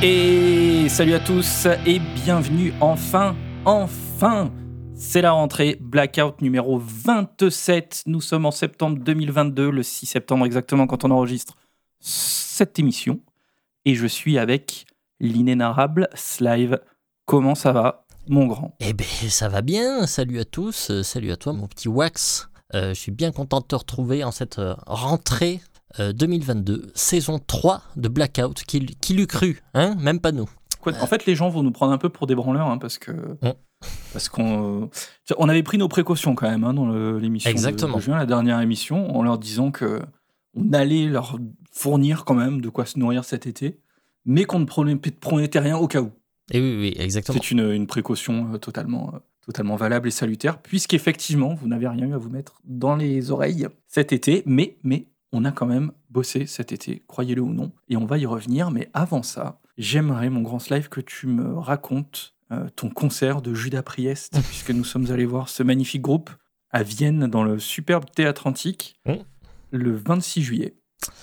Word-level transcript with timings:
Et 0.00 0.88
salut 0.88 1.14
à 1.14 1.18
tous 1.18 1.66
et 1.84 1.98
bienvenue 1.98 2.72
enfin, 2.80 3.34
enfin 3.64 4.52
C'est 4.94 5.22
la 5.22 5.32
rentrée 5.32 5.76
Blackout 5.80 6.40
numéro 6.40 6.78
27. 6.78 8.04
Nous 8.06 8.20
sommes 8.20 8.46
en 8.46 8.52
septembre 8.52 8.98
2022, 9.00 9.70
le 9.70 9.82
6 9.82 10.06
septembre 10.06 10.46
exactement 10.46 10.86
quand 10.86 11.04
on 11.04 11.10
enregistre 11.10 11.56
cette 11.98 12.78
émission. 12.78 13.18
Et 13.86 13.96
je 13.96 14.06
suis 14.06 14.38
avec 14.38 14.86
l'inénarrable 15.18 16.08
Slive. 16.14 16.78
Comment 17.24 17.56
ça 17.56 17.72
va, 17.72 18.06
mon 18.28 18.46
grand? 18.46 18.76
Eh 18.78 18.92
ben 18.92 19.04
ça 19.28 19.48
va 19.48 19.62
bien, 19.62 20.06
salut 20.06 20.38
à 20.38 20.44
tous, 20.44 20.92
euh, 20.92 21.02
salut 21.02 21.32
à 21.32 21.36
toi 21.36 21.52
mon 21.52 21.66
petit 21.66 21.88
Wax. 21.88 22.48
Euh, 22.72 22.90
je 22.90 23.00
suis 23.00 23.12
bien 23.12 23.32
content 23.32 23.58
de 23.58 23.66
te 23.66 23.74
retrouver 23.74 24.22
en 24.22 24.30
cette 24.30 24.60
euh, 24.60 24.76
rentrée 24.86 25.60
euh, 26.00 26.12
2022, 26.12 26.90
saison 26.94 27.38
3 27.44 27.82
de 27.96 28.08
Blackout. 28.08 28.62
Qui, 28.64 28.84
qui 28.86 29.14
l'eût 29.14 29.26
cru, 29.26 29.62
hein 29.74 29.94
Même 30.00 30.20
pas 30.20 30.32
nous. 30.32 30.48
Quoi, 30.80 30.92
En 31.00 31.06
fait, 31.06 31.26
les 31.26 31.34
gens 31.34 31.48
vont 31.48 31.62
nous 31.62 31.72
prendre 31.72 31.92
un 31.92 31.98
peu 31.98 32.08
pour 32.08 32.26
des 32.26 32.34
branleurs 32.34 32.68
hein, 32.68 32.78
parce 32.78 32.98
que. 32.98 33.12
Parce 34.12 34.28
qu'on 34.28 34.82
euh, 34.82 34.86
on 35.38 35.48
avait 35.48 35.62
pris 35.62 35.78
nos 35.78 35.86
précautions 35.88 36.34
quand 36.34 36.50
même 36.50 36.64
hein, 36.64 36.74
dans 36.74 36.88
l'émission 37.18 37.48
de- 37.48 37.52
Exactement. 37.52 37.96
de 37.96 38.02
juin, 38.02 38.16
la 38.16 38.26
dernière 38.26 38.60
émission, 38.60 39.16
en 39.16 39.22
leur 39.22 39.38
disant 39.38 39.70
que 39.70 40.00
on 40.54 40.72
allait 40.72 41.06
leur 41.06 41.38
fournir 41.72 42.24
quand 42.24 42.34
même 42.34 42.60
de 42.60 42.68
quoi 42.70 42.86
se 42.86 42.98
nourrir 42.98 43.24
cet 43.24 43.46
été, 43.46 43.78
mais 44.24 44.44
qu'on 44.44 44.58
ne 44.58 44.64
promet- 44.64 44.96
promettait 44.96 45.60
rien 45.60 45.76
au 45.76 45.86
cas 45.86 46.00
où. 46.00 46.10
Et 46.50 46.60
oui, 46.60 46.76
oui, 46.80 46.94
exactement. 46.98 47.38
C'est 47.40 47.50
une, 47.52 47.70
une 47.70 47.86
précaution 47.86 48.54
euh, 48.54 48.58
totalement, 48.58 49.12
euh, 49.14 49.18
totalement 49.46 49.76
valable 49.76 50.08
et 50.08 50.10
salutaire, 50.10 50.60
puisqu'effectivement, 50.60 51.54
vous 51.54 51.68
n'avez 51.68 51.86
rien 51.86 52.08
eu 52.08 52.14
à 52.14 52.18
vous 52.18 52.30
mettre 52.30 52.60
dans 52.64 52.96
les 52.96 53.30
oreilles 53.30 53.68
cet 53.86 54.12
été, 54.12 54.42
mais, 54.46 54.76
mais 54.82 55.06
on 55.32 55.44
a 55.44 55.52
quand 55.52 55.66
même 55.66 55.92
bossé 56.10 56.46
cet 56.46 56.72
été, 56.72 57.02
croyez-le 57.06 57.42
ou 57.42 57.52
non, 57.52 57.72
et 57.88 57.96
on 57.96 58.06
va 58.06 58.18
y 58.18 58.26
revenir. 58.26 58.70
Mais 58.70 58.88
avant 58.94 59.22
ça, 59.22 59.60
j'aimerais, 59.76 60.30
mon 60.30 60.42
grand 60.42 60.58
Slave, 60.58 60.88
que 60.88 61.00
tu 61.00 61.26
me 61.26 61.54
racontes 61.58 62.34
euh, 62.50 62.68
ton 62.76 62.88
concert 62.88 63.42
de 63.42 63.52
Judas 63.54 63.82
Priest, 63.82 64.40
puisque 64.48 64.70
nous 64.70 64.84
sommes 64.84 65.10
allés 65.10 65.26
voir 65.26 65.48
ce 65.48 65.62
magnifique 65.62 66.02
groupe 66.02 66.30
à 66.70 66.82
Vienne, 66.82 67.26
dans 67.26 67.44
le 67.44 67.58
superbe 67.58 68.04
théâtre 68.14 68.46
antique, 68.46 68.98
Mm. 69.06 69.14
le 69.72 69.94
26 69.96 70.42
juillet. 70.42 70.74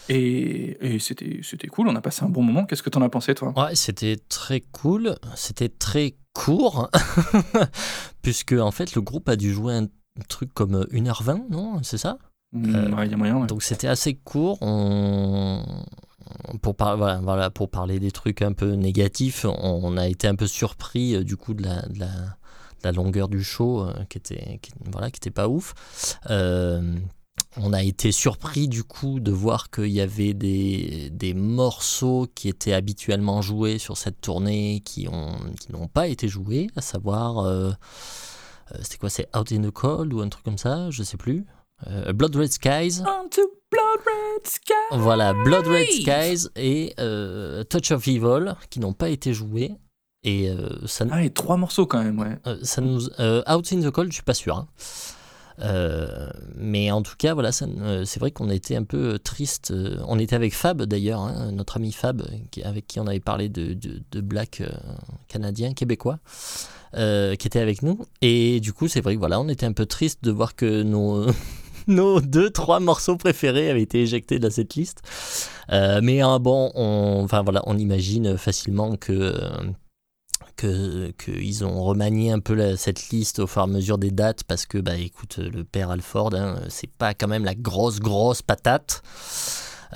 Et, 0.07 0.77
et 0.95 0.99
c'était 0.99 1.39
c'était 1.43 1.67
cool, 1.67 1.87
on 1.89 1.95
a 1.95 2.01
passé 2.01 2.23
un 2.23 2.29
bon 2.29 2.41
moment. 2.43 2.65
Qu'est-ce 2.65 2.81
que 2.83 2.89
t'en 2.89 3.01
as 3.01 3.09
pensé, 3.09 3.35
toi? 3.35 3.53
Ouais, 3.57 3.75
c'était 3.75 4.17
très 4.29 4.61
cool, 4.61 5.15
c'était 5.35 5.67
très 5.69 6.15
court, 6.33 6.89
puisque 8.21 8.53
en 8.53 8.71
fait 8.71 8.95
le 8.95 9.01
groupe 9.01 9.27
a 9.29 9.35
dû 9.35 9.51
jouer 9.53 9.73
un 9.75 9.87
truc 10.29 10.53
comme 10.53 10.83
1h20, 10.91 11.49
non? 11.49 11.81
C'est 11.83 11.97
ça? 11.97 12.17
Ouais, 12.55 13.05
Il 13.05 13.11
y 13.11 13.13
a 13.13 13.17
moyen, 13.17 13.37
ouais. 13.37 13.47
Donc 13.47 13.63
c'était 13.63 13.87
assez 13.87 14.15
court. 14.15 14.57
On... 14.61 15.63
Pour, 16.61 16.75
par- 16.75 16.97
voilà, 16.97 17.19
voilà, 17.21 17.49
pour 17.49 17.69
parler 17.69 17.99
des 17.99 18.11
trucs 18.11 18.41
un 18.41 18.53
peu 18.53 18.71
négatifs, 18.71 19.45
on, 19.45 19.97
a 19.97 20.07
été 20.07 20.27
un 20.27 20.35
peu 20.35 20.47
surpris 20.47 21.15
euh, 21.15 21.23
du 21.23 21.37
coup 21.37 21.53
de 21.53 21.63
la, 21.63 21.81
de 21.83 21.99
la, 21.99 22.07
de 22.07 22.83
la 22.83 22.91
longueur 22.91 23.27
du 23.27 23.43
show 23.43 23.81
euh, 23.81 23.93
qui 24.09 24.17
était 24.17 24.59
qui, 24.61 24.71
voilà 24.91 25.11
qui 25.11 25.17
était 25.17 25.31
pas 25.31 25.47
ouf. 25.47 25.73
Euh, 26.29 26.95
on 27.57 27.73
a 27.73 27.83
été 27.83 28.11
surpris 28.11 28.67
du 28.67 28.83
coup 28.83 29.19
de 29.19 29.31
voir 29.31 29.69
qu'il 29.69 29.87
y 29.87 30.01
avait 30.01 30.33
des, 30.33 31.09
des 31.11 31.33
morceaux 31.33 32.27
qui 32.33 32.49
étaient 32.49 32.73
habituellement 32.73 33.41
joués 33.41 33.77
sur 33.77 33.97
cette 33.97 34.19
tournée 34.19 34.81
qui 34.83 35.07
ont 35.07 35.35
qui 35.59 35.71
n'ont 35.71 35.87
pas 35.87 36.07
été 36.07 36.27
joués, 36.27 36.67
à 36.75 36.81
savoir 36.81 37.39
euh, 37.39 37.71
euh, 38.71 38.77
c'était 38.81 38.97
quoi 38.97 39.09
c'est 39.09 39.29
Out 39.35 39.51
in 39.51 39.61
the 39.61 39.71
Cold 39.71 40.13
ou 40.13 40.21
un 40.21 40.29
truc 40.29 40.43
comme 40.43 40.57
ça, 40.57 40.89
je 40.89 41.03
sais 41.03 41.17
plus. 41.17 41.45
Euh, 41.87 42.13
Blood 42.13 42.35
Red 42.35 42.51
Skies. 42.51 43.01
Blood 43.01 43.99
Red 44.05 44.47
Sky. 44.47 44.73
Voilà, 44.91 45.33
Blood 45.33 45.67
Red 45.67 45.87
Skies 45.87 46.47
et 46.55 46.93
euh, 46.99 47.63
Touch 47.65 47.91
of 47.91 48.07
Evil 48.07 48.53
qui 48.69 48.79
n'ont 48.79 48.93
pas 48.93 49.09
été 49.09 49.33
joués. 49.33 49.73
Et 50.23 50.49
euh, 50.49 50.69
ça, 50.87 51.05
Ah, 51.11 51.23
et 51.23 51.29
trois 51.29 51.57
morceaux 51.57 51.85
quand 51.85 52.01
même, 52.03 52.17
ouais. 52.19 52.39
euh, 52.47 52.57
ça 52.63 52.81
nous. 52.81 53.09
euh, 53.19 53.43
Out 53.51 53.71
in 53.73 53.81
the 53.81 53.91
Cold, 53.91 54.09
je 54.11 54.15
suis 54.15 54.23
pas 54.23 54.33
sûr. 54.33 54.55
hein. 54.57 54.67
Euh, 55.59 56.29
mais 56.55 56.91
en 56.91 57.01
tout 57.01 57.15
cas, 57.17 57.33
voilà, 57.33 57.51
ça, 57.51 57.65
euh, 57.65 58.03
c'est 58.05 58.19
vrai 58.19 58.31
qu'on 58.31 58.49
était 58.49 58.75
un 58.75 58.83
peu 58.83 59.19
triste. 59.19 59.71
euh, 59.71 59.97
on 60.07 60.19
était 60.19 60.35
avec 60.35 60.53
Fab 60.53 60.81
d'ailleurs, 60.83 61.21
hein, 61.21 61.51
notre 61.51 61.77
ami 61.77 61.91
Fab, 61.91 62.23
qui- 62.51 62.63
avec 62.63 62.87
qui 62.87 62.99
on 62.99 63.07
avait 63.07 63.19
parlé 63.21 63.47
de, 63.49 63.73
de, 63.73 64.01
de 64.11 64.21
Black 64.21 64.61
euh, 64.61 64.67
canadien, 65.29 65.73
québécois, 65.73 66.19
euh, 66.95 67.35
qui 67.35 67.47
était 67.47 67.59
avec 67.61 67.83
nous. 67.83 67.99
Et 68.21 68.59
du 68.59 68.73
coup, 68.73 68.87
c'est 68.89 69.01
vrai 69.01 69.13
que 69.15 69.19
voilà, 69.19 69.39
on 69.39 69.47
était 69.47 69.65
un 69.65 69.71
peu 69.73 69.85
triste 69.85 70.23
de 70.23 70.31
voir 70.31 70.55
que 70.55 70.83
nos, 70.83 71.25
nos 71.87 72.21
deux, 72.21 72.49
trois 72.49 72.79
morceaux 72.79 73.17
préférés 73.17 73.69
avaient 73.69 73.81
été 73.81 74.01
éjectés 74.01 74.39
de 74.39 74.43
la 74.43 74.51
setlist. 74.51 75.01
Euh, 75.71 75.99
mais 76.03 76.23
euh, 76.23 76.39
bon, 76.39 76.71
on, 76.75 77.21
enfin 77.23 77.43
on 77.65 77.77
imagine 77.77 78.37
facilement 78.37 78.95
que 78.95 79.33
qu'ils 80.57 81.65
ont 81.65 81.83
remanié 81.83 82.31
un 82.31 82.39
peu 82.39 82.75
cette 82.77 83.09
liste 83.09 83.39
au 83.39 83.47
fur 83.47 83.61
et 83.61 83.63
à 83.65 83.67
mesure 83.67 83.97
des 83.97 84.11
dates 84.11 84.43
parce 84.45 84.65
que 84.65 84.77
bah 84.77 84.95
écoute 84.95 85.37
le 85.37 85.63
père 85.65 85.89
Alford 85.91 86.33
hein, 86.33 86.61
c'est 86.69 86.89
pas 86.89 87.13
quand 87.13 87.27
même 87.27 87.43
la 87.43 87.55
grosse 87.55 87.99
grosse 87.99 88.41
patate 88.41 89.01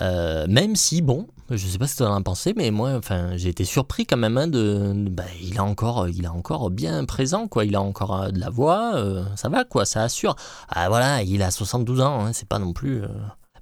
Euh, 0.02 0.48
même 0.48 0.76
si 0.76 1.02
bon 1.02 1.28
je 1.52 1.68
sais 1.68 1.78
pas 1.78 1.88
ce 1.88 1.96
que 1.96 2.04
tu 2.04 2.10
en 2.10 2.14
as 2.16 2.22
pensé 2.22 2.54
mais 2.56 2.72
moi 2.72 2.94
enfin 2.96 3.36
j'ai 3.38 3.50
été 3.50 3.66
surpris 3.66 4.06
quand 4.06 4.18
même 4.18 4.38
hein, 4.38 4.48
de, 4.48 4.94
de- 4.96 5.10
bah, 5.10 5.24
il 5.42 5.58
a 5.58 5.64
encore 5.64 6.08
il 6.08 6.26
a 6.26 6.34
encore 6.34 6.70
bien 6.70 7.04
présent 7.06 7.48
quoi 7.48 7.66
il 7.66 7.76
a 7.76 7.82
encore 7.82 8.22
euh, 8.22 8.30
de 8.30 8.40
la 8.40 8.50
voix 8.50 8.96
euh, 8.96 9.24
ça 9.36 9.50
va 9.50 9.64
quoi 9.66 9.86
ça 9.86 10.04
assure 10.04 10.36
ah 10.70 10.88
voilà 10.90 11.24
il 11.24 11.42
a 11.42 11.52
72 11.52 12.02
ans 12.02 12.26
hein, 12.26 12.34
c'est 12.34 12.48
pas 12.48 12.60
non 12.60 12.74
plus 12.74 13.04
euh, 13.04 13.08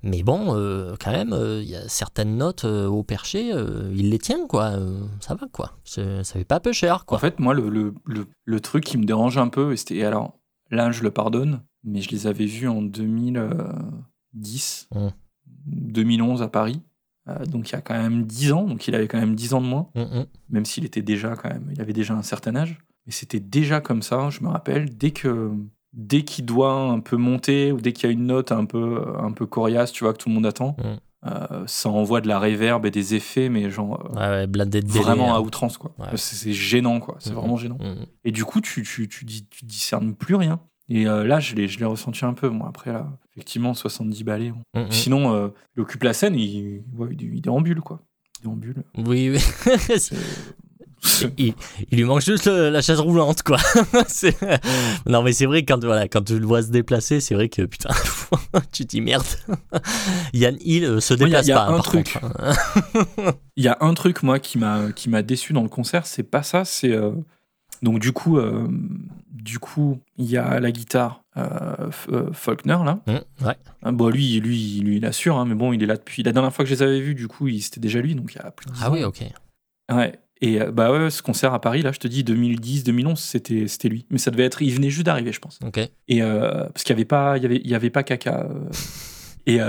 mais 0.03 0.21
bon, 0.21 0.55
euh, 0.55 0.95
quand 1.03 1.11
même, 1.11 1.35
il 1.61 1.67
y 1.67 1.75
a 1.75 1.89
certaines 1.89 2.37
notes 2.37 2.65
au 2.65 3.01
perché, 3.01 3.49
il 3.49 4.11
les 4.11 4.19
tient, 4.19 4.45
quoi. 4.47 4.73
ça 5.21 5.33
va, 5.33 5.47
quoi. 5.51 5.71
Ça 5.83 6.23
fait 6.23 6.43
pas 6.45 6.59
peu 6.59 6.71
cher, 6.71 6.97
En 6.97 7.05
quoi. 7.05 7.17
fait, 7.17 7.39
moi, 7.39 7.55
le, 7.55 7.67
le, 7.67 7.95
le, 8.05 8.27
le 8.45 8.59
truc 8.59 8.83
qui 8.83 8.99
me 8.99 9.05
dérange 9.05 9.39
un 9.39 9.47
peu, 9.47 9.73
et 9.73 9.75
c'était. 9.75 10.03
Alors, 10.03 10.37
là, 10.69 10.91
je 10.91 11.01
le 11.01 11.09
pardonne, 11.09 11.63
mais 11.83 12.01
je 12.01 12.11
les 12.11 12.27
avais 12.27 12.45
vus 12.45 12.67
en 12.67 12.83
2010, 12.83 14.87
Mm. 14.93 15.07
2011 15.65 16.43
à 16.43 16.47
Paris. 16.47 16.79
Euh, 17.29 17.45
donc, 17.45 17.69
il 17.69 17.73
y 17.73 17.75
a 17.75 17.81
quand 17.81 17.93
même 17.97 18.23
10 18.23 18.51
ans, 18.53 18.63
donc 18.63 18.87
il 18.87 18.95
avait 18.95 19.07
quand 19.07 19.19
même 19.19 19.35
10 19.35 19.53
ans 19.53 19.61
de 19.61 19.67
moins, 19.67 19.87
Mm, 19.95 20.01
mm. 20.01 20.25
même 20.49 20.65
s'il 20.65 20.85
était 20.85 21.01
déjà 21.01 21.35
quand 21.35 21.49
même. 21.49 21.69
Il 21.73 21.81
avait 21.81 21.93
déjà 21.93 22.13
un 22.13 22.21
certain 22.23 22.55
âge. 22.55 22.77
Mais 23.05 23.11
c'était 23.13 23.39
déjà 23.39 23.79
comme 23.81 24.01
ça, 24.01 24.29
je 24.29 24.41
me 24.43 24.49
rappelle, 24.49 24.97
dès 24.97 25.11
que. 25.11 25.51
Dès 25.93 26.23
qu'il 26.23 26.45
doit 26.45 26.73
un 26.73 26.99
peu 26.99 27.15
monter, 27.17 27.71
ou 27.71 27.81
dès 27.81 27.91
qu'il 27.91 28.07
y 28.07 28.09
a 28.09 28.13
une 28.13 28.27
note 28.27 28.51
un 28.51 28.65
peu, 28.65 29.03
un 29.19 29.31
peu 29.31 29.45
coriace, 29.47 29.91
tu 29.91 30.03
vois, 30.03 30.13
que 30.13 30.19
tout 30.19 30.29
le 30.29 30.35
monde 30.35 30.45
attend, 30.45 30.75
Mm. 30.77 31.27
euh, 31.27 31.63
ça 31.65 31.89
envoie 31.89 32.21
de 32.21 32.27
la 32.27 32.37
réverb 32.39 32.85
et 32.85 32.91
des 32.91 33.15
effets, 33.15 33.49
mais 33.49 33.71
genre. 33.71 34.05
euh, 34.15 34.19
Ouais, 34.19 34.27
ouais, 34.41 34.47
blindé 34.47 34.81
de 34.81 34.87
vraiment 34.87 35.33
à 35.35 35.39
outrance 35.41 35.77
quoi. 35.77 35.93
Ouais. 35.97 36.05
C'est 36.15 36.51
gênant 36.53 36.99
quoi, 36.99 37.15
c'est 37.19 37.33
vraiment 37.33 37.57
gênant. 37.57 37.79
Et 38.25 38.31
du 38.31 38.43
coup 38.45 38.61
tu 38.61 38.83
tu 38.83 39.07
tu, 39.07 39.25
dis, 39.25 39.47
tu 39.49 39.65
discernes 39.65 40.13
plus 40.13 40.35
rien. 40.35 40.59
Et 40.89 41.05
euh, 41.07 41.25
là 41.25 41.39
je 41.39 41.55
l'ai 41.55 41.67
je 41.67 41.79
l'ai 41.79 41.85
ressenti 41.85 42.23
un 42.25 42.33
peu. 42.33 42.49
Bon 42.49 42.65
après 42.65 42.91
là 42.93 43.07
effectivement 43.33 43.73
70 43.73 44.23
balais. 44.23 44.51
bon. 44.51 44.61
Mm, 44.81 44.85
mm. 44.87 44.91
Sinon 44.91 45.33
euh, 45.35 45.47
il 45.75 45.81
occupe 45.81 46.03
la 46.03 46.13
scène, 46.13 46.35
il 46.35 46.81
ouais, 46.95 47.09
il, 47.11 47.35
il 47.35 47.41
déambule 47.41 47.81
quoi. 47.81 47.99
Il 48.39 48.43
déambule. 48.43 48.83
Oui, 48.97 49.29
oui. 49.31 49.39
Il, 51.37 51.53
il 51.91 51.97
lui 51.99 52.03
manque 52.05 52.21
juste 52.21 52.47
le- 52.47 52.69
la 52.69 52.81
chaise 52.81 52.99
roulante, 52.99 53.43
quoi. 53.43 53.57
Non, 55.05 55.21
mais 55.21 55.31
c'est 55.31 55.45
vrai, 55.45 55.63
quand, 55.63 55.81
voilà, 55.83 56.07
quand 56.07 56.23
tu 56.23 56.37
le 56.39 56.45
vois 56.45 56.63
se 56.63 56.69
déplacer, 56.71 57.19
c'est 57.21 57.35
vrai 57.35 57.49
que, 57.49 57.61
putain, 57.61 57.89
tu 58.73 58.83
te 58.83 58.89
dis 58.89 59.01
merde. 59.01 59.23
Yann 60.33 60.57
Hill 60.59 60.85
euh, 60.85 60.99
se 60.99 61.13
Moi, 61.13 61.27
il 61.29 61.31
y 61.31 61.35
a- 61.35 61.41
déplace 61.43 61.47
y 61.47 61.51
a 61.51 61.55
pas, 61.55 61.65
hein, 61.67 61.73
un 61.73 61.75
par 61.77 61.85
truc. 61.85 62.17
hein. 62.21 63.33
Il 63.55 63.63
y 63.63 63.67
a 63.67 63.77
un 63.79 63.93
truc 63.93 64.23
moi 64.23 64.39
qui 64.39 64.57
m'a 64.57 64.91
qui 64.91 65.09
m'a 65.09 65.21
déçu 65.21 65.53
dans 65.53 65.61
le 65.63 65.69
concert, 65.69 66.07
c'est 66.07 66.23
pas 66.23 66.41
ça, 66.43 66.65
c'est 66.65 66.91
euh, 66.91 67.11
donc 67.81 67.99
du 67.99 68.11
coup 68.11 68.37
euh, 68.37 68.67
du 69.31 69.59
coup 69.59 69.99
il 70.17 70.25
y 70.25 70.37
a 70.37 70.59
la 70.59 70.71
guitare 70.71 71.23
euh, 71.37 71.89
euh, 72.11 72.31
Faulkner 72.33 72.77
là. 72.85 72.99
Mm, 73.07 73.45
ouais. 73.45 73.55
Ah, 73.83 73.91
Bon, 73.91 74.09
lui, 74.09 74.39
lui, 74.39 74.79
lui, 74.81 74.97
il 74.97 75.05
assure, 75.05 75.37
hein, 75.37 75.45
mais 75.45 75.53
bon, 75.55 75.71
il 75.71 75.83
est 75.83 75.85
là 75.85 75.95
depuis. 75.95 76.23
La 76.23 76.31
dernière 76.31 76.51
fois 76.51 76.65
que 76.65 76.69
je 76.69 76.73
les 76.75 76.81
avais 76.81 76.99
vus, 76.99 77.13
du 77.13 77.27
coup, 77.27 77.47
c'était 77.59 77.79
déjà 77.79 78.01
lui, 78.01 78.15
donc 78.15 78.33
il 78.33 78.37
y 78.37 78.41
a 78.45 78.49
plus 78.49 78.65
de 78.65 78.71
10 78.73 78.79
Ah 78.83 78.89
ans. 78.89 78.93
oui, 78.93 79.03
ok. 79.03 79.23
Ouais. 79.93 80.19
Et 80.41 80.59
euh, 80.61 80.71
bah 80.71 80.91
ouais, 80.91 81.09
ce 81.11 81.21
concert 81.21 81.53
à 81.53 81.61
Paris, 81.61 81.83
là, 81.83 81.91
je 81.91 81.99
te 81.99 82.07
dis 82.07 82.23
2010, 82.23 82.83
2011, 82.85 83.19
c'était 83.19 83.67
c'était 83.67 83.87
lui. 83.89 84.05
Mais 84.09 84.17
ça 84.17 84.31
devait 84.31 84.43
être, 84.45 84.61
il 84.63 84.71
venait 84.73 84.89
juste 84.89 85.05
d'arriver, 85.05 85.31
je 85.31 85.39
pense. 85.39 85.59
Ok. 85.65 85.77
Et 86.07 86.21
euh, 86.23 86.63
parce 86.69 86.83
qu'il 86.83 86.93
y 86.93 86.97
avait 86.97 87.05
pas, 87.05 87.37
il 87.37 87.43
y 87.43 87.45
avait, 87.45 87.61
il 87.63 87.69
y 87.69 87.75
avait 87.75 87.89
pas 87.91 88.01
caca. 88.03 88.47
et 89.45 89.59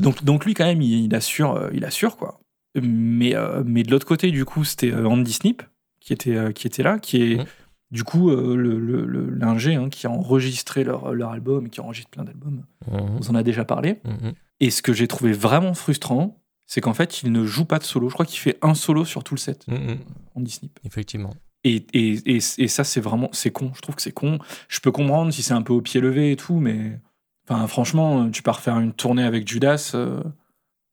donc 0.00 0.24
donc 0.24 0.44
lui 0.46 0.54
quand 0.54 0.64
même, 0.64 0.82
il, 0.82 1.04
il 1.04 1.14
assure, 1.14 1.68
il 1.72 1.84
assure 1.84 2.16
quoi. 2.16 2.40
Mais 2.80 3.34
mais 3.64 3.82
de 3.82 3.90
l'autre 3.90 4.06
côté, 4.06 4.30
du 4.30 4.44
coup, 4.44 4.64
c'était 4.64 4.92
Andy 4.94 5.32
Snip 5.32 5.62
qui 6.10 6.14
était 6.14 6.36
euh, 6.36 6.50
qui 6.50 6.66
était 6.66 6.82
là, 6.82 6.98
qui 6.98 7.22
est 7.22 7.36
Mhm. 7.36 7.44
du 7.92 8.02
coup 8.02 8.30
euh, 8.30 8.56
le 8.56 8.80
le- 8.80 9.06
le- 9.06 9.30
l'ingé 9.30 9.76
hein, 9.76 9.88
qui 9.88 10.06
a 10.08 10.10
enregistré 10.10 10.82
leur 10.82 11.14
leur 11.14 11.30
album, 11.30 11.68
qui 11.68 11.80
enregistre 11.80 12.10
plein 12.10 12.24
d'albums. 12.24 12.64
Mhm, 12.90 13.18
On 13.20 13.30
en 13.30 13.34
a 13.36 13.42
déjà 13.44 13.64
parlé. 13.64 14.00
mhm. 14.04 14.32
Et 14.58 14.70
ce 14.70 14.82
que 14.82 14.92
j'ai 14.92 15.06
trouvé 15.06 15.32
vraiment 15.32 15.72
frustrant, 15.74 16.42
c'est 16.66 16.80
qu'en 16.80 16.94
fait, 16.94 17.22
il 17.22 17.30
ne 17.30 17.44
joue 17.46 17.64
pas 17.64 17.78
de 17.78 17.84
solo. 17.84 18.08
Je 18.08 18.14
crois 18.14 18.26
qu'il 18.26 18.40
fait 18.40 18.58
un 18.62 18.74
solo 18.74 19.04
sur 19.04 19.22
tout 19.22 19.34
le 19.34 19.40
set, 19.40 19.66
Mhm, 19.68 19.98
Andy 20.34 20.50
Snip. 20.50 20.78
Effectivement. 20.84 21.32
Et, 21.62 21.86
et, 21.92 22.36
et, 22.36 22.38
et 22.58 22.68
ça, 22.68 22.82
c'est 22.84 23.00
vraiment, 23.00 23.28
c'est 23.32 23.50
con. 23.52 23.70
Je 23.76 23.80
trouve 23.82 23.94
que 23.94 24.02
c'est 24.02 24.12
con. 24.12 24.38
Je 24.68 24.80
peux 24.80 24.90
comprendre 24.90 25.32
si 25.32 25.42
c'est 25.42 25.52
un 25.54 25.62
peu 25.62 25.72
au 25.72 25.80
pied 25.82 26.00
levé 26.00 26.32
et 26.32 26.36
tout, 26.36 26.58
mais 26.58 26.98
enfin, 27.48 27.66
franchement, 27.68 28.30
tu 28.30 28.42
pars 28.42 28.60
faire 28.60 28.78
une 28.80 28.92
tournée 28.94 29.22
avec 29.24 29.46
Judas. 29.48 29.92
euh, 29.94 30.22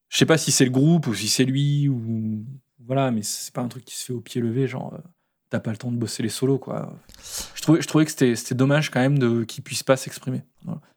je 0.09 0.17
sais 0.17 0.25
pas 0.25 0.37
si 0.37 0.51
c'est 0.51 0.65
le 0.65 0.71
groupe 0.71 1.07
ou 1.07 1.13
si 1.13 1.27
c'est 1.27 1.43
lui 1.45 1.87
ou 1.89 2.45
voilà, 2.87 3.11
mais 3.11 3.21
c'est 3.21 3.53
pas 3.53 3.61
un 3.61 3.67
truc 3.67 3.85
qui 3.85 3.95
se 3.95 4.05
fait 4.05 4.13
au 4.13 4.21
pied 4.21 4.41
levé, 4.41 4.67
genre 4.67 4.93
euh, 4.93 4.97
t'as 5.49 5.59
pas 5.59 5.71
le 5.71 5.77
temps 5.77 5.91
de 5.91 5.97
bosser 5.97 6.23
les 6.23 6.29
solos, 6.29 6.57
quoi. 6.57 6.93
Je 7.53 7.61
trouvais, 7.61 8.05
que 8.05 8.11
c'était 8.11 8.55
dommage 8.55 8.89
quand 8.89 9.01
même 9.01 9.19
de 9.19 9.43
qu'ils 9.43 9.63
puissent 9.63 9.83
pas 9.83 9.97
s'exprimer. 9.97 10.43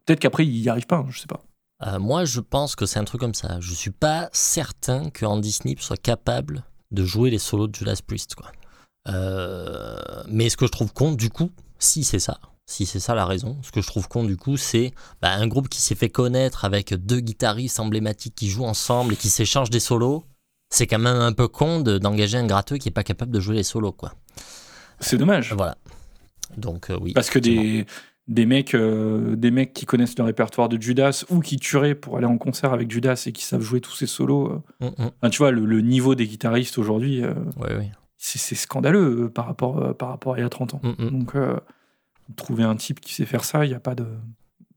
Peut-être 0.07 0.21
qu'après 0.21 0.47
ils 0.47 0.59
y 0.59 0.69
arrivent 0.69 0.87
pas, 0.87 0.99
hein, 0.99 1.07
je 1.11 1.21
sais 1.21 1.27
pas. 1.27 1.43
Euh, 1.87 1.99
moi, 1.99 2.25
je 2.25 2.41
pense 2.41 2.77
que 2.77 2.87
c'est 2.87 2.99
un 2.99 3.05
truc 3.05 3.21
comme 3.21 3.35
ça. 3.35 3.59
Je 3.61 3.73
suis 3.73 3.91
pas 3.91 4.29
certain 4.33 5.11
qu'en 5.11 5.39
Disney 5.39 5.77
soit 5.79 6.01
capable 6.01 6.65
de 6.91 7.05
jouer 7.05 7.31
les 7.31 7.39
solos 7.39 7.69
de 7.69 7.75
Judas 7.75 8.01
Priest, 8.07 8.35
quoi. 8.35 8.53
Euh, 9.09 9.99
mais 10.29 10.51
ce 10.51 10.57
que 10.57 10.67
je 10.67 10.73
trouve 10.73 10.93
con, 10.93 11.13
du 11.13 11.31
coup, 11.31 11.51
si 11.79 12.05
c'est 12.05 12.19
ça, 12.19 12.39
si 12.67 12.85
c'est 12.85 13.01
ça 13.01 13.15
la 13.15 13.25
raison, 13.25 13.59
ce 13.63 13.73
que 13.73 13.81
je 13.81 13.87
trouve 13.87 14.09
con, 14.09 14.25
du 14.25 14.37
coup, 14.37 14.57
c'est 14.57 14.93
bah, 15.23 15.33
un 15.33 15.47
groupe 15.47 15.69
qui 15.69 15.81
s'est 15.81 15.95
fait 15.95 16.11
connaître 16.11 16.65
avec 16.65 16.93
deux 16.95 17.21
guitaristes 17.21 17.81
emblématiques 17.81 18.35
qui 18.35 18.51
jouent 18.51 18.67
ensemble 18.67 19.15
et 19.15 19.17
qui 19.17 19.31
s'échangent 19.31 19.71
des 19.71 19.81
solos. 19.81 20.25
C'est 20.71 20.87
quand 20.87 20.99
même 20.99 21.17
un 21.17 21.33
peu 21.33 21.49
con 21.49 21.81
de- 21.81 21.99
d'engager 21.99 22.39
un 22.39 22.47
gratteux 22.47 22.77
qui 22.79 22.89
est 22.89 22.93
pas 22.93 23.03
capable 23.03 23.33
de 23.33 23.41
jouer 23.41 23.57
les 23.57 23.63
solos, 23.65 23.93
quoi. 23.93 24.15
C'est 25.01 25.17
dommage. 25.17 25.53
Voilà. 25.55 25.77
Donc, 26.57 26.91
euh, 26.91 26.99
oui. 27.01 27.13
Parce 27.13 27.29
que 27.31 27.39
des, 27.41 27.87
des, 28.29 28.47
mecs, 28.47 28.75
euh, 28.75 29.35
des 29.35 29.51
mecs 29.51 29.73
qui 29.73 29.85
connaissent 29.87 30.17
le 30.19 30.25
répertoire 30.25 30.69
de 30.69 30.81
Judas 30.81 31.25
ou 31.31 31.41
qui 31.41 31.57
tueraient 31.59 31.95
pour 31.95 32.17
aller 32.17 32.27
en 32.27 32.39
concert 32.39 32.73
avec 32.73 32.91
Judas 32.91 33.21
et 33.27 33.33
qui 33.33 33.45
savent 33.45 33.63
jouer 33.63 33.81
tous 33.81 33.95
ces 33.97 34.07
solos. 34.07 34.63
euh, 34.81 34.87
Mm, 34.87 35.03
mm. 35.05 35.11
enfin, 35.21 35.31
tu 35.31 35.39
vois, 35.39 35.51
le, 35.51 35.65
le 35.65 35.81
niveau 35.81 36.15
des 36.15 36.27
guitaristes 36.27 36.79
aujourd'hui, 36.79 37.23
euh, 37.25 37.35
c'est 38.17 38.55
scandaleux 38.55 39.31
par, 39.35 39.47
rapport, 39.47 39.97
par 39.97 40.11
rapport 40.11 40.35
à 40.35 40.39
il 40.39 40.43
y 40.43 40.45
a 40.45 40.49
30 40.49 40.75
ans. 40.75 40.81
Mm. 40.83 41.09
Donc, 41.11 41.35
trouver 42.37 42.63
un 42.63 42.77
type 42.77 43.01
qui 43.01 43.13
sait 43.15 43.27
faire 43.27 43.43
ça, 43.45 43.65
il 43.65 43.69
n'y 43.71 43.75
a 43.75 43.81
pas 43.81 43.95
de. 43.97 44.05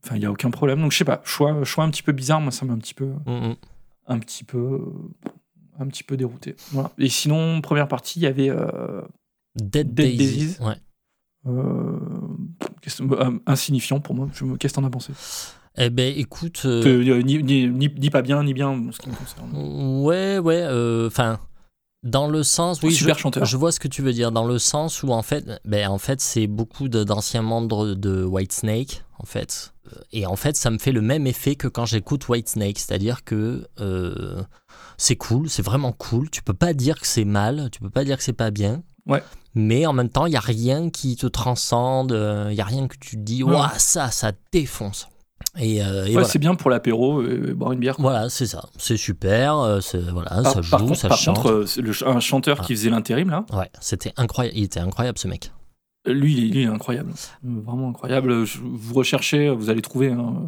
Enfin, 0.03 0.15
il 0.15 0.19
n'y 0.19 0.25
a 0.25 0.31
aucun 0.31 0.49
problème. 0.49 0.81
Donc, 0.81 0.91
je 0.91 0.97
sais 0.97 1.05
pas, 1.05 1.21
choix, 1.23 1.63
choix 1.63 1.83
un 1.83 1.89
petit 1.91 2.03
peu 2.03 2.13
bizarre, 2.13 2.41
moi, 2.41 2.51
ça 2.51 2.65
m'a 2.65 2.73
un 2.73 2.77
petit 2.79 2.93
peu. 2.95 3.11
Mm. 3.27 3.53
Un 4.07 4.19
petit 4.19 4.43
peu. 4.43 4.81
Un 5.79 5.87
petit 5.87 6.03
peu 6.03 6.15
dérouté. 6.17 6.55
Voilà. 6.71 6.91
Et 6.97 7.09
sinon, 7.09 7.61
première 7.61 7.87
partie, 7.87 8.19
il 8.19 8.23
y 8.23 8.27
avait 8.27 8.49
euh, 8.49 9.01
Dead, 9.55 9.93
Dead 9.93 10.15
Daisies. 10.17 10.17
Daisies. 10.17 10.57
Ouais. 10.61 10.75
euh, 11.47 11.99
euh, 13.01 13.39
insignifiant 13.47 13.99
pour 13.99 14.15
moi. 14.15 14.27
Qu'est-ce 14.59 14.73
que 14.73 14.79
t'en 14.79 14.85
as 14.85 14.89
pensé? 14.89 15.13
Eh 15.77 15.89
ben, 15.89 16.13
écoute. 16.15 16.61
euh, 16.65 17.03
ni, 17.23 17.41
ni, 17.43 17.67
ni- 17.67 17.89
ni 17.97 18.09
pas 18.09 18.21
bien, 18.21 18.43
ni 18.43 18.53
bien 18.53 18.67
en 18.69 18.91
ce 18.91 18.99
qui 18.99 19.09
me 19.09 19.15
concerne. 19.15 19.49
Ouais, 20.03 20.37
ouais, 20.37 20.63
enfin, 21.07 21.39
dans 22.03 22.27
le 22.27 22.43
sens, 22.43 22.83
oui, 22.83 22.93
Super 22.93 23.15
je, 23.15 23.21
chanteur. 23.21 23.45
je 23.45 23.57
vois 23.57 23.71
ce 23.71 23.79
que 23.79 23.87
tu 23.87 24.01
veux 24.03 24.13
dire, 24.13 24.31
dans 24.31 24.45
le 24.45 24.59
sens 24.59 25.01
où 25.01 25.09
en 25.09 25.23
fait, 25.23 25.45
ben 25.65 25.87
en 25.89 25.97
fait, 25.97 26.21
c'est 26.21 26.45
beaucoup 26.47 26.89
d'anciens 26.89 27.41
membres 27.41 27.95
de 27.95 28.23
Whitesnake, 28.23 29.03
en 29.17 29.25
fait, 29.25 29.73
et 30.11 30.25
en 30.27 30.35
fait, 30.35 30.55
ça 30.55 30.69
me 30.69 30.77
fait 30.77 30.91
le 30.91 31.01
même 31.01 31.25
effet 31.25 31.55
que 31.55 31.67
quand 31.67 31.85
j'écoute 31.85 32.27
Whitesnake, 32.29 32.77
c'est-à-dire 32.77 33.23
que 33.23 33.67
c'est 34.97 35.15
cool, 35.15 35.49
c'est 35.49 35.61
vraiment 35.63 35.91
cool. 35.91 36.29
Tu 36.29 36.41
peux 36.43 36.53
pas 36.53 36.73
dire 36.73 36.99
que 36.99 37.07
c'est 37.07 37.25
mal, 37.25 37.69
tu 37.71 37.79
peux 37.79 37.89
pas 37.89 38.03
dire 38.03 38.17
que 38.17 38.23
c'est 38.23 38.33
pas 38.33 38.51
bien. 38.51 38.83
Ouais. 39.05 39.21
Mais 39.55 39.85
en 39.85 39.93
même 39.93 40.09
temps, 40.09 40.25
il 40.25 40.33
y 40.33 40.37
a 40.37 40.39
rien 40.41 40.89
qui 40.89 41.15
te 41.15 41.27
transcende, 41.27 42.11
il 42.49 42.55
y 42.55 42.61
a 42.61 42.65
rien 42.65 42.87
que 42.87 42.95
tu 42.99 43.17
te 43.17 43.21
dis, 43.21 43.43
Ouais. 43.43 43.55
ça, 43.77 44.09
ça 44.11 44.31
défonce. 44.51 45.07
Et, 45.59 45.83
euh, 45.83 46.05
et 46.05 46.07
Ouais, 46.07 46.11
voilà. 46.13 46.27
c'est 46.27 46.39
bien 46.39 46.55
pour 46.55 46.71
l'apéro 46.71 47.21
boire 47.55 47.73
une 47.73 47.79
bière. 47.79 47.95
quoi. 47.97 48.03
Voilà, 48.11 48.29
c'est 48.29 48.47
ça. 48.47 48.63
C'est 48.77 48.97
super. 48.97 49.59
euh, 49.59 49.81
c'est- 49.81 49.99
voilà, 49.99 50.43
ça 50.43 50.61
joue, 50.61 50.71
par 50.71 50.79
contre, 50.81 50.95
ça 50.95 51.09
par 51.09 51.17
chante. 51.17 51.35
contre, 51.35 51.49
euh, 51.51 51.65
le 51.81 52.07
un 52.07 52.19
chanteur 52.19 52.57
Ah. 52.61 52.63
qui 52.65 52.73
faisait 52.75 52.89
l'intérim, 52.89 53.29
là, 53.29 53.45
Ouais, 53.53 53.69
c'était 53.79 54.13
incroyable. 54.17 54.57
Il 54.57 54.63
était 54.63 54.79
incroyable 54.79 55.19
ce 55.19 55.27
mec. 55.27 55.51
lui, 56.07 56.33
il 56.35 56.43
est, 56.43 56.47
il 56.47 56.57
est 56.57 56.65
incroyable. 56.65 57.11
Euh, 57.45 57.61
Vraiment 57.63 57.89
incroyable. 57.89 58.45
Je- 58.45 58.57
vous 58.63 58.93
recherchez, 58.95 59.49
vous 59.49 59.69
allez 59.69 59.81
trouver 59.81 60.11
hein, 60.11 60.33
euh, 60.43 60.47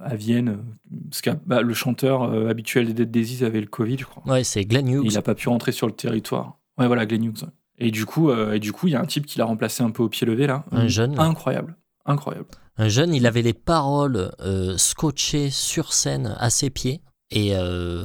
à 0.00 0.14
Vienne. 0.16 0.48
euh, 0.48 0.96
Parce 1.10 1.20
que 1.22 1.30
bah, 1.46 1.62
le 1.62 1.74
chanteur 1.74 2.22
euh, 2.22 2.48
habituel 2.48 2.86
des 2.86 2.94
Dead 2.94 3.10
Daisies 3.10 3.44
avait 3.44 3.60
le 3.60 3.66
Covid, 3.66 3.98
je 3.98 4.04
crois. 4.04 4.22
Ouais, 4.32 4.44
c'est 4.44 4.64
Glenn 4.64 4.88
Hughes. 4.88 5.02
Il 5.04 5.12
n'a 5.14 5.22
pas 5.22 5.34
pu 5.34 5.48
rentrer 5.48 5.72
sur 5.72 5.86
le 5.86 5.92
territoire. 5.92 6.58
Ouais, 6.78 6.86
voilà, 6.86 7.06
Glenn 7.06 7.24
Hughes. 7.24 7.42
ouais. 7.42 7.48
Et 7.78 7.90
du 7.90 8.06
coup, 8.06 8.30
euh, 8.30 8.52
et 8.54 8.60
du 8.60 8.72
coup, 8.72 8.86
il 8.88 8.92
y 8.92 8.96
a 8.96 9.00
un 9.00 9.06
type 9.06 9.26
qui 9.26 9.38
l'a 9.38 9.44
remplacé 9.44 9.82
un 9.82 9.90
peu 9.90 10.02
au 10.02 10.08
pied 10.08 10.26
levé 10.26 10.46
là. 10.46 10.64
Un 10.70 10.86
jeune. 10.88 11.18
Incroyable, 11.18 11.76
incroyable. 12.06 12.46
Un 12.76 12.88
jeune, 12.88 13.12
il 13.14 13.26
avait 13.26 13.42
les 13.42 13.52
paroles 13.54 14.30
euh, 14.40 14.76
scotchées 14.78 15.50
sur 15.50 15.92
scène 15.92 16.34
à 16.38 16.48
ses 16.50 16.70
pieds. 16.70 17.00
Et, 17.34 17.56
euh, 17.56 18.04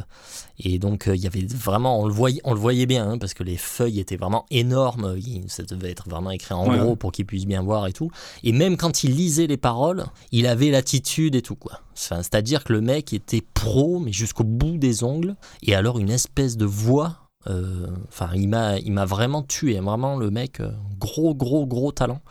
et 0.59 0.79
donc, 0.79 1.07
euh, 1.07 1.15
il 1.15 1.21
y 1.21 1.27
avait 1.27 1.45
vraiment, 1.45 1.99
on 1.99 2.07
le 2.07 2.13
voyait, 2.13 2.39
on 2.45 2.53
le 2.53 2.59
voyait 2.59 2.85
bien, 2.85 3.09
hein, 3.09 3.17
parce 3.17 3.33
que 3.33 3.43
les 3.43 3.57
feuilles 3.57 3.99
étaient 3.99 4.15
vraiment 4.15 4.45
énormes. 4.49 5.15
Il- 5.17 5.43
ça 5.49 5.63
devait 5.63 5.91
être 5.91 6.09
vraiment 6.09 6.31
écrit 6.31 6.53
en 6.53 6.67
Ouais, 6.67 6.77
gros 6.79 6.95
pour 6.95 7.11
qu'il 7.11 7.25
puisse 7.25 7.45
bien 7.45 7.61
voir 7.61 7.87
et 7.87 7.93
tout. 7.93 8.09
Et 8.43 8.53
même 8.53 8.77
quand 8.77 9.03
il 9.03 9.11
lisait 9.15 9.47
les 9.47 9.57
paroles, 9.57 10.05
il 10.31 10.47
avait 10.47 10.69
l'attitude 10.71 11.35
et 11.35 11.41
tout, 11.41 11.55
quoi. 11.55 11.81
Enfin, 11.93 12.23
C'est-à-dire 12.23 12.63
que 12.63 12.71
le 12.73 12.81
mec 12.81 13.11
était 13.13 13.43
pro, 13.53 13.99
mais 13.99 14.13
jusqu'au 14.13 14.43
bout 14.45 14.77
des 14.77 15.03
ongles. 15.03 15.35
Et 15.61 15.75
alors, 15.75 15.99
une 15.99 16.09
espèce 16.09 16.55
de 16.57 16.65
voix. 16.65 17.17
euh, 17.47 17.87
Enfin, 18.07 18.29
il 18.35 18.47
m'a, 18.49 18.77
il 18.79 18.91
m'a 18.91 19.05
vraiment 19.05 19.43
tué. 19.43 19.79
Vraiment, 19.79 20.15
le 20.17 20.29
mec, 20.31 20.59
euh, 20.59 20.71
gros, 20.99 21.33
gros, 21.35 21.65
gros 21.67 21.91
talent. 21.91 22.21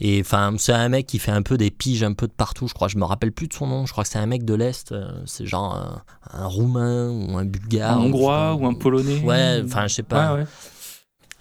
Et 0.00 0.20
enfin, 0.20 0.54
c'est 0.58 0.72
un 0.72 0.88
mec 0.88 1.06
qui 1.06 1.18
fait 1.18 1.30
un 1.32 1.42
peu 1.42 1.56
des 1.56 1.70
piges 1.70 2.02
un 2.02 2.12
peu 2.12 2.26
de 2.26 2.32
partout, 2.32 2.68
je 2.68 2.74
crois. 2.74 2.88
Je 2.88 2.98
me 2.98 3.04
rappelle 3.04 3.32
plus 3.32 3.48
de 3.48 3.54
son 3.54 3.66
nom. 3.66 3.86
Je 3.86 3.92
crois 3.92 4.04
que 4.04 4.10
c'est 4.10 4.18
un 4.18 4.26
mec 4.26 4.44
de 4.44 4.54
l'Est. 4.54 4.92
euh, 4.92 5.08
C'est 5.24 5.46
genre 5.46 5.74
un, 5.74 6.02
un 6.38 6.46
Roumain 6.46 7.08
ou 7.10 7.38
un 7.38 7.44
Bulgare. 7.44 7.96
un 7.98 8.02
Hongrois 8.02 8.54
ou 8.54 8.66
un 8.66 8.74
Polonais. 8.74 9.20
Ouais, 9.20 9.62
enfin, 9.64 9.86
je 9.86 9.94
sais 9.94 10.02
pas. 10.02 10.34
Ouais, 10.34 10.40
ouais. 10.40 10.46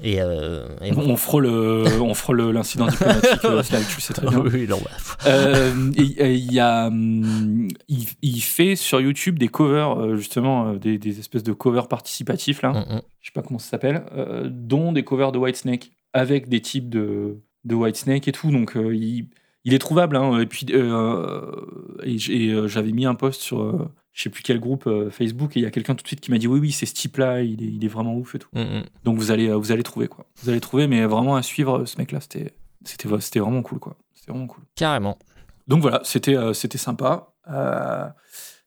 Et, 0.04 0.22
euh, 0.22 0.68
et 0.82 0.92
On, 0.94 1.00
on 1.12 1.16
frôle, 1.16 1.46
euh, 1.46 1.86
on 2.02 2.14
frôle 2.14 2.42
l'incident 2.52 2.88
diplomatique. 2.88 3.46
euh, 3.46 3.62
tu 3.90 4.02
sais 4.02 4.14
très 4.14 4.28
bien. 4.28 4.40
Oui, 4.54 4.68
non, 4.68 4.78
ouais. 4.78 5.72
Et- 5.98 6.22
et 6.22 6.34
il 6.36 6.52
y 6.52 6.60
a, 6.60 6.88
hum, 6.88 7.68
il, 7.88 8.06
il 8.22 8.42
fait 8.42 8.76
sur 8.76 9.00
YouTube 9.00 9.40
des 9.40 9.48
covers, 9.48 10.16
justement, 10.18 10.74
des, 10.74 10.98
des 10.98 11.20
espèces 11.20 11.44
de 11.44 11.54
covers 11.54 11.88
participatifs 11.88 12.62
là. 12.62 12.72
Mm, 12.74 12.96
mm. 12.96 13.02
Je 13.22 13.28
sais 13.30 13.34
pas 13.34 13.42
comment 13.42 13.60
ça 13.60 13.70
s'appelle, 13.70 14.04
dont 14.50 14.92
des 14.92 15.04
covers 15.06 15.32
de 15.32 15.38
Whitesnake 15.40 15.92
avec 16.14 16.50
des 16.50 16.62
types 16.62 16.90
de, 16.90 17.38
de 17.66 17.76
Whitesnake 17.76 18.28
et 18.28 18.32
tout. 18.32 18.52
Donc 18.52 18.78
euh, 18.78 18.96
il, 18.96 19.28
il 19.64 19.74
est 19.74 19.80
trouvable. 19.80 20.16
hein. 20.16 20.40
Et 20.40 20.46
puis 20.46 20.66
euh, 20.72 21.42
et 22.04 22.50
euh, 22.52 22.68
j'avais 22.68 22.92
mis 22.92 23.06
un 23.06 23.16
post 23.16 23.42
sur 23.42 23.90
je 24.14 24.22
sais 24.24 24.30
plus 24.30 24.44
quel 24.44 24.60
groupe 24.62 24.90
Facebook 25.10 25.58
et 25.58 25.60
il 25.60 25.64
y 25.64 25.66
a 25.66 25.72
quelqu'un 25.72 25.94
tout 25.96 26.04
de 26.04 26.08
suite 26.08 26.22
qui 26.22 26.32
m'a 26.32 26.38
dit 26.38 26.48
oui 26.48 26.60
oui 26.60 26.72
c'est 26.72 26.86
ce 26.86 26.94
type 26.94 27.18
là, 27.18 27.42
il 27.42 27.62
est, 27.62 27.68
il 27.68 27.84
est 27.84 27.90
vraiment 27.90 28.16
ouf 28.16 28.36
et 28.36 28.40
tout. 28.40 28.50
Mm, 28.54 28.62
mm. 28.62 28.84
Donc 29.04 29.18
vous 29.18 29.32
allez 29.32 29.52
vous 29.52 29.72
allez 29.72 29.84
trouver 29.84 30.08
quoi. 30.08 30.26
Vous 30.42 30.50
allez 30.50 30.62
trouver, 30.62 30.88
mais 30.88 31.06
vraiment 31.06 31.36
à 31.36 31.44
suivre 31.44 31.84
ce 31.86 31.98
mec 31.98 32.12
là, 32.12 32.22
c'était 32.22 32.54
c'était 32.86 33.10
c'était 33.20 33.40
vraiment 33.40 33.62
cool 33.62 33.80
quoi. 33.80 33.98
C'était 34.14 34.32
vraiment 34.32 34.48
cool. 34.48 34.64
Carrément. 34.76 35.18
Donc 35.68 35.82
voilà, 35.82 36.00
c'était 36.04 36.38
c'était 36.54 36.78
sympa. 36.78 37.34
Euh, 37.50 38.08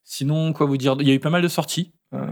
sinon, 0.05 0.53
quoi 0.53 0.67
vous 0.67 0.77
dire 0.77 0.97
Il 1.01 1.09
y 1.09 1.11
a 1.11 1.15
eu 1.15 1.21
pas 1.21 1.31
mal 1.31 1.43
de 1.43 1.49
sorties 1.49 1.93
euh, 2.15 2.27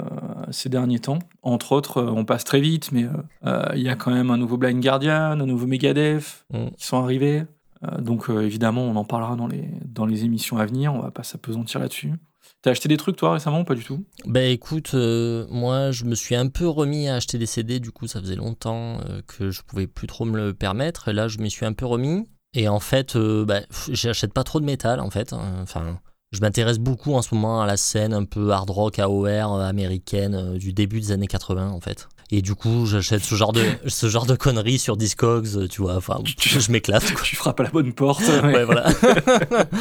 ces 0.51 0.69
derniers 0.69 1.01
temps. 1.01 1.19
Entre 1.43 1.73
autres, 1.73 1.99
euh, 1.99 2.11
on 2.11 2.25
passe 2.25 2.45
très 2.45 2.61
vite, 2.61 2.93
mais 2.93 3.07
euh, 3.45 3.65
il 3.75 3.83
y 3.83 3.89
a 3.89 3.97
quand 3.97 4.13
même 4.13 4.31
un 4.31 4.37
nouveau 4.37 4.57
Blind 4.57 4.83
Guardian, 4.83 5.33
un 5.33 5.47
nouveau 5.47 5.67
Megadeth 5.67 6.45
Mm. 6.53 6.69
qui 6.77 6.87
sont 6.87 7.03
arrivés. 7.03 7.45
Donc 7.99 8.31
évidemment, 8.31 8.83
on 8.83 8.97
en 8.97 9.05
parlera 9.05 9.37
dans 9.37 9.47
les, 9.47 9.69
dans 9.85 10.07
les 10.07 10.25
émissions 10.25 10.57
à 10.57 10.65
venir. 10.65 10.95
On 10.95 11.01
va 11.01 11.11
pas 11.11 11.23
s'apesantir 11.23 11.79
là-dessus. 11.79 12.15
T'as 12.63 12.71
acheté 12.73 12.89
des 12.89 12.97
trucs 12.97 13.17
toi 13.17 13.33
récemment 13.33 13.61
ou 13.61 13.65
pas 13.65 13.75
du 13.75 13.85
tout? 13.85 14.05
Ben 14.25 14.51
écoute, 14.51 14.93
euh, 14.95 15.47
moi 15.51 15.91
je 15.91 16.05
me 16.05 16.15
suis 16.15 16.35
un 16.35 16.49
peu 16.49 16.67
remis 16.67 17.09
à 17.09 17.17
acheter 17.17 17.39
des 17.39 17.47
CD, 17.47 17.81
du 17.81 17.91
coup 17.91 18.07
ça 18.07 18.21
faisait 18.21 18.37
longtemps 18.37 18.99
euh, 19.09 19.21
que 19.27 19.51
je 19.51 19.63
pouvais 19.63 19.87
plus 19.87 20.07
trop 20.07 20.25
me 20.25 20.37
le 20.37 20.55
permettre, 20.55 21.09
et 21.09 21.13
là 21.13 21.29
je 21.29 21.39
m'y 21.39 21.51
suis 21.51 21.67
un 21.67 21.73
peu 21.73 21.87
remis, 21.87 22.27
et 22.55 22.69
en 22.69 22.81
fait 22.81 23.17
euh, 23.17 23.45
pff, 23.47 23.91
j'achète 23.93 24.33
pas 24.33 24.45
trop 24.45 24.61
de 24.61 24.65
métal 24.65 25.01
en 25.01 25.11
fait, 25.11 25.33
hein. 25.33 25.59
enfin 25.63 26.01
je 26.37 26.41
m'intéresse 26.41 26.79
beaucoup 26.79 27.15
en 27.15 27.23
ce 27.23 27.35
moment 27.35 27.63
à 27.63 27.67
la 27.67 27.77
scène 27.77 28.13
un 28.13 28.25
peu 28.25 28.51
hard 28.51 28.71
rock 28.71 28.99
AOR 28.99 29.27
euh, 29.27 29.69
américaine 29.69 30.35
euh, 30.35 30.59
du 30.59 30.73
début 30.73 31.01
des 31.01 31.13
années 31.13 31.27
80 31.27 31.71
en 31.71 31.81
fait. 31.81 32.09
Et 32.33 32.43
du 32.43 32.57
coup, 32.57 32.87
j'achète 32.87 33.23
ce 33.23 33.35
genre 33.37 33.53
de 33.53 33.65
ce 33.87 34.09
genre 34.09 34.27
de 34.27 34.35
conneries 34.35 34.79
sur 34.79 34.97
Discogs, 34.97 35.57
euh, 35.57 35.69
tu 35.69 35.83
vois. 35.83 35.97
Enfin, 35.97 36.19
je 36.25 36.73
m'éclate. 36.73 37.05
Tu 37.23 37.37
frappes 37.37 37.61
à 37.61 37.65
la 37.65 37.71
bonne 37.71 37.93
porte. 37.93 38.23
Ouais, 38.47 38.65
voilà. 38.65 38.89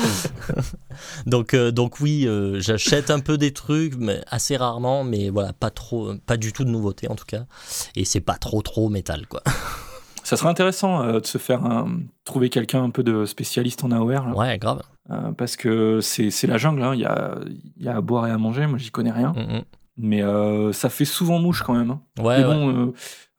donc, 1.28 1.54
euh, 1.54 1.72
donc 1.72 2.00
oui, 2.00 2.26
euh, 2.26 2.60
j'achète 2.60 3.12
un 3.12 3.20
peu 3.20 3.38
des 3.38 3.52
trucs, 3.52 3.96
mais 3.98 4.22
assez 4.28 4.58
rarement, 4.58 5.04
mais 5.04 5.30
voilà, 5.30 5.54
pas 5.54 5.70
trop, 5.70 6.14
pas 6.26 6.38
du 6.38 6.52
tout 6.52 6.64
de 6.64 6.70
nouveautés 6.70 7.08
en 7.10 7.16
tout 7.16 7.26
cas. 7.26 7.46
Et 7.96 8.06
c'est 8.06 8.22
pas 8.22 8.36
trop 8.36 8.62
trop 8.62 8.90
métal 8.90 9.28
quoi. 9.28 9.44
Ça 10.26 10.36
serait 10.38 10.50
intéressant 10.50 11.02
euh, 11.04 11.20
de 11.20 11.26
se 11.26 11.38
faire 11.38 11.64
un- 11.66 12.00
trouver 12.24 12.50
quelqu'un 12.50 12.84
un 12.84 12.90
peu 12.90 13.04
de 13.04 13.26
spécialiste 13.26 13.84
en 13.84 13.92
AOR. 13.92 14.10
là. 14.10 14.34
Ouais, 14.36 14.58
grave. 14.58 14.82
Euh, 15.12 15.32
parce 15.34 15.56
que 15.56 16.02
c'est 16.02 16.48
la 16.48 16.58
jungle, 16.58 16.82
hein. 16.84 16.94
il 16.96 17.02
y, 17.02 17.06
a, 17.06 17.36
il 17.78 17.84
y 17.84 17.88
a 17.88 17.96
à 17.96 18.02
boire 18.02 18.26
et 18.28 18.32
à 18.32 18.38
manger, 18.40 18.66
moi 18.66 18.80
j'y 18.80 18.90
connais 18.92 19.12
rien, 19.12 19.34
Mm, 19.34 19.58
mm. 19.58 19.62
mais 19.98 20.24
euh, 20.24 20.74
ça 20.74 20.90
fait 20.90 21.06
souvent 21.06 21.38
mouche 21.40 21.62
quand 21.62 21.76
même. 21.76 21.92
hein. 21.92 22.02
Ouais, 22.20 22.40
mais 22.40 22.44
bon, 22.44 22.94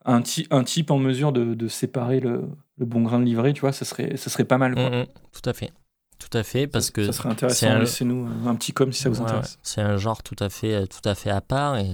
un, 0.05 0.21
ti- 0.21 0.47
un 0.49 0.63
type 0.63 0.89
en 0.91 0.97
mesure 0.97 1.33
de, 1.33 1.53
de 1.55 1.67
séparer 1.67 2.21
le, 2.21 2.43
le 2.77 2.85
bon 2.85 3.01
grain 3.01 3.19
de 3.19 3.25
livret, 3.25 3.51
tu 3.51 3.59
vois, 3.61 3.73
ça 3.73 3.83
serait, 3.83 4.15
ça 4.15 4.29
serait 4.29 4.45
pas 4.45 4.57
mal. 4.57 4.73
Quoi. 4.75 4.89
Mm. 4.89 5.05
Tout 5.33 5.49
à 5.49 5.51
fait, 5.53 5.71
tout 6.19 6.37
à 6.37 6.43
fait, 6.43 6.67
parce 6.67 6.85
ça, 6.85 6.91
que 6.93 7.05
ça 7.05 7.11
serait 7.11 7.29
intéressant, 7.29 7.67
un- 7.69 7.79
laissez-nous 7.79 8.29
un 8.47 8.55
petit 8.55 8.71
com 8.71 8.93
si 8.93 9.01
ça 9.01 9.09
vous 9.09 9.17
Ouais, 9.17 9.23
intéresse. 9.23 9.59
C'est 9.61 9.81
un 9.81 9.97
genre 9.97 10.23
tout 10.23 10.37
à 10.39 10.47
fait, 10.49 10.87
tout 10.87 11.07
à 11.09 11.15
fait 11.15 11.31
à 11.31 11.41
part 11.41 11.75
et, 11.77 11.89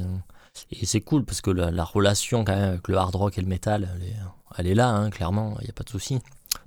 et 0.72 0.86
c'est 0.86 1.02
cool 1.02 1.26
parce 1.26 1.42
que 1.42 1.50
la, 1.50 1.72
la 1.72 1.84
relation 1.84 2.44
quand 2.44 2.56
même 2.56 2.70
avec 2.74 2.88
le 2.90 2.96
hard 2.98 3.16
rock 3.16 3.40
et 3.40 3.42
le 3.42 3.48
métal, 3.48 3.90
elle 3.96 4.08
est, 4.08 4.16
elle 4.58 4.68
est 4.68 4.76
là, 4.76 4.90
hein, 4.90 5.10
clairement, 5.10 5.56
il 5.62 5.66
n'y 5.66 5.70
a 5.70 5.74
pas 5.74 5.84
de 5.84 5.90
souci. 5.90 6.20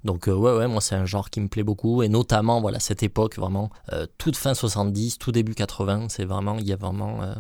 Donc 0.04 0.28
euh, 0.28 0.34
ouais, 0.34 0.52
ouais, 0.52 0.68
moi 0.68 0.80
c'est 0.80 0.94
un 0.94 1.04
genre 1.04 1.30
qui 1.30 1.40
me 1.40 1.48
plaît 1.48 1.62
beaucoup 1.62 2.02
et 2.02 2.08
notamment 2.08 2.60
voilà 2.60 2.80
cette 2.80 3.02
époque 3.02 3.36
vraiment 3.36 3.70
euh, 3.92 4.06
toute 4.18 4.36
fin 4.36 4.54
70, 4.54 5.18
tout 5.18 5.32
début 5.32 5.54
80, 5.54 6.08
c'est 6.08 6.24
vraiment 6.24 6.56
il 6.58 6.66
y 6.66 6.72
a 6.72 6.76
vraiment 6.76 7.22
euh, 7.22 7.34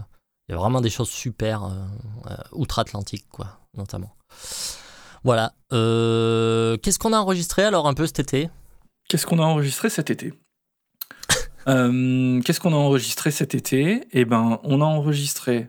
Il 0.48 0.52
y 0.52 0.54
a 0.54 0.58
vraiment 0.58 0.80
des 0.80 0.90
choses 0.90 1.08
super 1.08 1.68
outre-Atlantique, 2.52 3.26
quoi, 3.32 3.58
notamment. 3.76 4.14
Voilà. 5.24 5.52
Qu'est-ce 5.70 6.98
qu'on 6.98 7.12
a 7.12 7.18
enregistré 7.18 7.64
alors 7.64 7.88
un 7.88 7.94
peu 7.94 8.06
cet 8.06 8.20
été? 8.20 8.48
Qu'est-ce 9.08 9.26
qu'on 9.26 9.40
a 9.40 9.42
enregistré 9.42 9.90
cet 9.90 10.10
été? 10.10 10.34
Qu'est-ce 11.66 12.60
qu'on 12.60 12.72
a 12.72 12.76
enregistré 12.76 13.32
cet 13.32 13.56
été? 13.56 14.06
Eh 14.12 14.24
ben, 14.24 14.60
on 14.62 14.80
a 14.80 14.84
enregistré, 14.84 15.68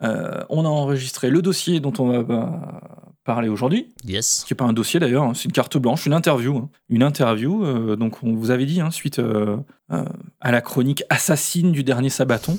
on 0.00 0.64
a 0.64 0.68
enregistré 0.68 1.30
le 1.30 1.40
dossier 1.40 1.80
dont 1.80 1.94
on 1.98 2.22
va 2.22 2.80
parler 3.28 3.50
aujourd'hui. 3.50 3.92
Yes. 4.06 4.42
Qui 4.46 4.54
n'est 4.54 4.56
pas 4.56 4.64
un 4.64 4.72
dossier 4.72 4.98
d'ailleurs, 4.98 5.24
hein, 5.24 5.32
c'est 5.34 5.44
une 5.44 5.52
carte 5.52 5.76
blanche, 5.76 6.06
une 6.06 6.14
interview. 6.14 6.56
Hein. 6.56 6.70
Une 6.88 7.02
interview, 7.02 7.62
euh, 7.62 7.94
donc 7.94 8.22
on 8.22 8.34
vous 8.34 8.50
avait 8.50 8.64
dit, 8.64 8.80
hein, 8.80 8.90
suite 8.90 9.18
euh, 9.18 9.58
euh, 9.92 10.04
à 10.40 10.50
la 10.50 10.62
chronique 10.62 11.04
assassine 11.10 11.70
du 11.70 11.84
dernier 11.84 12.08
Sabaton, 12.08 12.58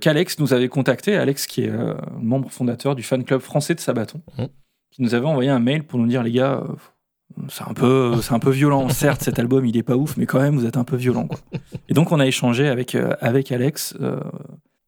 qu'Alex 0.00 0.38
nous 0.38 0.52
avait 0.54 0.68
contacté, 0.68 1.16
Alex 1.16 1.48
qui 1.48 1.64
est 1.64 1.72
membre 2.20 2.52
fondateur 2.52 2.94
du 2.94 3.02
fan 3.02 3.24
club 3.24 3.40
français 3.40 3.74
de 3.74 3.80
Sabaton, 3.80 4.22
mmh. 4.38 4.44
qui 4.92 5.02
nous 5.02 5.16
avait 5.16 5.26
envoyé 5.26 5.50
un 5.50 5.58
mail 5.58 5.82
pour 5.82 5.98
nous 5.98 6.06
dire, 6.06 6.22
les 6.22 6.30
gars, 6.30 6.62
c'est 7.48 7.64
un 7.68 7.74
peu 7.74 8.14
c'est 8.22 8.32
un 8.32 8.38
peu 8.38 8.50
violent 8.50 8.88
certes 9.04 9.22
cet 9.22 9.38
album 9.38 9.66
il 9.66 9.76
est 9.76 9.82
pas 9.82 9.96
ouf 9.96 10.16
mais 10.16 10.24
quand 10.24 10.40
même 10.40 10.56
vous 10.56 10.64
êtes 10.64 10.78
un 10.78 10.84
peu 10.84 10.96
violent 10.96 11.28
et 11.88 11.92
donc 11.92 12.10
on 12.10 12.18
a 12.20 12.26
échangé 12.26 12.68
avec 12.68 12.96
avec 13.20 13.52
Alex 13.52 13.94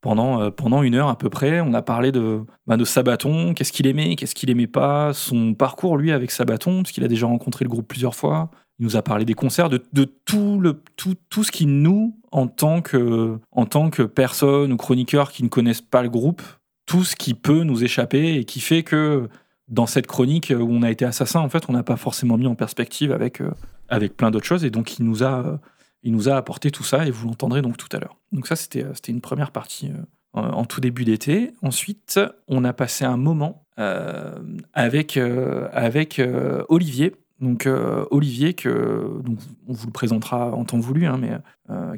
pendant, 0.01 0.41
euh, 0.41 0.51
pendant 0.51 0.83
une 0.83 0.95
heure 0.95 1.09
à 1.09 1.17
peu 1.17 1.31
près. 1.31 1.61
On 1.61 1.75
a 1.75 1.83
parlé 1.83 2.13
de, 2.13 2.41
bah, 2.67 2.77
de 2.77 2.85
Sabaton, 2.85 3.55
qu'est-ce 3.55 3.73
qu'il 3.73 3.87
aimait, 3.87 4.17
qu'est-ce 4.17 4.35
qu'il 4.35 4.51
aimait 4.51 4.67
pas, 4.67 5.13
son 5.13 5.55
parcours 5.55 5.97
lui 5.97 6.13
avec 6.13 6.31
Sabaton, 6.31 6.83
parce 6.83 6.93
qu'il 6.93 7.05
a 7.05 7.09
déjà 7.09 7.27
rencontré 7.27 7.65
le 7.65 7.71
groupe 7.71 7.89
plusieurs 7.89 8.15
fois. 8.15 8.51
Il 8.79 8.85
nous 8.85 8.97
a 8.97 9.03
parlé 9.03 9.25
des 9.25 9.35
concerts, 9.35 9.69
de, 9.69 9.83
de 9.93 10.05
tout, 10.05 10.59
le, 10.59 10.83
tout, 10.97 11.15
tout 11.29 11.45
ce 11.45 11.53
qui 11.53 11.67
nous, 11.67 12.17
en 12.33 12.47
tant, 12.47 12.81
que, 12.81 13.39
en 13.53 13.67
tant 13.67 13.91
que 13.91 14.03
personne 14.03 14.73
ou 14.73 14.77
chroniqueur 14.77 15.31
qui 15.33 15.43
ne 15.43 15.49
connaissent 15.49 15.83
pas 15.83 16.03
le 16.03 16.09
groupe, 16.09 16.43
tout 16.87 17.05
ce 17.05 17.15
qui 17.15 17.35
peut 17.35 17.63
nous 17.63 17.85
échapper 17.85 18.37
et 18.37 18.45
qui 18.45 18.61
fait 18.61 18.83
que 18.83 19.29
dans 19.69 19.87
cette 19.87 20.07
chronique 20.07 20.53
où 20.57 20.69
on 20.69 20.83
a 20.83 20.91
été 20.91 21.05
assassin, 21.05 21.41
en 21.41 21.49
fait, 21.49 21.65
on 21.69 21.73
n'a 21.73 21.83
pas 21.83 21.97
forcément 21.97 22.39
mis 22.39 22.47
en 22.47 22.55
perspective 22.55 23.13
avec, 23.13 23.41
euh, 23.41 23.51
avec 23.89 24.17
plein 24.17 24.31
d'autres 24.31 24.47
choses. 24.47 24.65
Et 24.65 24.71
donc, 24.71 24.99
il 24.99 25.05
nous 25.05 25.23
a 25.23 25.61
il 26.03 26.13
nous 26.13 26.29
a 26.29 26.37
apporté 26.37 26.71
tout 26.71 26.85
ça 26.85 27.07
et 27.07 27.11
vous 27.11 27.29
l'entendrez 27.29 27.63
donc 27.63 27.77
tout 27.77 27.89
à 27.93 28.01
l'heure. 28.01 28.17
Donc 28.33 28.47
ça, 28.47 28.57
c'était 28.57 28.85
euh, 28.85 28.93
une 29.09 29.21
première 29.21 29.51
partie 29.51 29.91
euh, 29.91 30.41
en 30.41 30.65
tout 30.65 30.81
début 30.81 31.05
d'été. 31.05 31.53
Ensuite, 31.63 32.21
on 32.49 32.65
a 32.65 32.73
passé 32.73 33.05
un 33.05 33.17
moment 33.17 33.65
euh, 33.79 34.39
avec, 34.73 35.17
avec 35.17 36.23
Olivier. 36.69 37.17
Donc 37.41 37.67
Olivier, 38.11 38.53
que 38.53 39.23
donc, 39.25 39.39
on 39.67 39.73
vous 39.73 39.87
le 39.87 39.93
présentera 39.93 40.53
en 40.53 40.65
temps 40.67 40.79
voulu, 40.79 41.07
hein, 41.07 41.19
mais 41.19 41.33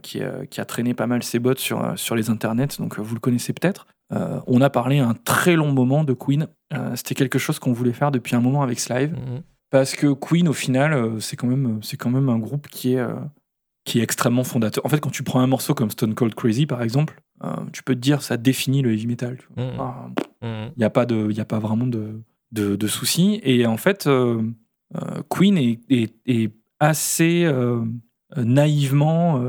qui, 0.01 0.21
qui, 0.51 0.61
a 0.61 0.65
traîné 0.65 0.95
pas 0.95 1.09
mal 1.09 1.25
ses 1.25 1.41
bottes 1.41 1.59
sur, 1.59 1.99
sur 1.99 2.15
les 2.15 2.31
internets, 2.31 2.79
donc 2.79 3.01
vous 3.01 3.15
le 3.15 3.21
connaissez 3.21 3.53
peut-être. 3.53 3.89
on 4.47 4.61
a 4.61 4.71
parlé 4.71 5.01
un 5.01 5.15
très 5.15 5.57
long 5.57 5.73
moment 5.73 6.05
de 6.05 6.13
Queen. 6.13 6.47
C'était 6.95 7.17
quelque 7.17 7.41
chose 7.41 7.59
qu'on 7.59 7.73
voulait 7.73 7.93
faire 7.93 8.13
depuis 8.13 8.37
un 8.37 8.41
moment 8.41 8.63
avec 8.63 8.79
Slive. 8.79 9.15
Mhm. 9.15 9.43
Parce 9.71 9.97
que 9.97 10.13
Queen, 10.13 10.47
au 10.47 10.53
final, 10.53 11.21
c'est 11.21 11.37
quand, 11.37 11.49
même, 11.49 11.81
quand 11.99 12.11
même 12.11 12.29
un 12.29 12.39
groupe 12.39 12.69
qui 12.69 12.95
est 12.95 13.05
qui 13.85 13.99
est 13.99 14.03
extrêmement 14.03 14.45
fondateur. 14.45 14.85
En 14.87 14.89
fait, 14.89 15.01
quand 15.01 15.11
tu 15.11 15.23
prends 15.23 15.41
un 15.41 15.47
morceau 15.47 15.75
comme 15.75 15.91
Stone 15.91 16.15
Cold 16.15 16.35
Crazy, 16.35 16.67
par 16.67 16.83
exemple, 16.83 17.21
euh, 17.43 17.51
tu 17.73 17.83
peux 17.83 17.95
te 17.95 18.01
dire 18.01 18.23
ça 18.23 18.37
définit 18.37 18.83
le 18.83 18.93
heavy 18.93 19.07
metal. 19.07 19.39
Il 19.57 19.65
n'y 19.65 19.71
mmh. 19.71 19.75
ah, 19.81 20.09
mmh. 20.43 20.83
a, 20.83 20.91
pas 20.91 21.07
de, 21.07 21.41
a 21.41 21.45
pas 21.45 21.59
vraiment 21.59 21.87
de, 21.87 22.23
de, 22.53 22.87
soucis. 22.87 23.41
Et 23.43 23.67
en 23.67 23.77
fait, 23.77 24.07
euh, 24.07 24.43
euh, 24.95 25.23
Queen 25.29 25.59
est, 25.59 25.81
est, 26.27 26.53
assez 26.79 27.49
naïvement 28.37 29.41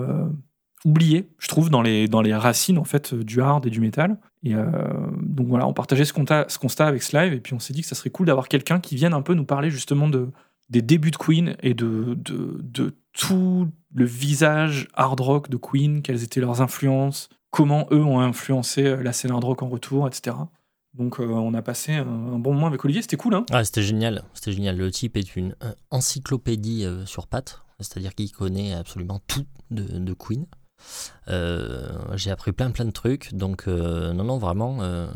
oublié, 0.86 1.28
je 1.40 1.48
trouve, 1.48 1.72
dans 1.72 1.82
les, 1.82 2.08
dans 2.08 2.22
les 2.22 2.36
racines 2.36 2.78
en 2.78 2.84
fait, 2.84 3.16
du 3.16 3.42
hard 3.42 3.66
et 3.66 3.72
du 3.72 3.80
metal. 3.82 4.20
Et 4.44 4.54
donc 4.54 5.48
voilà, 5.48 5.66
on 5.66 5.74
partageait 5.74 6.06
ce 6.06 6.14
constat, 6.14 6.46
ce 6.48 6.60
constat 6.60 6.86
avec 6.86 7.02
Slive, 7.02 7.34
et 7.34 7.40
puis 7.40 7.56
on 7.56 7.60
s'est 7.60 7.74
dit 7.74 7.82
que 7.82 7.88
ça 7.88 7.96
serait 7.96 8.12
cool 8.12 8.28
d'avoir 8.28 8.50
quelqu'un 8.50 8.80
qui 8.80 8.96
vienne 8.96 9.14
un 9.16 9.24
peu 9.24 9.34
nous 9.34 9.46
parler 9.46 9.72
justement 9.72 10.08
de, 10.08 10.30
des 10.70 10.84
débuts 10.84 11.10
de 11.10 11.18
Queen 11.18 11.56
et 11.64 11.74
de, 11.74 12.14
de, 12.24 12.60
de 12.62 12.94
tout 13.14 13.70
le 13.94 14.06
visage 14.06 14.88
hard 14.94 15.20
rock 15.20 15.50
de 15.50 15.58
Queen, 15.58 16.02
quelles 16.02 16.24
étaient 16.24 16.42
leurs 16.42 16.62
influences, 16.62 17.30
comment 17.52 17.88
eux 17.92 18.04
ont 18.04 18.20
influencé 18.20 18.86
euh, 18.86 19.04
la 19.04 19.14
scène 19.14 19.32
hard 19.32 19.44
rock 19.44 19.64
en 19.64 19.70
retour, 19.70 20.08
etc. 20.08 20.36
Donc 20.94 21.20
euh, 21.20 21.26
on 21.26 21.54
a 21.54 21.62
passé 21.62 21.94
un, 21.94 22.06
bon 22.06 22.54
moment 22.54 22.68
avec 22.68 22.84
Olivier, 22.84 23.02
c'était 23.02 23.18
cool. 23.18 23.36
Hein 23.36 23.46
ah, 23.52 23.64
c'était 23.64 23.84
génial, 23.84 24.24
c'était 24.34 24.52
génial. 24.52 24.78
Le 24.78 24.92
type 24.92 25.18
est 25.18 25.36
une 25.36 25.56
euh, 25.64 25.74
encyclopédie 25.92 26.86
sur 27.06 27.28
pattes, 27.28 27.62
c'est-à-dire 27.80 28.14
qu'il 28.16 28.32
connaît 28.32 28.74
absolument 28.74 29.20
tout 29.28 29.46
de 29.72 30.14
Queen. 30.14 30.46
Euh, 31.30 31.88
j'ai 32.16 32.32
appris 32.32 32.52
plein 32.52 32.72
plein 32.72 32.86
de 32.86 32.92
trucs. 32.92 33.34
Donc 33.34 33.68
euh, 33.68 34.14
non, 34.14 34.24
non, 34.24 34.38
vraiment, 34.38 34.80
euh, 34.82 35.08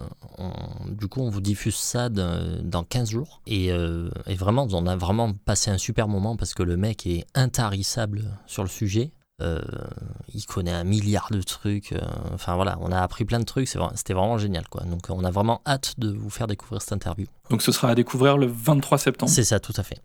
du 0.90 1.08
coup, 1.08 1.22
on 1.22 1.30
vous 1.30 1.42
diffuse 1.42 1.76
ça 1.76 2.10
dans 2.10 2.84
15 2.84 3.10
jours. 3.10 3.42
Et, 3.48 3.68
et, 3.68 4.36
vraiment, 4.36 4.68
on 4.72 4.86
a 4.88 4.96
vraiment 4.96 5.34
passé 5.34 5.72
un 5.72 5.78
super 5.78 6.08
moment 6.08 6.36
parce 6.36 6.54
que 6.54 6.64
le 6.64 6.78
mec 6.78 7.06
est 7.06 7.26
intarissable 7.36 8.24
sur 8.46 8.64
le 8.64 8.70
sujet. 8.70 9.12
il 9.40 10.46
connaît 10.48 10.72
un 10.72 10.84
milliard 10.84 11.30
de 11.32 11.42
trucs. 11.42 11.94
enfin 12.34 12.56
voilà, 12.56 12.78
on 12.82 12.92
a 12.92 13.02
appris 13.02 13.26
plein 13.26 13.40
de 13.40 13.46
trucs. 13.46 13.68
C'était 13.68 14.14
vraiment 14.14 14.38
génial. 14.38 14.68
quoi. 14.68 14.84
Donc 14.84 15.08
on 15.10 15.24
a 15.24 15.32
vraiment 15.32 15.62
hâte 15.66 15.96
de 15.98 16.12
vous 16.12 16.30
faire 16.30 16.48
découvrir 16.48 16.82
cette 16.82 16.94
interview. 16.94 17.28
Donc 17.50 17.62
ce 17.62 17.72
sera 17.72 17.90
à 17.90 17.96
découvrir 17.96 18.38
le 18.38 18.48
23 18.48 18.98
septembre. 18.98 19.32
C'est 19.32 19.44
ça, 19.44 19.60
tout 19.60 19.74
à 19.76 19.84
fait. 19.84 20.02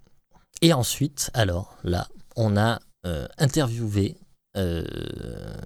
Et 0.60 0.72
ensuite, 0.72 1.30
alors 1.34 1.76
là, 1.84 2.08
on 2.36 2.56
a 2.56 2.80
interviewé 3.38 4.16
euh, 4.54 4.84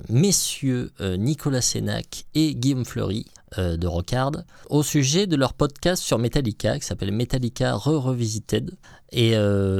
messieurs 0.08 0.92
euh, 1.00 1.16
Nicolas 1.16 1.60
Sénac 1.60 2.24
et 2.36 2.54
Guillaume 2.54 2.84
Fleury 2.84 3.26
euh, 3.58 3.76
de 3.76 3.88
Rockard 3.88 4.30
au 4.70 4.84
sujet 4.84 5.26
de 5.26 5.34
leur 5.34 5.54
podcast 5.54 6.00
sur 6.00 6.20
Metallica 6.20 6.78
qui 6.78 6.86
s'appelle 6.86 7.10
Metallica 7.10 7.74
Re-Revisited. 7.74 8.76
Et 9.10 9.34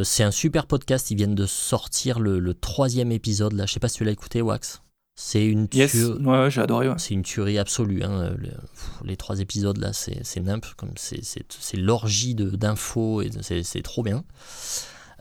c'est 0.04 0.22
un 0.22 0.30
super 0.30 0.66
podcast, 0.66 1.10
ils 1.10 1.16
viennent 1.16 1.34
de 1.34 1.46
sortir 1.46 2.20
le, 2.20 2.54
troisième 2.54 3.12
épisode 3.12 3.52
là, 3.52 3.66
je 3.66 3.72
sais 3.74 3.80
pas 3.80 3.88
si 3.88 3.98
tu 3.98 4.04
l'as 4.04 4.12
écouté 4.12 4.40
Wax. 4.40 4.82
C'est 5.18 5.44
une, 5.44 5.66
yes. 5.72 5.94
ouais, 5.94 6.50
j'ai 6.50 6.60
adoré, 6.60 6.88
c'est 6.98 7.14
une 7.14 7.22
tuerie 7.22 7.58
absolue. 7.58 8.02
Hein. 8.02 8.36
les 9.04 9.16
trois 9.16 9.40
épisodes 9.40 9.78
là, 9.78 9.92
c'est, 9.92 10.40
nimp, 10.40 10.64
c'est, 10.96 11.76
l'orgie 11.76 12.34
d'infos 12.34 13.22
et 13.22 13.30
c'est 13.40 13.82
trop 13.82 14.02
bien. 14.02 14.24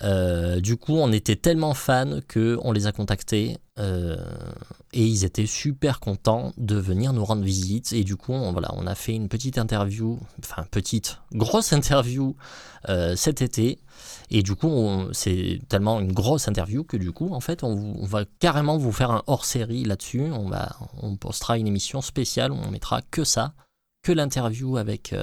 Euh, 0.04 0.60
du 0.60 0.78
coup, 0.78 0.94
on 0.94 1.12
était 1.12 1.36
tellement 1.36 1.74
fans 1.74 2.20
que 2.28 2.60
on 2.64 2.72
les 2.72 2.88
a 2.88 2.92
contactés 2.92 3.58
euh, 3.80 4.18
et 4.94 5.06
ils 5.06 5.24
étaient 5.24 5.46
super 5.46 6.00
contents 6.00 6.52
de 6.58 6.76
venir 6.76 7.14
nous 7.14 7.24
rendre 7.24 7.44
visite. 7.44 7.94
Et 7.94 8.04
du 8.04 8.16
coup, 8.16 8.34
on, 8.34 8.52
voilà, 8.52 8.72
on 8.76 8.88
a 8.88 8.96
fait 8.96 9.14
une 9.14 9.30
petite 9.30 9.58
interview, 9.58 10.20
enfin 10.40 10.66
petite, 10.70 11.20
grosse 11.32 11.72
interview 11.72 12.36
euh, 12.90 13.16
cet 13.16 13.42
été. 13.42 13.80
Et 14.32 14.44
du 14.44 14.56
coup, 14.56 15.06
c'est 15.14 15.60
tellement 15.70 16.00
une 16.00 16.12
grosse 16.12 16.48
interview 16.48 16.84
que 16.84 16.98
du 16.98 17.12
coup, 17.12 17.34
en 17.34 17.40
fait, 17.40 17.64
on, 17.64 18.06
va 18.06 18.26
carrément 18.40 18.78
vous 18.78 18.92
faire 18.92 19.12
un 19.12 19.24
hors-série 19.28 19.86
là-dessus. 19.86 20.24
On 20.32 20.52
on 21.02 21.16
postera 21.16 21.58
une 21.58 21.68
émission 21.68 22.02
spéciale 22.02 22.52
où 22.52 22.56
on 22.56 22.72
mettra 22.72 23.02
que 23.02 23.24
ça, 23.24 23.54
que 24.04 24.12
l'interview 24.12 24.78
avec 24.78 25.14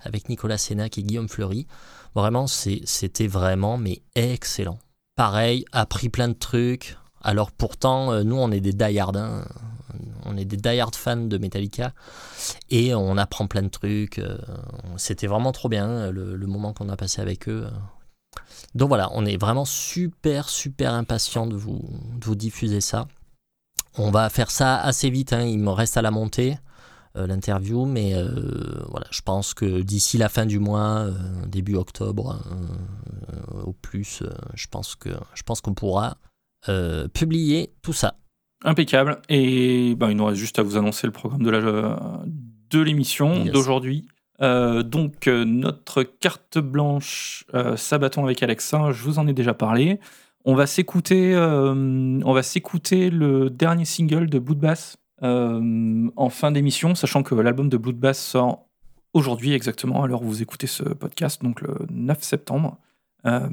avec 0.00 0.28
Nicolas 0.28 0.58
Sénac 0.58 0.98
et 0.98 1.02
Guillaume 1.02 1.28
Fleury. 1.28 1.66
Vraiment, 2.14 2.46
c'était 2.46 3.26
vraiment 3.26 3.78
mais 3.78 4.02
excellent. 4.14 4.78
Pareil, 5.16 5.64
appris 5.72 6.08
plein 6.08 6.28
de 6.28 6.34
trucs. 6.34 6.96
Alors 7.22 7.52
pourtant, 7.52 8.12
euh, 8.12 8.22
nous, 8.22 8.36
on 8.36 8.50
est 8.50 8.60
des 8.60 8.72
die 8.72 8.98
hein. 8.98 9.44
on 10.24 10.36
est 10.36 10.44
des 10.44 10.56
die 10.56 10.80
fans 10.92 11.16
de 11.16 11.38
Metallica 11.38 11.92
et 12.70 12.94
on 12.94 13.16
apprend 13.16 13.46
plein 13.46 13.62
de 13.62 13.68
trucs. 13.68 14.18
Euh, 14.18 14.38
c'était 14.96 15.26
vraiment 15.26 15.52
trop 15.52 15.68
bien 15.68 16.10
le, 16.10 16.46
moment 16.46 16.72
qu'on 16.72 16.88
a 16.88 16.96
passé 16.96 17.22
avec 17.22 17.48
eux. 17.48 17.66
Donc 18.74 18.88
voilà, 18.88 19.10
on 19.12 19.24
est 19.24 19.36
vraiment 19.36 19.64
super 19.64 20.48
super 20.48 20.92
impatient 20.94 21.46
de 21.46 21.56
vous, 21.56 21.82
de 22.18 22.24
vous 22.24 22.34
diffuser 22.34 22.80
ça. 22.80 23.06
On 23.98 24.10
va 24.10 24.30
faire 24.30 24.50
ça 24.50 24.78
assez 24.78 25.10
vite, 25.10 25.32
hein. 25.34 25.42
il 25.42 25.58
me 25.58 25.70
reste 25.70 25.96
à 25.98 26.02
la 26.02 26.10
montée. 26.10 26.56
Euh, 27.18 27.26
l'interview, 27.26 27.84
mais 27.84 28.14
euh, 28.14 28.26
voilà, 28.88 29.06
je 29.10 29.20
pense 29.20 29.52
que 29.52 29.82
d'ici 29.82 30.16
la 30.16 30.30
fin 30.30 30.46
du 30.46 30.58
mois, 30.58 31.00
euh, 31.00 31.12
début 31.46 31.74
octobre, 31.74 32.42
au 33.64 33.74
plus, 33.74 34.22
je 34.54 34.66
pense 34.68 34.96
que 34.96 35.10
je 35.34 35.42
pense 35.42 35.60
qu'on 35.60 35.74
pourra 35.74 36.16
publier 37.12 37.74
tout 37.82 37.92
ça. 37.92 38.14
Impeccable. 38.64 39.20
Et 39.28 39.94
ben, 39.96 40.10
il 40.10 40.16
nous 40.16 40.24
reste 40.24 40.38
juste 40.38 40.58
à 40.58 40.62
vous 40.62 40.78
annoncer 40.78 41.06
le 41.06 41.12
programme 41.12 41.42
de 41.42 41.50
la 41.50 42.24
de 42.70 42.80
l'émission 42.80 43.44
d'aujourd'hui. 43.44 44.06
donc 44.40 45.26
notre 45.26 46.02
carte 46.02 46.58
blanche 46.58 47.44
Sabaton 47.76 48.24
avec 48.24 48.42
Alexa, 48.42 48.92
je 48.92 49.02
vous 49.02 49.18
en 49.18 49.26
ai 49.26 49.34
déjà 49.34 49.52
parlé. 49.52 50.00
On 50.44 50.54
va 50.54 50.66
s'écouter, 50.66 51.36
on 51.36 52.32
va 52.32 52.42
s'écouter 52.42 53.10
le 53.10 53.50
dernier 53.50 53.84
single 53.84 54.30
de 54.30 54.38
euh, 54.38 54.96
en 55.22 56.28
fin 56.30 56.50
d'émission, 56.50 56.94
sachant 56.94 57.22
que 57.22 57.34
l'album 57.34 57.68
de 57.68 57.76
Bloodbath 57.76 58.16
sort 58.16 58.66
aujourd'hui 59.14 59.52
exactement, 59.52 60.02
alors 60.02 60.24
vous 60.24 60.42
écoutez 60.42 60.66
ce 60.66 60.82
podcast, 60.82 61.42
donc 61.42 61.60
le 61.60 61.86
9 61.90 62.22
septembre. 62.22 62.78
Euh, 63.24 63.48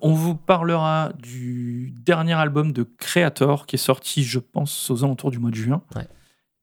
on 0.00 0.14
vous 0.14 0.34
parlera 0.34 1.12
du 1.16 1.94
dernier 2.00 2.32
album 2.32 2.72
de 2.72 2.82
Creator 2.82 3.66
qui 3.66 3.76
est 3.76 3.78
sorti, 3.78 4.24
je 4.24 4.40
pense, 4.40 4.90
aux 4.90 5.04
alentours 5.04 5.30
du 5.30 5.38
mois 5.38 5.50
de 5.50 5.56
juin. 5.56 5.82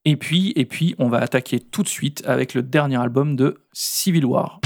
Et 0.05 0.17
puis, 0.17 0.53
et 0.55 0.65
puis, 0.65 0.95
on 0.97 1.07
va 1.07 1.19
attaquer 1.19 1.59
tout 1.59 1.83
de 1.83 1.87
suite 1.87 2.23
avec 2.25 2.53
le 2.53 2.61
dernier 2.61 2.97
album 2.97 3.35
de 3.35 3.61
Civil 3.71 4.25
War. 4.25 4.59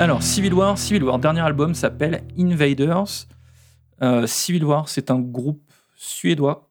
Alors, 0.00 0.22
Civil 0.22 0.54
War, 0.54 0.78
Civil 0.78 1.04
War, 1.04 1.18
dernier 1.18 1.40
album 1.40 1.74
s'appelle 1.74 2.24
Invaders. 2.38 3.26
Euh, 4.04 4.26
Civil 4.26 4.64
War, 4.64 4.88
c'est 4.88 5.10
un 5.10 5.18
groupe 5.18 5.62
suédois 5.96 6.68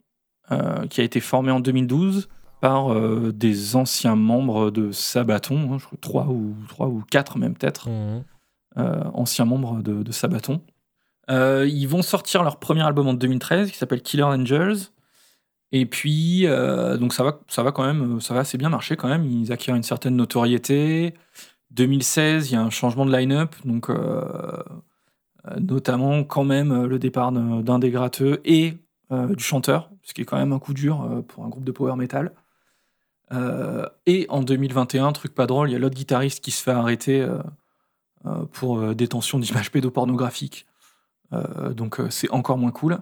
euh, 0.51 0.85
qui 0.87 1.01
a 1.01 1.03
été 1.03 1.19
formé 1.19 1.51
en 1.51 1.59
2012 1.59 2.29
par 2.61 2.93
euh, 2.93 3.31
des 3.33 3.75
anciens 3.75 4.15
membres 4.15 4.71
de 4.71 4.91
Sabaton, 4.91 5.73
hein, 5.73 5.77
je 5.79 5.85
crois 5.85 5.97
trois 5.99 6.27
ou 6.27 6.55
trois 6.69 6.87
ou 6.87 7.03
quatre 7.09 7.37
même 7.37 7.55
peut-être, 7.55 7.89
Mhm. 7.89 8.23
anciens 9.13 9.45
membres 9.45 9.81
de, 9.83 10.01
de 10.03 10.11
Sabaton. 10.11 10.61
Ils 11.29 11.85
vont 11.87 12.01
sortir 12.01 12.43
leur 12.43 12.57
premier 12.59 12.81
album 12.83 13.07
en 13.07 13.13
2013 13.13 13.71
qui 13.71 13.77
s'appelle 13.77 14.01
Killer 14.01 14.23
Angels. 14.23 14.77
Et 15.75 15.85
puis, 15.87 16.45
euh, 16.45 16.97
donc 16.97 17.13
ça 17.13 17.23
va, 17.23 17.39
ça 17.47 17.63
va 17.63 17.71
quand 17.71 17.83
même, 17.85 18.21
ça 18.21 18.35
va 18.35 18.41
assez 18.41 18.57
bien 18.59 18.69
marcher 18.69 18.95
quand 18.95 19.07
même. 19.09 19.25
Ils 19.25 19.51
acquièrent 19.51 19.75
une 19.75 19.81
certaine 19.83 20.15
notoriété. 20.15 21.15
2016, 21.71 22.51
il 22.51 22.53
y 22.53 22.55
a 22.57 22.61
un 22.61 22.69
changement 22.69 23.05
de 23.07 23.11
line-up, 23.15 23.55
donc 23.65 23.89
euh, 23.89 24.61
notamment 25.59 26.23
quand 26.23 26.43
même 26.43 26.71
euh, 26.71 26.87
le 26.87 26.99
départ 26.99 27.31
d'un 27.31 27.79
des 27.79 27.91
gratteux 27.91 28.41
et 28.45 28.77
euh, 29.11 29.35
du 29.35 29.43
chanteur, 29.43 29.89
ce 30.01 30.13
qui 30.13 30.21
est 30.21 30.25
quand 30.25 30.37
même 30.37 30.53
un 30.53 30.59
coup 30.59 30.73
dur 30.73 31.01
euh, 31.01 31.21
pour 31.21 31.43
un 31.43 31.49
groupe 31.49 31.63
de 31.63 31.71
power 31.71 31.95
metal. 31.95 32.31
Euh, 33.31 33.85
et 34.05 34.25
en 34.29 34.41
2021, 34.41 35.11
truc 35.11 35.33
pas 35.33 35.47
drôle, 35.47 35.69
il 35.69 35.73
y 35.73 35.75
a 35.75 35.79
l'autre 35.79 35.95
guitariste 35.95 36.43
qui 36.43 36.51
se 36.51 36.63
fait 36.63 36.71
arrêter 36.71 37.21
euh, 37.21 37.39
euh, 38.25 38.45
pour 38.51 38.79
euh, 38.79 38.93
détention 38.93 39.39
d'images 39.39 39.71
pédopornographiques. 39.71 40.65
Euh, 41.33 41.73
donc 41.73 41.99
euh, 41.99 42.09
c'est 42.09 42.29
encore 42.31 42.57
moins 42.57 42.71
cool. 42.71 42.99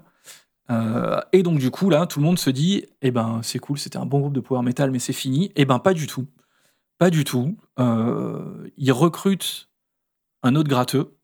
Euh, 0.70 1.20
et 1.34 1.44
donc 1.44 1.60
du 1.60 1.70
coup 1.70 1.90
là, 1.90 2.06
tout 2.08 2.20
le 2.20 2.26
monde 2.26 2.40
se 2.40 2.50
dit, 2.50 2.86
eh 3.02 3.12
ben 3.12 3.42
c'est 3.44 3.60
cool, 3.60 3.78
c'était 3.78 3.98
un 3.98 4.06
bon 4.06 4.20
groupe 4.20 4.34
de 4.34 4.40
power 4.40 4.64
metal, 4.64 4.90
mais 4.90 5.00
c'est 5.00 5.14
fini. 5.14 5.52
Eh 5.56 5.66
ben 5.66 5.80
pas 5.80 5.94
du 5.94 6.08
tout, 6.08 6.28
pas 6.98 7.10
du 7.10 7.24
tout. 7.24 7.58
Euh, 7.80 8.70
ils 8.78 8.92
recrutent 8.92 9.70
un 10.44 10.56
autre 10.56 10.70
gratteux 10.70 11.18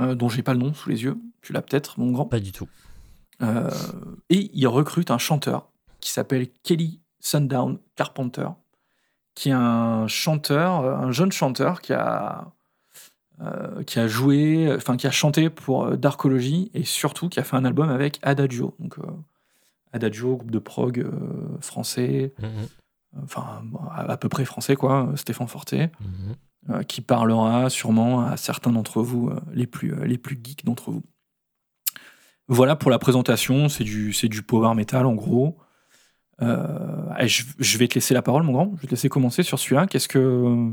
euh, 0.00 0.14
dont 0.14 0.28
j'ai 0.28 0.42
pas 0.42 0.54
le 0.54 0.60
nom 0.60 0.74
sous 0.74 0.88
les 0.90 1.02
yeux. 1.04 1.18
Tu 1.42 1.52
l'as 1.52 1.62
peut-être, 1.62 1.98
mon 1.98 2.10
grand. 2.12 2.26
Pas 2.26 2.40
du 2.40 2.52
tout. 2.52 2.68
Euh, 3.42 3.70
et 4.30 4.50
il 4.54 4.66
recrute 4.68 5.10
un 5.10 5.18
chanteur 5.18 5.68
qui 6.00 6.10
s'appelle 6.10 6.48
Kelly 6.62 7.00
Sundown 7.20 7.78
Carpenter, 7.96 8.48
qui 9.34 9.48
est 9.48 9.52
un 9.52 10.06
chanteur, 10.08 10.80
euh, 10.80 10.94
un 10.96 11.10
jeune 11.12 11.32
chanteur 11.32 11.80
qui 11.80 11.92
a, 11.92 12.52
euh, 13.40 13.82
qui 13.84 13.98
a 13.98 14.06
joué, 14.06 14.72
enfin 14.76 14.96
qui 14.96 15.06
a 15.06 15.10
chanté 15.10 15.50
pour 15.50 15.96
Darkology 15.96 16.70
et 16.74 16.84
surtout 16.84 17.28
qui 17.28 17.40
a 17.40 17.44
fait 17.44 17.56
un 17.56 17.64
album 17.64 17.88
avec 17.90 18.18
Adagio. 18.22 18.74
Donc 18.78 18.96
Adagio, 19.92 20.36
groupe 20.36 20.50
de 20.50 20.58
prog 20.58 21.06
français, 21.60 22.32
Mhm. 22.40 22.68
enfin 23.24 23.62
à, 23.90 24.12
à 24.12 24.16
peu 24.16 24.28
près 24.28 24.44
français 24.44 24.76
quoi, 24.76 25.10
Stéphane 25.16 25.48
Forté 25.48 25.90
Mhm. 26.00 26.34
Euh, 26.70 26.84
qui 26.84 27.00
parlera 27.00 27.70
sûrement 27.70 28.24
à 28.24 28.36
certains 28.36 28.70
d'entre 28.70 29.02
vous, 29.02 29.30
euh, 29.30 29.40
les, 29.52 29.66
plus, 29.66 29.94
euh, 29.94 30.04
les 30.04 30.16
plus 30.16 30.38
geeks 30.40 30.64
d'entre 30.64 30.92
vous. 30.92 31.02
Voilà 32.46 32.76
pour 32.76 32.88
la 32.88 33.00
présentation, 33.00 33.68
c'est 33.68 33.82
du, 33.82 34.12
du 34.12 34.42
power 34.42 34.72
metal 34.76 35.06
en 35.06 35.14
gros. 35.14 35.58
Je, 36.38 37.78
vais 37.78 37.88
te 37.88 37.94
laisser 37.94 38.14
la 38.14 38.22
parole, 38.22 38.44
mon 38.44 38.52
grand. 38.52 38.72
Je 38.76 38.82
vais 38.82 38.86
te 38.86 38.92
laisser 38.92 39.08
commencer 39.08 39.42
sur 39.42 39.58
celui-là. 39.58 39.88
Qu'est-ce 39.88 40.06
que 40.06 40.72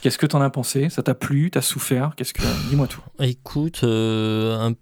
qu'est-ce 0.00 0.18
que 0.18 0.26
t'en 0.26 0.40
as 0.40 0.50
pensé? 0.50 0.90
Ça 0.90 1.04
t'a 1.04 1.14
plu? 1.14 1.52
T'as 1.52 1.62
souffert? 1.62 2.14
Qu'est-ce 2.16 2.34
que 2.34 2.42
dis-moi 2.68 2.88
tout. 2.88 3.02
Écoute, 3.20 3.84
un, 3.84 4.74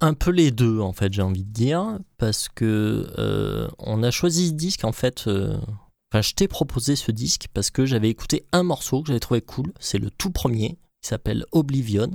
un 0.00 0.14
peu 0.14 0.30
les 0.30 0.52
deux 0.52 0.78
en 0.78 0.92
fait, 0.92 1.12
j'ai 1.12 1.22
envie 1.22 1.44
de 1.44 1.52
dire, 1.52 1.98
parce 2.18 2.48
que 2.48 3.68
on 3.78 4.04
a 4.04 4.12
choisi 4.12 4.48
ce 4.48 4.52
disque 4.52 4.84
en 4.84 4.92
fait. 4.92 5.28
Enfin, 6.14 6.22
je 6.22 6.34
t'ai 6.34 6.46
proposé 6.46 6.94
ce 6.94 7.10
disque 7.10 7.48
parce 7.54 7.72
que 7.72 7.86
j'avais 7.86 8.08
écouté 8.08 8.44
un 8.52 8.62
morceau 8.62 9.02
que 9.02 9.08
j'avais 9.08 9.18
trouvé 9.18 9.40
cool. 9.40 9.72
C'est 9.80 9.98
le 9.98 10.10
tout 10.10 10.30
premier, 10.30 10.78
qui 11.02 11.08
s'appelle 11.08 11.44
Oblivion, 11.50 12.08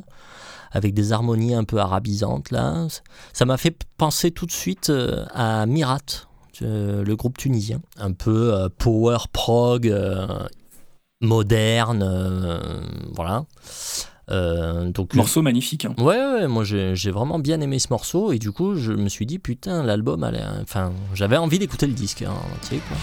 avec 0.72 0.94
des 0.94 1.12
harmonies 1.12 1.54
un 1.54 1.66
peu 1.66 1.80
arabisantes 1.80 2.50
là. 2.50 2.88
Ça 3.34 3.44
m'a 3.44 3.58
fait 3.58 3.76
penser 3.98 4.32
tout 4.32 4.46
de 4.46 4.54
suite 4.54 4.90
euh, 4.90 5.26
à 5.34 5.66
Mirat, 5.66 6.00
euh, 6.62 7.04
le 7.04 7.16
groupe 7.18 7.38
tunisien, 7.38 7.82
un 7.98 8.14
peu 8.14 8.54
euh, 8.54 8.70
power 8.70 9.18
prog. 9.34 9.94
moderne, 11.20 12.02
euh, 12.02 12.58
voilà. 13.14 13.44
Euh, 14.32 14.92
donc 14.92 15.14
Morceau 15.14 15.42
magnifique. 15.42 15.84
hein. 15.84 15.96
Ouais, 15.98 16.16
ouais, 16.16 16.48
moi 16.48 16.64
j'ai 16.64 17.12
vraiment 17.12 17.38
bien 17.38 17.60
aimé 17.60 17.80
ce 17.80 17.88
morceau 17.90 18.32
et 18.32 18.40
du 18.40 18.54
coup 18.54 18.76
je 18.76 18.94
me 18.94 19.10
suis 19.10 19.26
dit 19.26 19.40
putain 19.40 19.84
l'album 19.84 20.24
enfin 20.62 20.94
j'avais 21.16 21.36
envie 21.36 21.60
d'écouter 21.60 21.88
le 21.88 21.94
disque 21.94 22.22
hein, 22.22 22.32
en 22.32 22.56
entier 22.56 22.80
quoi. 22.88 22.96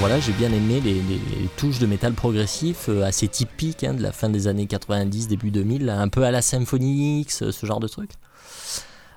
Voilà, 0.00 0.18
j'ai 0.18 0.32
bien 0.32 0.50
aimé 0.50 0.80
les, 0.80 0.98
touches 1.58 1.78
de 1.78 1.84
métal 1.84 2.14
progressif 2.14 2.88
euh, 2.88 3.04
assez 3.04 3.28
typiques 3.28 3.84
hein, 3.84 3.92
de 3.92 4.02
la 4.02 4.12
fin 4.12 4.30
des 4.30 4.46
années 4.46 4.66
90, 4.66 5.28
début 5.28 5.50
2000, 5.50 5.84
là, 5.84 6.00
un 6.00 6.08
peu 6.08 6.24
à 6.24 6.30
la 6.30 6.40
Symphony 6.40 7.20
X, 7.20 7.42
euh, 7.42 7.52
ce 7.52 7.66
genre 7.66 7.80
de 7.80 7.86
truc. 7.86 8.12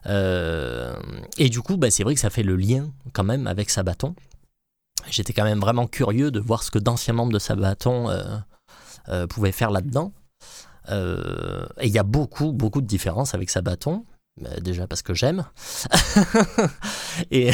Euh, 0.08 0.94
et 1.38 1.48
du 1.48 1.62
coup, 1.62 1.78
bah, 1.78 1.90
c'est 1.90 2.04
vrai 2.04 2.16
que 2.16 2.20
ça 2.20 2.30
fait 2.30 2.44
le 2.44 2.58
lien 2.58 2.92
quand 3.14 3.24
même 3.24 3.48
avec 3.48 3.70
Sabaton. 3.70 4.14
J'étais 5.10 5.32
quand 5.32 5.46
même 5.46 5.62
vraiment 5.62 5.88
curieux 5.88 6.32
de 6.32 6.42
voir 6.42 6.64
ce 6.64 6.70
que 6.70 6.80
d'anciens 6.80 7.14
membres 7.14 7.32
de 7.32 7.40
Sabaton 7.40 8.10
pouvaient 9.30 9.52
faire 9.54 9.72
là-dedans. 9.72 10.12
Et 10.90 11.88
il 11.88 11.92
y 11.92 12.00
a 12.00 12.04
beaucoup, 12.04 12.52
beaucoup 12.52 12.82
de 12.82 12.88
différences 12.88 13.34
avec 13.34 13.50
Sabaton. 13.50 14.06
Euh, 14.42 14.60
déjà 14.60 14.88
parce 14.88 15.02
que 15.02 15.14
j'aime. 15.14 15.46
et 17.32 17.52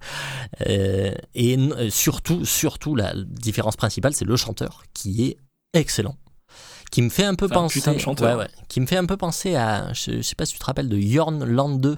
euh, 0.68 1.14
et 1.34 1.58
surtout, 1.90 2.44
surtout, 2.44 2.94
la 2.94 3.14
différence 3.16 3.76
principale, 3.76 4.14
c'est 4.14 4.26
le 4.26 4.36
chanteur 4.36 4.82
qui 4.92 5.24
est 5.24 5.36
excellent. 5.72 6.16
Qui 6.90 7.02
me 7.02 7.08
fait 7.08 7.24
un 7.24 7.36
peu 7.36 7.48
penser. 7.48 7.78
putain 7.78 7.94
de 7.94 7.98
chanteur. 7.98 8.36
Ouais, 8.36 8.44
ouais. 8.44 8.50
qui 8.68 8.80
me 8.80 8.86
fait 8.86 8.96
un 8.96 9.06
peu 9.06 9.16
penser 9.16 9.54
à. 9.54 9.92
Je, 9.92 10.16
je 10.16 10.22
sais 10.22 10.34
pas 10.34 10.44
si 10.44 10.54
tu 10.54 10.58
te 10.58 10.64
rappelles 10.64 10.88
de 10.88 10.98
Jorn 10.98 11.44
Land 11.44 11.76
2, 11.76 11.96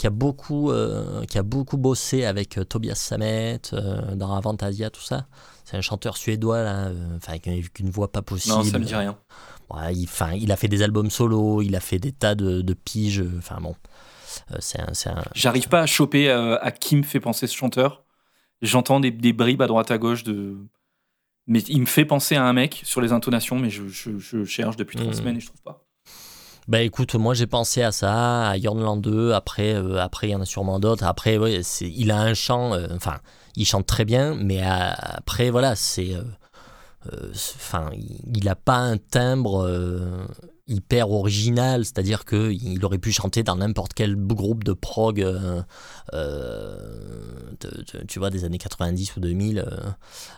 qui 0.00 0.06
a 0.06 0.10
beaucoup, 0.10 0.70
euh, 0.70 1.26
qui 1.26 1.36
a 1.36 1.42
beaucoup 1.42 1.76
bossé 1.76 2.24
avec 2.24 2.56
euh, 2.56 2.64
Tobias 2.64 2.94
Sammet 2.94 3.60
euh, 3.74 4.14
dans 4.14 4.34
Avantasia, 4.34 4.88
tout 4.88 5.02
ça. 5.02 5.26
C'est 5.66 5.76
un 5.76 5.82
chanteur 5.82 6.16
suédois, 6.16 6.62
là, 6.62 6.90
enfin, 7.16 7.32
avec 7.32 7.44
une, 7.44 7.52
avec 7.52 7.78
une 7.78 7.90
voix 7.90 8.10
pas 8.10 8.22
possible. 8.22 8.54
Non, 8.54 8.64
ça 8.64 8.78
me 8.78 8.84
dit 8.86 8.94
rien. 8.94 9.18
Ouais, 9.70 9.94
il, 9.94 10.50
a 10.52 10.56
fait 10.56 10.68
des 10.68 10.82
albums 10.82 11.10
solo, 11.10 11.62
il 11.62 11.76
a 11.76 11.80
fait 11.80 11.98
des 11.98 12.12
tas 12.12 12.34
de, 12.34 12.60
de 12.62 12.74
piges. 12.74 13.24
Enfin 13.38 13.58
bon, 13.60 13.74
Euh, 14.52 14.56
c'est 14.60 14.80
un, 14.80 15.22
J'arrive 15.34 15.68
pas 15.68 15.80
à 15.80 15.86
choper 15.86 16.28
euh, 16.30 16.58
à 16.60 16.70
qui 16.70 16.96
me 16.96 17.02
fait 17.02 17.20
penser 17.20 17.46
ce 17.46 17.54
chanteur. 17.56 18.02
J'entends 18.62 19.00
des, 19.00 19.10
des 19.10 19.32
bribes 19.32 19.62
à 19.62 19.66
droite 19.66 19.90
à 19.90 19.98
gauche 19.98 20.24
de. 20.24 20.56
Mais 21.46 21.60
il 21.60 21.80
me 21.80 21.86
fait 21.86 22.04
penser 22.04 22.36
à 22.36 22.44
un 22.44 22.52
mec 22.52 22.80
sur 22.84 23.00
les 23.00 23.12
intonations, 23.12 23.58
mais 23.58 23.70
je, 23.70 23.88
je- 23.88 24.18
je 24.18 24.44
cherche 24.44 24.76
depuis 24.76 24.96
trois 24.96 25.12
Mhm. 25.12 25.18
semaines 25.18 25.36
et 25.36 25.40
je 25.40 25.46
trouve 25.46 25.62
pas. 25.62 25.84
Bah 26.68 26.82
écoute, 26.82 27.14
moi 27.16 27.34
j'ai 27.34 27.46
pensé 27.46 27.82
à 27.82 27.90
ça, 27.90 28.48
à 28.50 28.58
Jornland 28.58 28.96
2, 29.00 29.32
après 29.32 29.74
euh, 29.74 29.98
après 30.00 30.28
il 30.28 30.30
y 30.30 30.34
en 30.34 30.40
a 30.40 30.44
sûrement 30.46 30.78
d'autres. 30.78 31.04
Après 31.04 31.36
ouais, 31.38 31.60
il 31.80 32.10
a 32.10 32.20
un 32.20 32.34
chant 32.34 32.74
euh, 32.74 32.86
enfin, 32.94 33.18
il 33.56 33.64
chante 33.66 33.86
très 33.86 34.04
bien 34.04 34.34
mais 34.34 34.60
après 34.62 35.50
voilà, 35.50 35.74
c'est 35.74 36.14
euh, 36.14 36.22
c'est- 36.22 36.39
enfin 37.56 37.90
il, 37.94 38.20
il 38.36 38.48
a 38.48 38.54
pas 38.56 38.76
un 38.78 38.96
timbre 38.98 39.64
euh, 39.66 40.24
hyper 40.68 41.10
original, 41.10 41.84
c'est-à-dire 41.84 42.24
que 42.24 42.52
il 42.52 42.84
aurait 42.84 42.98
pu 42.98 43.10
chanter 43.10 43.42
dans 43.42 43.56
n'importe 43.56 43.92
quel 43.94 44.14
groupe 44.14 44.62
de 44.62 44.72
prog 44.72 45.20
euh, 45.20 45.62
euh, 46.14 47.52
tu 48.06 48.18
vois 48.18 48.30
des 48.30 48.44
années 48.44 48.58
90 48.58 49.16
ou 49.16 49.20
2000 49.20 49.58
euh, 49.58 49.64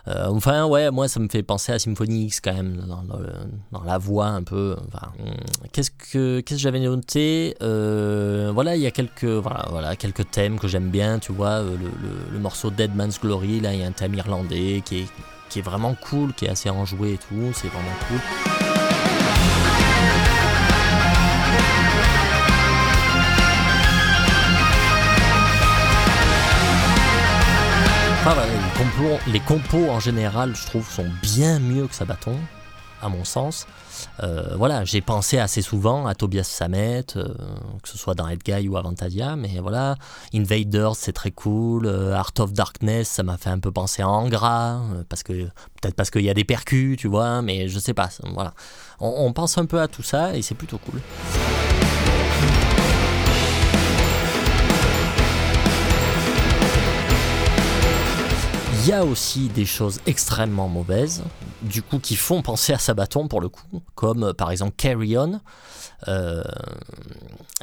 euh, 0.07 0.25
enfin 0.29 0.65
ouais, 0.65 0.89
moi 0.91 1.07
ça 1.07 1.19
me 1.19 1.27
fait 1.29 1.43
penser 1.43 1.71
à 1.71 1.79
Symphony 1.79 2.25
X 2.25 2.39
quand 2.41 2.53
même 2.53 2.83
dans, 3.71 3.81
la 3.83 3.97
voix 3.97 4.27
un 4.27 4.43
peu 4.43 4.75
hum, 5.19 5.33
qu'est-ce 5.71 5.91
que 5.91 6.39
qu'est-ce 6.39 6.57
que 6.57 6.61
j'avais 6.63 6.79
noté 6.79 7.55
Euh, 7.61 8.51
voilà 8.53 8.75
il 8.75 8.81
y 8.81 8.87
a 8.87 8.91
quelques 8.91 9.25
voilà 9.25 9.95
quelques 9.95 10.29
thèmes 10.31 10.57
que 10.59 10.67
j'aime 10.67 10.89
bien 10.89 11.19
tu 11.19 11.31
vois 11.31 11.61
euh, 11.61 11.75
le, 11.77 11.85
le- 11.85 12.31
le 12.33 12.39
morceau 12.39 12.71
Dead 12.71 12.95
Man's 12.95 13.19
Glory 13.19 13.59
là 13.59 13.73
il 13.73 13.79
y 13.81 13.83
a 13.83 13.87
un 13.87 13.91
thème 13.91 14.13
irlandais 14.15 14.81
qui 14.85 14.99
est 15.01 15.07
qui 15.53 15.59
est 15.59 15.61
vraiment 15.61 15.93
cool 15.93 16.33
qui 16.33 16.45
est 16.45 16.49
assez 16.49 16.71
enjoué 16.71 17.13
et 17.13 17.17
tout 17.17 17.51
c'est 17.53 17.67
vraiment 17.67 17.95
cool 18.07 18.19
les 29.27 29.39
compos 29.39 29.89
en 29.89 29.99
général, 29.99 30.55
je 30.55 30.65
trouve, 30.65 30.89
sont 30.89 31.07
bien 31.21 31.59
mieux 31.59 31.87
que 31.87 31.95
Sabaton. 31.95 32.37
À 33.03 33.09
mon 33.09 33.23
sens. 33.23 33.67
Euh, 34.21 34.55
voilà, 34.57 34.85
j'ai 34.85 35.01
pensé 35.01 35.37
assez 35.37 35.61
souvent 35.61 36.07
à 36.07 36.15
Tobias 36.15 36.43
Sammet, 36.43 37.05
euh, 37.15 37.27
que 37.81 37.89
ce 37.89 37.97
soit 37.97 38.15
dans 38.15 38.25
Red 38.25 38.43
Guy 38.43 38.67
ou 38.67 38.77
Avantasia, 38.77 39.35
mais 39.35 39.59
voilà, 39.59 39.95
Invaders 40.33 40.95
c'est 40.95 41.13
très 41.13 41.31
cool, 41.31 41.85
euh, 41.85 42.13
Art 42.13 42.33
of 42.39 42.53
Darkness 42.53 43.09
ça 43.09 43.23
m'a 43.23 43.37
fait 43.37 43.49
un 43.49 43.59
peu 43.59 43.71
penser 43.71 44.01
à 44.01 44.09
Angra, 44.09 44.81
parce 45.09 45.23
que 45.23 45.33
peut-être 45.81 45.95
parce 45.95 46.09
qu'il 46.09 46.23
y 46.23 46.29
a 46.29 46.33
des 46.33 46.43
percus, 46.43 46.97
tu 46.97 47.07
vois, 47.07 47.41
mais 47.41 47.67
je 47.67 47.79
sais 47.79 47.93
pas, 47.93 48.09
voilà. 48.33 48.53
on 48.99 49.31
pense 49.33 49.57
un 49.57 49.65
peu 49.65 49.79
à 49.79 49.87
tout 49.87 50.03
ça 50.03 50.35
et 50.35 50.41
c'est 50.41 50.55
plutôt 50.55 50.77
cool. 50.77 51.01
Il 58.85 58.89
y 58.89 58.91
a 58.91 59.05
aussi 59.05 59.47
des 59.47 59.65
choses 59.65 60.01
extrêmement 60.05 60.67
mauvaises, 60.67 61.23
du 61.63 61.81
coup, 61.81 61.99
qui 61.99 62.15
font 62.15 62.41
penser 62.41 62.73
à 62.73 62.77
Sabaton 62.77 63.27
pour 63.27 63.41
le 63.41 63.49
coup, 63.49 63.81
comme 63.95 64.23
euh, 64.23 64.33
par 64.33 64.51
exemple 64.51 64.73
Carry 64.77 65.17
On. 65.17 65.39
Euh, 66.07 66.43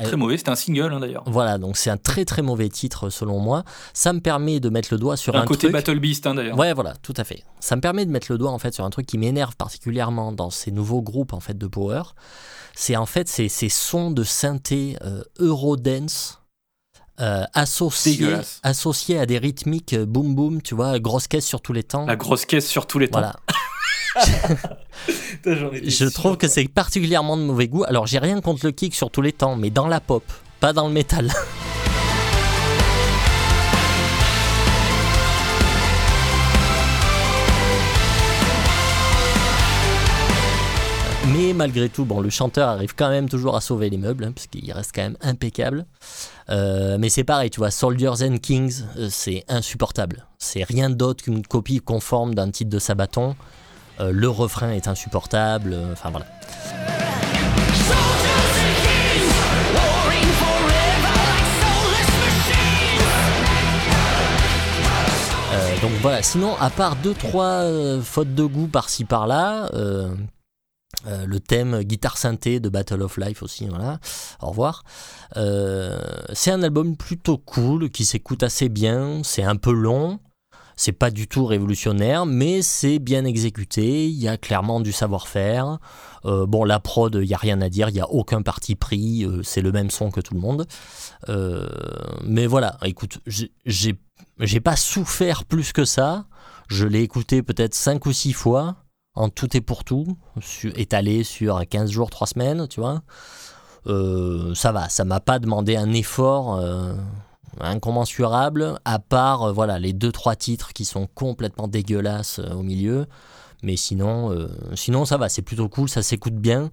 très 0.02 0.16
mauvais, 0.16 0.38
c'est 0.38 0.48
un 0.48 0.54
single 0.56 0.92
hein, 0.92 1.00
d'ailleurs. 1.00 1.24
Voilà, 1.26 1.58
donc 1.58 1.76
c'est 1.76 1.90
un 1.90 1.96
très 1.96 2.24
très 2.24 2.42
mauvais 2.42 2.68
titre 2.68 3.10
selon 3.10 3.38
moi. 3.38 3.64
Ça 3.92 4.12
me 4.12 4.20
permet 4.20 4.60
de 4.60 4.70
mettre 4.70 4.88
le 4.92 4.98
doigt 4.98 5.16
sur 5.16 5.36
un, 5.36 5.42
un 5.42 5.44
côté 5.44 5.68
Battle 5.68 5.98
Beast 5.98 6.26
hein, 6.26 6.34
d'ailleurs. 6.34 6.58
Ouais, 6.58 6.72
voilà, 6.72 6.94
tout 7.02 7.14
à 7.16 7.24
fait. 7.24 7.44
Ça 7.60 7.76
me 7.76 7.80
permet 7.80 8.06
de 8.06 8.10
mettre 8.10 8.26
le 8.30 8.38
doigt 8.38 8.50
en 8.50 8.58
fait 8.58 8.74
sur 8.74 8.84
un 8.84 8.90
truc 8.90 9.06
qui 9.06 9.18
m'énerve 9.18 9.56
particulièrement 9.56 10.32
dans 10.32 10.50
ces 10.50 10.70
nouveaux 10.70 11.02
groupes 11.02 11.32
en 11.32 11.40
fait 11.40 11.58
de 11.58 11.66
power. 11.66 12.02
C'est 12.74 12.96
en 12.96 13.06
fait 13.06 13.28
ces, 13.28 13.48
ces 13.48 13.68
sons 13.68 14.10
de 14.10 14.24
synthé 14.24 14.96
euh, 15.04 15.22
Eurodance 15.38 16.40
euh, 17.20 17.44
associé, 17.52 19.18
à 19.18 19.26
des 19.26 19.36
rythmiques 19.36 19.94
boom 19.94 20.34
boom, 20.34 20.62
tu 20.62 20.74
vois, 20.74 20.98
grosse 20.98 21.28
caisse 21.28 21.44
sur 21.44 21.60
tous 21.60 21.74
les 21.74 21.82
temps. 21.82 22.06
La 22.06 22.16
grosse 22.16 22.46
caisse 22.46 22.66
sur 22.66 22.86
tous 22.86 22.98
les 22.98 23.08
temps. 23.08 23.18
Voilà. 23.20 23.36
je 25.44 26.08
trouve 26.08 26.36
que 26.36 26.48
c'est 26.48 26.68
particulièrement 26.68 27.36
de 27.36 27.42
mauvais 27.42 27.68
goût. 27.68 27.84
Alors 27.84 28.06
j'ai 28.06 28.18
rien 28.18 28.40
contre 28.40 28.66
le 28.66 28.72
kick 28.72 28.94
sur 28.94 29.10
tous 29.10 29.22
les 29.22 29.32
temps, 29.32 29.56
mais 29.56 29.70
dans 29.70 29.88
la 29.88 30.00
pop, 30.00 30.24
pas 30.60 30.72
dans 30.72 30.88
le 30.88 30.92
métal. 30.92 31.30
Mais 41.32 41.52
malgré 41.52 41.88
tout, 41.88 42.04
bon, 42.04 42.20
le 42.20 42.28
chanteur 42.28 42.68
arrive 42.68 42.94
quand 42.96 43.08
même 43.08 43.28
toujours 43.28 43.54
à 43.54 43.60
sauver 43.60 43.88
les 43.88 43.98
meubles, 43.98 44.24
hein, 44.24 44.32
puisqu'il 44.32 44.72
reste 44.72 44.90
quand 44.92 45.02
même 45.02 45.16
impeccable. 45.20 45.86
Euh, 46.48 46.96
mais 46.98 47.08
c'est 47.08 47.22
pareil, 47.22 47.50
tu 47.50 47.60
vois, 47.60 47.70
Soldiers 47.70 48.24
and 48.24 48.38
Kings, 48.38 48.82
euh, 48.96 49.08
c'est 49.10 49.44
insupportable. 49.46 50.26
C'est 50.38 50.64
rien 50.64 50.90
d'autre 50.90 51.22
qu'une 51.22 51.46
copie 51.46 51.78
conforme 51.78 52.34
d'un 52.34 52.50
titre 52.50 52.70
de 52.70 52.78
Sabaton. 52.80 53.36
Euh, 54.00 54.12
le 54.12 54.28
refrain 54.28 54.70
est 54.72 54.88
insupportable, 54.88 55.76
enfin 55.92 56.10
voilà. 56.10 56.26
donc 65.82 65.92
voilà, 66.02 66.22
sinon, 66.22 66.54
à 66.60 66.68
part 66.68 66.94
deux 66.96 67.14
trois 67.14 67.64
fautes 68.02 68.34
de 68.34 68.44
goût 68.44 68.66
par-ci 68.66 69.06
par-là, 69.06 69.70
euh, 71.06 71.24
le 71.26 71.40
thème 71.40 71.82
guitare 71.82 72.18
synthé 72.18 72.60
de 72.60 72.68
Battle 72.68 73.02
of 73.02 73.16
Life 73.16 73.42
aussi, 73.42 73.66
voilà. 73.68 73.98
Au 74.42 74.48
revoir. 74.48 74.84
Euh, 75.36 75.98
c'est 76.32 76.50
un 76.50 76.62
album 76.62 76.96
plutôt 76.96 77.38
cool 77.38 77.90
qui 77.90 78.04
s'écoute 78.04 78.42
assez 78.42 78.68
bien. 78.68 79.22
C'est 79.24 79.42
un 79.42 79.56
peu 79.56 79.72
long. 79.72 80.18
C'est 80.80 80.92
pas 80.92 81.10
du 81.10 81.28
tout 81.28 81.44
révolutionnaire, 81.44 82.24
mais 82.24 82.62
c'est 82.62 82.98
bien 82.98 83.26
exécuté. 83.26 84.08
Il 84.08 84.16
y 84.16 84.28
a 84.28 84.38
clairement 84.38 84.80
du 84.80 84.92
savoir-faire. 84.92 85.78
Euh, 86.24 86.46
bon, 86.46 86.64
la 86.64 86.80
prod, 86.80 87.18
il 87.20 87.28
y 87.28 87.34
a 87.34 87.36
rien 87.36 87.60
à 87.60 87.68
dire. 87.68 87.90
Il 87.90 87.96
y 87.96 88.00
a 88.00 88.08
aucun 88.08 88.40
parti 88.40 88.76
pris. 88.76 89.26
c'est 89.42 89.60
le 89.60 89.72
même 89.72 89.90
son 89.90 90.10
que 90.10 90.22
tout 90.22 90.32
le 90.32 90.40
monde. 90.40 90.66
mais 92.24 92.46
voilà, 92.46 92.78
écoute, 92.84 93.18
j'ai 93.26 94.60
pas 94.60 94.76
souffert 94.76 95.44
plus 95.44 95.72
que 95.72 95.84
ça. 95.84 96.24
Je 96.68 96.86
l'ai 96.86 97.02
écouté 97.02 97.42
peut-être 97.42 97.74
5 97.74 98.06
ou 98.06 98.12
6 98.12 98.32
fois 98.32 98.76
en 99.14 99.28
tout 99.28 99.54
et 99.56 99.60
pour 99.60 99.84
tout, 99.84 100.16
étalé 100.76 101.24
sur 101.24 101.62
15 101.68 101.90
jours, 101.90 102.08
3 102.08 102.26
semaines, 102.28 102.68
tu 102.68 102.80
vois. 102.80 103.02
Euh, 103.86 104.54
ça 104.54 104.72
va, 104.72 104.88
ça 104.88 105.04
m'a 105.04 105.20
pas 105.20 105.38
demandé 105.38 105.76
un 105.76 105.92
effort 105.92 106.56
euh, 106.56 106.94
incommensurable, 107.58 108.78
à 108.84 108.98
part 108.98 109.42
euh, 109.42 109.52
voilà 109.52 109.78
les 109.78 109.92
deux 109.92 110.12
trois 110.12 110.36
titres 110.36 110.72
qui 110.72 110.84
sont 110.84 111.06
complètement 111.06 111.68
dégueulasses 111.68 112.38
au 112.38 112.62
milieu. 112.62 113.06
Mais 113.62 113.76
sinon, 113.76 114.48
sinon 114.74 115.04
ça 115.04 115.18
va, 115.18 115.28
c'est 115.28 115.42
plutôt 115.42 115.68
cool, 115.68 115.86
ça 115.86 116.02
s'écoute 116.02 116.34
bien, 116.34 116.70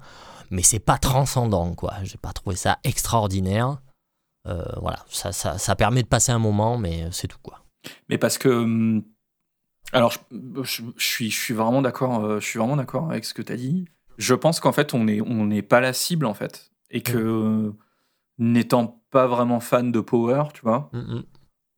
mais 0.52 0.62
c'est 0.62 0.80
pas 0.80 0.98
transcendant 0.98 1.74
quoi. 1.76 1.96
J'ai 2.04 2.18
pas 2.18 2.32
trouvé 2.32 2.56
ça 2.56 2.78
extraordinaire. 2.86 3.82
voilà, 4.46 5.00
ça, 5.10 5.34
ça, 5.34 5.58
ça 5.58 5.76
permet 5.76 6.02
de 6.02 6.08
passer 6.08 6.32
un 6.32 6.40
moment, 6.40 6.78
mais 6.78 7.10
c'est 7.12 7.28
tout 7.28 7.40
quoi. 7.44 7.66
Mais 8.08 8.18
parce 8.18 8.38
que 8.38 8.48
hum, 8.48 9.04
alors, 9.94 10.14
je, 10.64 10.82
suis, 10.98 11.32
je 11.32 11.40
suis 11.40 11.54
vraiment 11.54 11.82
d'accord. 11.82 12.24
Euh, 12.24 12.40
je 12.40 12.46
suis 12.46 12.60
vraiment 12.60 12.76
d'accord 12.76 13.10
avec 13.10 13.26
ce 13.26 13.34
que 13.34 13.42
tu 13.42 13.54
as 13.54 13.58
dit. 13.58 13.86
Je 14.18 14.34
pense 14.34 14.60
qu'en 14.60 14.72
fait, 14.72 14.94
on 14.94 15.06
n'est 15.06 15.22
on 15.22 15.46
n'est 15.46 15.62
pas 15.62 15.80
la 15.80 15.94
cible 15.94 16.26
en 16.26 16.34
fait, 16.34 16.72
et 16.90 17.02
que 17.02 17.74
n'étant 18.38 19.02
pas 19.10 19.28
vraiment 19.28 19.60
fan 19.60 19.92
de 19.92 20.00
Power, 20.00 20.46
tu 20.54 20.62
vois, 20.62 20.90
mm, 20.94 21.00
mm. 21.00 21.24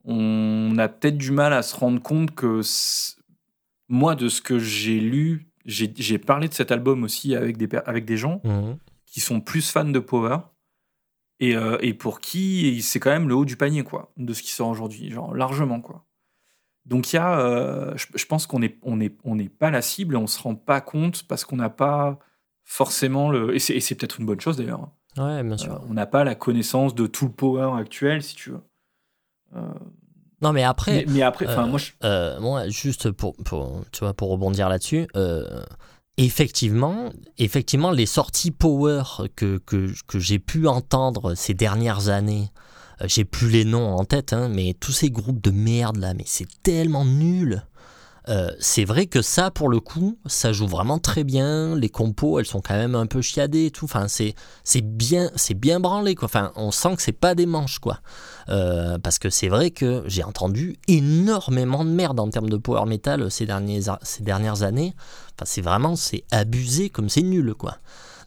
on 0.04 0.78
a 0.78 0.88
peut-être 0.88 1.18
du 1.18 1.30
mal 1.30 1.52
à 1.52 1.62
se 1.62 1.76
rendre 1.76 2.02
compte 2.02 2.34
que 2.34 2.60
moi, 3.88 4.14
de 4.14 4.28
ce 4.28 4.40
que 4.42 4.58
j'ai 4.58 5.00
lu, 5.00 5.48
j'ai 5.64 6.18
parlé 6.18 6.48
de 6.48 6.54
cet 6.54 6.72
album 6.72 7.04
aussi 7.04 7.34
avec 7.34 7.56
des 7.56 7.68
avec 7.86 8.04
des 8.04 8.16
gens 8.16 8.40
mm, 8.44 8.74
qui 9.06 9.20
sont 9.20 9.40
plus 9.40 9.70
fans 9.70 9.84
de 9.84 9.98
Power. 9.98 10.38
Et, 11.42 11.56
euh, 11.56 11.78
et 11.80 11.94
pour 11.94 12.20
qui 12.20 12.82
c'est 12.82 13.00
quand 13.00 13.10
même 13.10 13.26
le 13.26 13.34
haut 13.34 13.46
du 13.46 13.56
panier 13.56 13.82
quoi 13.82 14.12
de 14.18 14.34
ce 14.34 14.42
qui 14.42 14.50
sort 14.50 14.68
aujourd'hui 14.68 15.10
genre 15.10 15.34
largement 15.34 15.80
quoi 15.80 16.04
donc 16.86 17.12
il 17.12 17.16
y 17.16 17.18
a, 17.18 17.40
euh, 17.40 17.94
je, 17.96 18.26
pense 18.26 18.46
qu'on 18.46 18.58
n'est 18.58 18.78
on 18.82 19.00
est, 19.00 19.16
on 19.24 19.38
pas 19.46 19.70
la 19.70 19.82
cible 19.82 20.14
et 20.14 20.16
on 20.16 20.26
se 20.26 20.40
rend 20.40 20.54
pas 20.54 20.80
compte 20.80 21.22
parce 21.24 21.44
qu'on 21.44 21.56
n'a 21.56 21.70
pas 21.70 22.18
forcément 22.64 23.30
le. 23.30 23.54
Et 23.54 23.58
c'est 23.58 23.94
peut-être 23.94 24.20
une 24.20 24.26
bonne 24.26 24.40
chose 24.40 24.56
d'ailleurs. 24.56 24.90
Ouais, 25.16 25.42
bien 25.42 25.56
sûr. 25.56 25.72
Euh, 25.72 25.86
on 25.88 25.94
n'a 25.94 26.06
pas 26.06 26.24
la 26.24 26.34
connaissance 26.34 26.94
de 26.94 27.06
tout 27.06 27.26
le 27.26 27.32
power 27.32 27.78
actuel, 27.78 28.22
si 28.22 28.34
tu 28.34 28.50
veux. 28.50 28.62
Euh, 29.56 29.60
non, 30.42 30.52
mais 30.52 30.62
après. 30.62 31.04
Mais, 31.08 31.22
après, 31.22 31.46
enfin, 31.46 31.66
moi, 31.66 31.80
moi, 32.40 32.68
juste 32.68 33.10
pour, 33.10 33.36
pour, 33.44 33.82
tu 33.92 34.00
vois, 34.00 34.14
pour 34.14 34.30
rebondir 34.30 34.68
là-dessus, 34.68 35.06
effectivement, 36.16 37.10
effectivement, 37.38 37.90
les 37.90 38.06
sorties 38.06 38.50
power 38.50 39.02
que, 39.36 39.58
que, 39.58 39.92
que 40.06 40.18
j'ai 40.18 40.38
pu 40.38 40.66
entendre 40.66 41.34
ces 41.34 41.54
dernières 41.54 42.08
années 42.08 42.50
euh, 43.02 43.06
j'ai 43.08 43.24
plus 43.24 43.50
les 43.50 43.64
noms 43.64 43.94
en 43.94 44.04
tête, 44.04 44.32
hein, 44.32 44.48
mais 44.48 44.74
tous 44.78 44.92
ces 44.92 45.10
groupes 45.10 45.42
de 45.42 45.50
merde 45.50 45.96
là, 45.96 46.14
mais 46.14 46.24
c'est 46.26 46.48
tellement 46.62 47.04
nul. 47.04 47.64
Euh, 48.28 48.50
c'est 48.60 48.84
vrai 48.84 49.06
que 49.06 49.22
ça, 49.22 49.50
pour 49.50 49.68
le 49.68 49.80
coup, 49.80 50.18
ça 50.26 50.52
joue 50.52 50.66
vraiment 50.66 50.98
très 50.98 51.24
bien. 51.24 51.74
Les 51.74 51.88
compos, 51.88 52.38
elles 52.38 52.46
sont 52.46 52.60
quand 52.60 52.74
même 52.74 52.94
un 52.94 53.06
peu 53.06 53.22
chiadées 53.22 53.66
et 53.66 53.70
tout. 53.70 53.86
Enfin, 53.86 54.08
c'est 54.08 54.34
c'est 54.64 54.82
bien, 54.82 55.30
c'est 55.36 55.54
bien 55.54 55.80
branlé 55.80 56.14
quoi. 56.14 56.26
Enfin, 56.26 56.52
on 56.56 56.70
sent 56.70 56.96
que 56.96 57.02
c'est 57.02 57.12
pas 57.12 57.34
des 57.34 57.46
manches 57.46 57.78
quoi. 57.78 58.00
Euh, 58.48 58.98
parce 58.98 59.18
que 59.18 59.30
c'est 59.30 59.48
vrai 59.48 59.70
que 59.70 60.02
j'ai 60.06 60.22
entendu 60.22 60.76
énormément 60.88 61.84
de 61.84 61.90
merde 61.90 62.20
en 62.20 62.28
termes 62.28 62.50
de 62.50 62.56
power 62.56 62.86
metal 62.86 63.30
ces 63.30 63.46
dernières 63.46 63.98
ces 64.02 64.22
dernières 64.22 64.62
années. 64.62 64.94
Enfin, 65.36 65.46
c'est 65.46 65.62
vraiment 65.62 65.96
c'est 65.96 66.24
abusé 66.30 66.90
comme 66.90 67.08
c'est 67.08 67.22
nul 67.22 67.54
quoi. 67.54 67.78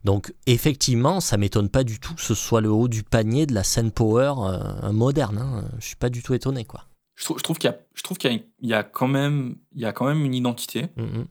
Donc 0.03 0.33
effectivement, 0.47 1.21
ça 1.21 1.37
m'étonne 1.37 1.69
pas 1.69 1.83
du 1.83 1.99
tout 1.99 2.13
que 2.15 2.21
ce 2.21 2.35
soit 2.35 2.61
le 2.61 2.69
haut 2.69 2.87
du 2.87 3.03
panier 3.03 3.45
de 3.45 3.53
la 3.53 3.63
scène 3.63 3.91
power 3.91 4.33
euh, 4.39 4.91
moderne. 4.91 5.37
Hein. 5.37 5.63
Je 5.79 5.85
suis 5.85 5.95
pas 5.95 6.09
du 6.09 6.21
tout 6.21 6.33
étonné 6.33 6.65
quoi. 6.65 6.85
Je 7.15 7.25
trouve, 7.25 7.37
je 7.37 7.43
trouve 7.43 7.57
qu'il 7.57 7.69
y 7.69 7.73
a, 7.73 7.77
je 7.93 8.03
trouve 8.03 8.17
qu'il 8.17 8.43
y, 8.61 8.73
a 8.73 8.83
quand 8.83 9.07
même, 9.07 9.57
il 9.73 9.81
y 9.81 9.85
a 9.85 9.93
quand 9.93 10.05
même 10.05 10.25
une 10.25 10.33
identité. 10.33 10.87
Mm-hmm. 10.97 11.25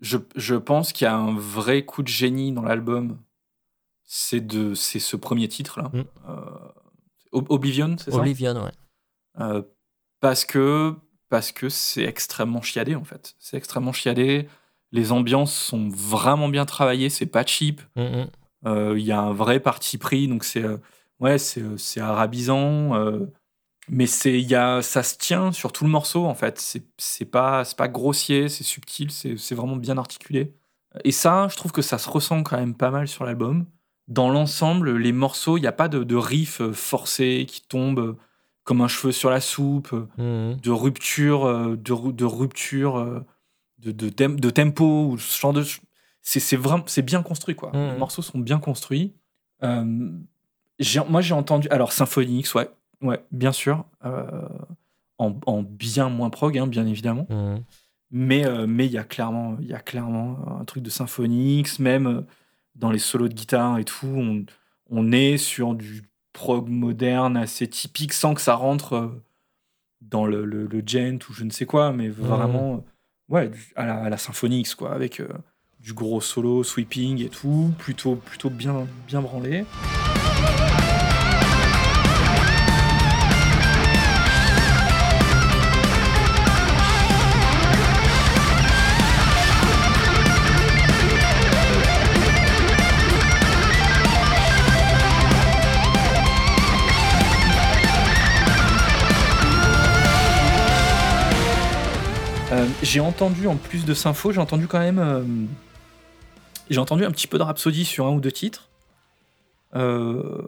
Je, 0.00 0.18
je, 0.34 0.56
pense 0.56 0.92
qu'il 0.92 1.04
y 1.04 1.08
a 1.08 1.16
un 1.16 1.36
vrai 1.36 1.84
coup 1.84 2.02
de 2.02 2.08
génie 2.08 2.52
dans 2.52 2.62
l'album. 2.62 3.18
C'est 4.04 4.44
de, 4.44 4.74
c'est 4.74 4.98
ce 4.98 5.16
premier 5.16 5.48
titre 5.48 5.80
là, 5.80 5.90
mm. 5.92 6.04
euh, 6.28 7.42
Oblivion, 7.48 7.96
c'est 7.98 8.10
ça? 8.10 8.18
Oblivion, 8.18 8.62
ouais. 8.62 8.72
Euh, 9.40 9.62
parce 10.20 10.44
que 10.44 10.94
parce 11.30 11.50
que 11.50 11.70
c'est 11.70 12.04
extrêmement 12.04 12.60
chiadé 12.60 12.94
en 12.94 13.04
fait. 13.04 13.34
C'est 13.38 13.56
extrêmement 13.56 13.92
chiadé. 13.92 14.48
Les 14.90 15.12
ambiances 15.12 15.54
sont 15.54 15.88
vraiment 15.88 16.48
bien 16.48 16.66
travaillées, 16.66 17.08
c'est 17.08 17.26
pas 17.26 17.46
cheap. 17.46 17.80
Mm, 17.96 18.02
mm. 18.02 18.26
Euh, 18.66 18.98
il 18.98 19.04
y 19.04 19.12
a 19.12 19.20
un 19.20 19.32
vrai 19.32 19.60
parti 19.60 19.96
pris, 19.98 20.28
donc 20.28 20.44
c'est 20.44 20.64
ouais, 21.20 21.38
c'est 21.38 22.00
arabisant, 22.00 22.94
mais 23.88 24.06
c'est 24.06 24.40
il 24.40 24.48
ça 24.82 25.02
se 25.02 25.16
tient 25.16 25.52
sur 25.52 25.72
tout 25.72 25.84
le 25.84 25.90
morceau 25.90 26.26
en 26.26 26.34
fait. 26.34 26.60
C'est 26.60 26.84
c'est 26.98 27.24
pas 27.24 27.64
c'est 27.64 27.76
pas 27.76 27.88
grossier, 27.88 28.48
c'est 28.48 28.64
subtil, 28.64 29.10
c'est 29.10 29.54
vraiment 29.54 29.76
bien 29.76 29.98
articulé. 29.98 30.54
Et 31.04 31.12
ça, 31.12 31.48
je 31.50 31.56
trouve 31.56 31.72
que 31.72 31.82
ça 31.82 31.98
se 31.98 32.08
ressent 32.08 32.42
quand 32.42 32.58
même 32.58 32.74
pas 32.74 32.90
mal 32.90 33.08
sur 33.08 33.24
l'album. 33.24 33.66
Dans 34.08 34.28
l'ensemble, 34.28 34.96
les 34.98 35.12
morceaux, 35.12 35.56
il 35.56 35.62
n'y 35.62 35.66
a 35.66 35.72
pas 35.72 35.88
de, 35.88 36.04
de 36.04 36.16
riff 36.16 36.60
forcé 36.72 37.46
qui 37.48 37.62
tombe 37.62 38.16
comme 38.64 38.82
un 38.82 38.88
cheveu 38.88 39.10
sur 39.10 39.30
la 39.30 39.40
soupe, 39.40 39.92
mm, 40.18 40.56
de 40.62 40.70
rupture, 40.70 41.76
de, 41.76 42.10
de 42.10 42.24
rupture 42.24 43.24
de, 43.90 44.08
de, 44.08 44.50
tempo 44.50 45.06
ou 45.06 45.18
ce 45.18 45.40
genre 45.40 45.52
de. 45.52 45.64
c'est 46.22 46.40
c'est 46.40 46.56
vraiment 46.56 46.84
c'est 46.86 47.02
bien 47.02 47.22
construit 47.22 47.54
quoi. 47.54 47.70
Mhm. 47.74 47.92
Les 47.92 47.98
morceaux 47.98 48.22
sont 48.22 48.38
bien 48.38 48.58
construits. 48.58 49.14
Euh, 49.62 49.84
moi 51.08 51.20
j'ai 51.20 51.34
entendu 51.34 51.68
alors 51.70 51.92
Symphonix, 51.92 52.54
ouais, 52.54 52.70
ouais, 53.02 53.24
bien 53.30 53.52
sûr, 53.52 53.84
euh, 54.04 54.48
en, 55.18 55.34
en 55.46 55.62
bien 55.62 56.08
moins 56.08 56.30
prog, 56.30 56.56
hein, 56.58 56.66
bien 56.66 56.86
évidemment. 56.86 57.26
Mhm. 57.30 57.62
Mais 58.14 58.46
euh, 58.46 58.66
mais 58.66 58.86
il 58.86 58.92
y 58.92 58.98
a 58.98 59.04
clairement 59.04 59.56
il 59.60 59.68
y 59.68 59.72
a 59.74 59.80
clairement 59.80 60.36
un 60.60 60.64
truc 60.64 60.82
de 60.82 60.90
Symphonix, 60.90 61.78
même 61.78 62.06
euh, 62.06 62.20
dans 62.74 62.90
les 62.90 62.98
solos 62.98 63.28
de 63.28 63.34
guitare 63.34 63.78
et 63.78 63.84
tout, 63.84 64.06
on, 64.06 64.44
on 64.90 65.12
est 65.12 65.38
sur 65.38 65.74
du 65.74 66.02
prog 66.34 66.68
moderne 66.68 67.36
assez 67.36 67.68
typique 67.68 68.12
sans 68.12 68.34
que 68.34 68.40
ça 68.40 68.54
rentre 68.54 69.22
dans 70.02 70.26
le, 70.26 70.44
le, 70.44 70.66
le 70.66 70.82
gent 70.84 71.18
ou 71.28 71.32
je 71.32 71.44
ne 71.44 71.50
sais 71.50 71.64
quoi, 71.64 71.92
mais 71.92 72.08
vraiment 72.08 72.74
euh, 72.74 73.34
ouais 73.34 73.50
à 73.76 73.86
la, 73.86 73.94
à 74.04 74.10
la 74.10 74.18
Symphonix 74.18 74.74
quoi, 74.74 74.92
avec 74.92 75.20
euh, 75.20 75.28
du 75.80 75.94
gros 75.94 76.20
solo 76.20 76.64
sweeping 76.64 77.22
et 77.24 77.28
tout, 77.28 77.72
plutôt 77.78 78.16
plutôt 78.16 78.50
bien 78.50 78.86
bien 79.06 79.22
branlé. 79.22 79.64
Euh, 102.62 102.66
j'ai 102.82 103.00
entendu 103.00 103.46
en 103.46 103.56
plus 103.56 103.84
de 103.84 103.94
Sympho, 103.94 104.32
j'ai 104.32 104.40
entendu 104.40 104.66
quand 104.66 104.78
même 104.78 104.98
euh, 104.98 105.22
j'ai 106.70 106.78
entendu 106.78 107.04
un 107.04 107.10
petit 107.10 107.26
peu 107.26 107.38
de 107.38 107.42
Rhapsody 107.42 107.84
sur 107.84 108.06
un 108.06 108.10
ou 108.10 108.20
deux 108.20 108.32
titres. 108.32 108.68
Euh, 109.74 110.42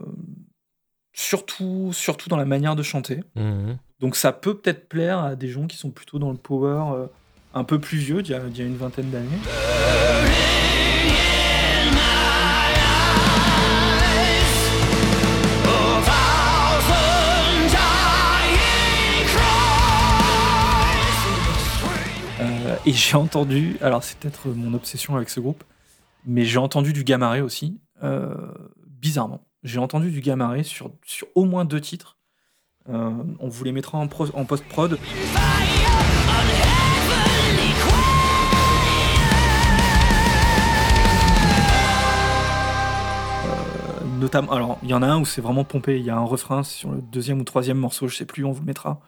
surtout 1.12 1.90
surtout 1.92 2.28
dans 2.28 2.36
la 2.36 2.44
manière 2.44 2.76
de 2.76 2.82
chanter. 2.82 3.22
Mhm. 3.36 3.78
Donc 4.00 4.16
ça 4.16 4.32
peut 4.32 4.56
peut-être 4.56 4.88
plaire 4.88 5.18
à 5.18 5.36
des 5.36 5.48
gens 5.48 5.66
qui 5.66 5.76
sont 5.76 5.90
plutôt 5.90 6.18
dans 6.18 6.30
le 6.30 6.36
power 6.36 7.06
un 7.54 7.64
peu 7.64 7.78
plus 7.78 7.98
vieux, 7.98 8.22
d'il 8.22 8.32
y 8.32 8.34
a, 8.34 8.40
d'il 8.40 8.58
y 8.58 8.62
a 8.62 8.66
une 8.66 8.76
vingtaine 8.76 9.10
d'années. 9.10 9.38
Euh, 22.64 22.76
et 22.86 22.92
j'ai 22.92 23.16
entendu, 23.16 23.76
alors 23.80 24.02
c'est 24.02 24.18
peut-être 24.18 24.48
mon 24.48 24.74
obsession 24.74 25.16
avec 25.16 25.30
ce 25.30 25.40
groupe, 25.40 25.64
mais 26.26 26.44
j'ai 26.44 26.58
entendu 26.58 26.92
du 26.92 27.04
Gamaré 27.04 27.40
aussi, 27.40 27.78
euh, 28.02 28.34
bizarrement. 28.86 29.46
J'ai 29.62 29.78
entendu 29.78 30.10
du 30.10 30.20
Gamaré 30.20 30.62
sur, 30.62 30.90
sur 31.04 31.26
au 31.34 31.44
moins 31.44 31.64
deux 31.64 31.80
titres. 31.80 32.18
Euh, 32.88 33.10
on 33.38 33.48
vous 33.48 33.64
les 33.64 33.72
mettra 33.72 33.98
en, 33.98 34.08
en 34.34 34.44
post-prod. 34.44 34.98
Notamment, 44.20 44.52
alors 44.52 44.78
il 44.82 44.88
y 44.88 44.94
en 44.94 45.02
a 45.02 45.06
un 45.06 45.20
où 45.20 45.24
c'est 45.24 45.40
vraiment 45.40 45.64
pompé. 45.64 45.98
Il 45.98 46.04
y 46.04 46.10
a 46.10 46.16
un 46.16 46.24
refrain 46.24 46.62
sur 46.62 46.92
le 46.92 47.00
deuxième 47.00 47.40
ou 47.40 47.44
troisième 47.44 47.78
morceau, 47.78 48.08
je 48.08 48.16
sais 48.16 48.26
plus, 48.26 48.44
on 48.44 48.52
vous 48.52 48.60
le 48.60 48.66
mettra, 48.66 49.00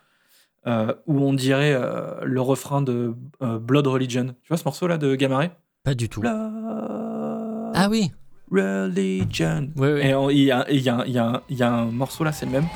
euh, 0.67 0.93
où 1.07 1.21
on 1.21 1.33
dirait 1.33 1.73
euh, 1.75 2.21
le 2.25 2.41
refrain 2.41 2.83
de 2.83 3.15
euh, 3.43 3.59
Blood 3.59 3.87
Religion. 3.87 4.27
Tu 4.43 4.49
vois 4.49 4.57
ce 4.57 4.65
morceau-là 4.65 4.99
de 4.99 5.15
Gamaré 5.15 5.51
Pas 5.85 5.95
du 5.95 6.09
tout. 6.09 6.21
Blood 6.21 7.73
Ah 7.75 7.89
oui. 7.91 8.11
Religion. 8.51 9.71
Oui, 9.77 9.89
oui. 9.93 10.01
Et 10.01 10.45
y, 10.45 10.77
y 10.77 10.79
y 10.79 11.11
il 11.49 11.57
y 11.57 11.63
a 11.63 11.73
un 11.73 11.85
morceau 11.87 12.25
là, 12.25 12.33
c'est 12.33 12.47
le 12.47 12.53
même. 12.53 12.67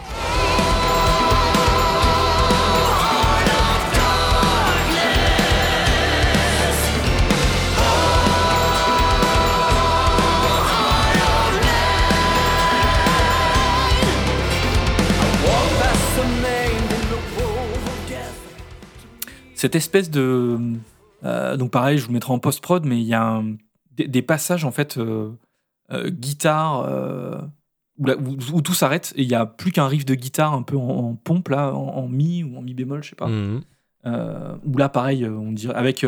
Cette 19.61 19.75
espèce 19.75 20.11
de. 20.11 20.59
euh, 21.25 21.57
donc 21.59 21.71
pareil, 21.71 21.99
je 21.99 22.07
vous 22.07 22.13
mettrai 22.13 22.33
en 22.33 22.39
post-prod, 22.39 22.85
mais 22.87 22.99
il 22.99 23.07
y 23.07 23.13
a 23.15 23.23
un- 23.23 23.57
des, 23.91 24.09
des 24.09 24.23
passages 24.23 24.65
en 24.65 24.71
fait 24.71 24.97
euh, 24.97 25.31
euh, 25.93 26.09
guitare 26.09 26.87
où, 27.99 28.07
la- 28.07 28.17
où- 28.17 28.39
où 28.55 28.63
tout 28.63 28.73
s'arrête 28.73 29.13
et 29.17 29.23
il 29.23 29.29
y 29.29 29.35
a 29.35 29.45
plus 29.45 29.71
qu'un 29.73 29.87
riff 29.87 30.07
de 30.07 30.15
guitare 30.15 30.55
un 30.55 30.63
peu 30.63 30.77
en, 30.79 30.89
en 30.89 31.15
pompe 31.15 31.49
là, 31.49 31.75
en, 31.75 31.89
en 31.99 32.09
mi 32.09 32.43
ou 32.43 32.57
en 32.57 32.63
mi 32.63 32.73
bémol, 32.73 33.03
je 33.05 33.11
sais 33.11 33.17
pas. 33.17 33.29
Euh, 34.07 34.57
où 34.65 34.79
là 34.79 34.89
pareil, 34.89 35.27
on 35.27 35.53
dirait 35.53 35.75
avec 35.75 36.07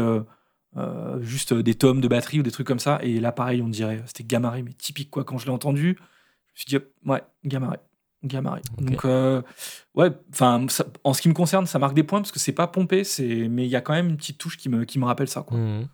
juste 1.21 1.53
des 1.53 1.75
tomes 1.75 2.01
de 2.01 2.09
batterie 2.09 2.41
ou 2.41 2.43
des 2.43 2.51
trucs 2.51 2.67
comme 2.67 2.79
ça. 2.79 2.99
Et 3.03 3.21
là 3.21 3.33
pareil, 3.33 3.61
on 3.61 3.69
dirait 3.69 4.03
c'était 4.07 4.25
Gamaré, 4.25 4.62
mais 4.62 4.73
typique 4.73 5.11
quoi. 5.11 5.25
Quand 5.25 5.37
je 5.37 5.45
l'ai 5.45 5.53
entendu, 5.53 5.99
je 5.99 6.03
me 6.03 6.57
suis 6.57 6.67
dit 6.79 6.79
ouais, 7.05 7.23
Gamaré. 7.45 7.77
Gamaré. 8.24 8.62
Ok. 8.78 8.85
Donc, 8.85 9.04
euh, 9.04 9.42
ouais, 9.94 10.11
enfin, 10.32 10.66
en 11.04 11.12
ce 11.12 11.22
qui 11.22 11.28
me 11.28 11.35
concerne, 11.35 11.66
ça 11.66 11.78
marque 11.78 11.94
des 11.94 12.02
points 12.02 12.20
parce 12.20 12.32
que 12.32 12.38
c'est 12.38 12.52
pas 12.52 12.66
pompé, 12.66 13.04
c'est, 13.04 13.48
mais 13.48 13.64
il 13.64 13.70
y 13.70 13.76
a 13.76 13.80
quand 13.80 13.92
même 13.92 14.08
une 14.08 14.16
petite 14.16 14.38
touche 14.38 14.56
qui 14.56 14.68
me, 14.68 14.85
qui 14.85 14.98
me 14.98 15.04
rappelle 15.04 15.28
ça, 15.28 15.42
quoi. 15.42 15.58
Mhm. 15.58 15.88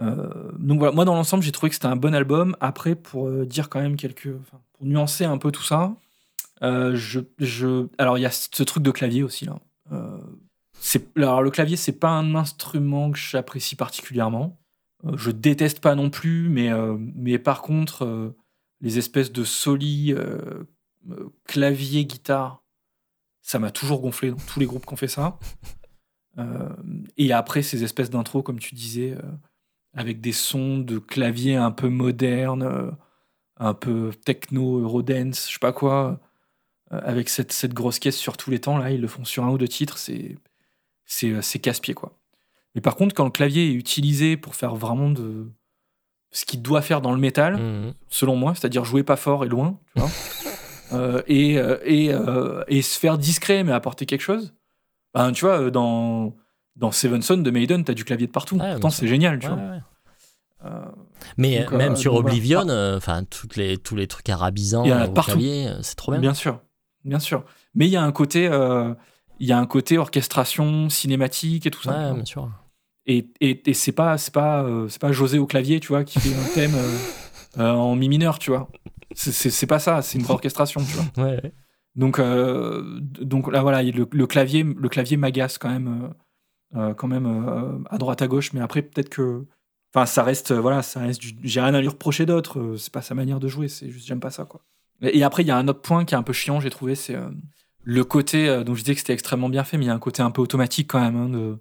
Euh, 0.00 0.50
donc 0.58 0.78
voilà, 0.78 0.94
moi 0.94 1.04
dans 1.04 1.14
l'ensemble, 1.14 1.44
j'ai 1.44 1.52
trouvé 1.52 1.68
que 1.68 1.74
c'était 1.74 1.86
un 1.86 1.96
bon 1.96 2.14
album. 2.14 2.56
Après, 2.60 2.94
pour 2.94 3.28
euh, 3.28 3.44
dire 3.44 3.68
quand 3.68 3.80
même 3.80 3.96
quelques. 3.96 4.32
pour 4.32 4.86
nuancer 4.86 5.24
un 5.24 5.38
peu 5.38 5.52
tout 5.52 5.62
ça, 5.62 5.94
je, 6.62 7.20
je, 7.38 7.86
alors 7.98 8.18
il 8.18 8.22
y 8.22 8.26
a 8.26 8.30
ce 8.30 8.62
truc 8.62 8.82
de 8.82 8.90
clavier 8.90 9.22
aussi, 9.22 9.44
là. 9.44 9.58
Alors 11.16 11.42
le 11.42 11.50
clavier, 11.50 11.76
c'est 11.76 11.98
pas 11.98 12.10
un 12.10 12.34
instrument 12.34 13.10
que 13.10 13.18
j'apprécie 13.18 13.76
particulièrement. 13.76 14.58
Je 15.14 15.30
déteste 15.30 15.80
pas 15.80 15.94
non 15.94 16.08
plus, 16.10 16.48
mais, 16.48 16.70
mais 17.14 17.38
par 17.38 17.62
contre, 17.62 18.32
les 18.82 18.98
espèces 18.98 19.32
de 19.32 19.44
soli 19.44 20.12
euh, 20.12 20.64
clavier, 21.44 22.04
guitare, 22.04 22.62
ça 23.40 23.58
m'a 23.58 23.70
toujours 23.70 24.00
gonflé 24.00 24.30
dans 24.30 24.36
tous 24.36 24.60
les 24.60 24.66
groupes 24.66 24.86
qui 24.86 24.92
ont 24.92 24.96
fait 24.96 25.08
ça. 25.08 25.38
Euh, 26.38 26.70
et 27.18 27.30
après, 27.30 27.60
ces 27.60 27.84
espèces 27.84 28.08
d'intros, 28.08 28.42
comme 28.42 28.58
tu 28.58 28.74
disais, 28.74 29.10
euh, 29.12 29.20
avec 29.92 30.22
des 30.22 30.32
sons 30.32 30.78
de 30.78 30.98
clavier 30.98 31.56
un 31.56 31.70
peu 31.70 31.90
modernes, 31.90 32.62
euh, 32.62 32.90
un 33.58 33.74
peu 33.74 34.12
techno, 34.24 34.78
eurodance, 34.80 35.46
je 35.48 35.52
sais 35.52 35.58
pas 35.58 35.74
quoi, 35.74 36.18
euh, 36.90 37.00
avec 37.04 37.28
cette, 37.28 37.52
cette 37.52 37.74
grosse 37.74 37.98
caisse 37.98 38.16
sur 38.16 38.38
tous 38.38 38.50
les 38.50 38.60
temps, 38.62 38.78
là, 38.78 38.90
ils 38.92 39.00
le 39.02 39.08
font 39.08 39.26
sur 39.26 39.44
un 39.44 39.50
ou 39.50 39.58
deux 39.58 39.68
titres, 39.68 39.98
c'est 39.98 40.38
c'est 41.04 41.28
euh, 41.32 41.42
c'est 41.42 41.58
casse-pied, 41.58 41.92
quoi. 41.92 42.18
Mais 42.74 42.80
par 42.80 42.96
contre, 42.96 43.14
quand 43.14 43.24
le 43.26 43.30
clavier 43.30 43.68
est 43.68 43.74
utilisé 43.74 44.38
pour 44.38 44.54
faire 44.54 44.74
vraiment 44.74 45.10
de 45.10 45.52
ce 46.30 46.46
qu'il 46.46 46.62
doit 46.62 46.80
faire 46.80 47.02
dans 47.02 47.12
le 47.12 47.18
métal, 47.20 47.58
Mhm. 47.60 47.92
selon 48.08 48.36
moi, 48.36 48.54
c'est-à-dire 48.54 48.86
jouer 48.86 49.02
pas 49.02 49.16
fort 49.16 49.44
et 49.44 49.48
loin, 49.48 49.78
tu 49.94 50.00
vois, 50.00 50.08
euh, 50.08 50.10
et, 51.26 51.58
euh, 51.58 51.78
et, 51.84 52.12
euh, 52.12 52.64
et 52.68 52.82
se 52.82 52.98
faire 52.98 53.18
discret 53.18 53.64
mais 53.64 53.72
apporter 53.72 54.06
quelque 54.06 54.20
chose. 54.22 54.54
Ben, 55.14 55.32
tu 55.32 55.44
vois, 55.44 55.60
euh, 55.60 55.70
dans, 55.70 56.34
dans 56.76 56.90
Seven 56.92 57.20
Son 57.22 57.36
de 57.38 57.50
Maiden, 57.50 57.84
t'as 57.84 57.94
du 57.94 58.04
clavier 58.04 58.26
de 58.26 58.32
partout. 58.32 58.56
Ouais, 58.56 58.72
Pourtant, 58.72 58.90
c'est 58.90 59.06
génial, 59.08 59.38
tu 59.38 59.48
Ouais, 59.48 59.54
vois. 59.54 59.62
ouais. 59.62 59.78
Euh, 60.64 60.84
Mais 61.36 61.60
Donc, 61.64 61.72
euh, 61.72 61.76
même 61.76 61.92
euh, 61.92 61.96
sur 61.96 62.12
donc 62.14 62.22
voilà. 62.22 62.34
Oblivion, 62.36 62.68
euh, 62.68 62.96
enfin 62.96 63.24
toutes 63.24 63.56
les 63.56 63.78
tous 63.78 63.96
les 63.96 64.06
trucs 64.06 64.28
arabisants 64.28 64.84
Il 64.84 64.90
y 64.90 64.92
en 64.92 64.98
a 64.98 65.00
euh, 65.02 65.04
de 65.06 65.10
au 65.10 65.12
partout. 65.14 65.32
clavier, 65.32 65.68
euh, 65.68 65.82
c'est 65.82 65.96
trop 65.96 66.12
bien. 66.12 66.20
bien 66.20 66.34
sûr, 66.34 66.60
bien 67.04 67.18
sûr. 67.18 67.44
Mais 67.74 67.86
il 67.86 67.90
y 67.90 67.96
a 67.96 68.02
un 68.02 68.12
côté, 68.12 68.46
euh, 68.48 68.94
il 69.40 69.48
y 69.48 69.52
a 69.52 69.58
un 69.58 69.66
côté 69.66 69.98
orchestration 69.98 70.88
cinématique 70.88 71.66
et 71.66 71.70
tout 71.70 71.82
ça. 71.82 71.90
Ouais, 71.90 71.96
tu 71.96 72.04
vois. 72.04 72.14
bien 72.14 72.24
sûr. 72.24 72.50
Et, 73.06 73.26
et, 73.40 73.68
et 73.68 73.74
c'est 73.74 73.90
pas, 73.92 74.16
c'est 74.18 74.32
pas, 74.32 74.62
euh, 74.62 74.88
c'est 74.88 75.00
pas 75.00 75.10
José 75.10 75.38
au 75.40 75.46
clavier, 75.46 75.80
tu 75.80 75.88
vois, 75.88 76.04
qui 76.04 76.20
fait 76.20 76.32
un 76.36 76.54
thème 76.54 76.74
euh, 76.76 76.98
euh, 77.58 77.70
en 77.72 77.96
mi 77.96 78.08
mineur, 78.08 78.38
tu 78.38 78.50
vois. 78.52 78.68
C'est- 79.14 79.66
pas 79.66 79.78
ça, 79.78 80.02
c'est 80.02 80.18
une 80.18 80.26
orchestration, 80.30 80.80
tu 80.84 80.92
vois. 80.92 81.04
Ouais, 81.24 81.40
ouais. 81.42 81.52
Donc, 81.94 82.18
euh, 82.18 82.98
donc 83.00 83.50
là, 83.52 83.60
voilà, 83.62 83.82
le, 83.82 84.08
le 84.10 84.26
clavier, 84.26 84.62
le 84.62 84.88
clavier 84.88 85.16
m'agace 85.18 85.58
quand 85.58 85.68
même, 85.68 86.12
euh, 86.74 86.78
euh, 86.90 86.94
quand 86.94 87.08
même 87.08 87.26
euh, 87.26 87.78
à 87.90 87.98
droite 87.98 88.22
à 88.22 88.28
gauche. 88.28 88.52
Mais 88.54 88.60
après, 88.60 88.80
peut-être 88.82 89.10
que, 89.10 89.44
enfin, 89.94 90.06
ça 90.06 90.22
reste, 90.22 90.52
voilà, 90.52 90.82
ça 90.82 91.00
reste. 91.00 91.20
J'ai 91.42 91.60
rien 91.60 91.74
à 91.74 91.80
lui 91.80 91.88
reprocher 91.88 92.24
d'autre. 92.24 92.76
C'est 92.78 92.92
pas 92.92 93.02
sa 93.02 93.14
manière 93.14 93.40
de 93.40 93.48
jouer. 93.48 93.68
C'est 93.68 93.90
juste, 93.90 94.06
j'aime 94.06 94.20
pas 94.20 94.30
ça, 94.30 94.44
quoi. 94.46 94.62
Et, 95.02 95.18
et 95.18 95.22
après, 95.24 95.42
il 95.42 95.48
y 95.48 95.50
a 95.50 95.56
un 95.58 95.68
autre 95.68 95.82
point 95.82 96.04
qui 96.06 96.14
est 96.14 96.16
un 96.16 96.22
peu 96.22 96.32
chiant, 96.32 96.60
j'ai 96.60 96.70
trouvé, 96.70 96.94
c'est 96.94 97.16
le 97.84 98.04
côté. 98.04 98.64
donc, 98.64 98.76
je 98.76 98.82
disais 98.82 98.94
que 98.94 99.00
c'était 99.00 99.12
extrêmement 99.12 99.48
bien 99.50 99.64
fait, 99.64 99.76
mais 99.76 99.84
il 99.84 99.88
y 99.88 99.90
a 99.90 99.94
un 99.94 99.98
côté 99.98 100.22
un 100.22 100.30
peu 100.30 100.40
automatique 100.40 100.88
quand 100.90 101.00
même, 101.00 101.16
hein, 101.16 101.28
de 101.28 101.58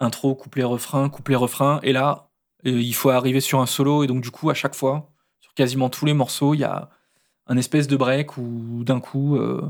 intro, 0.00 0.34
couplet, 0.34 0.64
refrain, 0.64 1.08
couplet, 1.10 1.34
refrain. 1.36 1.80
Et 1.82 1.92
là, 1.92 2.30
il 2.64 2.94
faut 2.94 3.10
arriver 3.10 3.40
sur 3.40 3.60
un 3.60 3.66
solo, 3.66 4.02
et 4.02 4.06
donc 4.06 4.22
du 4.22 4.30
coup, 4.30 4.48
à 4.48 4.54
chaque 4.54 4.74
fois, 4.74 5.10
sur 5.40 5.52
quasiment 5.52 5.90
tous 5.90 6.06
les 6.06 6.14
morceaux, 6.14 6.54
il 6.54 6.60
y 6.60 6.64
a 6.64 6.88
un 7.46 7.56
espèce 7.56 7.86
de 7.88 7.96
break 7.96 8.36
où 8.38 8.82
d'un 8.84 9.00
coup, 9.00 9.36
euh, 9.36 9.62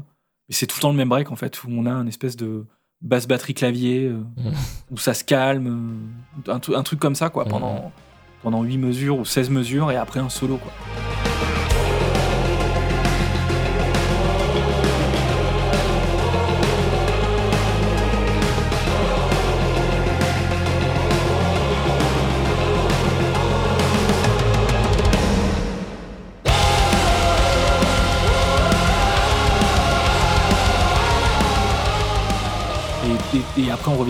c'est 0.48 0.66
tout 0.66 0.76
le 0.78 0.82
temps 0.82 0.90
le 0.90 0.96
même 0.96 1.08
break 1.08 1.30
en 1.32 1.37
fait, 1.37 1.62
où 1.64 1.68
on 1.70 1.87
a 1.87 1.92
un 1.92 2.06
espèce 2.06 2.37
de 2.37 2.64
basse 3.00 3.26
batterie 3.26 3.54
clavier, 3.54 4.06
euh, 4.08 4.18
Mhm. 4.37 4.52
où 4.92 4.96
ça 4.98 5.12
se 5.14 5.24
calme, 5.24 5.66
euh, 6.48 6.52
un, 6.52 6.58
tru- 6.58 6.76
un 6.76 6.82
truc 6.82 7.00
comme 7.00 7.14
ça 7.14 7.28
quoi, 7.30 7.44
Mhm. 7.44 7.50
pendant, 7.50 7.92
pendant 8.42 8.62
8 8.62 8.78
mesures 8.78 9.18
ou 9.18 9.24
16 9.24 9.50
mesures 9.50 9.90
et 9.90 9.96
après 9.96 10.20
un 10.20 10.28
solo 10.28 10.56
quoi. 10.58 10.72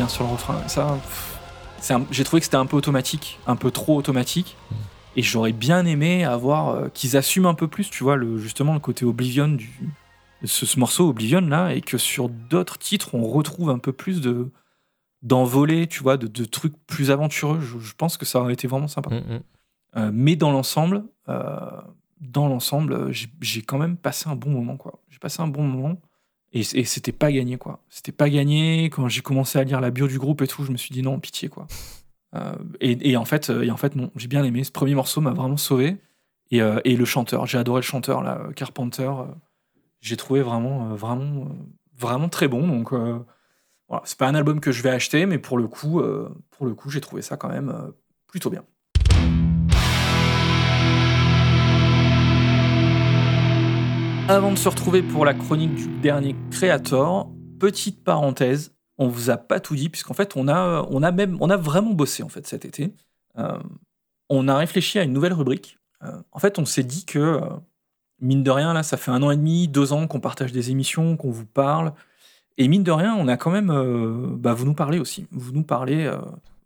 Sur 0.08 0.24
le 0.24 0.30
refrain. 0.30 0.66
Ça, 0.68 0.98
j'ai 2.10 2.24
trouvé 2.24 2.40
que 2.40 2.44
c'était 2.44 2.56
un 2.56 2.66
peu 2.66 2.76
automatique, 2.76 3.38
un 3.46 3.56
peu 3.56 3.70
trop 3.70 3.96
automatique. 3.96 4.56
Et 5.16 5.22
j'aurais 5.22 5.52
bien 5.52 5.86
aimé 5.86 6.24
avoir 6.24 6.70
euh, 6.70 6.88
qu'ils 6.88 7.16
assument 7.16 7.46
un 7.46 7.54
peu 7.54 7.68
plus, 7.68 7.88
tu 7.88 8.02
vois, 8.02 8.16
le, 8.16 8.38
justement 8.38 8.74
le 8.74 8.80
côté 8.80 9.04
Oblivion 9.04 9.48
du 9.48 9.70
ce, 10.42 10.66
ce 10.66 10.78
morceau 10.78 11.08
Oblivion 11.08 11.40
là, 11.40 11.72
et 11.72 11.80
que 11.80 11.98
sur 11.98 12.28
d'autres 12.28 12.78
titres 12.78 13.14
on 13.14 13.26
retrouve 13.26 13.70
un 13.70 13.78
peu 13.78 13.92
plus 13.92 14.20
de 14.20 14.50
d'envolée, 15.22 15.86
tu 15.86 16.02
vois, 16.02 16.18
de, 16.18 16.44
trucs 16.44 16.76
plus 16.86 17.10
aventureux. 17.10 17.58
Je, 17.58 17.94
pense 17.94 18.18
que 18.18 18.26
ça 18.26 18.40
aurait 18.40 18.52
été 18.52 18.68
vraiment 18.68 18.88
sympa. 18.88 19.08
Mm, 19.08 19.34
mm. 19.34 19.40
Euh, 19.96 20.10
mais 20.12 20.36
dans 20.36 20.52
l'ensemble, 20.52 21.04
euh, 21.30 21.80
dans 22.20 22.46
l'ensemble, 22.46 23.10
j'ai 23.10 23.62
quand 23.62 23.78
même 23.78 23.96
passé 23.96 24.28
un 24.28 24.36
bon 24.36 24.50
moment, 24.50 24.76
quoi. 24.76 25.00
J'ai 25.08 25.18
passé 25.18 25.40
un 25.40 25.48
bon 25.48 25.62
moment. 25.62 25.98
Et, 26.54 26.62
c'était 26.62 27.12
pas 27.12 27.32
gagné, 27.32 27.58
quoi. 27.58 27.80
C'était 27.88 28.12
pas 28.12 28.30
gagné. 28.30 28.84
Quand 28.84 29.08
j'ai 29.08 29.22
commencé 29.22 29.58
à 29.58 29.64
lire 29.64 29.80
la 29.80 29.90
bio 29.90 30.06
du 30.06 30.18
groupe 30.18 30.40
et 30.40 30.46
tout, 30.46 30.64
je 30.64 30.70
me 30.70 30.76
suis 30.76 30.92
dit 30.92 31.02
non, 31.02 31.18
pitié, 31.18 31.48
quoi. 31.48 31.66
Euh, 32.36 32.54
et, 32.80 33.16
en 33.16 33.24
fait, 33.24 33.50
et 33.50 33.70
en 33.70 33.76
fait, 33.76 33.96
non, 33.96 34.10
j'ai 34.16 34.28
bien 34.28 34.44
aimé. 34.44 34.62
Ce 34.62 34.70
premier 34.70 34.94
morceau 34.94 35.20
m'a 35.20 35.32
vraiment 35.32 35.56
sauvé. 35.56 35.96
Et, 36.50 36.60
et 36.84 36.96
le 36.96 37.04
chanteur, 37.04 37.46
j'ai 37.46 37.58
adoré 37.58 37.80
le 37.80 37.84
chanteur, 37.84 38.22
là, 38.22 38.40
Carpenter. 38.54 39.10
j'ai 40.00 40.16
trouvé 40.16 40.42
vraiment, 40.42 40.94
vraiment, 40.94 41.48
vraiment 41.98 42.28
très 42.28 42.46
bon. 42.46 42.66
Donc, 42.68 42.92
voilà, 42.92 44.02
c'est 44.04 44.18
pas 44.18 44.28
un 44.28 44.34
album 44.36 44.60
que 44.60 44.70
je 44.70 44.82
vais 44.82 44.90
acheter, 44.90 45.26
mais 45.26 45.38
pour 45.38 45.58
le 45.58 45.66
coup, 45.66 46.00
pour 46.50 46.66
le 46.66 46.74
coup, 46.74 46.90
j'ai 46.90 47.00
trouvé 47.00 47.22
ça 47.22 47.36
quand 47.36 47.48
même 47.48 47.92
plutôt 48.28 48.50
bien. 48.50 48.64
Avant 54.26 54.50
de 54.50 54.56
se 54.56 54.70
retrouver 54.70 55.02
pour 55.02 55.26
la 55.26 55.34
chronique 55.34 55.74
du 55.74 55.86
dernier 55.86 56.34
Creator, 56.50 57.30
petite 57.60 58.02
parenthèse, 58.02 58.74
on 58.96 59.06
vous 59.06 59.28
a 59.28 59.36
pas 59.36 59.60
tout 59.60 59.76
dit 59.76 59.90
puisqu'en 59.90 60.14
fait 60.14 60.34
on 60.34 60.48
a, 60.48 60.86
on 60.90 61.02
a 61.02 61.12
même, 61.12 61.36
on 61.40 61.50
a 61.50 61.58
vraiment 61.58 61.90
bossé 61.90 62.22
en 62.22 62.30
fait 62.30 62.46
cet 62.46 62.64
été. 62.64 62.94
Euh, 63.36 63.58
on 64.30 64.48
a 64.48 64.56
réfléchi 64.56 64.98
à 64.98 65.02
une 65.02 65.12
nouvelle 65.12 65.34
rubrique. 65.34 65.78
Euh, 66.02 66.22
en 66.32 66.38
fait, 66.38 66.58
on 66.58 66.64
s'est 66.64 66.84
dit 66.84 67.04
que 67.04 67.18
euh, 67.18 67.40
mine 68.18 68.42
de 68.42 68.50
rien 68.50 68.72
là, 68.72 68.82
ça 68.82 68.96
fait 68.96 69.10
un 69.10 69.22
an 69.22 69.30
et 69.30 69.36
demi, 69.36 69.68
deux 69.68 69.92
ans 69.92 70.06
qu'on 70.06 70.20
partage 70.20 70.52
des 70.52 70.70
émissions, 70.70 71.18
qu'on 71.18 71.30
vous 71.30 71.46
parle, 71.46 71.92
et 72.56 72.66
mine 72.66 72.82
de 72.82 72.92
rien, 72.92 73.14
on 73.14 73.28
a 73.28 73.36
quand 73.36 73.50
même, 73.50 74.36
bah, 74.38 74.54
vous 74.54 74.64
nous 74.64 74.74
parlez 74.74 74.98
aussi, 74.98 75.26
vous 75.32 75.52
nous 75.52 75.64
parlez, 75.64 76.10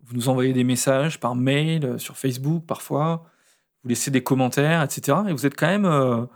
vous 0.05 0.15
nous 0.15 0.29
envoyez 0.29 0.53
des 0.53 0.63
messages 0.63 1.19
par 1.19 1.35
mail, 1.35 1.99
sur 1.99 2.15
Facebook 2.15 2.63
parfois, 2.65 3.25
vous 3.83 3.89
laissez 3.89 4.11
des 4.11 4.23
commentaires, 4.23 4.81
etc. 4.81 5.17
Et 5.27 5.33
vous 5.33 5.45
êtes 5.45 5.57
quand 5.57 5.67
même 5.67 6.27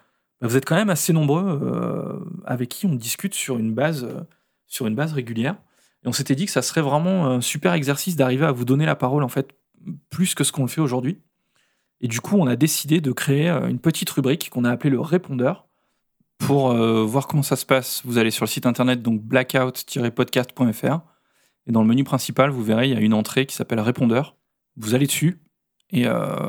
vous 0.48 0.58
êtes 0.58 0.66
quand 0.66 0.76
même 0.76 0.90
assez 0.90 1.14
nombreux 1.14 1.60
euh, 1.64 2.20
avec 2.46 2.70
qui 2.70 2.86
on 2.86 2.96
discute 2.96 3.34
sur 3.34 3.58
une 3.58 3.74
base, 3.74 4.04
euh, 4.04 4.22
sur 4.68 4.88
une 4.88 4.96
base 4.96 5.14
régulière. 5.14 5.56
Et 6.04 6.08
on 6.08 6.12
s'était 6.12 6.36
dit 6.36 6.46
que 6.46 6.52
ça 6.52 6.62
serait 6.62 6.82
vraiment 6.82 7.28
un 7.28 7.42
super 7.42 7.74
exercice 7.74 8.16
d'arriver 8.18 8.46
à 8.46 8.52
vous 8.52 8.66
donner 8.66 8.86
la 8.86 8.96
parole 8.96 9.24
en 9.24 9.30
fait 9.30 9.52
plus 10.10 10.36
que 10.36 10.44
ce 10.44 10.52
qu'on 10.52 10.64
le 10.64 10.68
fait 10.68 10.82
aujourd'hui. 10.82 11.22
Et 12.02 12.10
du 12.10 12.20
coup, 12.20 12.36
on 12.38 12.48
a 12.48 12.58
décidé 12.58 13.00
de 13.00 13.12
créer 13.14 13.50
euh, 13.50 13.68
une 13.68 13.80
petite 13.80 14.10
rubrique 14.10 14.50
qu'on 14.50 14.66
a 14.66 14.72
appelée 14.72 14.90
le 14.90 15.00
répondeur. 15.00 15.68
Pour 16.40 16.74
voir 16.74 17.28
comment 17.28 17.44
ça 17.44 17.56
se 17.56 17.66
passe, 17.66 18.02
vous 18.04 18.18
allez 18.18 18.30
sur 18.30 18.44
le 18.44 18.50
site 18.50 18.66
internet 18.66 19.02
donc 19.02 19.22
blackout-podcast.fr 19.22 21.00
et 21.68 21.72
dans 21.72 21.82
le 21.82 21.88
menu 21.88 22.04
principal, 22.04 22.50
vous 22.50 22.64
verrez, 22.64 22.90
il 22.90 22.94
y 22.94 22.98
a 22.98 23.00
une 23.00 23.14
entrée 23.14 23.46
qui 23.46 23.56
s'appelle 23.56 23.80
répondeur. 23.80 24.36
Vous 24.76 24.94
allez 24.94 25.06
dessus 25.06 25.40
et 25.92 26.06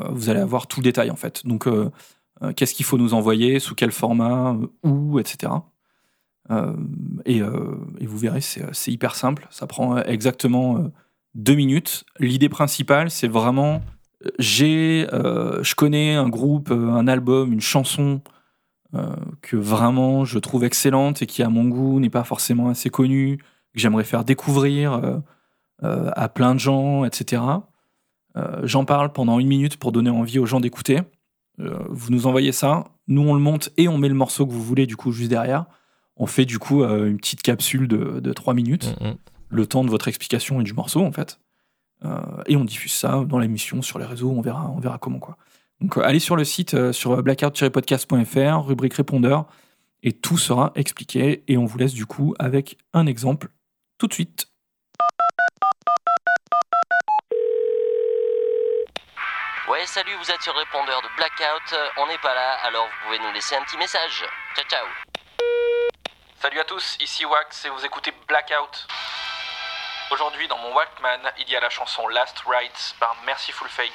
vous 0.09 0.29
allez 0.29 0.41
avoir 0.41 0.67
tout 0.67 0.81
le 0.81 0.83
détail 0.83 1.11
en 1.11 1.15
fait. 1.15 1.45
Donc 1.47 1.65
qu'est-ce 2.55 2.73
qu'il 2.73 2.85
faut 2.85 2.97
nous 2.97 3.13
envoyer, 3.13 3.59
sous 3.59 3.75
quel 3.75 3.91
format, 3.91 4.53
euh, 4.53 4.67
où, 4.83 5.19
etc. 5.19 5.53
Euh, 6.51 6.73
et, 7.25 7.41
vous 7.41 8.17
verrez, 8.17 8.41
c'est 8.41 8.91
hyper 8.91 9.15
simple. 9.15 9.47
Ça 9.49 9.67
prend 9.67 9.97
exactement 9.97 10.91
deux 11.33 11.55
minutes. 11.55 12.05
L'idée 12.19 12.49
principale, 12.49 13.09
c'est 13.09 13.27
vraiment 13.27 13.81
j'ai, 14.39 15.07
je 15.11 15.75
connais 15.75 16.15
un 16.15 16.29
groupe, 16.29 16.71
un 16.71 17.07
album, 17.07 17.51
une 17.51 17.61
chanson 17.61 18.21
que 19.41 19.57
vraiment 19.57 20.23
je 20.23 20.39
trouve 20.39 20.63
excellente 20.63 21.21
et 21.21 21.25
qui 21.25 21.43
à 21.43 21.49
mon 21.49 21.65
goût 21.65 21.99
n'est 21.99 22.11
pas 22.11 22.23
forcément 22.23 22.69
assez 22.69 22.89
connue, 22.89 23.37
que 23.37 23.79
j'aimerais 23.79 24.03
faire 24.03 24.23
découvrir 24.23 25.21
à 25.81 26.29
plein 26.29 26.53
de 26.53 26.59
gens, 26.59 27.05
etc. 27.05 27.41
J'en 28.63 28.85
parle 28.85 29.11
pendant 29.11 29.39
une 29.39 29.47
minute 29.47 29.77
pour 29.77 29.91
donner 29.91 30.11
envie 30.11 30.37
aux 30.37 30.45
gens 30.45 30.59
d'écouter. 30.59 31.01
Euh, 31.59 31.79
vous 31.89 32.11
nous 32.11 32.27
envoyez 32.27 32.51
ça, 32.51 32.85
nous 33.07 33.21
on 33.21 33.33
le 33.33 33.39
monte 33.39 33.69
et 33.77 33.87
on 33.87 33.97
met 33.97 34.09
le 34.09 34.15
morceau 34.15 34.45
que 34.45 34.51
vous 34.51 34.63
voulez 34.63 34.85
du 34.85 34.95
coup 34.95 35.11
juste 35.11 35.29
derrière. 35.29 35.65
On 36.17 36.25
fait 36.25 36.45
du 36.45 36.59
coup 36.59 36.83
euh, 36.83 37.07
une 37.07 37.17
petite 37.17 37.41
capsule 37.41 37.87
de, 37.87 38.19
de 38.19 38.33
3 38.33 38.53
minutes, 38.53 38.95
mm, 38.99 39.07
mm. 39.07 39.15
le 39.49 39.65
temps 39.65 39.83
de 39.83 39.89
votre 39.89 40.07
explication 40.07 40.61
et 40.61 40.63
du 40.63 40.73
morceau 40.73 41.05
en 41.05 41.11
fait. 41.11 41.39
Euh, 42.03 42.21
et 42.45 42.57
on 42.57 42.65
diffuse 42.65 42.91
ça 42.91 43.23
dans 43.27 43.39
l'émission, 43.39 43.81
sur 43.81 43.99
les 43.99 44.05
réseaux, 44.05 44.31
on 44.31 44.41
verra, 44.41 44.69
on 44.69 44.79
verra 44.79 44.97
comment 44.97 45.19
quoi. 45.19 45.37
Donc 45.81 45.97
allez 45.97 46.19
sur 46.19 46.35
le 46.35 46.43
site 46.45 46.91
sur 46.91 47.21
blackout-podcast.fr, 47.21 48.65
rubrique 48.65 48.93
répondeur, 48.93 49.45
et 50.03 50.13
tout 50.13 50.37
sera 50.37 50.71
expliqué. 50.75 51.43
Et 51.47 51.57
on 51.57 51.65
vous 51.65 51.77
laisse 51.77 51.93
du 51.93 52.05
coup 52.05 52.33
avec 52.39 52.77
un 52.93 53.07
exemple 53.07 53.49
tout 53.97 54.07
de 54.07 54.13
suite. 54.13 54.47
Salut, 59.83 60.15
vous 60.15 60.31
êtes 60.31 60.41
sur 60.41 60.53
le 60.53 60.59
répondeur 60.59 61.01
de 61.01 61.07
Blackout. 61.15 61.73
Euh, 61.73 61.89
on 61.97 62.07
n'est 62.07 62.17
pas 62.17 62.33
là, 62.33 62.53
alors 62.63 62.87
vous 62.87 63.05
pouvez 63.05 63.19
nous 63.19 63.31
laisser 63.33 63.55
un 63.55 63.61
petit 63.63 63.77
message. 63.77 64.25
Ciao, 64.55 64.65
ciao. 64.67 64.85
Salut 66.39 66.59
à 66.59 66.63
tous, 66.63 66.97
ici 67.01 67.25
Wax 67.25 67.65
et 67.65 67.69
vous 67.69 67.85
écoutez 67.85 68.11
Blackout. 68.27 68.87
Aujourd'hui, 70.11 70.47
dans 70.47 70.57
mon 70.57 70.73
Walkman, 70.73 71.29
il 71.39 71.49
y 71.49 71.55
a 71.55 71.59
la 71.59 71.69
chanson 71.69 72.07
Last 72.07 72.41
Rites 72.47 72.95
par 72.99 73.15
Merciful 73.25 73.67
Fate. 73.67 73.91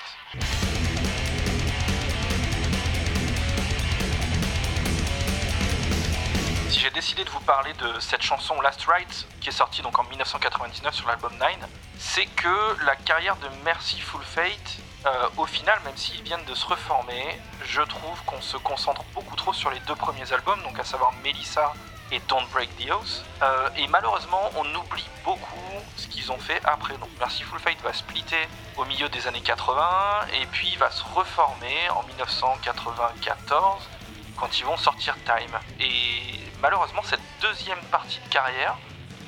Si 6.69 6.79
j'ai 6.79 6.91
décidé 6.91 7.25
de 7.25 7.31
vous 7.31 7.41
parler 7.41 7.73
de 7.73 7.99
cette 8.01 8.23
chanson 8.23 8.61
Last 8.61 8.85
Rites, 8.87 9.27
qui 9.41 9.49
est 9.49 9.53
sortie 9.53 9.83
donc 9.83 9.99
en 9.99 10.05
1999 10.05 10.95
sur 10.95 11.09
l'album 11.09 11.33
Nine, 11.33 11.67
c'est 11.99 12.27
que 12.27 12.85
la 12.85 12.97
carrière 12.97 13.37
de 13.37 13.49
Merciful 13.65 14.23
Fate 14.23 14.79
euh, 15.07 15.29
au 15.39 15.47
final, 15.47 15.79
même 15.85 15.97
s'ils 15.97 16.23
viennent 16.23 16.45
de 16.45 16.55
se 16.55 16.67
reformer, 16.67 17.41
je 17.65 17.81
trouve 17.83 18.23
qu'on 18.27 18.41
se 18.41 18.59
concentre 18.59 19.03
beaucoup 19.15 19.35
trop 19.35 19.53
sur 19.53 19.71
les 19.71 19.81
deux 19.81 19.95
premiers 19.95 20.31
albums, 20.33 20.63
donc 20.63 20.79
à 20.79 20.85
savoir 20.85 21.13
Melissa 21.25 21.73
et 22.13 22.21
Don't 22.29 22.47
Break 22.53 22.69
the 22.77 22.91
House. 22.91 23.25
Euh, 23.43 23.69
et 23.77 23.87
malheureusement, 23.89 24.51
on 24.57 24.65
oublie 24.75 25.09
beaucoup 25.25 25.57
ce 25.97 26.07
qu'ils 26.07 26.31
ont 26.31 26.39
fait 26.39 26.61
après. 26.65 26.97
Donc 26.99 27.09
Merciful 27.19 27.59
Fate 27.59 27.81
va 27.83 27.93
splitter 27.95 28.49
au 28.77 28.85
milieu 28.85 29.09
des 29.09 29.27
années 29.27 29.41
80 29.41 30.27
et 30.41 30.47
puis 30.47 30.77
va 30.77 30.91
se 30.91 31.05
reformer 31.15 31.89
en 31.91 32.03
1994 32.03 33.89
quand 34.37 34.59
ils 34.59 34.65
vont 34.65 34.77
sortir 34.77 35.17
Time. 35.25 35.59
Et 35.79 36.41
malheureusement, 36.61 37.03
cette 37.05 37.21
deuxième 37.41 37.81
partie 37.91 38.21
de 38.21 38.29
carrière 38.29 38.77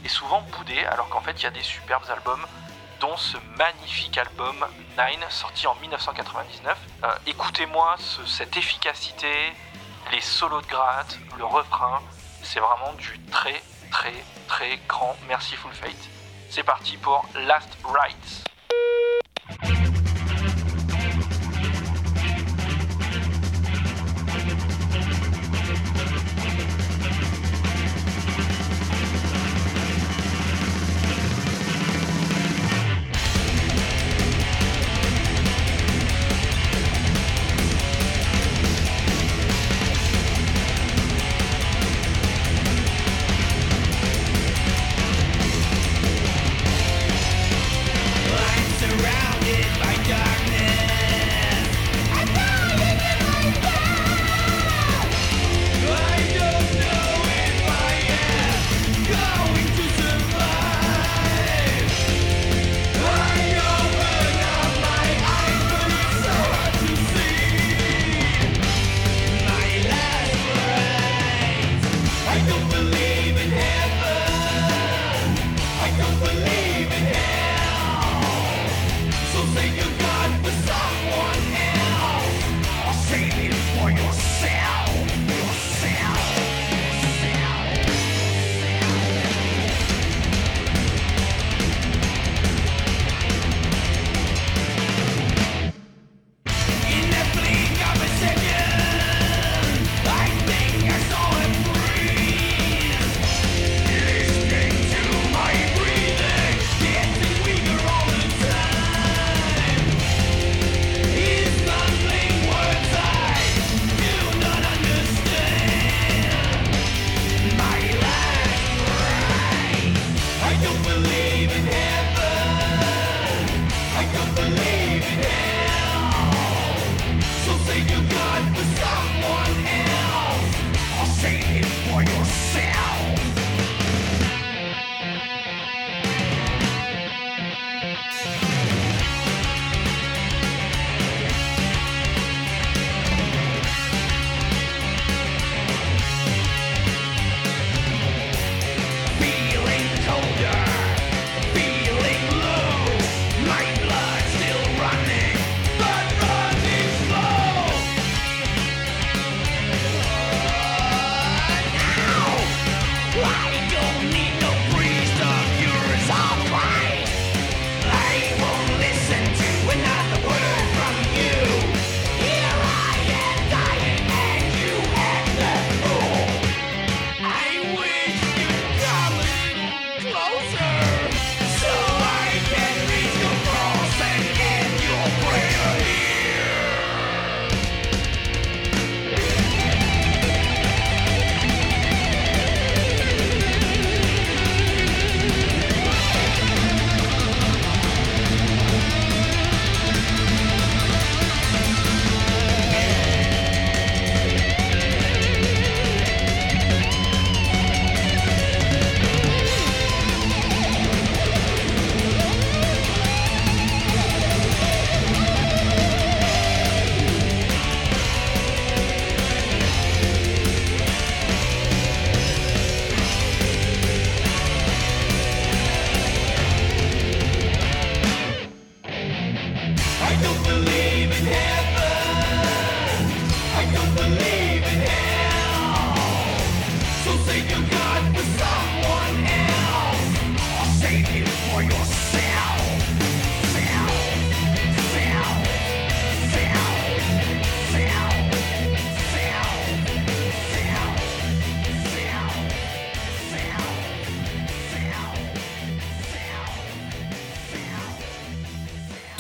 est 0.04 0.08
souvent 0.08 0.42
boudée 0.42 0.84
alors 0.84 1.08
qu'en 1.08 1.20
fait, 1.20 1.40
il 1.40 1.44
y 1.44 1.46
a 1.46 1.50
des 1.50 1.62
superbes 1.62 2.04
albums 2.10 2.44
dont 3.02 3.16
ce 3.16 3.36
magnifique 3.58 4.16
album 4.16 4.64
Nine, 4.96 5.24
sorti 5.28 5.66
en 5.66 5.74
1999. 5.74 6.78
Euh, 7.02 7.08
écoutez-moi 7.26 7.96
cette 8.26 8.56
efficacité, 8.56 9.52
les 10.12 10.20
solos 10.20 10.60
de 10.60 10.66
gratte, 10.68 11.18
le 11.36 11.44
refrain, 11.44 12.00
c'est 12.42 12.60
vraiment 12.60 12.92
du 12.98 13.18
très 13.32 13.60
très 13.90 14.14
très 14.46 14.78
grand 14.88 15.16
Merciful 15.26 15.72
Fate. 15.72 16.08
C'est 16.48 16.62
parti 16.62 16.96
pour 16.96 17.26
Last 17.34 17.76
Rites. 17.84 18.44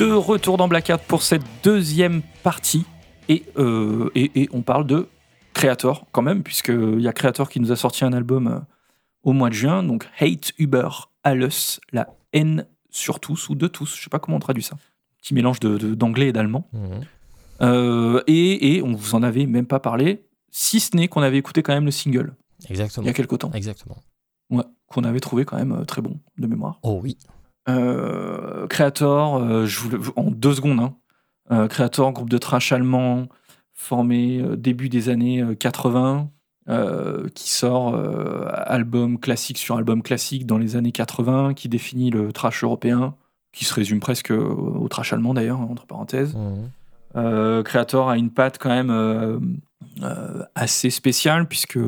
De 0.02 0.12
retour 0.12 0.56
dans 0.56 0.68
Black 0.68 0.90
Hat 0.90 0.98
pour 0.98 1.22
cette 1.22 1.42
deuxième 1.62 2.22
partie. 2.42 2.84
Et, 3.28 3.44
euh, 3.56 4.10
et, 4.14 4.42
et 4.42 4.48
on 4.52 4.62
parle 4.62 4.86
de 4.86 5.08
Creator 5.54 6.06
quand 6.12 6.22
même, 6.22 6.42
puisqu'il 6.42 7.00
y 7.00 7.06
a 7.08 7.12
Creator 7.12 7.48
qui 7.48 7.60
nous 7.60 7.70
a 7.72 7.76
sorti 7.76 8.04
un 8.04 8.12
album 8.12 8.46
euh, 8.48 8.58
au 9.22 9.32
mois 9.32 9.48
de 9.48 9.54
juin. 9.54 9.82
Donc 9.82 10.08
Hate 10.18 10.52
Uber 10.58 10.88
Alles, 11.22 11.78
la 11.92 12.08
haine 12.32 12.66
sur 12.90 13.20
tous 13.20 13.48
ou 13.48 13.54
de 13.54 13.68
tous. 13.68 13.96
Je 13.96 14.02
sais 14.02 14.10
pas 14.10 14.18
comment 14.18 14.38
on 14.38 14.40
traduit 14.40 14.62
ça. 14.64 14.76
Petit 15.20 15.34
mélange 15.34 15.60
de- 15.60 15.78
de- 15.78 15.94
d'anglais 15.94 16.28
et 16.28 16.32
d'allemand. 16.32 16.68
Mhm. 16.72 17.00
Euh, 17.60 18.22
et, 18.26 18.74
et 18.76 18.82
on 18.82 18.94
vous 18.94 19.14
en 19.14 19.22
avait 19.22 19.46
même 19.46 19.66
pas 19.66 19.78
parlé, 19.78 20.24
si 20.50 20.80
ce 20.80 20.96
n'est 20.96 21.06
qu'on 21.06 21.22
avait 21.22 21.38
écouté 21.38 21.62
quand 21.62 21.72
même 21.74 21.84
le 21.84 21.92
single 21.92 22.34
il 23.04 23.06
y 23.06 23.10
a 23.10 23.12
quelque 23.12 23.36
temps. 23.36 23.52
Exactement. 23.52 23.96
Ouais, 24.50 24.64
qu'on 24.88 25.04
avait 25.04 25.20
trouvé 25.20 25.44
quand 25.44 25.56
même 25.56 25.84
très 25.86 26.02
bon 26.02 26.18
de 26.38 26.46
mémoire. 26.48 26.80
Oh 26.82 26.98
oui. 27.02 27.16
Euh, 27.68 28.66
Creator, 28.66 29.36
euh, 29.36 29.66
je 29.66 29.78
vous 29.78 29.90
le- 29.90 30.00
en 30.16 30.30
deux 30.30 30.54
secondes. 30.54 30.80
Hein. 30.80 30.94
Euh, 31.50 31.68
Creator, 31.68 32.12
groupe 32.12 32.30
de 32.30 32.38
trash 32.38 32.72
allemand, 32.72 33.28
formé 33.74 34.42
début 34.56 34.88
des 34.88 35.08
années 35.08 35.42
euh, 35.42 35.54
80, 35.54 36.28
euh, 36.68 37.28
qui 37.34 37.50
sort 37.50 37.94
euh, 37.94 38.46
album 38.52 39.18
classique 39.18 39.58
sur 39.58 39.76
album 39.76 40.02
classique 40.02 40.46
dans 40.46 40.58
les 40.58 40.76
années 40.76 40.92
80, 40.92 41.54
qui 41.54 41.68
définit 41.68 42.10
le 42.10 42.32
trash 42.32 42.62
européen, 42.64 43.14
qui 43.52 43.64
se 43.64 43.74
résume 43.74 44.00
presque 44.00 44.30
au, 44.30 44.78
au 44.80 44.88
trash 44.88 45.12
allemand 45.12 45.34
d'ailleurs, 45.34 45.60
entre 45.60 45.86
parenthèses. 45.86 46.34
Euh, 47.16 47.62
Creator 47.62 48.08
a 48.08 48.16
une 48.16 48.30
patte 48.30 48.58
quand 48.58 48.70
même 48.70 49.52
assez 50.54 50.90
spéciale 50.90 51.46
puisque 51.46 51.78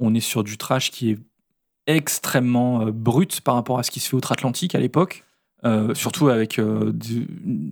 on 0.00 0.14
est 0.14 0.20
sur 0.20 0.42
du 0.44 0.58
trash 0.58 0.90
qui 0.90 1.10
est 1.12 1.18
extrêmement 1.88 2.82
euh, 2.82 2.92
brut 2.92 3.40
par 3.40 3.54
rapport 3.54 3.78
à 3.78 3.82
ce 3.82 3.90
qui 3.90 3.98
se 3.98 4.08
fait 4.08 4.16
outre-Atlantique 4.16 4.74
à 4.76 4.78
l'époque, 4.78 5.24
Euh, 5.64 5.92
surtout 5.92 6.28
avec 6.28 6.60
euh, 6.60 6.92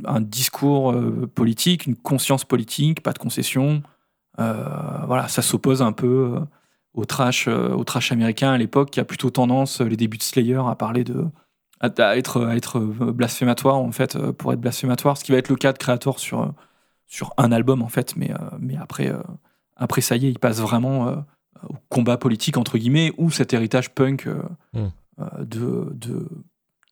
un 0.06 0.20
discours 0.20 0.92
politique, 1.36 1.86
une 1.86 1.94
conscience 1.94 2.44
politique, 2.44 3.00
pas 3.00 3.12
de 3.12 3.18
concession. 3.18 3.82
Voilà, 4.38 5.28
ça 5.28 5.40
s'oppose 5.40 5.82
un 5.82 5.92
peu 5.92 6.34
au 6.94 7.04
trash, 7.04 7.46
au 7.48 7.84
trash 7.84 8.10
américain 8.10 8.50
à 8.52 8.58
l'époque 8.58 8.90
qui 8.90 8.98
a 9.00 9.04
plutôt 9.04 9.30
tendance, 9.30 9.80
les 9.80 9.96
débuts 9.96 10.18
de 10.18 10.24
Slayer, 10.24 10.62
à 10.68 10.74
parler 10.74 11.04
de 11.04 11.26
à, 11.80 12.16
être 12.16 12.44
à 12.44 12.56
être 12.56 12.80
blasphématoire 12.80 13.76
en 13.76 13.92
fait 13.92 14.18
pour 14.32 14.52
être 14.52 14.60
blasphématoire, 14.60 15.16
ce 15.16 15.22
qui 15.24 15.30
va 15.30 15.38
être 15.38 15.48
le 15.48 15.56
cas 15.56 15.72
de 15.72 15.78
Creator 15.78 16.18
sur 16.18 16.52
sur 17.06 17.34
un 17.36 17.52
album 17.52 17.82
en 17.82 17.88
fait, 17.88 18.16
mais, 18.16 18.32
mais 18.58 18.76
après, 18.76 19.12
après 19.76 20.00
ça 20.00 20.16
y 20.16 20.26
est, 20.26 20.30
il 20.30 20.40
passe 20.40 20.60
vraiment 20.60 21.24
au 21.68 21.76
combat 21.88 22.16
politique 22.16 22.56
entre 22.56 22.78
guillemets 22.78 23.12
ou 23.18 23.30
cet 23.30 23.52
héritage 23.52 23.90
punk 23.94 24.26
euh, 24.26 24.42
Mm. 24.74 24.86
euh, 25.20 25.44
de, 25.44 25.88
de 25.94 26.28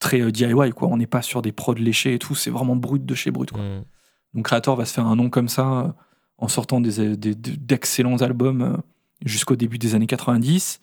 très 0.00 0.20
euh, 0.20 0.30
DIY 0.30 0.70
quoi. 0.70 0.88
On 0.88 0.96
n'est 0.96 1.06
pas 1.06 1.22
sur 1.22 1.42
des 1.42 1.52
prods 1.52 1.74
léchés 1.74 2.14
et 2.14 2.18
tout, 2.18 2.34
c'est 2.34 2.50
vraiment 2.50 2.76
brut 2.76 3.04
de 3.04 3.14
chez 3.14 3.30
brut 3.30 3.50
quoi. 3.50 3.62
Mhm. 3.62 3.84
Donc 4.34 4.44
Creator 4.46 4.76
va 4.76 4.84
se 4.84 4.92
faire 4.94 5.06
un 5.06 5.16
nom 5.16 5.30
comme 5.30 5.48
ça 5.48 5.94
en 6.38 6.48
sortant 6.48 6.80
des, 6.80 7.16
des- 7.16 7.34
d'excellents 7.34 8.16
albums 8.22 8.82
jusqu'au 9.24 9.54
début 9.56 9.78
des 9.78 9.94
années 9.94 10.06
90. 10.08 10.80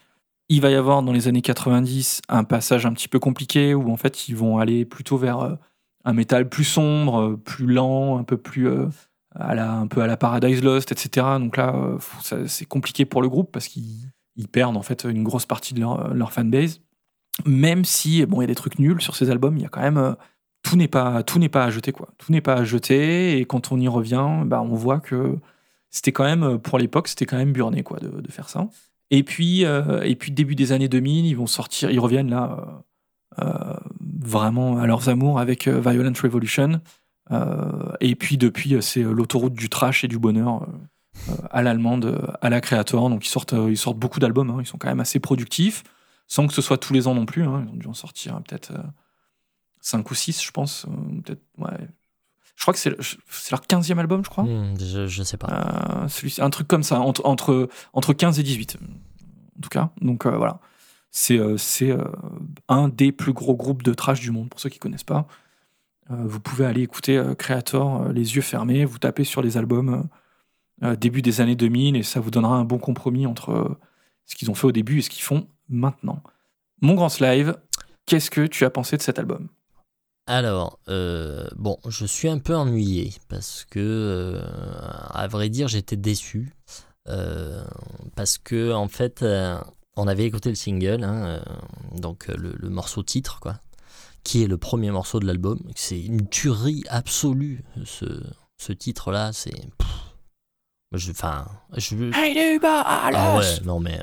Il 0.50 0.62
va 0.62 0.70
y 0.70 0.76
avoir 0.76 1.02
dans 1.04 1.12
les 1.12 1.28
années 1.28 1.42
90 1.42 2.22
un 2.30 2.44
passage 2.44 2.86
un 2.86 2.94
petit 2.94 3.08
peu 3.08 3.20
compliqué 3.20 3.74
où 3.74 3.92
en 3.92 3.98
fait 3.98 4.28
ils 4.30 4.36
vont 4.36 4.58
aller 4.58 4.86
plutôt 4.86 5.18
vers 5.18 5.58
un 6.04 6.14
métal 6.14 6.50
plus 6.50 6.64
sombre, 6.64 7.36
plus 7.36 7.68
lent, 7.68 8.18
un 8.18 8.24
peu 8.24 8.38
plus 8.38 8.68
euh, 8.68 8.88
à 9.36 9.56
la, 9.56 9.72
un 9.72 9.88
peu 9.88 10.02
à 10.02 10.08
la 10.08 10.18
Paradise 10.18 10.64
Lost, 10.64 10.92
etc. 10.92 11.26
Donc 11.40 11.58
là, 11.58 11.76
euh, 11.76 12.46
c'est 12.48 12.66
compliqué 12.66 13.06
pour 13.06 13.22
le 13.22 13.30
groupe 13.30 13.52
parce 13.52 13.68
qu'ils 13.68 14.10
ils 14.38 14.48
perdent 14.48 14.78
en 14.78 14.82
fait 14.82 15.04
une 15.04 15.24
grosse 15.24 15.46
partie 15.46 15.74
de 15.74 15.80
leur, 15.80 16.14
leur 16.14 16.32
fanbase. 16.32 16.82
Même 17.46 17.86
si 17.86 18.26
bon, 18.26 18.42
il 18.42 18.44
y 18.44 18.46
a 18.46 18.48
des 18.48 18.56
trucs 18.56 18.80
nuls 18.80 19.02
sur 19.02 19.16
ces 19.16 19.30
albums, 19.30 19.58
il 19.58 19.64
y 19.64 19.66
a 19.66 19.70
quand 19.70 19.82
même 19.82 19.98
euh, 19.98 20.14
tout 20.64 20.76
n'est 20.76 20.88
pas 20.88 21.24
pas 21.24 21.66
à 21.66 21.70
jeter 21.70 21.92
quoi. 21.92 22.10
Tout 22.18 22.32
n'est 22.32 22.42
pas 22.42 22.56
à 22.56 22.64
jeter 22.64 23.38
et 23.38 23.46
quand 23.46 23.72
on 23.72 23.80
y 23.80 23.88
revient, 23.88 24.44
bah, 24.46 24.62
on 24.62 24.76
voit 24.76 25.00
que 25.00 25.38
c'était 25.90 26.12
quand 26.12 26.24
même 26.24 26.60
pour 26.60 26.78
l'époque, 26.78 27.08
c'était 27.08 27.26
quand 27.26 27.38
même 27.38 27.54
burné 27.54 27.84
quoi 27.84 28.00
de, 28.00 28.10
de 28.10 28.32
faire 28.32 28.50
ça. 28.50 28.70
Et 29.10 29.24
puis 29.24 29.66
euh, 29.66 30.02
et 30.04 30.16
puis 30.16 30.32
début 30.32 30.56
des 30.56 30.72
années 30.72 30.88
2000, 30.88 31.26
ils 31.26 31.36
vont 31.36 31.48
sortir, 31.48 31.92
ils 31.92 32.00
reviennent 32.00 32.30
là 32.30 32.58
euh, 32.60 32.66
euh, 33.40 33.76
vraiment 34.20 34.78
à 34.78 34.88
leurs 34.88 35.08
amours 35.08 35.40
avec 35.40 35.68
euh, 35.68 35.80
Violent 35.80 36.14
Revolution. 36.22 36.82
Euh, 37.32 37.92
et 38.02 38.16
puis 38.16 38.38
depuis, 38.38 38.76
c'est 38.82 39.04
euh, 39.04 39.12
l'autoroute 39.12 39.54
du 39.54 39.70
trash 39.70 40.04
et 40.04 40.08
du 40.08 40.20
bonheur 40.20 40.64
euh, 41.30 41.34
à 41.50 41.62
l'allemande, 41.62 42.36
à 42.42 42.50
la 42.50 42.62
Creator. 42.62 43.10
Donc 43.10 43.26
ils 43.26 43.30
sortent, 43.30 43.56
ils 43.70 43.78
sortent 43.78 43.98
beaucoup 44.00 44.20
d'albums. 44.20 44.50
hein. 44.50 44.58
Ils 44.60 44.66
sont 44.66 44.78
quand 44.78 44.90
même 44.90 45.00
assez 45.00 45.20
productifs, 45.20 45.84
sans 46.28 46.48
que 46.48 46.54
ce 46.54 46.62
soit 46.62 46.78
tous 46.78 46.94
les 46.94 47.08
ans 47.08 47.16
non 47.16 47.26
plus. 47.26 47.44
hein. 47.44 47.66
Ils 47.68 47.74
ont 47.74 47.78
dû 47.78 47.88
en 47.88 47.94
sortir 47.94 48.42
peut-être 48.48 48.74
5 49.82 50.10
ou 50.12 50.16
6, 50.16 50.44
je 50.44 50.52
pense. 50.52 50.86
peut-être, 51.26 51.42
ouais. 51.58 51.88
Je 52.56 52.64
crois 52.64 52.74
que 52.74 52.80
c'est 52.80 52.92
le- 52.92 52.98
c'est 53.02 53.52
leur 53.52 53.62
15e 53.62 53.98
album, 53.98 54.24
je 54.24 54.30
crois. 54.30 54.44
Mhm, 54.44 54.78
je, 54.80 55.08
je 55.08 55.24
sais 55.24 55.38
pas. 55.38 56.04
Euh, 56.04 56.08
celui- 56.08 56.36
un 56.40 56.50
truc 56.52 56.68
comme 56.68 56.84
ça, 56.84 57.00
entre, 57.00 57.26
entre, 57.26 57.70
entre 57.94 58.14
15 58.14 58.40
et 58.40 58.44
18, 58.44 58.78
en 59.58 59.62
tout 59.62 59.70
cas. 59.70 59.90
Donc 60.02 60.26
euh, 60.28 60.38
voilà. 60.38 60.60
C'est 61.10 61.38
euh, 61.40 61.58
c'est, 61.58 61.96
un 62.70 62.88
des 62.88 63.12
plus 63.12 63.34
gros 63.34 63.56
groupes 63.56 63.82
de 63.84 63.94
trash 63.94 64.20
du 64.22 64.32
monde, 64.32 64.50
pour 64.50 64.60
ceux 64.60 64.70
qui 64.70 64.78
connaissent 64.80 65.04
pas. 65.04 65.28
Euh, 66.12 66.24
vous 66.26 66.40
pouvez 66.40 66.66
aller 66.66 66.82
écouter 66.82 67.18
euh, 67.18 67.36
Creator 67.36 68.04
euh, 68.04 68.14
les 68.14 68.36
yeux 68.36 68.42
fermés, 68.42 68.86
vous 68.86 69.00
tapez 69.00 69.24
sur 69.24 69.42
les 69.42 69.58
albums, 69.58 70.08
début 71.00 71.22
des 71.22 71.42
années 71.42 71.56
2000, 71.56 71.96
et 71.96 72.02
ça 72.02 72.20
vous 72.20 72.32
donnera 72.32 72.56
un 72.56 72.64
bon 72.64 72.80
compromis 72.80 73.28
entre 73.28 73.78
ce 74.26 74.34
qu'ils 74.36 74.50
ont 74.50 74.56
fait 74.56 74.66
au 74.66 74.72
début 74.72 74.98
et 74.98 75.02
ce 75.04 75.12
qu'ils 75.12 75.22
font 75.22 75.48
maintenant. 75.70 76.24
Mon 76.82 76.96
grand 76.96 77.20
live, 77.20 77.56
qu'est-ce 78.08 78.32
que 78.32 78.48
tu 78.48 78.66
as 78.66 78.72
pensé 78.72 78.98
de 78.98 79.04
cet 79.04 79.20
album? 79.20 79.48
Alors, 80.26 80.80
bon, 81.56 81.78
je 81.88 82.06
suis 82.08 82.30
un 82.30 82.40
peu 82.40 82.56
ennuyé 82.56 83.14
parce 83.30 83.64
que, 83.70 84.42
à 85.12 85.28
vrai 85.28 85.50
dire, 85.50 85.68
j'étais 85.68 85.98
déçu. 85.98 86.52
Parce 88.16 88.40
que, 88.40 88.74
en 88.74 88.88
fait, 88.88 89.24
on 89.96 90.08
avait 90.08 90.26
écouté 90.26 90.50
le 90.50 90.56
single, 90.56 91.04
hein, 91.04 91.44
donc 91.96 92.26
le, 92.28 92.56
le 92.58 92.70
morceau 92.70 93.04
titre, 93.04 93.40
quoi, 93.40 93.60
qui 94.24 94.44
est 94.44 94.48
le 94.48 94.58
premier 94.58 94.92
morceau 94.92 95.20
de 95.20 95.26
l'album. 95.26 95.60
C'est 95.76 96.00
une 96.00 96.28
tuerie 96.28 96.84
absolue, 96.90 97.64
ce, 97.86 98.06
ce 98.58 98.74
titre-là. 98.74 99.32
C'est. 99.34 99.54
Enfin, 101.10 101.46
je. 101.78 101.96
Ah 103.16 103.38
ouais, 103.38 103.60
non 103.64 103.80
mais. 103.80 104.02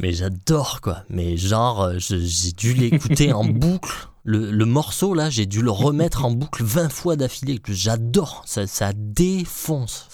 Mais 0.00 0.12
j'adore 0.12 0.80
quoi. 0.80 1.04
Mais 1.08 1.36
genre, 1.36 1.82
euh, 1.82 1.98
j'ai 1.98 2.50
dû 2.52 2.74
l'écouter 2.74 3.32
en 3.32 3.44
boucle. 3.44 4.08
Le, 4.24 4.50
le 4.50 4.64
morceau 4.64 5.14
là, 5.14 5.28
j'ai 5.30 5.46
dû 5.46 5.60
le 5.62 5.70
remettre 5.70 6.24
en 6.24 6.30
boucle 6.32 6.64
20 6.64 6.88
fois 6.88 7.14
d'affilée. 7.14 7.60
J'adore, 7.68 8.42
ça, 8.46 8.66
ça 8.66 8.92
défonce. 8.94 10.08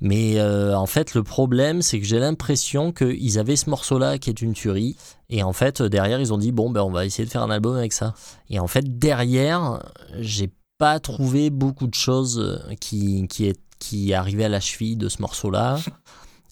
Mais 0.00 0.38
euh, 0.38 0.76
en 0.76 0.86
fait, 0.86 1.14
le 1.14 1.22
problème, 1.22 1.80
c'est 1.82 1.98
que 2.00 2.06
j'ai 2.06 2.18
l'impression 2.18 2.92
qu'ils 2.92 3.38
avaient 3.38 3.56
ce 3.56 3.70
morceau-là 3.70 4.18
qui 4.18 4.28
est 4.30 4.42
une 4.42 4.52
tuerie. 4.52 4.96
Et 5.30 5.42
en 5.42 5.52
fait, 5.52 5.80
euh, 5.80 5.88
derrière, 5.88 6.20
ils 6.20 6.32
ont 6.34 6.38
dit 6.38 6.52
bon, 6.52 6.70
ben, 6.70 6.82
on 6.82 6.90
va 6.90 7.06
essayer 7.06 7.24
de 7.24 7.30
faire 7.30 7.42
un 7.42 7.50
album 7.50 7.76
avec 7.76 7.92
ça. 7.92 8.14
Et 8.50 8.60
en 8.60 8.66
fait, 8.66 8.98
derrière, 8.98 9.82
j'ai 10.18 10.52
pas 10.78 11.00
trouvé 11.00 11.48
beaucoup 11.50 11.86
de 11.86 11.94
choses 11.94 12.38
euh, 12.38 12.74
qui, 12.78 13.26
qui, 13.28 13.46
est, 13.46 13.58
qui 13.78 14.12
arrivaient 14.12 14.44
à 14.44 14.48
la 14.50 14.60
cheville 14.60 14.96
de 14.96 15.08
ce 15.08 15.22
morceau-là. 15.22 15.78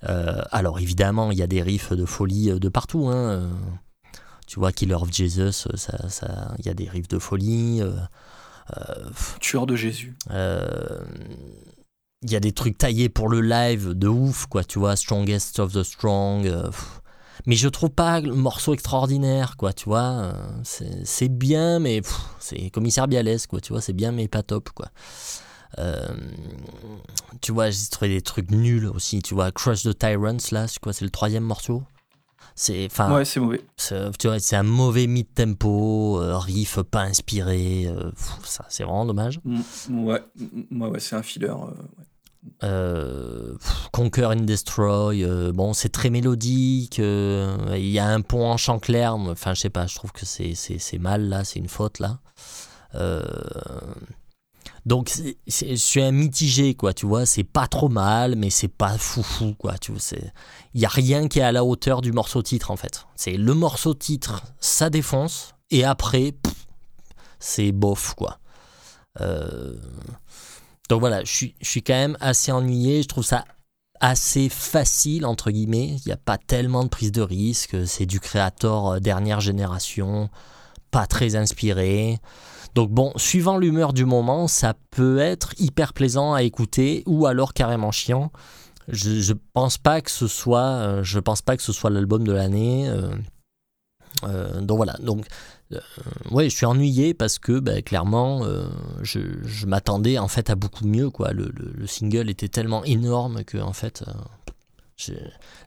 Euh, 0.09 0.40
alors 0.51 0.80
évidemment, 0.80 1.30
il 1.30 1.38
y 1.38 1.42
a 1.42 1.47
des 1.47 1.62
riffs 1.62 1.92
de 1.92 2.05
folie 2.07 2.59
de 2.59 2.68
partout. 2.70 3.09
hein, 3.09 3.51
Tu 4.47 4.59
vois, 4.59 4.72
Killer 4.72 4.95
of 4.95 5.12
Jesus, 5.12 5.66
euh, 5.68 5.76
ça, 5.76 6.09
ça, 6.09 6.55
il 6.59 6.64
y 6.66 6.68
a 6.70 6.74
des 6.74 6.88
riffs 6.88 7.09
de 7.09 7.18
folie. 7.18 7.82
euh, 7.82 7.92
Tueur 9.40 9.66
de 9.66 9.76
Jésus. 9.76 10.16
euh, 10.30 11.05
Il 12.25 12.33
y 12.33 12.37
a 12.37 12.41
des 12.41 12.53
trucs 12.53 12.79
taillés 12.79 13.09
pour 13.09 13.29
le 13.29 13.41
live 13.43 13.91
de 13.93 14.09
ouf, 14.09 14.47
quoi. 14.47 14.64
Tu 14.64 14.79
vois, 14.79 14.97
Strongest 14.97 15.59
of 15.61 15.72
the 15.75 15.83
Strong. 15.83 16.47
euh, 16.47 16.70
mais 17.47 17.55
je 17.57 17.68
trouve 17.68 17.91
pas 17.91 18.20
le 18.20 18.35
morceau 18.35 18.72
extraordinaire, 18.72 19.57
quoi. 19.59 19.72
Tu 19.75 19.85
vois, 19.85 20.03
euh, 20.22 20.33
c'est 20.62 21.05
c'est 21.05 21.29
bien, 21.29 21.79
mais 21.81 22.01
c'est 22.39 22.70
commissaire 22.70 23.07
Bialès, 23.09 23.47
quoi. 23.47 23.61
Tu 23.61 23.72
vois, 23.72 23.83
c'est 23.83 23.93
bien, 23.93 24.11
mais 24.12 24.27
pas 24.29 24.43
top, 24.43 24.70
quoi. 24.70 24.89
Euh, 25.79 26.07
tu 27.41 27.53
vois, 27.53 27.68
j'ai 27.70 27.87
trouvé 27.91 28.09
des 28.09 28.22
trucs 28.22 28.51
nuls 28.51 28.87
aussi. 28.87 29.20
Tu 29.20 29.35
vois, 29.35 29.51
Crush 29.53 29.83
the 29.83 29.99
Tyrants, 29.99 30.37
là, 30.53 30.66
c'est 30.68 30.79
quoi 30.79 30.93
C'est 30.93 31.05
le 31.05 31.11
troisième 31.11 31.45
morceau? 31.45 31.83
C'est, 32.55 32.89
Ouais, 33.12 33.25
c'est 33.25 33.41
mauvais. 33.41 33.62
tu 33.77 34.29
vois, 34.29 34.39
c'est 34.39 34.55
un 34.57 34.62
mauvais 34.62 35.09
mid-tempo, 35.09 36.20
euh, 36.22 36.39
riff 36.39 36.79
pas 36.83 37.03
inspiré. 37.03 37.87
euh, 37.89 38.11
pff, 38.12 38.39
ça, 38.45 38.64
c'est 38.68 38.85
vraiment 38.85 39.05
dommage. 39.05 39.41
Mm, 39.45 40.05
Ouais, 40.07 40.22
mm, 40.37 40.81
ouais, 40.83 40.89
ouais, 40.91 41.01
c'est 41.01 41.16
un 41.16 41.22
filler. 41.22 41.49
euh, 41.49 41.57
ouais. 41.57 42.05
Euh, 42.62 43.57
Conquer 43.92 44.26
and 44.26 44.45
Destroy, 44.45 45.24
euh, 45.24 45.53
bon, 45.53 45.72
c'est 45.72 45.88
très 45.88 46.11
mélodique. 46.11 46.99
euh, 46.99 47.57
Il 47.76 47.90
y 47.90 47.99
a 47.99 48.07
un 48.07 48.20
pont 48.20 48.47
en 48.47 48.57
chant 48.57 48.78
clair. 48.78 49.14
Enfin, 49.14 49.55
je 49.55 49.61
sais 49.61 49.70
pas, 49.70 49.86
je 49.86 49.95
trouve 49.95 50.12
que 50.12 50.24
c'est- 50.26 50.99
mal 50.99 51.28
là, 51.28 51.45
c'est 51.45 51.59
une 51.59 51.68
faute 51.68 51.99
là. 52.01 52.18
Donc, 54.86 55.11
je 55.47 55.74
suis 55.76 56.03
un 56.03 56.12
mitigé, 56.12 56.74
quoi, 56.74 56.92
tu 56.92 57.07
vois. 57.07 57.24
C'est 57.24 57.45
pas 57.45 57.66
trop 57.66 57.88
mal, 57.88 58.36
mais 58.36 58.51
c'est 58.51 58.68
pas 58.68 58.99
foufou, 58.99 59.55
quoi. 59.55 59.78
Tu 59.78 59.92
vois, 59.92 60.01
il 60.74 60.80
y 60.80 60.84
a 60.84 60.88
rien 60.90 61.26
qui 61.28 61.38
est 61.38 61.42
à 61.42 61.53
la 61.53 61.64
hauteur 61.64 62.03
du 62.03 62.12
morceau 62.12 62.42
titre, 62.42 62.70
en 62.70 62.76
fait. 62.76 63.07
C'est 63.16 63.36
le 63.36 63.55
morceau 63.55 63.95
titre, 63.95 64.42
ça 64.61 64.90
défonce, 64.90 65.55
et 65.70 65.84
après, 65.84 66.34
c'est 67.38 67.72
bof, 67.72 68.14
quoi. 68.14 68.38
Euh, 69.22 69.76
donc 70.89 71.01
voilà, 71.01 71.24
je 71.24 71.49
suis, 71.62 71.82
quand 71.82 71.95
même 71.95 72.16
assez 72.20 72.53
ennuyé. 72.53 73.03
Je 73.03 73.09
trouve 73.09 73.24
ça 73.24 73.45
assez 74.01 74.49
facile, 74.49 75.24
entre 75.24 75.51
guillemets. 75.51 75.97
Il 75.97 76.03
n'y 76.07 76.12
a 76.12 76.18
pas 76.18 76.39
tellement 76.39 76.85
de 76.85 76.89
prise 76.89 77.12
de 77.12 77.22
risque. 77.22 77.76
C'est 77.87 78.07
du 78.07 78.20
créateur 78.20 79.01
dernière 79.01 79.41
génération, 79.41 80.28
pas 80.91 81.07
très 81.07 81.37
inspiré. 81.37 82.18
Donc 82.74 82.91
bon, 82.91 83.12
suivant 83.16 83.57
l'humeur 83.57 83.93
du 83.93 84.05
moment, 84.05 84.49
ça 84.49 84.74
peut 84.91 85.18
être 85.18 85.55
hyper 85.59 85.93
plaisant 85.93 86.35
à 86.35 86.43
écouter 86.43 87.03
ou 87.07 87.26
alors 87.26 87.55
carrément 87.55 87.93
chiant. 87.93 88.32
Je, 88.89 89.20
je 89.20 89.32
pense 89.55 89.78
pas 89.78 90.01
que 90.01 90.11
ce 90.11 90.26
soit, 90.26 90.61
euh, 90.61 91.03
pense 91.24 91.41
pas 91.41 91.57
que 91.57 91.62
ce 91.62 91.72
soit 91.72 91.89
l'album 91.89 92.26
de 92.26 92.32
l'année. 92.32 92.89
euh, 92.89 93.14
euh, 94.27 94.61
donc 94.61 94.77
voilà. 94.77 94.95
Donc 95.01 95.27
euh, 95.72 95.79
ouais, 96.31 96.49
je 96.51 96.57
suis 96.57 96.66
ennuyé 96.66 97.14
parce 97.14 97.39
que 97.39 97.59
bah, 97.59 97.83
clairement, 97.83 98.45
euh, 98.45 98.66
je, 99.03 99.66
m'attendais 99.66 100.18
en 100.18 100.29
fait 100.29 100.51
à 100.51 100.55
beaucoup 100.55 100.87
mieux. 100.87 101.11
Quoi. 101.11 101.33
Le, 101.33 101.51
le- 101.55 101.72
le 101.75 101.87
single 101.87 102.29
était 102.31 102.49
tellement 102.49 102.85
énorme 102.85 103.45
que 103.45 103.59
en 103.59 103.72
fait, 103.72 104.05
euh, 105.09 105.14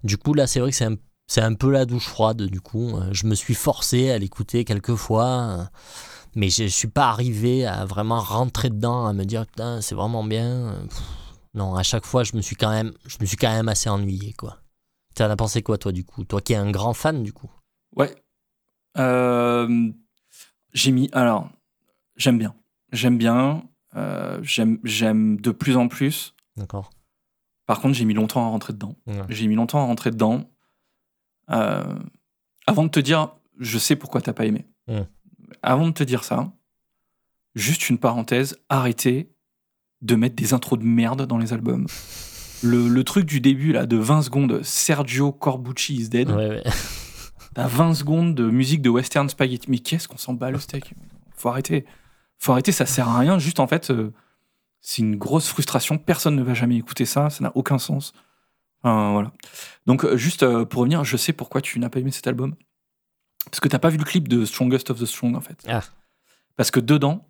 du 0.03 0.18
coup 0.18 0.34
là, 0.34 0.47
c'est 0.47 0.60
vrai 0.60 0.72
que 0.72 0.76
c'est 0.78 0.86
un, 0.86 0.95
un 1.38 1.53
peu 1.53 1.72
la 1.72 1.86
douche 1.86 2.08
froide. 2.08 2.41
Du 2.43 2.62
coup, 2.62 2.93
je 3.12 3.26
me 3.28 3.36
suis 3.36 3.55
forcé 3.55 4.12
à 4.12 4.18
l'écouter 4.18 4.66
quelques 4.66 4.95
fois. 4.95 5.70
mais 6.36 6.49
je, 6.49 6.64
je 6.64 6.68
suis 6.70 6.88
pas 6.88 7.10
arrivé 7.10 7.66
à 7.66 7.86
vraiment 7.86 8.20
rentrer 8.20 8.70
dedans, 8.70 9.05
à 9.08 9.14
me 9.14 9.26
dire 9.26 9.45
putain 9.45 9.82
c'est 9.82 9.95
vraiment 9.95 10.24
bien. 10.24 10.76
Non, 11.53 11.76
à 11.76 11.84
chaque 11.84 12.05
fois 12.05 12.24
je 12.24 12.36
me 12.36 12.41
suis 12.41 12.55
quand 12.55 12.70
même, 12.70 12.93
je 13.05 13.18
me 13.22 13.26
suis 13.26 13.38
quand 13.38 13.51
même 13.51 13.68
assez 13.70 13.89
ennuyé 13.89 14.34
quoi. 14.34 14.60
T'en 15.16 15.30
as 15.30 15.36
pensé 15.36 15.64
quoi 15.64 15.78
toi 15.78 15.91
du 15.91 16.03
coup? 16.05 16.24
Toi 16.26 16.41
qui 16.41 16.53
es 16.53 16.58
un 16.58 16.70
grand 16.72 16.93
fan 16.93 17.24
du 17.24 17.34
coup? 17.34 17.49
Ouais. 17.95 18.14
Euh, 18.97 19.91
j'ai 20.73 20.91
mis. 20.91 21.09
Alors, 21.13 21.49
j'aime 22.15 22.37
bien. 22.37 22.55
J'aime 22.91 23.17
bien. 23.17 23.63
euh, 23.95 24.39
j'aime, 24.43 25.39
de 25.41 25.51
plus 25.51 25.75
en 25.77 25.87
plus. 25.87 26.35
D'accord. 26.55 26.89
Par 27.65 27.79
contre, 27.81 27.95
j'ai 27.95 28.05
mis 28.05 28.13
longtemps 28.13 28.45
à 28.45 28.49
rentrer 28.49 28.73
dedans. 28.73 28.95
Ouais. 29.07 29.21
J'ai 29.29 29.47
mis 29.47 29.55
longtemps 29.55 29.79
à 29.79 29.85
rentrer 29.85 30.11
dedans. 30.11 30.49
Euh, 31.49 31.95
avant 32.65 32.83
de 32.83 32.89
te 32.89 32.99
dire, 32.99 33.29
je 33.59 33.77
sais 33.77 33.95
pourquoi 33.95 34.21
t'as 34.21 34.33
pas 34.33 34.45
aimé. 34.45 34.65
Avant 35.63 35.87
de 35.87 35.93
te 35.93 36.03
dire 36.03 36.23
ça, 36.23 36.51
juste 37.55 37.89
une 37.89 37.97
parenthèse, 37.97 38.57
arrêtez 38.69 39.33
de 40.01 40.15
mettre 40.15 40.35
des 40.35 40.53
intros 40.53 40.77
de 40.79 40.83
merde 40.85 41.25
dans 41.25 41.37
les 41.37 41.53
albums. 41.53 41.87
Le, 42.63 42.87
le 42.87 43.03
truc 43.03 43.25
du 43.27 43.39
début, 43.39 43.71
là, 43.71 43.85
de 43.85 43.97
20 43.97 44.23
secondes, 44.23 44.63
Sergio 44.63 45.31
Corbucci 45.31 45.93
is 45.95 46.09
dead. 46.09 46.31
Ouais, 46.31 46.49
ouais. 46.49 46.63
T'as 47.58 47.66
20 47.66 47.95
secondes 47.95 48.36
de 48.36 48.51
musique 48.51 48.84
de 48.84 48.89
western 48.91 49.28
spaghetti. 49.28 49.72
Mais 49.72 49.80
qu'est-ce 49.80 50.08
qu'on 50.08 50.18
s'en 50.18 50.34
bat 50.34 50.51
le 50.51 50.60
steak? 50.60 50.93
Faut 51.36 51.49
arrêter. 51.49 51.88
Faut 52.38 52.51
arrêter, 52.51 52.72
ça 52.72 52.86
sert 52.86 53.10
à 53.10 53.18
rien. 53.18 53.39
Juste 53.39 53.60
en 53.60 53.66
fait, 53.66 53.89
euh, 53.89 54.14
c'est 54.80 55.01
une 55.01 55.16
grosse 55.16 55.47
frustration. 55.47 55.97
Personne 55.97 56.36
ne 56.36 56.43
va 56.43 56.53
jamais 56.53 56.76
écouter 56.76 57.05
ça. 57.05 57.32
Ça 57.32 57.43
n'a 57.43 57.51
aucun 57.55 57.80
sens. 57.80 58.14
Voilà. 58.84 59.32
Donc, 59.88 60.05
euh, 60.05 60.18
juste 60.18 60.43
euh, 60.43 60.66
pour 60.66 60.82
revenir, 60.82 61.03
je 61.03 61.18
sais 61.18 61.34
pourquoi 61.34 61.62
tu 61.62 61.80
n'as 61.80 61.89
pas 61.89 61.97
aimé 61.97 62.12
cet 62.12 62.28
album. 62.28 62.53
Parce 63.45 63.60
que 63.60 63.68
t'as 63.68 63.80
pas 63.80 63.89
vu 63.89 63.97
le 63.97 64.03
clip 64.03 64.28
de 64.28 64.45
Strongest 64.45 64.91
of 64.91 64.99
the 64.99 65.05
Strong, 65.05 65.36
en 65.36 65.41
fait. 65.41 65.66
Ah. 65.68 65.82
Parce 66.58 66.70
que 66.70 66.80
dedans, 66.80 67.28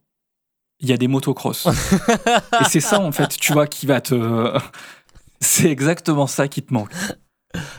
il 0.81 0.89
y 0.89 0.91
a 0.91 0.97
des 0.97 1.07
motocross. 1.07 1.67
Et 2.59 2.65
c'est 2.65 2.81
ça, 2.81 2.99
en 2.99 3.13
fait, 3.13 3.29
tu 3.29 3.53
vois, 3.53 3.65
qui 3.65 3.85
va 3.85 4.01
te. 4.01 4.59
c'est 5.39 5.71
exactement 5.71 6.27
ça 6.27 6.49
qui 6.49 6.63
te 6.63 6.73
manque. 6.73 6.91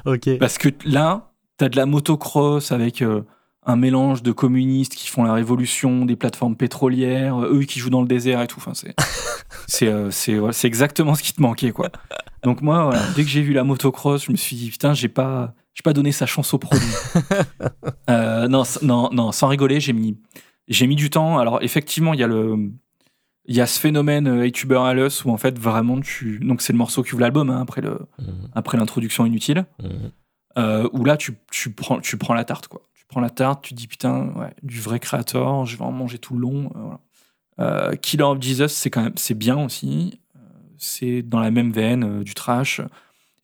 ok. 0.07 0.39
Parce 0.39 0.57
que 0.57 0.71
là, 0.87 1.29
t'as 1.59 1.69
de 1.69 1.77
la 1.77 1.87
motocross 1.87 2.73
avec 2.73 3.03
euh, 3.03 3.23
un 3.67 3.77
mélange 3.77 4.23
de 4.23 4.33
communistes 4.33 4.95
qui 4.95 5.09
font 5.09 5.25
la 5.25 5.35
révolution, 5.35 6.07
des 6.07 6.17
plateformes 6.17 6.57
pétrolières, 6.57 7.37
euh, 7.37 7.59
eux 7.59 7.65
qui 7.65 7.79
jouent 7.81 7.91
dans 7.91 8.01
le 8.01 8.09
désert 8.09 8.41
et 8.41 8.47
tout. 8.47 8.59
Enfin, 8.59 8.73
c'est, 8.75 8.95
c'est, 9.67 9.89
euh, 9.89 10.11
c'est, 10.11 10.37
voilà, 10.37 10.57
exactement 10.65 11.15
ce 11.15 11.23
qui 11.23 11.35
te 11.35 11.43
manquait, 11.43 11.73
quoi. 11.73 11.91
Donc 12.43 12.63
moi, 12.63 12.85
voilà, 12.85 13.03
dès 13.15 13.25
que 13.25 13.29
j'ai 13.29 13.43
vu 13.43 13.53
la 13.53 13.65
motocross, 13.65 14.25
je 14.25 14.33
me 14.33 14.37
suis 14.37 14.57
dit 14.57 14.71
putain, 14.71 14.95
j'ai 14.95 15.09
pas, 15.09 15.55
j'ai 15.75 15.83
pas 15.83 15.93
donné 15.93 16.13
sa 16.13 16.25
chance 16.25 16.55
au 16.55 16.59
produit. 16.59 16.87
Euh, 18.11 18.49
non, 18.49 18.63
non, 18.81 19.11
non, 19.13 19.33
sans 19.33 19.49
rigoler, 19.49 19.81
j'ai 19.81 19.93
mis, 19.93 20.17
j'ai 20.67 20.87
mis 20.87 20.97
du 20.97 21.11
temps. 21.11 21.39
Alors 21.39 21.59
effectivement, 21.61 22.15
il 22.15 22.21
y 22.21 22.23
a 22.23 22.27
le, 22.27 22.71
il 23.49 23.57
y 23.57 23.61
a 23.61 23.67
ce 23.67 23.81
phénomène 23.81 24.29
euh, 24.29 24.45
Hey 24.45 24.53
Tuber 24.53 24.79
Alice 24.79 25.25
où 25.25 25.31
en 25.31 25.39
fait 25.39 25.59
vraiment 25.59 26.01
tu, 26.01 26.39
donc 26.39 26.63
c'est 26.63 26.73
le 26.73 26.79
morceau 26.79 27.03
qui 27.03 27.15
ouvre 27.15 27.23
l'album 27.23 27.51
hein, 27.51 27.61
après 27.61 27.81
le, 27.81 27.99
Mhm, 28.19 28.51
après 28.55 28.79
l'introduction 28.79 29.27
inutile 29.27 29.65
mhm. 29.83 30.11
Euh, 30.57 30.89
où 30.93 31.05
là 31.05 31.17
tu, 31.17 31.37
tu, 31.51 31.71
prends, 31.73 32.01
tu 32.01 32.17
prends 32.17 32.35
la 32.35 32.45
tarte 32.45 32.69
quoi. 32.69 32.83
Tu 32.95 33.05
prends 33.09 33.21
la 33.21 33.31
tarte, 33.31 33.63
tu 33.65 33.75
dis 33.75 33.87
putain, 33.87 34.29
ouais, 34.37 34.55
du 34.63 34.81
vrai 34.81 34.99
créateur, 35.01 35.65
je 35.67 35.77
vais 35.77 35.85
en 35.85 35.93
manger 35.93 36.19
tout 36.19 36.35
le 36.35 36.41
long. 36.41 36.71
euh, 36.75 36.79
voilà. 36.81 37.01
Euh, 37.61 37.97
Killer 37.97 38.23
of 38.25 38.41
Jesus, 38.41 38.69
c'est 38.69 38.91
quand 38.91 39.03
même 39.03 39.17
c'est 39.17 39.35
bien 39.35 39.63
aussi. 39.65 40.21
C'est 40.77 41.23
dans 41.23 41.41
la 41.41 41.51
même 41.51 41.73
veine 41.73 42.05
euh, 42.21 42.23
du 42.23 42.35
trash. 42.35 42.81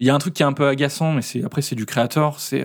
Il 0.01 0.07
y 0.07 0.11
a 0.11 0.15
un 0.15 0.19
truc 0.19 0.35
qui 0.35 0.43
est 0.43 0.47
un 0.47 0.53
peu 0.53 0.69
agaçant, 0.69 1.13
mais 1.13 1.23
c'est 1.23 1.43
après 1.45 1.63
c'est 1.63 1.75
du 1.75 1.85
créateur, 1.87 2.39
c'est 2.41 2.65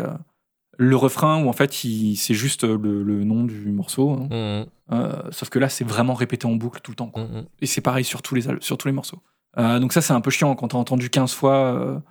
le 0.78 0.96
refrain 0.96 1.44
où 1.44 1.50
en 1.50 1.54
fait 1.54 1.74
c'est 1.74 2.34
juste 2.34 2.64
le, 2.64 3.04
le 3.04 3.24
nom 3.24 3.44
du 3.44 3.72
morceau. 3.72 4.12
hein. 4.12 4.28
Mhm, 4.62 4.66
Euh, 4.92 5.22
sauf 5.32 5.50
que 5.50 5.60
là 5.60 5.70
c'est 5.70 5.84
vraiment 5.84 6.14
répété 6.16 6.48
en 6.48 6.56
boucle 6.56 6.82
tout 6.82 6.92
le 6.92 6.96
temps. 6.96 7.10
quoi. 7.10 7.24
mhm. 7.24 7.46
Et 7.62 7.66
c'est 7.68 7.82
pareil 7.82 8.04
sur 8.04 8.22
tous 8.22 8.36
les 8.36 8.42
sur 8.62 8.78
tous 8.78 8.88
les 8.88 8.94
morceaux. 8.94 9.20
Euh, 9.58 9.80
donc 9.80 9.94
ça, 9.94 10.02
c'est 10.02 10.14
un 10.14 10.22
peu 10.22 10.30
chiant 10.32 10.56
quand 10.56 10.70
t'as 10.70 10.78
entendu 10.78 11.10
15 11.10 11.34
fois 11.34 12.02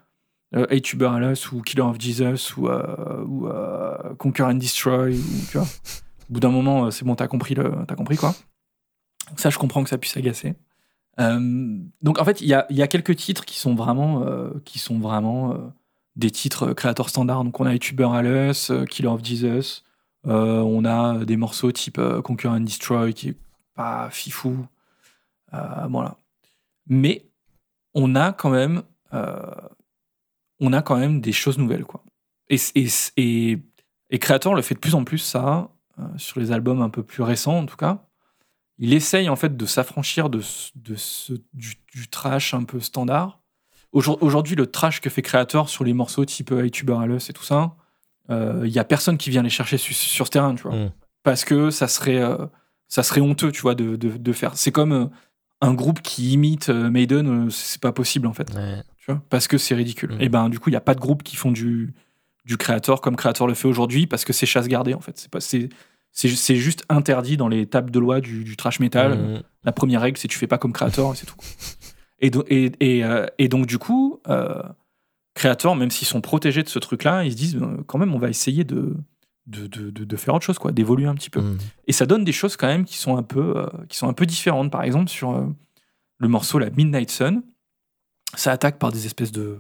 euh, 0.54 0.66
euh, 0.70 1.08
Alice 1.08 1.52
ou 1.52 1.60
Killer 1.62 1.82
of 1.82 2.00
Jesus 2.00 2.54
ou, 2.56 2.68
euh, 2.68 3.24
ou 3.24 3.48
euh, 3.48 4.14
Conquer 4.18 4.44
and 4.44 4.54
Destroy. 4.54 5.18
Tu 5.50 5.58
vois. 5.58 5.66
Au 5.66 6.34
bout 6.34 6.40
d'un 6.40 6.50
moment, 6.50 6.90
c'est 6.90 7.04
bon, 7.04 7.14
t'as 7.14 7.28
compris, 7.28 7.54
compris 7.96 8.16
quoi. 8.16 8.34
Ça, 9.36 9.50
je 9.50 9.58
comprends 9.58 9.82
que 9.82 9.90
ça 9.90 9.98
puisse 9.98 10.16
agacer. 10.16 10.54
Donc 11.18 12.20
en 12.20 12.24
fait, 12.24 12.40
il 12.40 12.46
y 12.46 12.54
a, 12.54 12.86
quelques 12.86 13.16
titres 13.16 13.44
qui 13.44 13.58
sont 13.58 13.74
vraiment, 13.74 14.24
qui 14.64 14.78
sont 14.78 14.98
vraiment 14.98 15.72
des 16.16 16.30
titres 16.30 16.74
créateurs 16.74 17.08
standards. 17.08 17.44
Donc 17.44 17.58
on 17.60 17.66
a 17.66 17.72
Hey 17.72 17.78
Tuber 17.78 18.08
Alice, 18.12 18.70
Killer 18.90 19.08
of 19.08 19.24
Jesus. 19.24 19.84
On 20.24 20.84
a 20.84 21.24
des 21.24 21.36
morceaux 21.36 21.72
type 21.72 22.00
Conquer 22.22 22.48
and 22.48 22.60
Destroy 22.60 23.14
qui 23.14 23.30
est 23.30 23.36
pas 23.74 24.10
fifou. 24.10 24.66
Voilà. 25.50 26.16
Mais 26.86 27.24
on 27.94 28.14
a 28.14 28.32
quand 28.32 28.50
même, 28.50 28.82
on 30.60 30.72
a 30.72 30.82
quand 30.82 30.96
même 30.96 31.20
des 31.20 31.32
choses 31.32 31.58
nouvelles, 31.58 31.84
quoi. 31.84 32.02
Et, 32.50 32.56
et, 32.74 32.88
et, 33.16 33.58
et 34.10 34.18
Creator 34.18 34.54
le 34.54 34.62
fait 34.62 34.74
de 34.74 34.80
plus 34.80 34.94
en 34.94 35.04
plus 35.04 35.18
ça 35.18 35.70
euh, 35.98 36.02
sur 36.16 36.40
les 36.40 36.50
albums 36.52 36.80
un 36.82 36.88
peu 36.90 37.02
plus 37.02 37.22
récents, 37.22 37.58
en 37.58 37.66
tout 37.66 37.76
cas. 37.76 38.04
Il 38.78 38.92
essaye 38.94 39.28
en 39.28 39.36
fait 39.36 39.56
de 39.56 39.66
s'affranchir 39.66 40.30
de, 40.30 40.40
de 40.76 40.94
ce, 40.94 41.32
du, 41.52 41.74
du 41.92 42.08
trash 42.08 42.54
un 42.54 42.62
peu 42.64 42.80
standard. 42.80 43.40
Aujourd- 43.92 44.22
Aujourd'hui, 44.22 44.54
le 44.54 44.66
trash 44.66 45.00
que 45.00 45.10
fait 45.10 45.22
Creator 45.22 45.68
sur 45.68 45.82
les 45.84 45.92
morceaux 45.94 46.24
type 46.24 46.52
Hey 46.52 46.70
Tuber 46.70 46.96
Alice 47.00 47.28
et 47.28 47.32
tout 47.32 47.42
ça, 47.44 47.74
euh, 48.30 48.62
il 48.64 48.70
y 48.72 48.78
a 48.78 48.84
personne 48.84 49.18
qui 49.18 49.30
vient 49.30 49.42
les 49.42 49.50
chercher 49.50 49.78
su- 49.78 49.94
sur 49.94 50.26
ce 50.26 50.30
terrain, 50.30 50.54
tu 50.54 50.62
vois 50.62 50.74
Mm. 50.76 50.92
parce 51.24 51.44
que 51.44 51.70
ça 51.70 51.88
serait, 51.88 52.18
euh, 52.22 52.46
ça 52.86 53.02
serait 53.02 53.20
honteux, 53.20 53.50
tu 53.50 53.62
vois, 53.62 53.74
de, 53.74 53.96
de, 53.96 54.16
de 54.16 54.32
faire. 54.32 54.56
C'est 54.56 54.72
comme 54.72 54.92
euh, 54.92 55.06
un 55.60 55.74
groupe 55.74 56.00
qui 56.02 56.32
imite 56.32 56.68
euh, 56.68 56.88
Maiden, 56.90 57.46
euh, 57.46 57.50
c'est 57.50 57.80
pas 57.80 57.92
possible 57.92 58.26
en 58.28 58.32
fait, 58.32 58.54
Ouais. 58.54 58.82
Tu 59.08 59.12
vois, 59.14 59.22
parce 59.30 59.48
que 59.48 59.58
c'est 59.58 59.74
ridicule. 59.74 60.14
Mm. 60.14 60.20
Et 60.20 60.28
ben 60.28 60.48
du 60.48 60.58
coup, 60.58 60.70
il 60.70 60.74
y 60.74 60.76
a 60.76 60.80
pas 60.80 60.94
de 60.94 61.00
groupe 61.00 61.22
qui 61.22 61.36
font 61.36 61.50
du 61.52 61.94
du 62.44 62.56
créateur 62.56 63.00
comme 63.00 63.16
créateur 63.16 63.46
le 63.46 63.54
fait 63.54 63.68
aujourd'hui 63.68 64.06
parce 64.06 64.24
que 64.24 64.32
c'est 64.32 64.46
chasse 64.46 64.68
gardée 64.68 64.94
en 64.94 65.00
fait. 65.00 65.18
C'est 65.18 65.30
pas 65.30 65.40
c'est 65.40 65.68
c'est 66.12 66.28
c'est 66.28 66.56
juste 66.56 66.84
interdit 66.88 67.36
dans 67.36 67.48
les 67.48 67.66
tables 67.66 67.90
de 67.90 67.98
loi 67.98 68.20
du, 68.20 68.44
du 68.44 68.56
trash 68.56 68.80
metal. 68.80 69.18
Mhm. 69.18 69.42
La 69.64 69.72
première 69.72 70.00
règle, 70.00 70.16
c'est 70.16 70.28
tu 70.28 70.38
fais 70.38 70.46
pas 70.46 70.56
comme 70.58 70.72
créateur 70.72 71.12
et 71.12 71.16
c'est 71.16 71.26
tout. 71.26 71.36
Et, 72.20 72.30
do- 72.30 72.44
et, 72.48 72.72
et, 72.80 73.04
euh, 73.04 73.26
et 73.38 73.48
donc, 73.48 73.66
du 73.66 73.78
coup, 73.78 74.20
euh, 74.28 74.62
créateurs, 75.34 75.76
même 75.76 75.90
s'ils 75.90 76.08
sont 76.08 76.20
protégés 76.20 76.62
de 76.64 76.68
ce 76.68 76.78
truc-là, 76.80 77.22
ils 77.24 77.32
se 77.32 77.36
disent 77.36 77.56
euh, 77.56 77.84
quand 77.86 77.98
même, 77.98 78.12
on 78.14 78.18
va 78.18 78.28
essayer 78.28 78.64
de, 78.64 78.96
de, 79.46 79.66
de, 79.68 79.90
de- 79.90 80.16
faire 80.16 80.34
autre 80.34 80.44
chose, 80.44 80.58
quoi, 80.58 80.72
d'évoluer 80.72 81.06
un 81.06 81.14
petit 81.14 81.30
peu. 81.30 81.40
Mhm. 81.40 81.58
Et 81.86 81.92
ça 81.92 82.06
donne 82.06 82.24
des 82.24 82.32
choses 82.32 82.56
quand 82.56 82.66
même 82.66 82.84
qui 82.86 82.96
sont 82.96 83.16
un 83.16 83.22
peu, 83.22 83.58
euh, 83.58 83.66
qui 83.88 83.96
sont 83.98 84.08
un 84.08 84.14
peu 84.14 84.26
différentes. 84.26 84.72
Par 84.72 84.82
exemple, 84.82 85.08
sur 85.10 85.46
le 86.18 86.28
morceau 86.28 86.58
La 86.58 86.70
Midnight 86.70 87.10
Sun, 87.10 87.42
ça 88.34 88.52
attaque 88.52 88.78
par 88.78 88.92
des 88.92 89.06
espèces 89.06 89.32
de. 89.32 89.58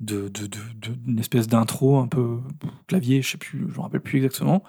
de, 0.00 0.28
de, 0.28 0.46
de, 0.46 0.58
de- 0.74 1.20
espèce 1.20 1.46
d'intro 1.48 1.98
un 1.98 2.06
peu 2.08 2.38
clavier, 2.86 3.22
je 3.22 3.30
sais 3.32 3.38
plus, 3.38 3.66
je 3.70 3.76
me 3.76 3.80
rappelle 3.82 4.00
plus 4.00 4.18
exactement. 4.18 4.62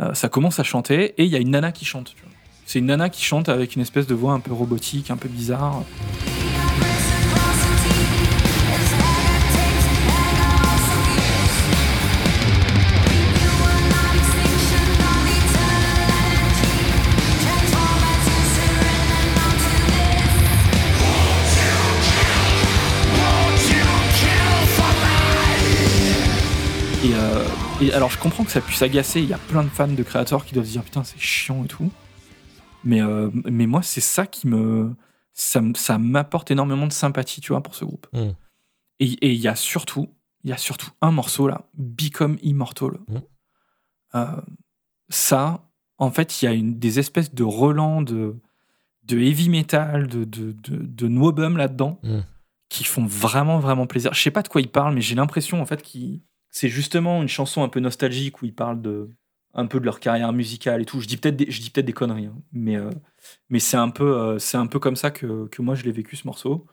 Euh, 0.00 0.14
ça 0.14 0.28
commence 0.28 0.58
à 0.58 0.64
chanter 0.64 1.14
et 1.20 1.24
il 1.24 1.30
y 1.30 1.36
a 1.36 1.38
une 1.38 1.50
nana 1.50 1.70
qui 1.72 1.84
chante. 1.84 2.14
C'est 2.64 2.78
une 2.78 2.86
nana 2.86 3.10
qui 3.10 3.22
chante 3.22 3.48
avec 3.48 3.76
une 3.76 3.82
espèce 3.82 4.06
de 4.06 4.14
voix 4.14 4.32
un 4.32 4.40
peu 4.40 4.52
robotique, 4.52 5.10
un 5.10 5.16
peu 5.16 5.28
bizarre. 5.28 5.84
Et 27.82 27.92
alors, 27.92 28.10
je 28.10 28.18
comprends 28.18 28.44
que 28.44 28.50
ça 28.50 28.60
puisse 28.60 28.82
agacer. 28.82 29.20
Il 29.20 29.28
y 29.28 29.32
a 29.34 29.38
plein 29.38 29.62
de 29.62 29.68
fans 29.68 29.88
de 29.88 30.02
créateurs 30.02 30.44
qui 30.44 30.54
doivent 30.54 30.66
se 30.66 30.72
dire 30.72 30.84
putain, 30.84 31.04
c'est 31.04 31.18
chiant 31.18 31.64
et 31.64 31.68
tout. 31.68 31.90
Mais, 32.84 33.00
euh, 33.00 33.30
mais 33.44 33.66
moi, 33.66 33.82
c'est 33.82 34.00
ça 34.00 34.26
qui 34.26 34.48
me. 34.48 34.94
Ça, 35.34 35.62
ça 35.74 35.98
m'apporte 35.98 36.50
énormément 36.50 36.86
de 36.86 36.92
sympathie, 36.92 37.40
tu 37.40 37.52
vois, 37.52 37.62
pour 37.62 37.74
ce 37.74 37.84
groupe. 37.84 38.06
Mm. 38.12 38.30
Et 39.00 39.06
et 39.22 39.32
il 39.32 39.40
y 39.40 39.48
a 39.48 39.56
surtout. 39.56 40.08
Il 40.44 40.50
y 40.50 40.52
a 40.52 40.56
surtout 40.56 40.90
un 41.00 41.12
morceau 41.12 41.46
là, 41.46 41.68
Become 41.74 42.36
Immortal. 42.42 42.98
Mm. 43.08 43.16
Euh, 44.16 44.26
ça, 45.08 45.68
en 45.98 46.10
fait, 46.10 46.42
il 46.42 46.44
y 46.46 46.48
a 46.48 46.52
une, 46.52 46.78
des 46.78 46.98
espèces 46.98 47.32
de 47.32 47.44
relents 47.44 48.02
de, 48.02 48.36
de 49.04 49.18
heavy 49.18 49.48
metal, 49.48 50.08
de, 50.08 50.24
de, 50.24 50.52
de, 50.52 50.76
de 50.76 51.56
là-dedans, 51.56 52.00
Mm. 52.02 52.20
qui 52.68 52.84
font 52.84 53.06
vraiment, 53.06 53.60
vraiment 53.60 53.86
plaisir. 53.86 54.12
Je 54.14 54.20
sais 54.20 54.30
pas 54.32 54.42
de 54.42 54.48
quoi 54.48 54.60
il 54.60 54.68
parle, 54.68 54.94
mais 54.94 55.00
j'ai 55.00 55.14
l'impression 55.14 55.62
en 55.62 55.66
fait 55.66 55.80
qu'il 55.82 56.22
c'est 56.52 56.68
justement 56.68 57.20
une 57.22 57.28
chanson 57.28 57.64
un 57.64 57.68
peu 57.68 57.80
nostalgique 57.80 58.42
où 58.42 58.44
ils 58.44 58.54
parlent 58.54 58.80
de 58.80 59.08
un 59.54 59.66
peu 59.66 59.80
de 59.80 59.84
leur 59.84 60.00
carrière 60.00 60.32
musicale 60.32 60.82
et 60.82 60.84
tout. 60.84 61.00
Je 61.00 61.06
dis 61.06 61.16
peut-être 61.16 61.36
des, 61.36 61.50
je 61.50 61.60
dis 61.60 61.70
peut-être 61.70 61.86
des 61.86 61.92
conneries, 61.92 62.26
hein, 62.26 62.36
mais 62.52 62.76
euh, 62.76 62.90
mais 63.50 63.58
c'est 63.58 63.76
un 63.76 63.88
peu 63.88 64.16
euh, 64.16 64.38
c'est 64.38 64.56
un 64.56 64.66
peu 64.66 64.78
comme 64.78 64.96
ça 64.96 65.10
que, 65.10 65.46
que 65.48 65.62
moi 65.62 65.74
je 65.74 65.84
l'ai 65.84 65.92
vécu 65.92 66.14
ce 66.14 66.26
morceau. 66.26 66.66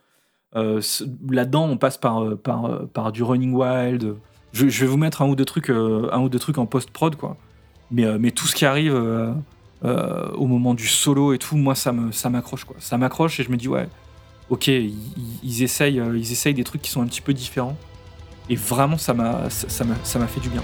Euh, 0.56 0.82
Là-dedans, 1.30 1.66
on 1.66 1.78
passe 1.78 1.98
par 1.98 2.38
par 2.38 2.88
par 2.90 3.12
du 3.12 3.24
Running 3.24 3.54
Wild. 3.54 4.16
Je, 4.52 4.66
vais 4.66 4.88
vous 4.88 4.98
mettre 4.98 5.22
un 5.22 5.28
ou 5.30 5.36
deux 5.36 5.46
trucs 5.46 5.70
un 5.70 6.20
ou 6.22 6.30
deux 6.30 6.40
trucs 6.40 6.58
en 6.58 6.66
post 6.66 6.92
prod 6.92 7.16
quoi. 7.16 7.38
Mais 7.92 8.18
mais 8.20 8.32
tout 8.32 8.48
ce 8.48 8.56
qui 8.56 8.66
arrive 8.66 8.96
au 9.84 10.48
moment 10.48 10.74
du 10.74 10.88
solo 10.88 11.34
et 11.34 11.38
tout, 11.38 11.56
moi 11.56 11.76
ça 11.76 11.94
me 11.94 12.12
ça 12.12 12.30
m'accroche 12.30 12.66
quoi. 12.66 12.76
Ça 12.80 12.98
m'accroche 12.98 13.40
et 13.40 13.44
je 13.44 13.52
me 13.52 13.58
dis 13.58 13.68
ouais, 13.68 13.88
ok, 14.50 14.68
ils, 14.68 15.64
essayent 15.64 16.02
ils 16.16 16.32
essayent 16.32 16.54
des 16.54 16.64
trucs 16.64 16.82
qui 16.82 16.90
sont 16.90 17.02
un 17.02 17.08
petit 17.08 17.22
peu 17.22 17.34
différents. 17.34 17.78
Et 18.50 18.56
vraiment, 18.56 18.98
ça 18.98 19.14
m'a 19.14 19.50
ça 19.50 20.20
m'a 20.20 20.28
fait 20.28 20.40
du 20.40 20.50
bien. 20.50 20.64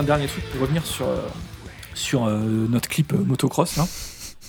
Un 0.00 0.04
dernier 0.04 0.26
truc 0.26 0.44
pour 0.50 0.60
revenir 0.62 0.84
sur, 0.86 1.06
euh, 1.08 1.20
sur 1.94 2.24
euh, 2.24 2.38
notre 2.68 2.88
clip 2.88 3.12
euh, 3.12 3.18
motocross. 3.18 3.76
Là. 3.76 3.84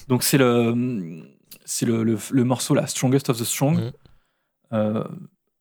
Donc 0.08 0.24
c'est 0.24 0.38
le, 0.38 1.24
c'est 1.66 1.86
le, 1.86 2.04
le, 2.04 2.18
le 2.32 2.44
morceau 2.44 2.74
là, 2.74 2.88
Strongest 2.88 3.30
of 3.30 3.38
the 3.38 3.44
Strong. 3.44 3.92
Euh, 4.74 5.04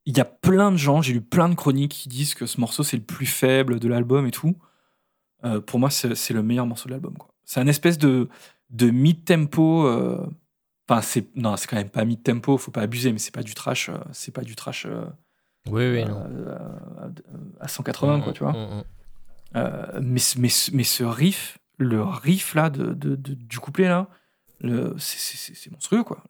Il 0.07 0.17
y 0.17 0.21
a 0.21 0.25
plein 0.25 0.71
de 0.73 0.77
gens, 0.77 1.03
j'ai 1.03 1.13
lu 1.13 1.21
plein 1.21 1.49
de 1.49 1.55
chroniques 1.55 1.93
qui 1.93 2.09
disent 2.09 2.35
que 2.35 2.47
ce 2.47 2.61
morceau 2.61 2.83
c'est 2.83 2.97
le 2.97 3.03
plus 3.03 3.27
faible 3.27 3.79
de 3.81 3.89
l'album 3.89 4.27
et 4.27 4.31
tout. 4.31 4.57
Euh, 5.45 5.61
pour 5.61 5.79
moi, 5.81 5.89
c'est 5.91 6.33
le 6.35 6.43
meilleur 6.43 6.67
morceau 6.67 6.87
de 6.89 6.93
l'album. 6.93 7.15
C'est 7.45 7.61
un 7.61 7.67
espèce 7.67 7.99
de, 7.99 8.29
de 8.71 8.91
mid-tempo. 8.91 9.87
euh, 9.87 10.27
Enfin, 10.89 11.03
c'est 11.03 11.29
non, 11.37 11.57
c'est 11.57 11.69
quand 11.69 11.77
même 11.77 11.89
pas 11.89 12.05
mid-tempo, 12.05 12.59
faut 12.59 12.73
pas 12.73 12.83
abuser, 12.83 13.13
mais 13.13 13.19
c'est 13.21 13.33
pas 13.35 13.45
du 13.45 13.55
trash, 13.55 13.89
euh, 13.91 13.95
c'est 14.13 14.33
pas 14.35 14.43
du 14.43 14.57
trash 14.57 14.87
Oui, 15.69 15.85
oui, 15.93 16.05
non. 16.05 16.25
euh, 16.29 16.59
à 17.61 17.69
180 17.69 18.21
quoi, 18.23 18.33
tu 18.33 18.43
vois. 18.43 18.53
Mm, 18.53 18.79
mm. 18.79 18.85
Euh, 19.57 19.99
mais, 20.01 20.21
ce- 20.21 20.39
mais, 20.39 20.49
ce- 20.49 20.71
mais 20.75 20.85
ce 20.85 21.03
riff, 21.03 21.59
le 21.79 22.03
riff 22.03 22.55
là 22.55 22.71
de, 22.71 22.93
de- 22.95 23.17
de- 23.17 23.35
du 23.35 23.59
couplet 23.59 23.89
là, 23.89 24.09
c'est- 25.57 25.71
monstrueux 25.71 26.05
quoi. 26.05 26.23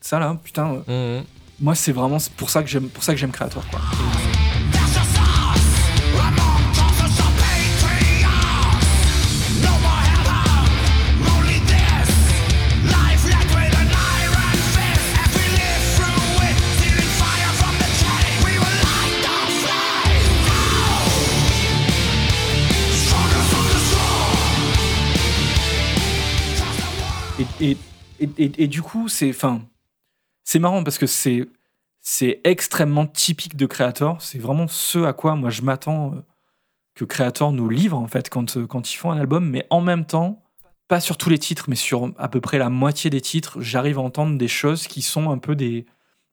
Ça 0.00 0.18
là, 0.18 0.38
putain, 0.42 0.82
euh, 0.88 1.20
Mm, 1.20 1.22
mm. 1.22 1.26
moi 1.60 1.74
c'est 1.74 1.92
vraiment 1.92 2.18
pour 2.36 2.50
ça 2.50 2.62
que 2.62 2.68
j'aime 2.68 2.88
pour 2.90 3.02
ça 3.02 3.12
que 3.14 3.18
j'aime 3.18 3.32
Creator 3.32 3.64
quoi. 3.70 3.80
Et, 27.60 27.76
et, 28.20 28.28
et, 28.38 28.66
du 28.68 28.82
coup, 28.82 29.08
c'est 29.08 29.34
c'est 30.44 30.58
marrant 30.58 30.84
parce 30.84 30.98
que 30.98 31.06
c'est 31.06 31.48
c'est 32.00 32.40
extrêmement 32.44 33.06
typique 33.06 33.56
de 33.56 33.66
Creator. 33.66 34.20
C'est 34.22 34.38
vraiment 34.38 34.68
ce 34.68 35.00
à 35.04 35.12
quoi 35.12 35.34
moi 35.34 35.50
je 35.50 35.62
m'attends 35.62 36.14
euh, 36.14 36.20
que 36.94 37.04
Creator 37.04 37.52
nous 37.52 37.68
livre 37.68 37.98
en 37.98 38.06
fait 38.06 38.30
quand, 38.30 38.56
euh, 38.56 38.66
quand 38.66 38.92
ils 38.92 38.96
font 38.96 39.10
un 39.10 39.18
album. 39.18 39.48
Mais 39.48 39.66
en 39.70 39.80
même 39.80 40.04
temps, 40.04 40.42
pas 40.88 41.00
sur 41.00 41.16
tous 41.16 41.30
les 41.30 41.38
titres, 41.38 41.66
mais 41.68 41.76
sur 41.76 42.12
à 42.18 42.28
peu 42.28 42.40
près 42.40 42.58
la 42.58 42.70
moitié 42.70 43.10
des 43.10 43.20
titres, 43.20 43.60
j'arrive 43.60 43.98
à 43.98 44.02
entendre 44.02 44.38
des 44.38 44.48
choses 44.48 44.86
qui 44.86 45.02
sont 45.02 45.30
un 45.30 45.38
peu 45.38 45.56
des, 45.56 45.84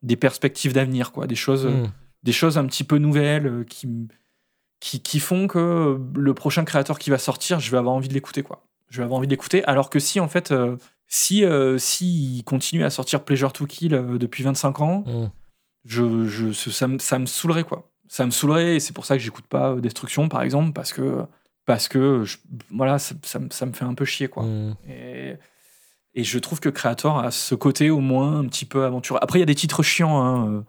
des 0.03 0.15
perspectives 0.15 0.73
d'avenir, 0.73 1.11
quoi. 1.11 1.25
Des 1.27 1.35
choses, 1.35 1.65
Mm. 1.65 1.91
des 2.23 2.31
choses 2.31 2.57
un 2.57 2.65
petit 2.65 2.83
peu 2.83 2.97
nouvelles 2.97 3.47
euh, 3.47 3.63
qui, 3.63 3.87
qui, 4.79 5.01
qui 5.01 5.19
font 5.19 5.47
que 5.47 5.99
le 6.15 6.33
prochain 6.33 6.65
créateur 6.65 6.99
qui 6.99 7.09
va 7.09 7.17
sortir, 7.17 7.59
je 7.59 7.71
vais 7.71 7.77
avoir 7.77 7.95
envie 7.95 8.09
de 8.09 8.13
l'écouter, 8.13 8.43
quoi. 8.43 8.63
Je 8.89 8.97
vais 8.97 9.05
avoir 9.05 9.17
envie 9.17 9.27
de 9.27 9.31
l'écouter. 9.31 9.63
Alors 9.65 9.89
que 9.89 9.97
si, 9.97 10.19
en 10.19 10.27
fait, 10.27 10.51
euh, 10.51 10.77
si, 11.15 11.45
euh, 11.45 11.77
si 11.77 12.37
il 12.39 12.43
continue 12.43 12.83
à 12.83 12.89
sortir 12.89 13.23
Pleasure 13.23 13.53
to 13.53 13.65
Kill 13.67 13.93
euh, 13.93 14.17
depuis 14.17 14.41
25 14.43 14.79
ans, 14.81 15.03
Mm. 15.05 15.29
je, 15.85 16.51
ça, 16.53 16.87
me, 16.87 16.97
ça 16.97 17.19
me 17.19 17.25
saoulerait, 17.27 17.63
quoi. 17.63 17.91
Ça 18.07 18.25
me 18.25 18.31
saoulerait, 18.31 18.75
et 18.75 18.79
c'est 18.79 18.93
pour 18.93 19.05
ça 19.05 19.15
que 19.15 19.21
j'écoute 19.23 19.45
pas 19.47 19.71
euh, 19.73 19.79
Destruction, 19.81 20.27
par 20.27 20.41
exemple, 20.41 20.73
parce 20.73 20.91
que, 20.91 21.23
parce 21.65 21.87
que 21.87 22.23
je- 22.23 22.37
voilà, 22.71 22.97
ça, 22.99 23.13
ça 23.23 23.37
me- 23.39 23.49
ça 23.51 23.65
me 23.65 23.73
fait 23.73 23.85
un 23.85 23.93
peu 23.93 24.05
chier, 24.05 24.27
quoi. 24.27 24.43
Mm. 24.43 24.75
Et, 24.89 25.35
et 26.15 26.23
je 26.23 26.39
trouve 26.39 26.59
que 26.59 26.69
Creator 26.69 27.19
a 27.19 27.29
ce 27.31 27.53
côté 27.55 27.89
au 27.91 27.99
moins 27.99 28.39
un 28.39 28.45
petit 28.47 28.65
peu 28.65 28.83
aventureux. 28.85 29.19
Après, 29.21 29.37
il 29.39 29.41
y 29.41 29.43
a 29.43 29.47
des 29.47 29.55
titres 29.55 29.83
chiants. 29.83 30.19
hein, 30.23 30.65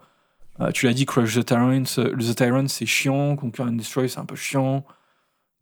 euh, 0.61 0.71
tu 0.71 0.85
l'as 0.85 0.93
dit, 0.93 1.05
Crush 1.05 1.35
the 1.35 1.43
Tyrant, 1.45 1.83
The 1.83 2.35
Tyrant, 2.35 2.67
c'est 2.67 2.85
chiant. 2.85 3.35
Conquer 3.35 3.63
and 3.63 3.73
Destroy, 3.73 4.07
c'est 4.09 4.19
un 4.19 4.25
peu 4.25 4.35
chiant. 4.35 4.85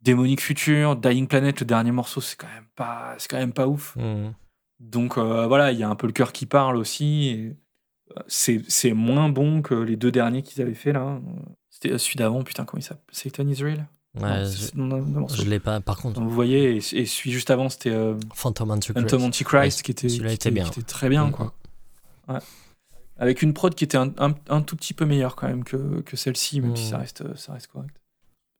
Démonique 0.02 0.42
Future, 0.42 0.96
Dying 0.96 1.26
Planet, 1.26 1.58
le 1.60 1.66
dernier 1.66 1.90
morceau, 1.90 2.20
c'est 2.20 2.36
quand 2.36 2.46
même 2.54 2.66
pas, 2.76 3.14
c'est 3.18 3.28
quand 3.30 3.38
même 3.38 3.52
pas 3.54 3.66
ouf. 3.66 3.96
Mm. 3.96 4.32
Donc 4.80 5.16
euh, 5.18 5.46
voilà, 5.46 5.72
il 5.72 5.78
y 5.78 5.82
a 5.82 5.88
un 5.88 5.94
peu 5.96 6.06
le 6.06 6.12
cœur 6.12 6.32
qui 6.32 6.46
parle 6.46 6.76
aussi. 6.76 7.52
euh, 8.16 8.22
C'est 8.28 8.92
moins 8.92 9.28
bon 9.28 9.62
que 9.62 9.74
les 9.74 9.96
deux 9.96 10.12
derniers 10.12 10.42
qu'ils 10.42 10.62
avaient 10.62 10.74
fait 10.74 10.92
là. 10.92 11.20
C'était 11.70 11.92
euh, 11.92 11.98
celui 11.98 12.16
d'avant, 12.16 12.42
putain, 12.42 12.64
comment 12.64 12.80
il 12.80 12.84
s'appelle? 12.84 13.02
Satan 13.12 13.46
Israel? 13.48 13.86
Ouais, 14.20 14.44
Non, 14.76 15.26
je, 15.26 15.42
je 15.42 15.48
l'ai 15.50 15.58
pas. 15.58 15.80
Par 15.80 15.96
contre, 15.98 16.20
Donc, 16.20 16.28
vous 16.28 16.34
voyez, 16.34 16.74
et, 16.76 16.76
et 16.76 17.06
celui 17.06 17.32
juste 17.32 17.50
avant, 17.50 17.68
c'était 17.68 17.90
euh, 17.90 18.14
Phantom 18.32 18.70
Antichrist. 18.70 19.00
Phantom 19.10 19.24
Antichrist, 19.26 19.78
Ouais, 19.78 19.82
qui 19.82 19.90
était, 19.90 20.08
celui-là 20.08 20.28
qui 20.28 20.34
était 20.34 20.48
était- 20.50 20.54
bien. 20.54 20.64
qui 20.70 20.78
était 20.80 20.82
très 20.88 21.08
bien, 21.08 21.26
Mm. 21.26 21.32
quoi. 21.32 21.52
Ouais. 22.28 22.38
Avec 23.16 23.42
une 23.42 23.54
prod 23.54 23.74
qui 23.74 23.82
était 23.84 23.96
un, 23.96 24.12
un- 24.18 24.34
un 24.48 24.62
tout 24.62 24.76
petit 24.76 24.94
peu 24.94 25.04
meilleure 25.04 25.34
quand 25.34 25.48
même 25.48 25.64
que, 25.64 26.00
que 26.02 26.16
celle-ci, 26.16 26.60
même 26.60 26.76
si 26.76 26.86
Mm. 26.86 26.90
ça 26.90 26.98
reste, 26.98 27.36
ça 27.36 27.52
reste 27.54 27.66
correct. 27.68 27.94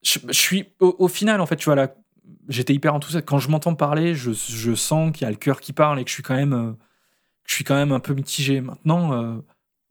Je, 0.02 0.18
je 0.26 0.32
suis 0.32 0.66
au, 0.80 0.96
au 0.98 1.08
final, 1.08 1.40
en 1.40 1.46
fait, 1.46 1.56
tu 1.56 1.66
vois 1.66 1.76
là, 1.76 1.94
j'étais 2.48 2.74
hyper 2.74 2.94
enthousiaste. 2.94 3.26
Quand 3.26 3.38
je 3.38 3.48
m'entends 3.48 3.74
parler, 3.74 4.14
je, 4.14 4.32
je 4.32 4.74
sens 4.74 5.12
qu'il 5.12 5.22
y 5.22 5.26
a 5.26 5.30
le 5.30 5.36
cœur 5.36 5.60
qui 5.60 5.72
parle 5.72 6.00
et 6.00 6.04
que 6.04 6.10
je 6.10 6.14
suis 6.14 6.22
quand 6.22 6.34
même, 6.34 6.52
euh, 6.52 6.72
je 7.46 7.54
suis 7.54 7.64
quand 7.64 7.74
même 7.74 7.92
un 7.92 8.00
peu 8.00 8.14
mitigé. 8.14 8.60
Maintenant, 8.60 9.12
euh, 9.12 9.36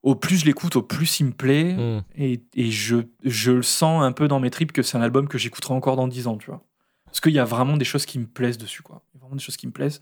au 0.02 0.16
plus 0.16 0.38
je 0.38 0.46
l'écoute, 0.46 0.76
au 0.76 0.82
plus 0.82 1.20
il 1.20 1.28
me 1.28 1.32
plaît. 1.32 1.74
Mm. 1.74 2.04
Et, 2.16 2.44
et 2.56 2.72
je, 2.72 2.98
je 3.24 3.52
le 3.52 3.64
sens 3.64 4.04
un 4.04 4.12
peu 4.12 4.28
dans 4.28 4.40
mes 4.40 4.50
tripes 4.50 4.72
que 4.72 4.82
c'est 4.82 4.98
un 4.98 5.02
album 5.02 5.28
que 5.28 5.38
j'écouterai 5.38 5.74
encore 5.74 5.96
dans 5.96 6.08
10 6.08 6.28
ans, 6.28 6.38
tu 6.38 6.48
vois. 6.48 6.64
Parce 7.06 7.22
qu'il 7.22 7.34
y 7.34 7.40
a 7.40 7.46
vraiment 7.46 7.78
des 7.78 7.86
choses 7.86 8.06
qui 8.06 8.20
me 8.20 8.26
plaisent 8.26 8.58
dessus, 8.58 8.82
quoi. 8.82 9.04
Il 9.14 9.18
y 9.18 9.20
a 9.20 9.22
vraiment 9.22 9.36
des 9.36 9.44
choses 9.44 9.58
qui 9.58 9.68
me 9.68 9.72
plaisent. 9.72 10.02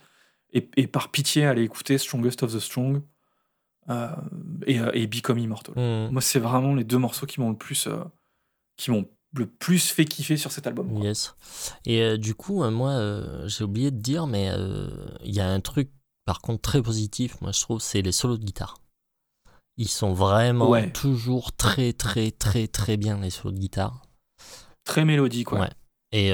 Et, 0.54 0.70
et 0.78 0.88
par 0.88 1.10
pitié, 1.10 1.46
allez 1.46 1.64
écouter 1.64 1.98
Strongest 1.98 2.44
of 2.44 2.54
the 2.54 2.60
Strong 2.60 3.02
euh, 3.90 4.08
et, 4.66 4.80
et 4.94 5.08
Become 5.08 5.40
Immortal. 5.40 5.76
Mm. 5.76 6.12
Moi, 6.12 6.22
c'est 6.22 6.40
vraiment 6.40 6.74
les 6.74 6.84
deux 6.84 6.98
morceaux 6.98 7.26
qui 7.26 7.40
m'ont 7.40 7.50
le 7.50 7.58
plus, 7.58 7.88
qui 8.78 8.92
m'ont 8.92 9.08
le 9.34 9.46
plus 9.46 9.90
fait 9.92 10.06
kiffer 10.06 10.36
sur 10.38 10.52
cet 10.52 10.68
album. 10.68 10.92
quoi. 10.94 11.04
Yes. 11.04 11.36
Et 11.86 12.02
euh, 12.02 12.18
du 12.18 12.36
coup, 12.36 12.64
euh, 12.64 12.72
moi, 12.72 12.92
euh, 12.92 13.48
j'ai 13.48 13.64
oublié 13.64 13.90
de 13.92 14.00
dire, 14.00 14.28
mais 14.28 14.52
il 15.24 15.34
y 15.34 15.40
a 15.40 15.50
un 15.50 15.60
truc, 15.62 15.90
par 16.26 16.42
contre, 16.42 16.62
très 16.62 16.82
positif, 16.82 17.40
moi, 17.42 17.52
je 17.52 17.62
trouve, 17.62 17.80
c'est 17.82 18.02
les 18.02 18.12
solos 18.12 18.38
de 18.38 18.44
guitare. 18.44 18.78
Ils 19.78 19.88
sont 19.88 20.14
vraiment 20.14 20.70
Ouais. 20.70 20.92
toujours 20.92 21.54
très, 21.54 21.94
très, 21.94 22.32
très, 22.32 22.68
très 22.68 22.98
bien, 22.98 23.20
les 23.22 23.30
solos 23.30 23.54
de 23.54 23.60
guitare. 23.60 24.02
Très 24.84 25.06
mélodique, 25.06 25.48
quoi. 25.48 25.62
Ouais. 25.62 25.72
Et 26.12 26.32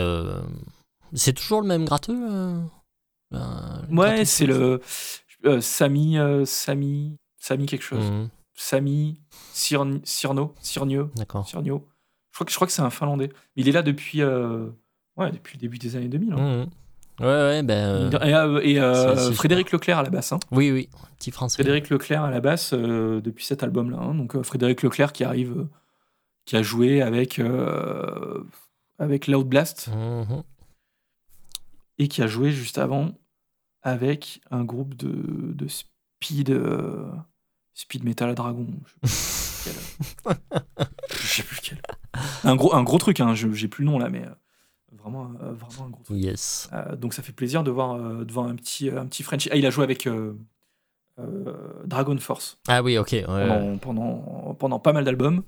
c'est 1.13 1.33
toujours 1.33 1.61
le 1.61 1.67
même 1.67 1.85
gratteux 1.85 2.17
le 3.31 3.39
Ouais, 3.91 4.25
c'est 4.25 4.47
le 4.47 4.81
Samy, 5.61 6.17
Samy, 6.45 7.15
Samy 7.39 7.65
quelque 7.67 7.83
chose. 7.83 8.03
Mhm, 8.09 8.29
Samy 8.55 9.19
Cyrn- 9.53 10.01
Cyrno, 10.03 10.53
Cyrnio, 10.61 11.11
D'accord. 11.15 11.47
Cyrnio. 11.47 11.87
Je 12.37 12.43
crois 12.43 12.45
que 12.45 12.51
je 12.51 12.55
crois 12.55 12.67
que 12.67 12.73
c'est 12.73 12.83
un 12.83 12.91
Finlandais. 12.91 13.29
Il 13.55 13.67
est 13.67 13.71
là 13.71 13.81
depuis, 13.81 14.21
euh, 14.21 14.67
ouais, 15.15 15.31
depuis 15.31 15.57
le 15.57 15.61
début 15.61 15.79
des 15.79 15.95
années 15.95 16.07
2000. 16.07 16.33
hein. 16.33 16.35
Mhm. 16.37 16.69
Ouais, 17.19 17.25
ouais, 17.25 17.63
ben. 17.63 18.13
euh, 18.13 18.59
Et, 18.61 18.79
euh, 18.79 19.31
Frédéric 19.31 19.71
Leclerc 19.71 19.97
à 19.97 20.03
la 20.03 20.11
basse. 20.11 20.31
hein. 20.33 20.39
oui, 20.51 20.69
oui, 20.71 20.87
petit 21.17 21.31
français. 21.31 21.55
Frédéric 21.55 21.89
Leclerc 21.89 22.23
à 22.23 22.29
la 22.29 22.39
basse 22.39 22.73
euh, 22.73 23.21
depuis 23.21 23.43
cet 23.43 23.63
album-là. 23.63 23.97
hein. 23.97 24.13
Donc 24.13 24.35
euh, 24.35 24.43
Frédéric 24.43 24.83
Leclerc 24.83 25.13
qui 25.13 25.23
arrive, 25.23 25.65
qui 26.45 26.55
a 26.57 26.61
joué 26.61 27.01
avec 27.01 27.41
avec 28.99 29.25
Loud 29.25 29.47
Blast 29.47 29.87
Mhm. 29.87 30.43
et 31.97 32.07
qui 32.07 32.21
a 32.21 32.27
joué 32.27 32.51
juste 32.51 32.77
avant 32.77 33.13
avec 33.81 34.41
un 34.51 34.63
groupe 34.63 34.95
de, 34.95 35.53
de 35.55 35.67
speed 35.67 36.55
speed 37.73 38.03
metal 38.03 38.29
à 38.29 38.33
dragon. 38.35 38.67
Je 39.03 39.09
sais 39.09 39.73
plus 39.73 39.73
quel. 40.25 40.35
Je 41.19 41.27
sais 41.27 41.43
plus 41.43 41.59
quel. 41.61 41.81
Un 42.43 42.55
gros 42.55 42.73
un 42.75 42.83
gros 42.83 42.97
truc. 42.97 43.19
Hein. 43.19 43.33
J'ai 43.33 43.67
plus 43.67 43.83
le 43.83 43.91
nom 43.91 43.99
là, 43.99 44.09
mais 44.09 44.23
euh, 44.23 44.29
vraiment 44.97 45.31
euh, 45.41 45.53
vraiment 45.53 45.87
un 45.87 45.89
gros 45.89 46.03
truc. 46.03 46.17
Yes. 46.17 46.69
Euh, 46.73 46.95
donc 46.95 47.13
ça 47.13 47.23
fait 47.23 47.33
plaisir 47.33 47.63
de 47.63 47.71
voir, 47.71 47.97
de 47.97 48.31
voir 48.31 48.47
un 48.47 48.55
petit, 48.55 48.89
un 48.89 49.05
petit 49.05 49.23
French. 49.23 49.47
Ah, 49.51 49.55
il 49.55 49.65
a 49.65 49.69
joué 49.69 49.83
avec 49.83 50.07
Dragon 51.85 52.17
Force 52.19 52.57
Ah 52.67 52.83
oui, 52.83 52.97
ok. 52.97 53.11
ouais, 53.11 53.25
ouais. 53.25 53.47
pendant, 53.47 53.77
pendant, 53.77 54.53
pendant 54.55 54.79
pas 54.79 54.93
mal 54.93 55.03
d'albums. 55.03 55.43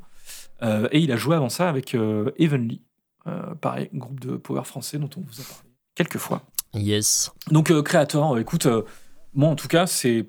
Euh, 0.62 0.88
et 0.92 1.00
il 1.00 1.12
a 1.12 1.16
joué 1.16 1.36
avant 1.36 1.50
ça 1.50 1.70
avec 1.70 1.96
euh, 1.96 2.32
Evenly, 2.38 2.82
euh, 3.28 3.56
pareil, 3.56 3.90
groupe 3.94 4.20
de 4.20 4.36
power 4.36 4.64
français 4.64 4.98
dont 4.98 5.10
on 5.16 5.22
vous 5.22 5.42
a 5.42 5.44
parlé 5.44 5.70
quelques 5.96 6.18
fois. 6.18 6.42
Yes. 6.74 7.32
Donc 7.50 7.72
Creator, 7.84 8.38
écoute, 8.38 8.68
moi 9.34 9.50
en 9.50 9.56
tout 9.56 9.68
cas, 9.68 9.88
c'est 9.88 10.28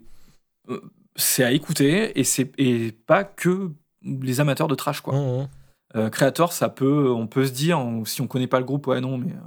c'est 1.16 1.44
à 1.44 1.52
écouter 1.52 2.18
et 2.18 2.24
c'est 2.24 2.52
et 2.58 2.92
pas 2.92 3.24
que 3.24 3.72
les 4.02 4.40
amateurs 4.40 4.68
de 4.68 4.74
trash 4.74 5.00
quoi. 5.00 5.14
Mhm. 5.14 5.48
Euh, 5.96 6.08
Creator, 6.10 6.52
ça 6.52 6.68
peut, 6.68 7.10
on 7.10 7.26
peut 7.26 7.46
se 7.46 7.52
dire, 7.52 7.78
on- 7.78 8.04
si 8.04 8.20
on 8.20 8.26
connaît 8.26 8.46
pas 8.46 8.60
le 8.60 8.64
groupe, 8.66 8.86
ouais, 8.86 9.00
non, 9.00 9.18
mais 9.18 9.32
euh, 9.32 9.40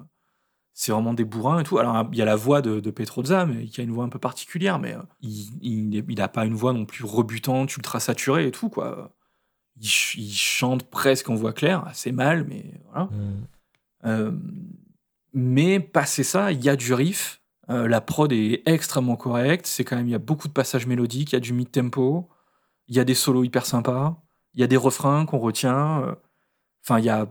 c'est 0.73 0.91
vraiment 0.91 1.13
des 1.13 1.23
bourrins 1.25 1.59
et 1.59 1.63
tout. 1.63 1.77
Alors, 1.77 2.09
il 2.11 2.17
y 2.17 2.21
a 2.21 2.25
la 2.25 2.35
voix 2.35 2.61
de, 2.61 2.79
de 2.79 2.91
Petrozza, 2.91 3.45
mais 3.45 3.65
qui 3.65 3.79
a 3.79 3.83
une 3.83 3.91
voix 3.91 4.03
un 4.03 4.09
peu 4.09 4.19
particulière, 4.19 4.79
mais 4.79 4.93
euh, 4.95 5.01
il, 5.21 5.49
il, 5.61 6.05
il 6.09 6.21
a 6.21 6.27
pas 6.27 6.45
une 6.45 6.55
voix 6.55 6.73
non 6.73 6.85
plus 6.85 7.05
rebutante, 7.05 7.75
ultra 7.77 7.99
saturée 7.99 8.47
et 8.47 8.51
tout, 8.51 8.69
quoi. 8.69 9.13
Il, 9.79 9.87
ch- 9.87 10.15
il 10.17 10.31
chante 10.33 10.83
presque 10.89 11.29
en 11.29 11.35
voix 11.35 11.53
claire, 11.53 11.85
assez 11.87 12.11
mal, 12.11 12.45
mais 12.47 12.65
voilà. 12.91 13.09
Euh, 14.05 14.31
mais 15.33 15.79
passé 15.79 16.23
ça, 16.23 16.51
il 16.51 16.63
y 16.63 16.69
a 16.69 16.75
du 16.75 16.93
riff. 16.93 17.41
Euh, 17.69 17.87
la 17.87 18.01
prod 18.01 18.31
est 18.33 18.61
extrêmement 18.65 19.15
correcte. 19.15 19.65
C'est 19.65 19.83
quand 19.85 19.95
même, 19.95 20.07
il 20.07 20.11
y 20.11 20.15
a 20.15 20.19
beaucoup 20.19 20.47
de 20.47 20.53
passages 20.53 20.85
mélodiques, 20.85 21.31
il 21.31 21.35
y 21.35 21.37
a 21.37 21.39
du 21.39 21.53
mid-tempo, 21.53 22.27
il 22.87 22.95
y 22.95 22.99
a 22.99 23.03
des 23.05 23.13
solos 23.15 23.43
hyper 23.43 23.65
sympas, 23.65 24.21
il 24.53 24.59
y 24.61 24.63
a 24.63 24.67
des 24.67 24.77
refrains 24.77 25.25
qu'on 25.25 25.39
retient. 25.39 26.17
Enfin, 26.83 26.99
il 26.99 27.05
y 27.05 27.09
a 27.09 27.27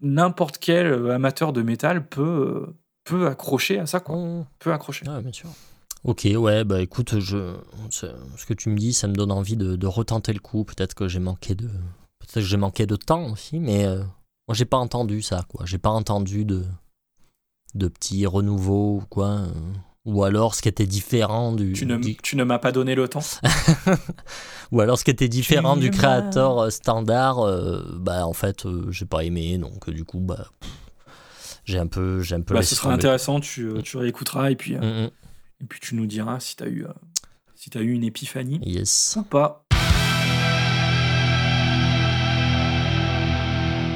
n'importe 0.00 0.58
quel 0.58 0.86
euh, 0.86 1.14
amateur 1.14 1.52
de 1.52 1.62
métal 1.62 2.06
peut, 2.08 2.22
euh, 2.68 2.76
peut 3.04 3.26
accrocher 3.26 3.78
à 3.78 3.86
ça, 3.86 4.00
quoi. 4.00 4.16
Mhm. 4.16 4.46
Peut 4.58 4.72
accrocher. 4.72 5.08
Ouais, 5.08 5.20
bien 5.22 5.32
sûr. 5.32 5.50
Ok, 6.04 6.26
ouais, 6.34 6.64
bah 6.64 6.80
écoute, 6.82 7.20
je, 7.20 7.54
ce 7.90 8.06
ce 8.36 8.44
que 8.44 8.54
tu 8.54 8.68
me 8.70 8.76
dis, 8.76 8.92
ça 8.92 9.06
me 9.06 9.14
donne 9.14 9.30
envie 9.30 9.56
de, 9.56 9.76
de 9.76 9.86
retenter 9.86 10.32
le 10.32 10.40
coup. 10.40 10.64
Peut-être 10.64 10.94
que 10.94 11.06
j'ai 11.06 11.20
manqué 11.20 11.54
de, 11.54 11.68
peut-être 12.18 12.34
que 12.34 12.40
j'ai 12.40 12.56
manqué 12.56 12.86
de 12.86 12.96
temps 12.96 13.30
aussi, 13.30 13.60
mais 13.60 13.84
euh, 13.86 13.98
moi 14.48 14.54
j'ai 14.54 14.64
pas 14.64 14.78
entendu 14.78 15.22
ça, 15.22 15.44
quoi. 15.48 15.64
J'ai 15.64 15.78
pas 15.78 15.90
entendu 15.90 16.44
de, 16.44 16.64
de 17.76 17.86
petits 17.86 18.26
renouveaux 18.26 18.96
ou 18.96 19.04
quoi, 19.08 19.28
euh, 19.28 19.52
ou 20.04 20.24
alors 20.24 20.54
ce 20.56 20.62
qui 20.62 20.68
était 20.68 20.86
différent 20.86 21.52
du, 21.52 21.72
Tu 21.72 21.86
ne, 21.86 21.96
du- 21.96 22.16
tu 22.16 22.36
ne 22.36 22.42
m'as 22.44 22.58
pas 22.58 22.72
donné 22.72 22.94
le 22.94 23.06
temps. 23.08 23.22
ou 24.72 24.80
alors 24.80 24.98
ce 24.98 25.04
qui 25.04 25.10
était 25.12 25.28
différent 25.28 25.76
du 25.76 25.90
créateur 25.90 26.58
euh, 26.58 26.70
standard, 26.70 27.38
euh, 27.40 27.82
bah 28.00 28.26
en 28.26 28.32
fait, 28.32 28.66
euh, 28.66 28.90
j'ai 28.90 29.04
pas 29.06 29.22
aimé, 29.24 29.58
donc 29.58 29.88
euh, 29.88 29.92
du 29.92 30.04
coup, 30.04 30.18
bah 30.18 30.46
j'ai 31.64 31.78
un 31.78 31.86
peu, 31.86 32.20
j'ai 32.22 32.34
un 32.34 32.40
peu 32.40 32.54
Bah, 32.54 32.60
laissé 32.60 32.74
ce 32.74 32.80
sera 32.80 32.92
intéressant, 32.92 33.38
tu, 33.38 33.66
euh, 33.68 33.80
tu 33.82 33.96
réécouteras 33.96 34.50
et 34.50 34.56
puis, 34.56 34.74
Mm, 34.74 34.80
mm. 34.80 35.10
et 35.60 35.66
puis 35.68 35.78
tu 35.80 35.94
nous 35.94 36.06
diras 36.06 36.40
si 36.40 36.56
tu 36.56 36.64
as 36.64 36.68
eu, 36.68 36.84
si 37.54 37.70
t'as 37.70 37.80
eu 37.80 37.92
une 37.92 38.02
épiphanie 38.04 38.58
Yes. 38.64 39.16
ou 39.20 39.22
pas. 39.22 39.64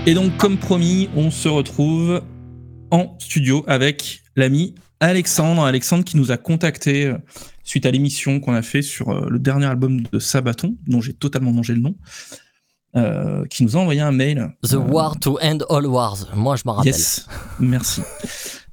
Et 0.09 0.15
donc, 0.15 0.37
comme 0.37 0.57
promis, 0.57 1.11
on 1.17 1.33
se 1.33 1.49
retrouve 1.49 2.23
en 2.93 3.17
studio 3.19 3.65
avec 3.67 4.23
l'ami 4.37 4.77
Alexandre. 5.01 5.65
Alexandre 5.65 6.05
qui 6.05 6.17
nous 6.17 6.33
a 6.33 6.37
contacté 6.37 7.07
euh, 7.07 7.19
suite 7.65 7.87
à 7.87 7.91
l'émission 7.91 8.41
qu'on 8.41 8.55
a 8.55 8.63
fait 8.63 8.83
sur 8.83 9.11
euh, 9.11 9.27
le 9.29 9.39
dernier 9.39 9.67
album 9.67 10.01
de 10.03 10.19
Sabaton, 10.19 10.77
dont 10.87 11.01
j'ai 11.01 11.13
totalement 11.13 11.53
mangé 11.53 11.75
le 11.75 11.81
nom, 11.81 11.95
euh, 12.97 13.45
qui 13.47 13.63
nous 13.65 13.77
a 13.77 13.81
envoyé 13.81 14.01
un 14.01 14.13
mail. 14.13 14.53
The 14.63 14.75
Euh, 14.75 14.79
War 14.79 15.19
to 15.19 15.39
End 15.43 15.59
All 15.69 15.87
Wars. 15.87 16.29
Moi, 16.35 16.57
je 16.57 16.63
m'en 16.65 16.75
rappelle. 16.75 16.93
Yes, 16.93 17.27
merci. 17.61 18.03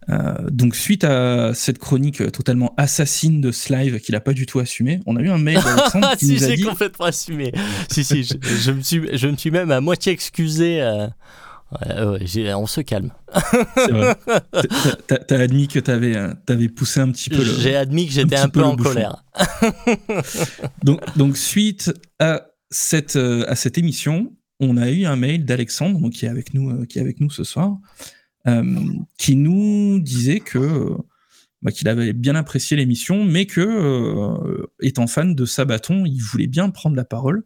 Euh, 0.10 0.34
donc 0.52 0.76
suite 0.76 1.06
à 1.06 1.54
cette 1.54 1.78
chronique 1.78 2.30
totalement 2.34 2.74
assassine 2.76 3.40
de 3.40 3.54
Slive 3.54 4.02
qu'il 4.02 4.16
a 4.16 4.20
pas 4.20 4.34
du 4.34 4.46
tout 4.46 4.60
assumé, 4.60 5.00
on 5.06 5.16
a 5.16 5.22
eu 5.22 5.30
un 5.30 5.38
mail 5.38 5.56
d'Alexandre 5.64 6.08
Ah 6.12 6.16
qui 6.18 6.26
si, 6.26 6.34
nous 6.34 6.44
a 6.44 6.48
j'ai 6.50 6.56
dit 6.58 6.64
complètement 6.64 7.06
assumé. 7.06 7.54
si, 7.90 8.04
si, 8.04 8.24
je, 8.24 8.34
je 8.44 8.72
me 8.72 8.82
suis, 8.82 9.18
je 9.18 9.28
me 9.30 9.38
suis 9.38 9.50
même 9.50 9.72
à 9.72 9.80
moitié 9.80 10.12
excusé 10.12 10.82
euh, 10.82 11.08
Ouais, 11.82 12.54
on 12.54 12.68
se 12.68 12.82
calme. 12.82 13.12
T'as- 15.08 15.40
admis 15.40 15.68
que 15.68 15.80
t'avais 15.80 16.16
euh, 16.16 16.34
t'avais 16.46 16.70
poussé 16.70 17.00
un 17.00 17.12
petit 17.12 17.30
peu 17.30 17.38
le. 17.44 17.54
J'ai 17.60 17.76
admis 17.76 18.08
que 18.08 18.14
j'étais 18.14 18.36
un 18.36 18.50
peu 18.50 18.62
en 18.64 18.76
colère. 18.76 19.24
Donc, 20.84 21.02
donc 21.18 21.38
suite 21.38 21.94
à 22.20 22.48
cette, 22.70 23.16
euh, 23.16 23.46
à 23.48 23.56
cette 23.56 23.78
émission, 23.78 24.34
on 24.60 24.78
a 24.78 24.90
eu 24.90 25.06
un 25.06 25.16
mail 25.16 25.46
d'Alexandre, 25.46 26.10
qui 26.10 26.26
est 26.26 26.30
avec 26.30 26.54
nous, 26.54 26.70
euh, 26.70 26.86
qui 26.86 27.00
est 27.00 27.02
avec 27.02 27.20
nous 27.20 27.30
ce 27.30 27.44
soir, 27.44 27.78
euh, 28.48 28.64
qui 29.18 29.36
nous 29.36 30.00
disait 30.00 30.40
que 30.40 30.92
bah, 31.62 31.72
qu'il 31.72 31.88
avait 31.88 32.14
bien 32.14 32.36
apprécié 32.36 32.76
l'émission, 32.78 33.24
mais 33.24 33.46
que 33.46 33.62
euh, 33.62 34.66
étant 34.82 35.08
fan 35.08 35.34
de 35.34 35.46
Sabaton, 35.46 36.06
il 36.06 36.20
voulait 36.20 36.48
bien 36.48 36.70
prendre 36.70 36.96
la 36.96 37.06
parole. 37.06 37.44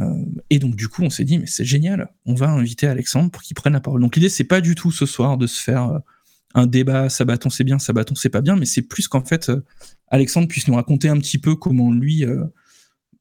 Euh, 0.00 0.24
et 0.50 0.58
donc 0.58 0.76
du 0.76 0.88
coup, 0.88 1.02
on 1.02 1.10
s'est 1.10 1.24
dit 1.24 1.38
mais 1.38 1.46
c'est 1.46 1.64
génial, 1.64 2.08
on 2.26 2.34
va 2.34 2.50
inviter 2.50 2.86
Alexandre 2.86 3.30
pour 3.30 3.42
qu'il 3.42 3.54
prenne 3.54 3.74
la 3.74 3.80
parole. 3.80 4.00
Donc 4.00 4.16
l'idée 4.16 4.28
c'est 4.28 4.44
pas 4.44 4.60
du 4.60 4.74
tout 4.74 4.90
ce 4.90 5.06
soir 5.06 5.38
de 5.38 5.46
se 5.46 5.62
faire 5.62 5.88
euh, 5.88 5.98
un 6.54 6.66
débat 6.66 7.08
Sabaton 7.08 7.50
c'est 7.50 7.64
bien, 7.64 7.78
Sabaton 7.78 8.14
c'est 8.14 8.28
pas 8.28 8.40
bien, 8.40 8.56
mais 8.56 8.66
c'est 8.66 8.82
plus 8.82 9.08
qu'en 9.08 9.24
fait 9.24 9.48
euh, 9.48 9.64
Alexandre 10.08 10.48
puisse 10.48 10.68
nous 10.68 10.74
raconter 10.74 11.08
un 11.08 11.18
petit 11.18 11.38
peu 11.38 11.56
comment 11.56 11.92
lui 11.92 12.24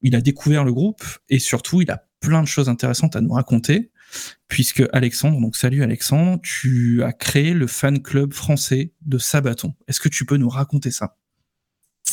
il 0.01 0.15
a 0.15 0.21
découvert 0.21 0.63
le 0.63 0.73
groupe 0.73 1.03
et 1.29 1.39
surtout 1.39 1.81
il 1.81 1.89
a 1.89 2.05
plein 2.19 2.41
de 2.43 2.47
choses 2.47 2.69
intéressantes 2.69 3.15
à 3.15 3.21
nous 3.21 3.33
raconter 3.33 3.91
puisque 4.47 4.83
Alexandre, 4.93 5.39
donc 5.41 5.55
salut 5.55 5.81
Alexandre, 5.81 6.39
tu 6.43 7.01
as 7.03 7.13
créé 7.13 7.53
le 7.53 7.65
fan 7.65 8.01
club 8.01 8.33
français 8.33 8.93
de 9.01 9.17
Sabaton. 9.17 9.73
Est-ce 9.87 9.99
que 9.99 10.09
tu 10.09 10.25
peux 10.25 10.37
nous 10.37 10.49
raconter 10.49 10.91
ça? 10.91 11.17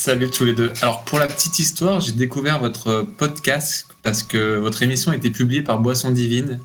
Salut 0.03 0.31
tous 0.31 0.45
les 0.45 0.53
deux. 0.53 0.73
Alors 0.81 1.03
pour 1.03 1.19
la 1.19 1.27
petite 1.27 1.59
histoire, 1.59 1.99
j'ai 1.99 2.13
découvert 2.13 2.57
votre 2.57 3.03
podcast 3.03 3.85
parce 4.01 4.23
que 4.23 4.57
votre 4.57 4.81
émission 4.81 5.11
a 5.11 5.15
été 5.15 5.29
publiée 5.29 5.61
par 5.61 5.77
Boisson 5.77 6.09
Divine. 6.09 6.59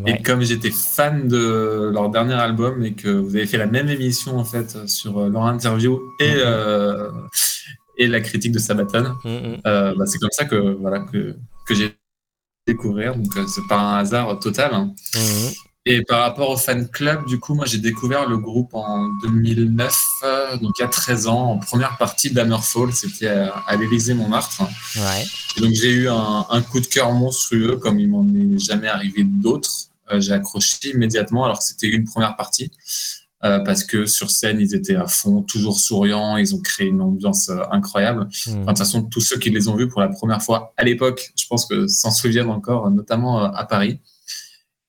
Ouais. 0.00 0.10
Et 0.18 0.22
comme 0.24 0.42
j'étais 0.42 0.72
fan 0.72 1.28
de 1.28 1.88
leur 1.94 2.10
dernier 2.10 2.34
album 2.34 2.84
et 2.84 2.94
que 2.94 3.08
vous 3.08 3.36
avez 3.36 3.46
fait 3.46 3.58
la 3.58 3.66
même 3.66 3.88
émission 3.88 4.36
en 4.38 4.44
fait 4.44 4.88
sur 4.88 5.18
euh, 5.20 5.28
leur 5.28 5.42
interview 5.42 6.00
et, 6.18 6.32
euh, 6.38 7.08
et 7.96 8.08
la 8.08 8.20
critique 8.20 8.50
de 8.50 8.58
Sabaton, 8.58 9.14
Mm, 9.24 9.28
mm. 9.28 9.56
euh, 9.68 9.94
bah, 9.96 10.06
c'est 10.06 10.18
comme 10.18 10.32
ça 10.32 10.44
que, 10.46 10.56
voilà, 10.80 10.98
que, 11.12 11.36
que 11.68 11.74
j'ai 11.76 11.96
découvert. 12.66 13.14
Donc 13.14 13.36
euh, 13.36 13.46
c'est 13.46 13.68
pas 13.68 13.78
un 13.78 13.98
hasard 13.98 14.36
total. 14.40 14.74
hein. 14.74 14.92
Mhm. 15.14 15.52
Et 15.86 16.02
par 16.02 16.20
rapport 16.20 16.50
au 16.50 16.56
fan 16.56 16.88
club, 16.88 17.26
du 17.26 17.38
coup, 17.38 17.54
moi 17.54 17.64
j'ai 17.64 17.78
découvert 17.78 18.28
le 18.28 18.36
groupe 18.36 18.74
en 18.74 19.08
2009, 19.22 19.98
euh, 20.24 20.56
donc 20.58 20.72
il 20.78 20.82
y 20.82 20.84
a 20.84 20.88
13 20.88 21.26
ans, 21.26 21.52
en 21.52 21.58
première 21.58 21.96
partie 21.96 22.30
d'Hammerfall, 22.30 22.92
c'était 22.92 23.28
à, 23.28 23.54
à 23.66 23.76
l'Élysée 23.76 24.12
Montmartre. 24.12 24.62
Ouais. 24.96 25.24
Et 25.56 25.60
donc 25.60 25.72
j'ai 25.72 25.90
eu 25.90 26.08
un, 26.08 26.46
un 26.50 26.62
coup 26.62 26.80
de 26.80 26.86
cœur 26.86 27.12
monstrueux, 27.12 27.76
comme 27.76 27.98
il 27.98 28.08
m'en 28.08 28.26
est 28.28 28.58
jamais 28.58 28.88
arrivé 28.88 29.24
d'autres. 29.24 29.70
Euh, 30.12 30.20
j'ai 30.20 30.32
accroché 30.32 30.90
immédiatement, 30.92 31.44
alors 31.44 31.58
que 31.58 31.64
c'était 31.64 31.88
une 31.88 32.04
première 32.04 32.36
partie, 32.36 32.70
euh, 33.42 33.58
parce 33.60 33.84
que 33.84 34.04
sur 34.04 34.30
scène 34.30 34.60
ils 34.60 34.74
étaient 34.74 34.96
à 34.96 35.06
fond, 35.06 35.40
toujours 35.40 35.80
souriants, 35.80 36.36
ils 36.36 36.54
ont 36.54 36.60
créé 36.60 36.88
une 36.88 37.00
ambiance 37.00 37.48
euh, 37.48 37.62
incroyable. 37.70 38.28
Enfin, 38.28 38.58
de 38.58 38.66
toute 38.66 38.78
façon, 38.78 39.02
tous 39.02 39.22
ceux 39.22 39.38
qui 39.38 39.48
les 39.48 39.68
ont 39.68 39.76
vus 39.76 39.88
pour 39.88 40.02
la 40.02 40.08
première 40.08 40.42
fois 40.42 40.74
à 40.76 40.84
l'époque, 40.84 41.32
je 41.36 41.46
pense 41.46 41.64
que 41.64 41.86
s'en 41.86 42.10
souviennent 42.10 42.50
encore, 42.50 42.90
notamment 42.90 43.42
euh, 43.42 43.48
à 43.54 43.64
Paris. 43.64 43.98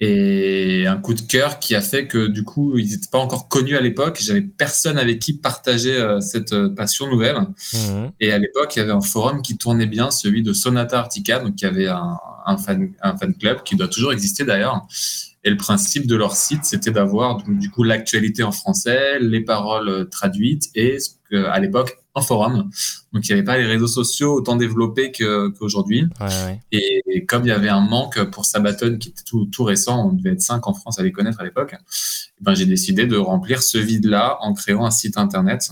Et 0.03 0.87
un 0.87 0.97
coup 0.97 1.13
de 1.13 1.21
cœur 1.21 1.59
qui 1.59 1.75
a 1.75 1.81
fait 1.81 2.07
que 2.07 2.25
du 2.25 2.43
coup, 2.43 2.75
ils 2.79 2.89
n'étaient 2.89 3.09
pas 3.11 3.19
encore 3.19 3.47
connus 3.47 3.77
à 3.77 3.81
l'époque. 3.81 4.17
J'avais 4.19 4.41
personne 4.41 4.97
avec 4.97 5.19
qui 5.19 5.33
partager 5.33 5.95
euh, 5.95 6.19
cette 6.21 6.53
euh, 6.53 6.69
passion 6.69 7.07
nouvelle. 7.07 7.37
Mhm. 7.73 8.11
Et 8.19 8.31
à 8.31 8.39
l'époque, 8.39 8.75
il 8.75 8.79
y 8.79 8.81
avait 8.81 8.91
un 8.91 9.01
forum 9.01 9.43
qui 9.43 9.59
tournait 9.59 9.85
bien, 9.85 10.09
celui 10.09 10.41
de 10.41 10.53
Sonata 10.53 10.97
Arctica, 10.97 11.37
donc 11.37 11.61
il 11.61 11.65
y 11.65 11.67
avait 11.67 11.87
un, 11.87 12.17
un, 12.47 12.57
fan, 12.57 12.91
un 13.03 13.15
fan 13.15 13.35
club 13.35 13.61
qui 13.61 13.75
doit 13.75 13.87
toujours 13.87 14.11
exister 14.11 14.43
d'ailleurs. 14.43 14.87
Et 15.43 15.51
le 15.51 15.57
principe 15.57 16.07
de 16.07 16.15
leur 16.15 16.35
site, 16.35 16.65
c'était 16.65 16.91
d'avoir 16.91 17.43
du 17.47 17.69
coup 17.69 17.83
l'actualité 17.83 18.41
en 18.41 18.51
français, 18.51 19.19
les 19.19 19.41
paroles 19.41 19.89
euh, 19.89 20.05
traduites 20.05 20.69
et 20.73 20.99
ce 20.99 21.11
que, 21.29 21.45
à 21.45 21.59
l'époque 21.59 22.00
un 22.15 22.21
forum. 22.21 22.69
Donc 23.13 23.27
il 23.27 23.31
n'y 23.31 23.33
avait 23.33 23.45
pas 23.45 23.57
les 23.57 23.65
réseaux 23.65 23.87
sociaux 23.87 24.33
autant 24.35 24.55
développés 24.55 25.11
qu'aujourd'hui. 25.11 26.07
Ouais, 26.19 26.27
ouais. 26.27 26.59
Et, 26.71 27.01
et 27.07 27.25
comme 27.25 27.43
il 27.43 27.49
y 27.49 27.51
avait 27.51 27.69
un 27.69 27.81
manque 27.81 28.21
pour 28.31 28.45
Sabaton 28.45 28.97
qui 28.97 29.09
était 29.09 29.23
tout, 29.23 29.45
tout 29.45 29.63
récent, 29.63 30.09
on 30.09 30.13
devait 30.13 30.31
être 30.31 30.41
cinq 30.41 30.67
en 30.67 30.73
France 30.73 30.99
à 30.99 31.03
les 31.03 31.11
connaître 31.11 31.39
à 31.39 31.43
l'époque, 31.43 31.75
eh 31.77 32.43
ben, 32.43 32.53
j'ai 32.53 32.65
décidé 32.65 33.05
de 33.07 33.17
remplir 33.17 33.63
ce 33.63 33.77
vide-là 33.77 34.37
en 34.41 34.53
créant 34.53 34.85
un 34.85 34.91
site 34.91 35.17
internet. 35.17 35.71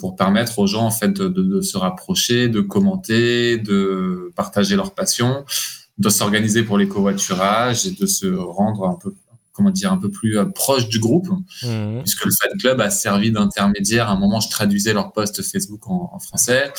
Pour 0.00 0.16
permettre 0.16 0.58
aux 0.58 0.66
gens 0.66 0.84
en 0.84 0.90
fait 0.90 1.12
de, 1.12 1.28
de- 1.28 1.44
de 1.44 1.60
se 1.60 1.78
rapprocher, 1.78 2.48
de 2.48 2.60
commenter, 2.60 3.56
de 3.56 4.32
partager 4.34 4.74
leur 4.74 4.94
passion, 4.94 5.44
de 5.98 6.08
s'organiser 6.08 6.64
pour 6.64 6.76
les 6.76 6.88
covoiturages 6.88 7.86
et 7.86 7.92
de 7.92 8.04
se 8.04 8.26
rendre 8.26 8.88
un 8.88 8.94
peu 8.94 9.14
comment 9.56 9.70
dire 9.70 9.90
un 9.92 9.96
peu 9.98 10.10
plus 10.10 10.38
euh, 10.38 10.44
proche 10.44 10.88
du 10.88 10.98
groupe 11.00 11.28
Mhm. 11.62 12.02
puisque 12.02 12.24
le 12.24 12.30
fan 12.30 12.50
club 12.58 12.80
a 12.80 12.90
servi 12.90 13.32
d'intermédiaire. 13.32 14.08
À 14.08 14.12
un 14.12 14.18
moment, 14.18 14.40
je 14.40 14.50
traduisais 14.50 14.92
leurs 14.92 15.12
posts 15.12 15.42
Facebook 15.42 15.88
en, 15.88 16.10
en 16.12 16.18
français. 16.18 16.72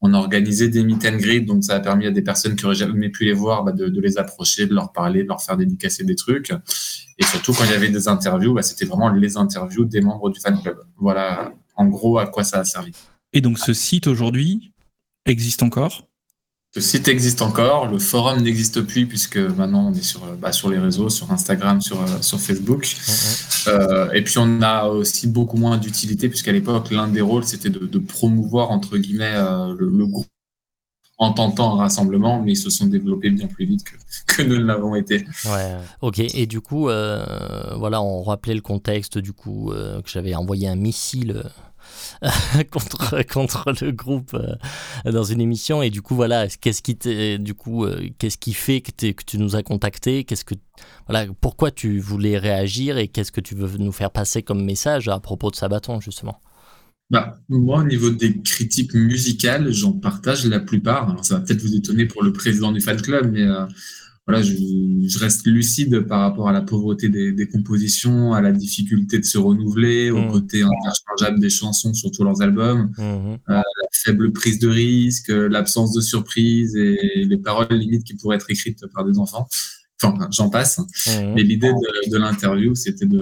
On 0.00 0.14
a 0.14 0.18
organisé 0.18 0.68
des 0.68 0.84
meet 0.84 1.04
and 1.06 1.16
greet, 1.16 1.40
donc 1.40 1.64
ça 1.64 1.74
a 1.74 1.80
permis 1.80 2.06
à 2.06 2.12
des 2.12 2.22
personnes 2.22 2.54
qui 2.54 2.64
auraient 2.66 2.76
jamais 2.76 3.08
pu 3.08 3.24
les 3.24 3.32
voir 3.32 3.64
bah, 3.64 3.72
de, 3.72 3.88
de 3.88 4.00
les 4.00 4.16
approcher, 4.18 4.66
de 4.66 4.74
leur 4.74 4.92
parler, 4.92 5.24
de 5.24 5.28
leur 5.28 5.42
faire 5.42 5.56
dédicacer 5.56 6.04
des 6.04 6.14
trucs. 6.14 6.52
Et 7.18 7.24
surtout, 7.24 7.52
quand 7.52 7.64
il 7.64 7.70
y 7.70 7.74
avait 7.74 7.88
des 7.88 8.06
interviews, 8.06 8.54
bah, 8.54 8.62
c'était 8.62 8.84
vraiment 8.84 9.08
les 9.08 9.36
interviews 9.36 9.84
des 9.86 10.00
membres 10.00 10.30
du 10.30 10.38
fan 10.38 10.60
club. 10.62 10.78
Voilà, 10.98 11.52
en 11.74 11.86
gros, 11.86 12.18
à 12.18 12.26
quoi 12.28 12.44
ça 12.44 12.60
a 12.60 12.64
servi. 12.64 12.92
Et 13.32 13.40
donc 13.40 13.58
ce 13.58 13.72
site 13.74 14.06
aujourd'hui 14.06 14.72
existe 15.26 15.62
encore? 15.62 16.07
Le 16.78 16.82
site 16.82 17.08
existe 17.08 17.42
encore, 17.42 17.88
le 17.88 17.98
forum 17.98 18.40
n'existe 18.40 18.82
plus 18.82 19.08
puisque 19.08 19.36
maintenant 19.36 19.88
on 19.88 19.94
est 19.94 20.00
sur, 20.00 20.22
euh, 20.22 20.36
bah, 20.40 20.52
sur 20.52 20.70
les 20.70 20.78
réseaux, 20.78 21.08
sur 21.08 21.32
Instagram, 21.32 21.80
sur, 21.80 22.00
euh, 22.00 22.06
sur 22.20 22.38
Facebook. 22.38 22.86
Euh, 23.66 24.12
et 24.12 24.22
puis 24.22 24.38
on 24.38 24.62
a 24.62 24.84
aussi 24.84 25.26
beaucoup 25.26 25.56
moins 25.56 25.76
d'utilité 25.76 26.28
puisqu'à 26.28 26.52
l'époque 26.52 26.92
l'un 26.92 27.08
des 27.08 27.20
rôles 27.20 27.42
c'était 27.42 27.68
de, 27.68 27.80
de 27.80 27.98
promouvoir 27.98 28.70
entre 28.70 28.96
guillemets 28.96 29.34
euh, 29.34 29.74
le, 29.76 29.90
le 29.90 30.06
groupe 30.06 30.28
en 31.18 31.32
tentant 31.32 31.74
un 31.74 31.78
rassemblement, 31.78 32.40
mais 32.40 32.52
ils 32.52 32.56
se 32.56 32.70
sont 32.70 32.86
développés 32.86 33.30
bien 33.30 33.48
plus 33.48 33.66
vite 33.66 33.82
que, 33.82 33.96
que 34.36 34.42
nous 34.42 34.58
ne 34.58 34.64
l'avons 34.64 34.94
été. 34.94 35.26
Ouais. 35.46 35.78
Ok. 36.00 36.20
Et 36.20 36.46
du 36.46 36.60
coup, 36.60 36.88
euh, 36.88 37.74
voilà, 37.76 38.00
on 38.00 38.22
rappelait 38.22 38.54
le 38.54 38.60
contexte 38.60 39.18
du 39.18 39.32
coup 39.32 39.72
que 39.72 40.08
j'avais 40.08 40.36
envoyé 40.36 40.68
un 40.68 40.76
missile 40.76 41.42
contre 42.70 43.22
contre 43.32 43.72
le 43.82 43.92
groupe 43.92 44.34
euh, 44.34 45.12
dans 45.12 45.24
une 45.24 45.40
émission. 45.40 45.82
Et 45.82 45.90
du 45.90 46.02
coup 46.02 46.14
voilà, 46.14 46.48
qu'est-ce 46.48 46.82
qui 46.82 46.94
du 47.38 47.54
coup 47.54 47.84
euh, 47.84 48.08
qu'est-ce 48.18 48.38
qui 48.38 48.54
fait 48.54 48.80
que, 48.80 48.90
t'es- 48.90 49.14
que 49.14 49.24
tu 49.24 49.38
nous 49.38 49.56
as 49.56 49.62
contacté 49.62 50.24
Qu'est-ce 50.24 50.44
que 50.44 50.54
voilà, 51.08 51.26
pourquoi 51.40 51.70
tu 51.70 51.98
voulais 52.00 52.38
réagir 52.38 52.98
et 52.98 53.08
qu'est-ce 53.08 53.32
que 53.32 53.40
tu 53.40 53.54
veux 53.54 53.78
nous 53.78 53.92
faire 53.92 54.10
passer 54.10 54.42
comme 54.42 54.64
message 54.64 55.08
à 55.08 55.20
propos 55.20 55.50
de 55.50 55.56
Sabaton 55.56 56.00
justement? 56.00 56.40
Bah, 57.10 57.38
moi, 57.48 57.80
au 57.80 57.84
niveau 57.84 58.10
des 58.10 58.42
critiques 58.42 58.92
musicales, 58.92 59.72
j'en 59.72 59.92
partage 59.92 60.44
la 60.44 60.60
plupart. 60.60 61.08
Alors, 61.08 61.24
ça 61.24 61.36
va 61.36 61.40
peut-être 61.40 61.62
vous 61.62 61.74
étonner 61.74 62.04
pour 62.04 62.22
le 62.22 62.34
président 62.34 62.70
du 62.70 62.82
fan 62.82 63.00
club, 63.00 63.32
mais 63.32 63.42
euh, 63.42 63.64
voilà, 64.28 64.42
je, 64.42 64.52
je 64.54 65.18
reste 65.18 65.46
lucide 65.46 66.00
par 66.00 66.20
rapport 66.20 66.48
à 66.48 66.52
la 66.52 66.60
pauvreté 66.60 67.08
des, 67.08 67.32
des 67.32 67.48
compositions, 67.48 68.34
à 68.34 68.40
la 68.42 68.52
difficulté 68.52 69.18
de 69.18 69.24
se 69.24 69.38
renouveler, 69.38 70.10
au 70.10 70.18
Mm. 70.18 70.30
côté 70.30 70.62
interchangeable 70.62 71.40
des 71.40 71.48
chansons 71.50 71.94
sur 71.94 72.10
tous 72.10 72.24
leurs 72.24 72.42
albums, 72.42 72.92
Mhm. 72.98 73.38
la 73.48 73.62
faible 73.92 74.32
prise 74.32 74.58
de 74.58 74.68
risque, 74.68 75.28
l'absence 75.28 75.94
de 75.94 76.00
surprise 76.02 76.76
et 76.76 77.24
les 77.24 77.38
paroles 77.38 77.68
limites 77.70 78.04
qui 78.04 78.14
pourraient 78.16 78.36
être 78.36 78.50
écrites 78.50 78.84
par 78.94 79.04
des 79.04 79.18
enfants. 79.18 79.48
Enfin, 80.00 80.28
j'en 80.30 80.48
passe. 80.50 80.78
Mhm. 80.78 81.32
Mais 81.34 81.42
l'idée 81.42 81.72
de, 81.72 82.10
de 82.10 82.16
l'interview, 82.18 82.74
c'était 82.76 83.06
de, 83.06 83.18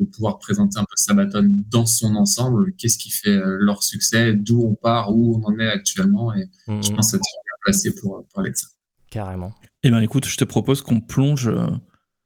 de 0.00 0.04
pouvoir 0.06 0.38
présenter 0.38 0.78
un 0.78 0.82
peu 0.82 0.96
Sabaton 0.96 1.48
dans 1.70 1.86
son 1.86 2.16
ensemble. 2.16 2.72
Qu'est-ce 2.78 2.98
qui 2.98 3.10
fait 3.10 3.28
euh, 3.36 3.58
leur 3.60 3.82
succès, 3.84 4.32
d'où 4.32 4.60
on 4.64 4.74
part, 4.74 5.14
où 5.14 5.36
on 5.36 5.44
en 5.44 5.58
est 5.60 5.68
actuellement? 5.68 6.34
Et 6.34 6.46
je 6.66 6.72
Mhm. 6.72 6.96
pense 6.96 7.14
être 7.14 7.20
bien 7.20 7.56
placé 7.62 7.94
pour 7.94 8.26
parler 8.34 8.50
de 8.50 8.56
ça. 8.56 8.66
Carrément. 9.16 9.54
Eh 9.82 9.88
bien, 9.88 10.02
écoute, 10.02 10.26
je 10.26 10.36
te 10.36 10.44
propose 10.44 10.82
qu'on 10.82 11.00
plonge 11.00 11.48
euh, 11.48 11.68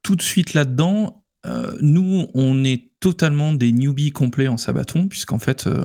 tout 0.02 0.16
de 0.16 0.22
suite 0.22 0.54
là-dedans. 0.54 1.24
Euh, 1.46 1.78
nous, 1.80 2.26
on 2.34 2.64
est 2.64 2.90
totalement 2.98 3.52
des 3.52 3.70
newbies 3.70 4.10
complets 4.10 4.48
en 4.48 4.56
Sabaton, 4.56 5.06
puisqu'en 5.06 5.38
fait, 5.38 5.68
euh, 5.68 5.84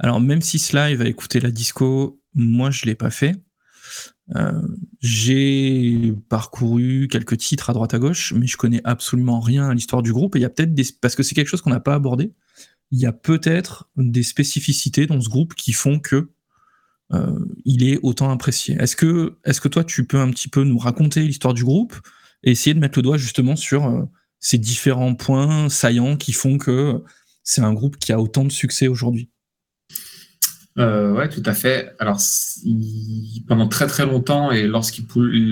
alors 0.00 0.20
même 0.20 0.42
si 0.42 0.58
ce 0.58 0.76
live 0.76 1.02
a 1.02 1.06
écouté 1.06 1.38
la 1.38 1.52
disco, 1.52 2.20
moi, 2.34 2.72
je 2.72 2.84
l'ai 2.86 2.96
pas 2.96 3.10
fait. 3.10 3.40
J'ai 5.00 6.14
parcouru 6.28 7.06
quelques 7.08 7.36
titres 7.36 7.70
à 7.70 7.72
droite 7.72 7.94
à 7.94 8.00
gauche, 8.00 8.32
mais 8.36 8.48
je 8.48 8.56
connais 8.56 8.80
absolument 8.82 9.38
rien 9.38 9.68
à 9.68 9.74
l'histoire 9.74 10.02
du 10.02 10.12
groupe. 10.12 10.34
Et 10.34 10.40
il 10.40 10.42
y 10.42 10.46
a 10.46 10.50
peut-être 10.50 10.74
des, 10.74 10.84
parce 11.00 11.14
que 11.14 11.22
c'est 11.22 11.36
quelque 11.36 11.48
chose 11.48 11.62
qu'on 11.62 11.70
n'a 11.70 11.78
pas 11.78 11.94
abordé, 11.94 12.32
il 12.90 12.98
y 12.98 13.06
a 13.06 13.12
peut-être 13.12 13.88
des 13.96 14.24
spécificités 14.24 15.06
dans 15.06 15.20
ce 15.20 15.28
groupe 15.28 15.54
qui 15.54 15.72
font 15.72 16.00
que 16.00 16.32
il 17.64 17.84
est 17.84 17.98
autant 18.02 18.30
apprécié. 18.30 18.76
Est-ce 18.80 18.96
que, 18.96 19.36
est-ce 19.44 19.60
que 19.60 19.68
toi, 19.68 19.84
tu 19.84 20.06
peux 20.06 20.18
un 20.18 20.30
petit 20.30 20.48
peu 20.48 20.62
nous 20.64 20.78
raconter 20.78 21.22
l'histoire 21.22 21.54
du 21.54 21.64
groupe 21.64 21.96
et 22.42 22.52
essayer 22.52 22.74
de 22.74 22.80
mettre 22.80 22.98
le 22.98 23.02
doigt 23.02 23.16
justement 23.16 23.56
sur 23.56 23.86
euh, 23.86 24.02
ces 24.38 24.58
différents 24.58 25.14
points 25.14 25.68
saillants 25.68 26.16
qui 26.16 26.32
font 26.32 26.58
que 26.58 27.02
c'est 27.42 27.62
un 27.62 27.72
groupe 27.72 27.98
qui 27.98 28.12
a 28.12 28.20
autant 28.20 28.44
de 28.44 28.52
succès 28.52 28.88
aujourd'hui? 28.88 29.30
Euh, 30.78 31.12
ouais, 31.12 31.28
tout 31.28 31.42
à 31.44 31.52
fait. 31.52 31.94
Alors, 31.98 32.20
pendant 33.48 33.66
très 33.66 33.86
très 33.88 34.06
longtemps, 34.06 34.52
et 34.52 34.68
lorsqu'ils 34.68 35.06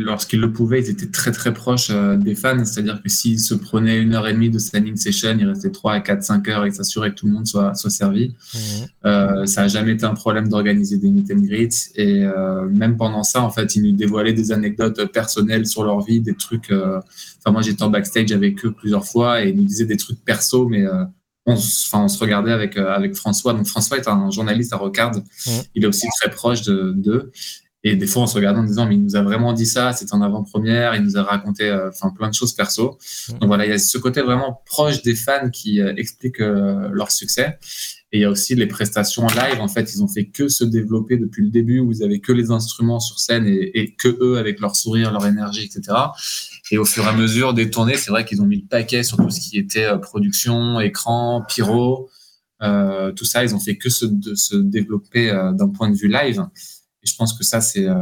lorsqu'ils 0.05 0.41
le 0.41 0.53
pouvaient, 0.53 0.81
ils 0.81 0.91
étaient 0.91 1.11
très 1.11 1.33
très 1.33 1.53
proches 1.53 1.89
euh, 1.91 2.17
des 2.17 2.37
fans. 2.37 2.65
C'est-à-dire 2.65 3.03
que 3.03 3.09
s'ils 3.09 3.41
se 3.41 3.55
prenaient 3.55 4.01
une 4.01 4.15
heure 4.15 4.29
et 4.29 4.33
demie 4.33 4.49
de 4.49 4.59
standing 4.59 4.97
session, 4.97 5.37
ils 5.39 5.47
restaient 5.47 5.71
3 5.71 5.95
à 5.95 6.01
4, 6.01 6.23
5 6.23 6.49
heures 6.49 6.65
et 6.67 6.71
s'assuraient 6.71 7.11
que 7.11 7.17
tout 7.17 7.27
le 7.27 7.33
monde 7.33 7.47
soit, 7.47 7.75
soit 7.75 7.91
servi. 7.91 8.35
Mhm. 8.55 8.61
Euh, 9.07 9.47
ça 9.47 9.63
n'a 9.63 9.69
jamais 9.69 9.93
été 9.93 10.05
un 10.05 10.15
problème 10.15 10.49
d'organiser 10.49 10.99
des 10.99 11.11
meet 11.11 11.31
and 11.33 11.41
greets. 11.41 11.91
Et 11.97 12.25
euh, 12.25 12.69
même 12.69 12.97
pendant 12.97 13.25
ça, 13.25 13.43
en 13.43 13.51
fait, 13.51 13.75
ils 13.75 13.83
nous 13.83 13.97
dévoilaient 13.97 14.33
des 14.33 14.53
anecdotes 14.53 15.13
personnelles 15.13 15.67
sur 15.67 15.83
leur 15.83 16.01
vie, 16.01 16.21
des 16.21 16.35
trucs. 16.35 16.71
Enfin, 16.71 17.53
moi, 17.53 17.63
j'étais 17.63 17.83
en 17.83 17.91
backstage 17.91 18.31
avec 18.31 18.65
eux 18.65 18.73
plusieurs 18.73 19.05
fois 19.05 19.45
et 19.45 19.51
ils 19.51 19.57
nous 19.57 19.65
disaient 19.65 19.85
des 19.85 19.97
trucs 19.97 20.25
perso, 20.25 20.69
mais 20.69 20.87
euh, 20.87 21.05
on, 21.49 21.57
se- 21.57 21.87
enfin, 21.87 22.05
on 22.05 22.09
se 22.09 22.19
regardait 22.19 22.53
avec, 22.53 22.77
euh, 22.77 22.93
avec 22.95 23.15
François. 23.15 23.53
Donc, 23.55 23.67
François 23.67 23.97
est 23.99 24.09
un 24.09 24.31
journaliste 24.31 24.73
à 24.73 24.77
Rocard. 24.77 25.13
Il 25.75 25.85
est 25.85 25.87
aussi 25.87 26.07
très 26.21 26.31
proche 26.31 26.63
de- 26.63 26.93
d'eux. 26.97 27.33
Et 27.85 27.95
des 27.95 28.09
fois, 28.09 28.23
on 28.23 28.27
se 28.27 28.35
regardait 28.35 28.59
en 28.59 28.65
disant, 28.65 28.87
mais 28.87 28.97
il 28.97 29.03
nous 29.05 29.15
a 29.15 29.23
vraiment 29.23 29.53
dit 29.53 29.65
ça, 29.65 29.93
c'était 29.93 30.13
en 30.13 30.21
avant-première, 30.21 30.97
il 30.97 31.03
nous 31.03 31.17
a 31.17 31.23
raconté 31.23 31.69
euh, 31.71 31.91
plein 32.17 32.29
de 32.29 32.35
choses 32.35 32.53
perso. 32.53 32.99
Donc 33.41 33.45
voilà, 33.47 33.67
il 33.67 33.71
y 33.71 33.73
a 33.73 33.79
ce 33.79 33.99
côté 33.99 34.21
vraiment 34.21 34.63
proche 34.67 35.03
des 35.03 35.15
fans 35.15 35.49
qui 35.51 35.81
euh, 35.81 35.95
explique 35.97 36.41
euh, 36.41 36.89
leur 36.93 37.13
succès. 37.13 37.57
Et 38.11 38.19
il 38.19 38.21
y 38.23 38.25
a 38.25 38.31
aussi 38.31 38.57
les 38.57 38.67
prestations 38.67 39.25
en 39.27 39.29
live. 39.29 39.61
En 39.61 39.69
fait, 39.69 39.93
ils 39.95 40.03
ont 40.03 40.09
fait 40.09 40.27
que 40.27 40.49
se 40.49 40.65
développer 40.65 41.19
depuis 41.19 41.45
le 41.45 41.51
début 41.51 41.79
où 41.79 41.93
ils 41.93 42.03
avaient 42.03 42.19
que 42.21 42.33
les 42.33 42.51
instruments 42.51 43.01
sur 43.01 43.21
scène 43.21 43.47
et, 43.47 43.71
et 43.79 43.95
que 43.95 44.09
eux 44.23 44.39
avec 44.39 44.59
leur 44.61 44.75
sourire, 44.75 45.13
leur 45.13 45.27
énergie, 45.27 45.65
etc. 45.65 45.97
Et 46.71 46.79
au 46.79 46.85
fur 46.85 47.05
et 47.05 47.09
à 47.09 47.13
mesure 47.13 47.55
des 47.55 47.71
tournées, 47.71 47.97
c'est 47.97 48.11
vrai 48.11 48.25
qu'ils 48.25 48.43
ont 48.43 48.47
mis 48.47 48.61
le 48.61 48.67
paquet 48.67 49.03
sur 49.03 49.17
tout 49.17 49.31
ce 49.31 49.41
qui 49.41 49.59
était 49.59 49.85
euh, 49.85 49.99
production, 49.99 50.81
écran, 50.81 51.43
pyro, 51.49 52.11
euh, 52.63 53.13
tout 53.13 53.25
ça. 53.25 53.45
Ils 53.45 53.55
ont 53.55 53.61
fait 53.61 53.77
que 53.77 53.89
se, 53.89 54.05
de, 54.05 54.35
se 54.35 54.57
développer 54.57 55.31
euh, 55.31 55.53
d'un 55.53 55.69
point 55.69 55.89
de 55.91 55.97
vue 55.97 56.09
live. 56.09 56.45
Et 57.03 57.07
je 57.07 57.15
pense 57.15 57.33
que 57.33 57.45
ça, 57.45 57.61
c'est 57.61 57.89
euh, 57.89 57.95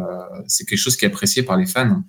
c'est 0.47 0.65
quelque 0.65 0.79
chose 0.79 0.97
qui 0.97 1.05
est 1.05 1.09
apprécié 1.09 1.43
par 1.43 1.57
les 1.59 1.67
fans. 1.67 2.03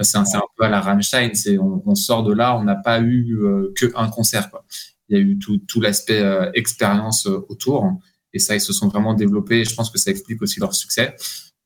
C'est 0.00 0.18
un, 0.18 0.24
c'est 0.24 0.36
un 0.36 0.42
peu 0.56 0.64
à 0.64 0.68
la 0.68 0.80
Rammstein. 0.80 1.30
C'est 1.34 1.56
on, 1.58 1.82
on 1.86 1.94
sort 1.94 2.24
de 2.24 2.32
là, 2.34 2.56
on 2.56 2.64
n'a 2.64 2.74
pas 2.74 3.00
eu 3.00 3.38
euh, 3.38 3.72
que 3.76 3.86
un 3.94 4.08
concert. 4.08 4.50
Quoi. 4.50 4.64
Il 5.08 5.16
y 5.16 5.20
a 5.20 5.22
eu 5.22 5.38
tout, 5.38 5.58
tout 5.68 5.80
l'aspect 5.80 6.20
euh, 6.20 6.50
expérience 6.54 7.26
autour. 7.26 7.92
Et 8.32 8.38
ça, 8.38 8.54
ils 8.54 8.60
se 8.60 8.72
sont 8.72 8.88
vraiment 8.88 9.14
développés. 9.14 9.60
Et 9.60 9.64
je 9.64 9.74
pense 9.74 9.90
que 9.90 9.98
ça 9.98 10.10
explique 10.10 10.42
aussi 10.42 10.58
leur 10.58 10.74
succès. 10.74 11.14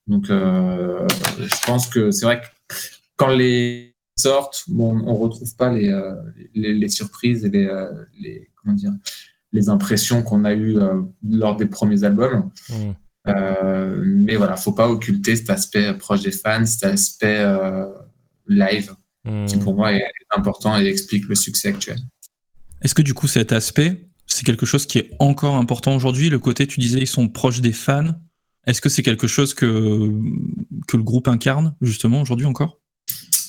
Donc, 0.06 0.30
euh, 0.30 1.06
je 1.38 1.66
pense 1.66 1.86
que 1.86 2.10
c'est 2.10 2.26
vrai 2.26 2.40
que 2.40 2.74
quand 3.16 3.28
les 3.28 3.95
sortent, 4.18 4.64
bon, 4.68 5.00
on 5.06 5.14
retrouve 5.16 5.54
pas 5.56 5.72
les, 5.72 5.90
euh, 5.90 6.14
les, 6.54 6.74
les 6.74 6.88
surprises 6.88 7.44
et 7.44 7.50
les, 7.50 7.66
euh, 7.66 7.92
les 8.18 8.50
comment 8.56 8.74
dire 8.74 8.92
les 9.52 9.68
impressions 9.68 10.22
qu'on 10.22 10.44
a 10.44 10.52
eues 10.54 10.76
euh, 10.76 11.02
lors 11.26 11.56
des 11.56 11.66
premiers 11.66 12.04
albums. 12.04 12.50
Euh, 13.28 14.02
mais 14.04 14.36
voilà, 14.36 14.56
faut 14.56 14.72
pas 14.72 14.88
occulter 14.88 15.34
cet 15.36 15.50
aspect 15.50 15.94
proche 15.94 16.22
des 16.22 16.30
fans, 16.32 16.66
cet 16.66 16.84
aspect 16.84 17.38
euh, 17.40 17.86
live, 18.46 18.94
qui 19.24 19.56
Mhm. 19.56 19.62
pour 19.64 19.74
moi 19.74 19.92
est 19.92 20.04
important 20.30 20.78
et 20.80 20.86
explique 20.86 21.28
le 21.28 21.34
succès 21.34 21.68
actuel. 21.68 21.98
Est-ce 22.82 22.94
que 22.94 23.02
du 23.02 23.14
coup 23.14 23.26
cet 23.26 23.52
aspect, 23.52 24.08
c'est 24.26 24.44
quelque 24.44 24.66
chose 24.66 24.86
qui 24.86 24.98
est 24.98 25.10
encore 25.18 25.56
important 25.56 25.96
aujourd'hui 25.96 26.28
Le 26.28 26.38
côté, 26.38 26.66
tu 26.66 26.80
disais, 26.80 27.00
ils 27.00 27.06
sont 27.06 27.28
proches 27.28 27.60
des 27.60 27.72
fans. 27.72 28.14
Est-ce 28.66 28.80
que 28.80 28.88
c'est 28.88 29.02
quelque 29.02 29.26
chose 29.26 29.54
que, 29.54 30.10
que 30.86 30.96
le 30.96 31.02
groupe 31.02 31.28
incarne 31.28 31.74
justement 31.80 32.20
aujourd'hui 32.20 32.46
encore? 32.46 32.80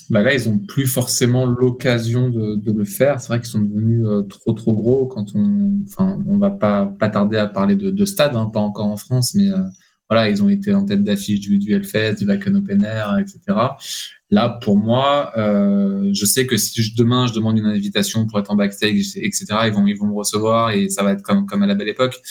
Bah 0.09 0.21
là, 0.21 0.33
ils 0.33 0.47
ont 0.47 0.57
plus 0.57 0.87
forcément 0.87 1.45
l'occasion 1.45 2.29
de, 2.29 2.55
de 2.55 2.71
le 2.71 2.85
faire. 2.85 3.19
C'est 3.19 3.27
vrai 3.27 3.39
qu'ils 3.39 3.49
sont 3.49 3.59
devenus 3.61 4.05
euh, 4.05 4.21
trop 4.23 4.53
trop 4.53 4.73
gros 4.73 5.05
quand 5.05 5.25
on, 5.35 5.81
enfin, 5.85 6.17
on 6.27 6.37
va 6.37 6.49
pas 6.49 6.85
pas 6.85 7.09
tarder 7.09 7.37
à 7.37 7.47
parler 7.47 7.75
de, 7.75 7.91
de 7.91 8.05
stade, 8.05 8.35
hein, 8.35 8.45
pas 8.45 8.61
encore 8.61 8.85
en 8.87 8.95
France, 8.97 9.33
mais 9.35 9.49
euh, 9.51 9.57
voilà, 10.09 10.29
ils 10.29 10.41
ont 10.41 10.47
été 10.49 10.73
en 10.73 10.85
tête 10.85 11.03
d'affiche 11.03 11.41
du, 11.41 11.57
du 11.57 11.73
Hellfest, 11.73 12.15
du 12.19 12.25
Wacken 12.25 12.55
Open 12.55 12.83
Air, 12.85 13.17
etc. 13.19 13.77
Là, 14.29 14.57
pour 14.61 14.77
moi, 14.77 15.31
euh, 15.37 16.09
je 16.13 16.25
sais 16.25 16.45
que 16.47 16.55
si 16.57 16.81
je- 16.81 16.95
demain 16.95 17.27
je 17.27 17.33
demande 17.33 17.57
une 17.57 17.65
invitation 17.65 18.25
pour 18.27 18.39
être 18.39 18.51
en 18.51 18.55
backstage, 18.55 19.17
etc., 19.17 19.45
ils 19.67 19.73
vont 19.73 19.85
ils 19.87 19.97
vont 19.97 20.07
me 20.07 20.13
recevoir 20.15 20.71
et 20.71 20.87
ça 20.89 21.03
va 21.03 21.11
être 21.13 21.21
comme 21.21 21.45
comme 21.45 21.63
à 21.63 21.67
la 21.67 21.75
belle 21.75 21.89
époque. 21.89 22.21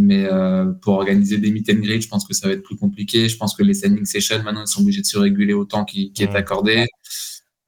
Mais 0.00 0.24
euh, 0.24 0.66
pour 0.82 0.94
organiser 0.94 1.38
des 1.38 1.50
meet 1.50 1.68
and 1.70 1.80
greet, 1.80 2.00
je 2.00 2.08
pense 2.08 2.26
que 2.26 2.34
ça 2.34 2.46
va 2.48 2.54
être 2.54 2.62
plus 2.62 2.76
compliqué. 2.76 3.28
Je 3.28 3.36
pense 3.36 3.54
que 3.54 3.62
les 3.62 3.74
standing 3.74 4.04
sessions, 4.06 4.42
maintenant, 4.42 4.62
ils 4.64 4.68
sont 4.68 4.80
obligés 4.82 5.02
de 5.02 5.06
se 5.06 5.18
réguler 5.18 5.52
au 5.52 5.64
temps 5.64 5.84
qui, 5.84 6.12
qui 6.12 6.22
est 6.22 6.26
accordé. 6.38 6.86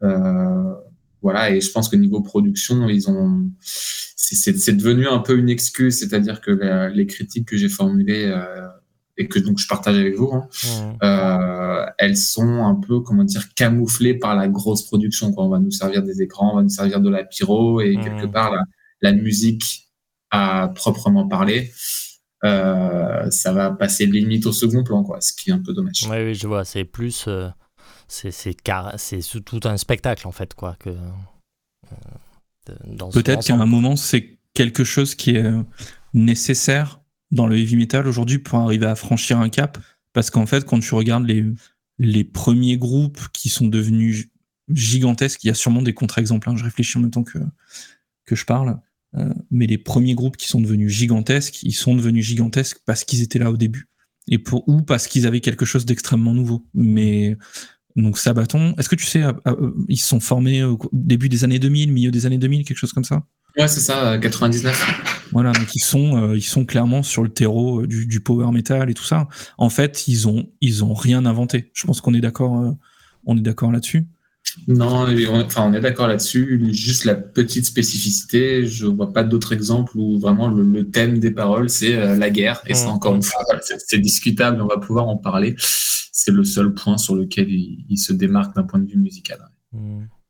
Euh, 0.03 0.75
voilà, 1.21 1.51
et 1.55 1.61
je 1.61 1.71
pense 1.71 1.89
que 1.89 1.97
niveau 1.97 2.21
production, 2.21 2.89
ils 2.89 3.09
ont, 3.09 3.49
c'est- 3.61 4.73
devenu 4.73 5.07
un 5.07 5.19
peu 5.21 5.39
une 5.39 5.49
excuse, 5.49 5.99
c'est-à-dire 5.99 6.41
que 6.41 6.51
la- 6.51 6.89
les 6.89 7.07
critiques 7.07 7.47
que 7.49 7.57
j'ai 7.57 7.69
formulées 7.69 8.25
euh, 8.27 8.67
et 9.17 9.29
que 9.29 9.39
donc 9.39 9.59
je 9.59 9.69
partage 9.69 9.97
avec 9.99 10.17
vous, 10.17 10.33
hein, 10.33 10.49
euh, 11.05 11.87
elles 11.99 12.17
sont 12.17 12.65
un 12.65 12.75
peu, 12.75 13.01
comment 13.01 13.25
dire, 13.25 13.53
camouflées 13.55 14.15
par 14.15 14.35
la 14.35 14.49
grosse 14.49 14.85
production. 14.87 15.33
Quoi. 15.33 15.45
On 15.45 15.49
va 15.51 15.59
nous 15.61 15.71
servir 15.71 16.03
des 16.03 16.23
écrans, 16.23 16.53
on 16.53 16.57
va 16.57 16.63
nous 16.63 16.71
servir 16.71 17.01
de 17.01 17.11
la 17.11 17.23
pyro 17.25 17.81
et 17.81 17.95
quelque 18.03 18.27
part 18.33 18.51
la, 18.53 18.63
la 19.03 19.13
musique 19.13 19.89
à 20.31 20.73
proprement 20.75 21.29
parler, 21.29 21.71
euh, 22.45 23.31
ça 23.31 23.53
va 23.53 23.71
passer 23.71 24.07
limite 24.07 24.47
au 24.47 24.53
second 24.53 24.83
plan, 24.85 25.03
quoi, 25.03 25.21
ce 25.21 25.33
qui 25.33 25.51
est 25.51 25.53
un 25.53 25.63
peu 25.63 25.73
dommage. 25.73 26.07
Oui, 26.11 26.17
oui, 26.25 26.35
je 26.35 26.47
vois. 26.47 26.65
C'est 26.65 26.85
plus. 26.85 27.25
euh, 27.29 27.49
c'est 28.09 28.55
car- 28.63 28.95
tout 29.45 29.61
un 29.65 29.77
spectacle, 29.77 30.27
en 30.29 30.33
fait, 30.33 30.55
quoi. 30.55 30.77
Que, 30.79 30.91
euh, 30.91 31.93
Peut-être 33.13 33.45
qu'à 33.45 33.55
un 33.55 33.67
moment, 33.67 33.97
c'est 33.97 34.39
quelque 34.55 34.85
chose 34.85 35.15
qui 35.15 35.31
est 35.37 35.45
euh, 35.45 35.63
nécessaire 36.15 37.01
dans 37.31 37.47
le 37.47 37.57
heavy 37.59 37.77
metal 37.77 38.07
aujourd'hui 38.07 38.39
pour 38.39 38.59
arriver 38.61 38.87
à 38.87 38.95
franchir 38.95 39.39
un 39.39 39.49
cap. 39.49 39.79
Parce 40.13 40.31
qu'en 40.31 40.47
fait, 40.47 40.65
quand 40.65 40.79
tu 40.81 40.95
regardes 40.95 41.27
les, 41.27 41.45
les 41.99 42.25
premiers 42.25 42.77
groupes 42.77 43.21
qui 43.33 43.49
sont 43.49 43.67
devenus 43.67 44.29
gigantesques, 44.69 45.43
il 45.45 45.49
y 45.49 45.51
a 45.51 45.55
sûrement 45.55 45.83
des 45.83 45.95
contre-exemples, 45.95 46.51
hein, 46.51 46.57
je 46.57 46.65
réfléchis 46.65 46.99
en 46.99 47.01
même 47.01 47.11
temps 47.11 47.25
que, 47.25 47.39
que 48.27 48.37
je 48.37 48.45
parle, 48.45 48.69
euh, 48.71 48.75
mais 49.51 49.67
les 49.67 49.79
premiers 49.79 50.15
groupes 50.15 50.37
qui 50.37 50.49
sont 50.49 50.61
devenus 50.61 50.91
gigantesques, 50.93 51.63
ils 51.63 51.73
sont 51.75 51.95
devenus 51.95 52.25
gigantesques 52.25 52.79
parce 52.87 53.05
qu'ils 53.05 53.23
étaient 53.23 53.39
là 53.39 53.51
au 53.51 53.57
début. 53.57 53.89
Et 54.29 54.39
pour, 54.39 54.69
ou 54.69 54.83
parce 54.83 55.07
qu'ils 55.09 55.27
avaient 55.27 55.41
quelque 55.41 55.65
chose 55.65 55.85
d'extrêmement 55.85 56.33
nouveau. 56.33 56.65
Mais 56.75 57.37
donc 57.97 58.19
Sabaton, 58.19 58.75
est-ce 58.79 58.89
que 58.89 58.95
tu 58.97 59.05
sais, 59.05 59.23
à- 59.23 59.35
à- 59.45 59.57
ils 59.89 59.99
se 59.99 60.07
sont 60.09 60.21
formés 60.21 60.63
au 60.65 60.79
début 60.93 61.29
des 61.29 61.45
années 61.45 61.59
2000, 61.59 61.93
milieu 61.93 62.11
des 62.11 62.25
années 62.25 62.39
2000, 62.39 62.65
quelque 62.65 62.79
chose 62.79 62.93
comme 62.93 63.05
ça? 63.05 63.25
Ouais, 63.59 63.69
c'est 63.69 63.81
ça, 63.81 64.13
euh, 64.13 64.19
99. 64.19 65.29
voilà, 65.33 65.53
donc 65.53 65.75
ils 65.75 65.83
sont, 65.83 66.17
euh, 66.17 66.37
ils 66.37 66.43
sont 66.43 66.65
clairement 66.65 67.03
sur 67.03 67.23
le 67.23 67.29
terreau 67.29 67.83
euh, 67.83 67.87
du, 67.87 68.07
du 68.07 68.21
power 68.21 68.51
metal 68.51 68.89
et 68.89 68.95
tout 68.95 69.05
ça. 69.05 69.29
En 69.59 69.69
fait, 69.69 70.09
ils 70.09 70.27
ont, 70.27 70.49
ils 70.63 70.85
ont 70.85 70.95
rien 70.95 71.27
inventé. 71.27 71.71
Je 71.75 71.87
pense 71.87 72.01
qu'on 72.01 72.15
est 72.15 72.21
d'accord, 72.23 72.59
euh, 72.61 72.71
on 73.27 73.37
est 73.37 73.43
d'accord 73.43 73.71
là-dessus. 73.71 74.07
Non, 74.69 75.07
on, 75.07 75.41
enfin, 75.41 75.65
on 75.71 75.73
est 75.73 75.81
d'accord 75.81 76.09
là-dessus. 76.09 76.63
Juste 76.73 77.05
la 77.05 77.15
petite 77.15 77.65
spécificité, 77.65 78.67
je 78.67 78.87
vois 78.87 79.13
pas 79.13 79.23
d'autres 79.25 79.53
exemples 79.53 79.97
où 79.97 80.19
vraiment 80.19 80.49
le, 80.49 80.63
le 80.63 80.91
thème 80.91 81.19
des 81.21 81.31
paroles, 81.31 81.71
c'est 81.71 81.95
euh, 81.97 82.17
la 82.17 82.29
guerre. 82.31 82.61
Et 82.67 82.75
ça, 82.75 82.87
Mhm. 82.87 82.93
encore 82.93 83.15
une 83.15 83.23
fois, 83.23 83.43
voilà, 83.47 83.63
c'est 83.63 83.99
discutable, 83.99 84.61
on 84.61 84.67
va 84.67 84.77
pouvoir 84.79 85.09
en 85.09 85.17
parler. 85.17 85.55
C'est 85.59 86.33
le 86.33 86.45
seul 86.45 86.75
point 86.75 86.99
sur 86.99 87.15
lequel 87.15 87.49
il, 87.51 87.87
il 87.89 87.97
se 87.99 88.13
démarque 88.13 88.55
d'un 88.55 88.65
point 88.65 88.79
de 88.79 88.87
vue 88.91 88.99
musical. 88.99 89.39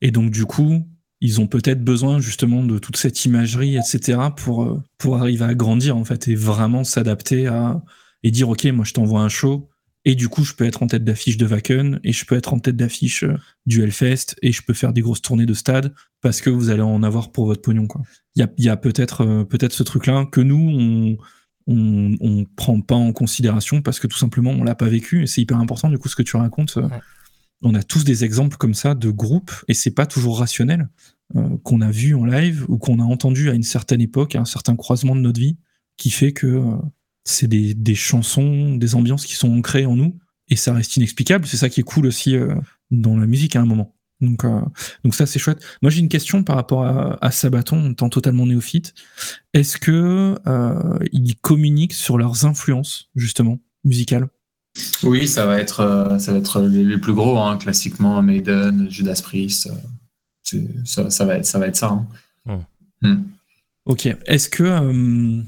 Et 0.01 0.11
donc 0.13 0.31
du 0.31 0.47
coup, 0.47 0.87
ils 1.21 1.41
ont 1.41 1.49
peut-être 1.49 1.83
besoin 1.83 2.21
justement 2.21 2.63
de 2.65 2.79
toute 2.79 2.97
cette 2.97 3.25
imagerie, 3.25 3.77
etc., 3.77 4.19
pour 4.37 4.63
euh, 4.63 4.81
pour 4.99 5.17
arriver 5.17 5.45
à 5.45 5.55
grandir 5.55 5.97
en 5.97 6.05
fait 6.05 6.29
et 6.29 6.37
vraiment 6.37 6.85
s'adapter 6.85 7.49
à 7.49 7.83
et 8.23 8.31
dire 8.31 8.49
ok, 8.49 8.65
moi 8.67 8.85
je 8.85 8.93
t'envoie 8.93 9.21
un 9.23 9.29
show. 9.29 9.69
Et 10.05 10.15
du 10.17 10.29
coup, 10.29 10.45
je 10.45 10.55
peux 10.55 10.65
être 10.65 10.83
en 10.83 10.89
tête 10.89 11.05
d'affiche 11.05 11.37
de 11.37 11.47
Wacken, 11.47 12.01
et 12.03 12.13
je 12.13 12.25
peux 12.25 12.35
être 12.35 12.53
en 12.53 12.59
tête 12.59 12.77
d'affiche 12.77 13.23
euh, 13.23 13.37
du 13.67 13.83
Hellfest, 13.83 14.35
et 14.43 14.51
je 14.51 14.63
peux 14.63 14.75
faire 14.75 14.93
des 14.93 15.01
grosses 15.01 15.23
tournées 15.23 15.47
de 15.47 15.55
stade, 15.55 15.95
parce 16.21 16.41
que 16.41 16.51
vous 16.51 16.71
allez 16.71 16.83
en 16.83 17.03
avoir 17.03 17.31
pour 17.31 17.47
votre 17.47 17.63
pognon, 17.63 17.87
quoi. 17.87 18.03
Il 18.35 18.49
y 18.59 18.69
a, 18.69 18.73
a 18.73 18.77
peut-être 18.77 19.21
euh, 19.21 19.45
peut-être 19.45 19.73
ce 19.73 19.83
truc-là 19.83 20.27
que 20.33 20.41
nous, 20.41 20.57
on, 20.57 21.17
on, 21.69 22.17
on 22.21 22.45
prend 22.57 22.81
pas 22.81 22.97
en 22.97 23.13
considération, 23.13 23.81
parce 23.81 24.01
que 24.01 24.09
tout 24.09 24.19
simplement, 24.19 24.51
on 24.51 24.65
l'a 24.65 24.75
pas 24.75 24.89
vécu, 24.89 25.23
et 25.23 25.27
c'est 25.27 25.41
hyper 25.41 25.59
important, 25.59 25.89
du 25.89 25.99
coup, 25.99 26.09
ce 26.09 26.17
que 26.17 26.23
tu 26.23 26.37
racontes. 26.37 26.77
euh, 26.79 26.83
Ouais. 26.89 27.01
On 27.65 27.77
a 27.77 27.85
tous 27.85 28.03
des 28.03 28.25
exemples 28.25 28.57
comme 28.57 28.75
ça 28.75 28.97
de 28.97 29.09
groupes, 29.11 29.53
et 29.69 29.75
c'est 29.75 29.93
pas 29.93 30.07
toujours 30.07 30.41
rationnel, 30.41 30.89
euh, 31.37 31.57
qu'on 31.63 31.81
a 31.81 31.93
vu 31.93 32.17
en 32.17 32.25
live, 32.25 32.65
ou 32.69 32.77
qu'on 32.77 32.99
a 32.99 33.05
entendu 33.05 33.51
à 33.51 33.55
une 33.55 33.63
certaine 33.63 34.01
époque, 34.01 34.35
à 34.35 34.41
un 34.41 34.45
certain 34.45 34.75
croisement 34.75 35.15
de 35.15 35.21
notre 35.21 35.39
vie, 35.39 35.59
qui 35.97 36.11
fait 36.11 36.33
que 36.33 36.49
euh, 36.49 36.75
c'est 37.25 37.47
des, 37.49 37.75
des 37.75 37.95
chansons, 37.95 38.77
des 38.77 38.95
ambiances 38.95 39.27
qui 39.27 39.35
sont 39.35 39.53
ancrées 39.57 39.87
en 39.87 39.97
nous, 39.97 40.19
et 40.49 40.57
ça 40.57 40.73
reste 40.75 40.97
inexplicable. 40.97 41.47
C'est 41.47 41.57
ça 41.57 41.69
qui 41.69 41.81
est 41.81 41.85
cool 41.85 42.07
aussi 42.07 42.37
euh, 42.37 42.55
dans 42.91 43.17
la 43.17 43.27
musique 43.27 43.57
à 43.57 43.61
un 43.61 43.67
moment. 43.67 43.95
Donc, 44.21 44.45
euh, 44.45 44.61
donc 45.05 45.15
ça, 45.15 45.27
c'est 45.27 45.39
chouette. 45.41 45.61
Moi, 45.83 45.91
j'ai 45.91 45.99
une 46.01 46.09
question 46.09 46.45
par 46.45 46.55
rapport 46.57 46.85
à, 46.85 47.19
à 47.25 47.31
Sabaton, 47.33 47.91
étant 47.91 48.09
totalement 48.09 48.47
néophyte. 48.47 48.95
Est-ce 49.53 49.79
que 49.79 50.39
euh, 50.47 50.99
ils 51.13 51.35
communiquent 51.37 51.93
sur 51.95 52.19
leurs 52.19 52.45
influences, 52.45 53.09
justement, 53.17 53.59
musicales? 53.85 54.29
Oui, 55.03 55.27
ça 55.29 55.45
va 55.45 55.59
être, 55.61 56.17
ça 56.21 56.33
va 56.33 56.39
être 56.39 56.61
les, 56.63 56.85
les 56.85 56.99
plus 56.99 57.13
gros, 57.15 57.37
hein, 57.39 57.57
classiquement 57.59 58.23
Maiden, 58.23 58.89
Judas 58.91 59.21
Priest. 59.23 59.69
c'est- 60.43 60.67
ça, 60.85 61.11
ça 61.11 61.25
va 61.25 61.37
être, 61.39 61.47
ça 61.47 61.59
va 61.59 61.67
être 61.67 61.77
ça. 61.77 62.05
hein. 62.47 63.21
Ok. 63.85 64.07
Est-ce 64.27 64.49
que 64.49 64.63
euh, 64.63 65.43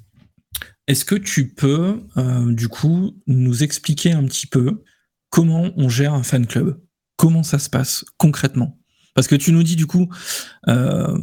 Est-ce 0.86 1.04
que 1.04 1.14
tu 1.14 1.48
peux, 1.48 2.02
euh, 2.16 2.52
du 2.52 2.68
coup, 2.68 3.12
nous 3.26 3.62
expliquer 3.62 4.12
un 4.12 4.24
petit 4.24 4.46
peu 4.46 4.82
comment 5.30 5.70
on 5.76 5.88
gère 5.88 6.14
un 6.14 6.22
fan 6.22 6.46
club? 6.46 6.80
Comment 7.16 7.42
ça 7.42 7.58
se 7.58 7.70
passe 7.70 8.04
concrètement? 8.18 8.78
Parce 9.14 9.28
que 9.28 9.34
tu 9.34 9.52
nous 9.52 9.62
dis, 9.62 9.76
du 9.76 9.86
coup, 9.86 10.08
euh, 10.68 11.16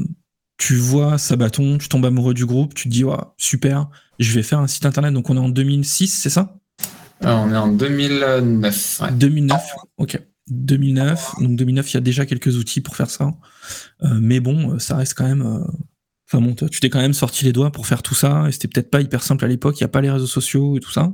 tu 0.57 0.76
vois 0.76 1.18
Sabaton, 1.18 1.78
tu 1.78 1.89
tombes 1.89 2.05
amoureux 2.05 2.34
du 2.34 2.45
groupe, 2.45 2.74
tu 2.74 2.88
te 2.88 2.93
dis, 2.93 3.03
ouais, 3.03 3.16
super, 3.38 3.89
je 4.20 4.34
vais 4.34 4.43
faire 4.43 4.59
un 4.59 4.68
site 4.68 4.86
internet. 4.86 5.14
Donc 5.14 5.30
on 5.30 5.36
est 5.36 5.39
en 5.41 5.49
2006, 5.49 6.07
c'est 6.07 6.30
ça? 6.30 6.57
Euh, 7.24 7.34
on 7.34 7.51
est 7.51 7.57
en 7.57 7.68
2009. 7.72 9.01
ouais. 9.01 9.12
2009, 9.12 9.62
ok. 9.97 10.20
2009, 10.47 11.36
donc 11.39 11.55
2009, 11.55 11.91
il 11.91 11.93
y 11.93 11.97
a 11.97 12.01
déjà 12.01 12.26
quelques 12.26 12.57
outils 12.57 12.82
pour 12.82 12.95
faire 12.95 13.09
ça. 13.09 13.32
Euh, 14.03 14.20
mais 14.20 14.39
bon, 14.39 14.80
ça 14.80 14.95
reste 14.95 15.14
quand 15.14 15.28
même. 15.28 15.66
Enfin 16.32 16.41
bon, 16.41 16.55
toi, 16.55 16.69
tu 16.69 16.79
t'es 16.79 16.89
quand 16.89 17.01
même 17.01 17.13
sorti 17.13 17.43
les 17.43 17.51
doigts 17.51 17.71
pour 17.71 17.88
faire 17.88 18.01
tout 18.01 18.15
ça, 18.15 18.45
et 18.47 18.53
c'était 18.53 18.69
peut-être 18.69 18.89
pas 18.89 19.01
hyper 19.01 19.21
simple 19.21 19.43
à 19.43 19.49
l'époque. 19.49 19.77
Il 19.79 19.82
y 19.82 19.84
a 19.84 19.89
pas 19.89 19.99
les 19.99 20.09
réseaux 20.09 20.27
sociaux 20.27 20.77
et 20.77 20.79
tout 20.79 20.91
ça, 20.91 21.11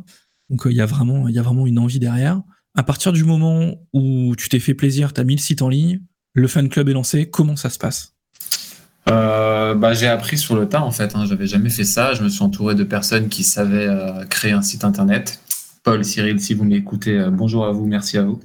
donc 0.49 0.67
euh, 0.67 0.71
il 0.71 0.77
y 0.77 0.81
a 0.81 0.85
vraiment, 0.85 1.27
il 1.27 1.33
y 1.33 1.39
a 1.39 1.41
vraiment 1.41 1.65
une 1.65 1.79
envie 1.79 1.99
derrière. 1.99 2.41
À 2.75 2.83
partir 2.83 3.11
du 3.11 3.23
moment 3.23 3.73
où 3.93 4.35
tu 4.37 4.49
t'es 4.49 4.59
fait 4.59 4.75
plaisir, 4.75 5.13
t'as 5.13 5.23
mis 5.23 5.35
le 5.35 5.41
site 5.41 5.63
en 5.63 5.69
ligne, 5.69 6.01
le 6.33 6.47
fan 6.47 6.69
club 6.69 6.89
est 6.89 6.93
lancé. 6.93 7.27
Comment 7.27 7.55
ça 7.55 7.71
se 7.71 7.79
passe? 7.79 8.13
Euh, 9.09 9.73
bah, 9.73 9.93
j'ai 9.93 10.07
appris 10.07 10.37
sur 10.37 10.55
le 10.55 10.69
tas 10.69 10.83
en 10.83 10.91
fait. 10.91 11.15
Hein. 11.15 11.25
J'avais 11.25 11.47
jamais 11.47 11.69
fait 11.69 11.83
ça. 11.83 12.13
Je 12.13 12.23
me 12.23 12.29
suis 12.29 12.43
entouré 12.43 12.75
de 12.75 12.83
personnes 12.83 13.29
qui 13.29 13.43
savaient 13.43 13.87
euh, 13.87 14.25
créer 14.25 14.51
un 14.51 14.61
site 14.61 14.83
internet. 14.83 15.39
Paul, 15.83 16.03
Cyril, 16.05 16.39
si 16.39 16.53
vous 16.53 16.65
m'écoutez, 16.65 17.17
euh, 17.17 17.31
bonjour 17.31 17.65
à 17.65 17.71
vous, 17.71 17.87
merci 17.87 18.17
à 18.17 18.23
vous. 18.23 18.39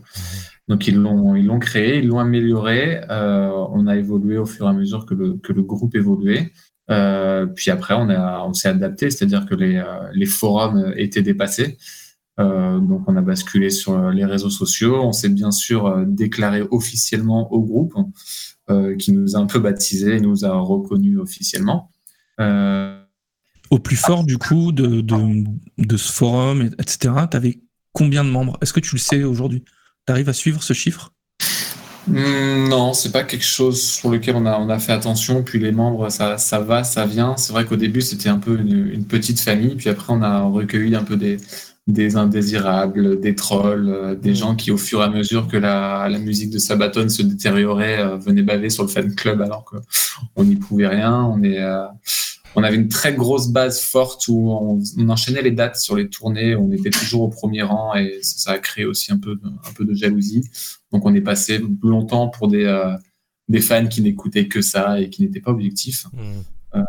Donc 0.72 0.86
ils 0.86 0.96
l'ont 0.96 1.58
créé, 1.58 1.98
ils 1.98 2.06
l'ont 2.08 2.18
amélioré. 2.18 3.02
Euh, 3.10 3.50
on 3.72 3.86
a 3.86 3.94
évolué 3.94 4.38
au 4.38 4.46
fur 4.46 4.64
et 4.64 4.70
à 4.70 4.72
mesure 4.72 5.04
que 5.04 5.12
le 5.12 5.62
groupe 5.62 5.94
évoluait. 5.94 6.50
Euh, 6.90 7.44
puis 7.44 7.70
après 7.70 7.92
on 7.94 8.54
s'est 8.54 8.70
adapté, 8.70 9.10
c'est-à-dire 9.10 9.44
que 9.44 9.54
les 9.54 9.76
euh, 9.76 10.26
forums 10.26 10.94
étaient 10.96 11.20
dépassés. 11.20 11.76
Donc 12.38 13.02
on 13.06 13.16
a 13.18 13.20
basculé 13.20 13.68
sur 13.68 14.10
les 14.12 14.24
réseaux 14.24 14.48
sociaux. 14.48 15.02
On 15.02 15.12
s'est 15.12 15.28
bien 15.28 15.50
sûr 15.50 16.06
déclaré 16.06 16.62
officiellement 16.70 17.52
au 17.52 17.60
groupe 17.60 17.94
qui 18.98 19.12
nous 19.12 19.36
a 19.36 19.40
un 19.40 19.46
peu 19.46 19.58
baptisé 19.58 20.16
et 20.16 20.20
nous 20.20 20.46
a 20.46 20.54
reconnus 20.58 21.18
officiellement. 21.18 21.90
Au 22.38 23.78
plus 23.78 23.96
fort 23.96 24.24
du 24.24 24.38
coup 24.38 24.72
de, 24.72 25.04
ce 25.98 26.10
forum, 26.10 26.62
et- 26.62 26.82
etc. 26.82 27.12
T'avais 27.30 27.60
combien 27.92 28.24
de 28.24 28.30
membres? 28.30 28.56
Est-ce 28.62 28.72
que 28.72 28.80
tu 28.80 28.94
le 28.94 29.00
sais 29.00 29.22
aujourd'hui? 29.22 29.62
T'arrives 30.07 30.28
à 30.28 30.32
suivre 30.32 30.62
ce 30.62 30.72
chiffre? 30.72 31.12
Hmm, 32.09 32.68
Non, 32.68 32.92
c'est 32.94 33.12
pas 33.12 33.22
quelque 33.22 33.44
chose 33.44 33.80
sur 33.80 34.11
lequel 34.11 34.34
on 34.36 34.44
a, 34.46 34.59
on 34.59 34.68
a 34.68 34.78
fait 34.78 34.92
attention. 34.92 35.42
Puis 35.44 35.61
les 35.61 35.70
membres, 35.72 36.09
ça, 36.09 36.36
ça 36.38 36.59
va, 36.59 36.82
ça 36.84 37.07
vient. 37.07 37.36
C'est 37.36 37.53
vrai 37.53 37.64
qu'au 37.64 37.76
début, 37.76 38.00
c'était 38.00 38.28
un 38.28 38.38
peu 38.38 38.59
une, 38.59 38.88
une 38.92 39.07
petite 39.07 39.38
famille. 39.40 39.76
Puis 39.76 39.88
après, 39.88 40.12
on 40.12 40.22
a 40.22 40.42
recueilli 40.42 40.96
un 40.96 41.05
peu 41.05 41.16
des, 41.16 41.36
des 41.86 42.16
indésirables, 42.16 43.20
des 43.20 43.34
trolls, 43.36 43.88
euh, 43.88 44.14
des 44.16 44.32
Mm. 44.32 44.34
gens 44.34 44.57
qui, 44.57 44.72
au 44.72 44.76
fur 44.78 45.00
et 45.00 45.05
à 45.05 45.09
mesure 45.09 45.46
que 45.46 45.57
la, 45.57 46.09
la 46.09 46.18
musique 46.18 46.50
de 46.50 46.59
Sabaton 46.59 47.09
se 47.09 47.22
détériorait, 47.22 48.00
euh, 48.00 48.16
venaient 48.16 48.42
baver 48.42 48.70
sur 48.70 48.82
le 48.82 48.88
fan 48.88 49.14
club 49.14 49.40
alors 49.40 49.64
qu'on 49.64 50.44
n'y 50.44 50.57
pouvait 50.57 50.88
rien. 50.88 51.22
On 51.24 51.40
est, 51.44 51.61
euh, 51.61 51.84
on 52.55 52.62
avait 52.62 52.76
une 52.76 52.88
très 52.88 53.14
grosse 53.14 53.48
base 53.48 53.80
forte 53.80 54.28
où 54.28 54.50
on, 54.50 54.82
on 54.98 55.09
enchaînait 55.09 55.42
les 55.42 55.50
dates 55.50 55.76
sur 55.76 55.96
les 55.96 56.09
tournées. 56.09 56.55
On 56.55 56.70
était 56.72 56.90
toujours 56.90 57.22
au 57.22 57.28
premier 57.28 57.62
rang 57.62 57.94
et 57.94 58.18
ça, 58.22 58.53
a 58.53 58.59
créé 58.59 58.84
aussi 58.84 59.12
un 59.12 59.18
peu, 59.18 59.36
de, 59.36 59.46
un 59.46 59.72
peu 59.74 59.84
de 59.84 59.94
jalousie. 59.94 60.42
Donc 60.92 61.07
on 61.07 61.14
est 61.14 61.22
passé 61.22 61.61
longtemps 61.82 62.28
pour 62.28 62.48
des, 62.48 62.64
euh, 62.64 62.94
des 63.48 63.61
fans 63.61 63.86
qui 63.86 64.03
n'écoutaient 64.03 64.48
que 64.48 64.61
ça 64.61 65.00
et 65.00 65.09
qui 65.11 65.22
n'étaient 65.22 65.40
pas 65.40 65.50
objectifs. 65.50 66.07
Mm. 66.12 66.42
Euh, 66.74 66.80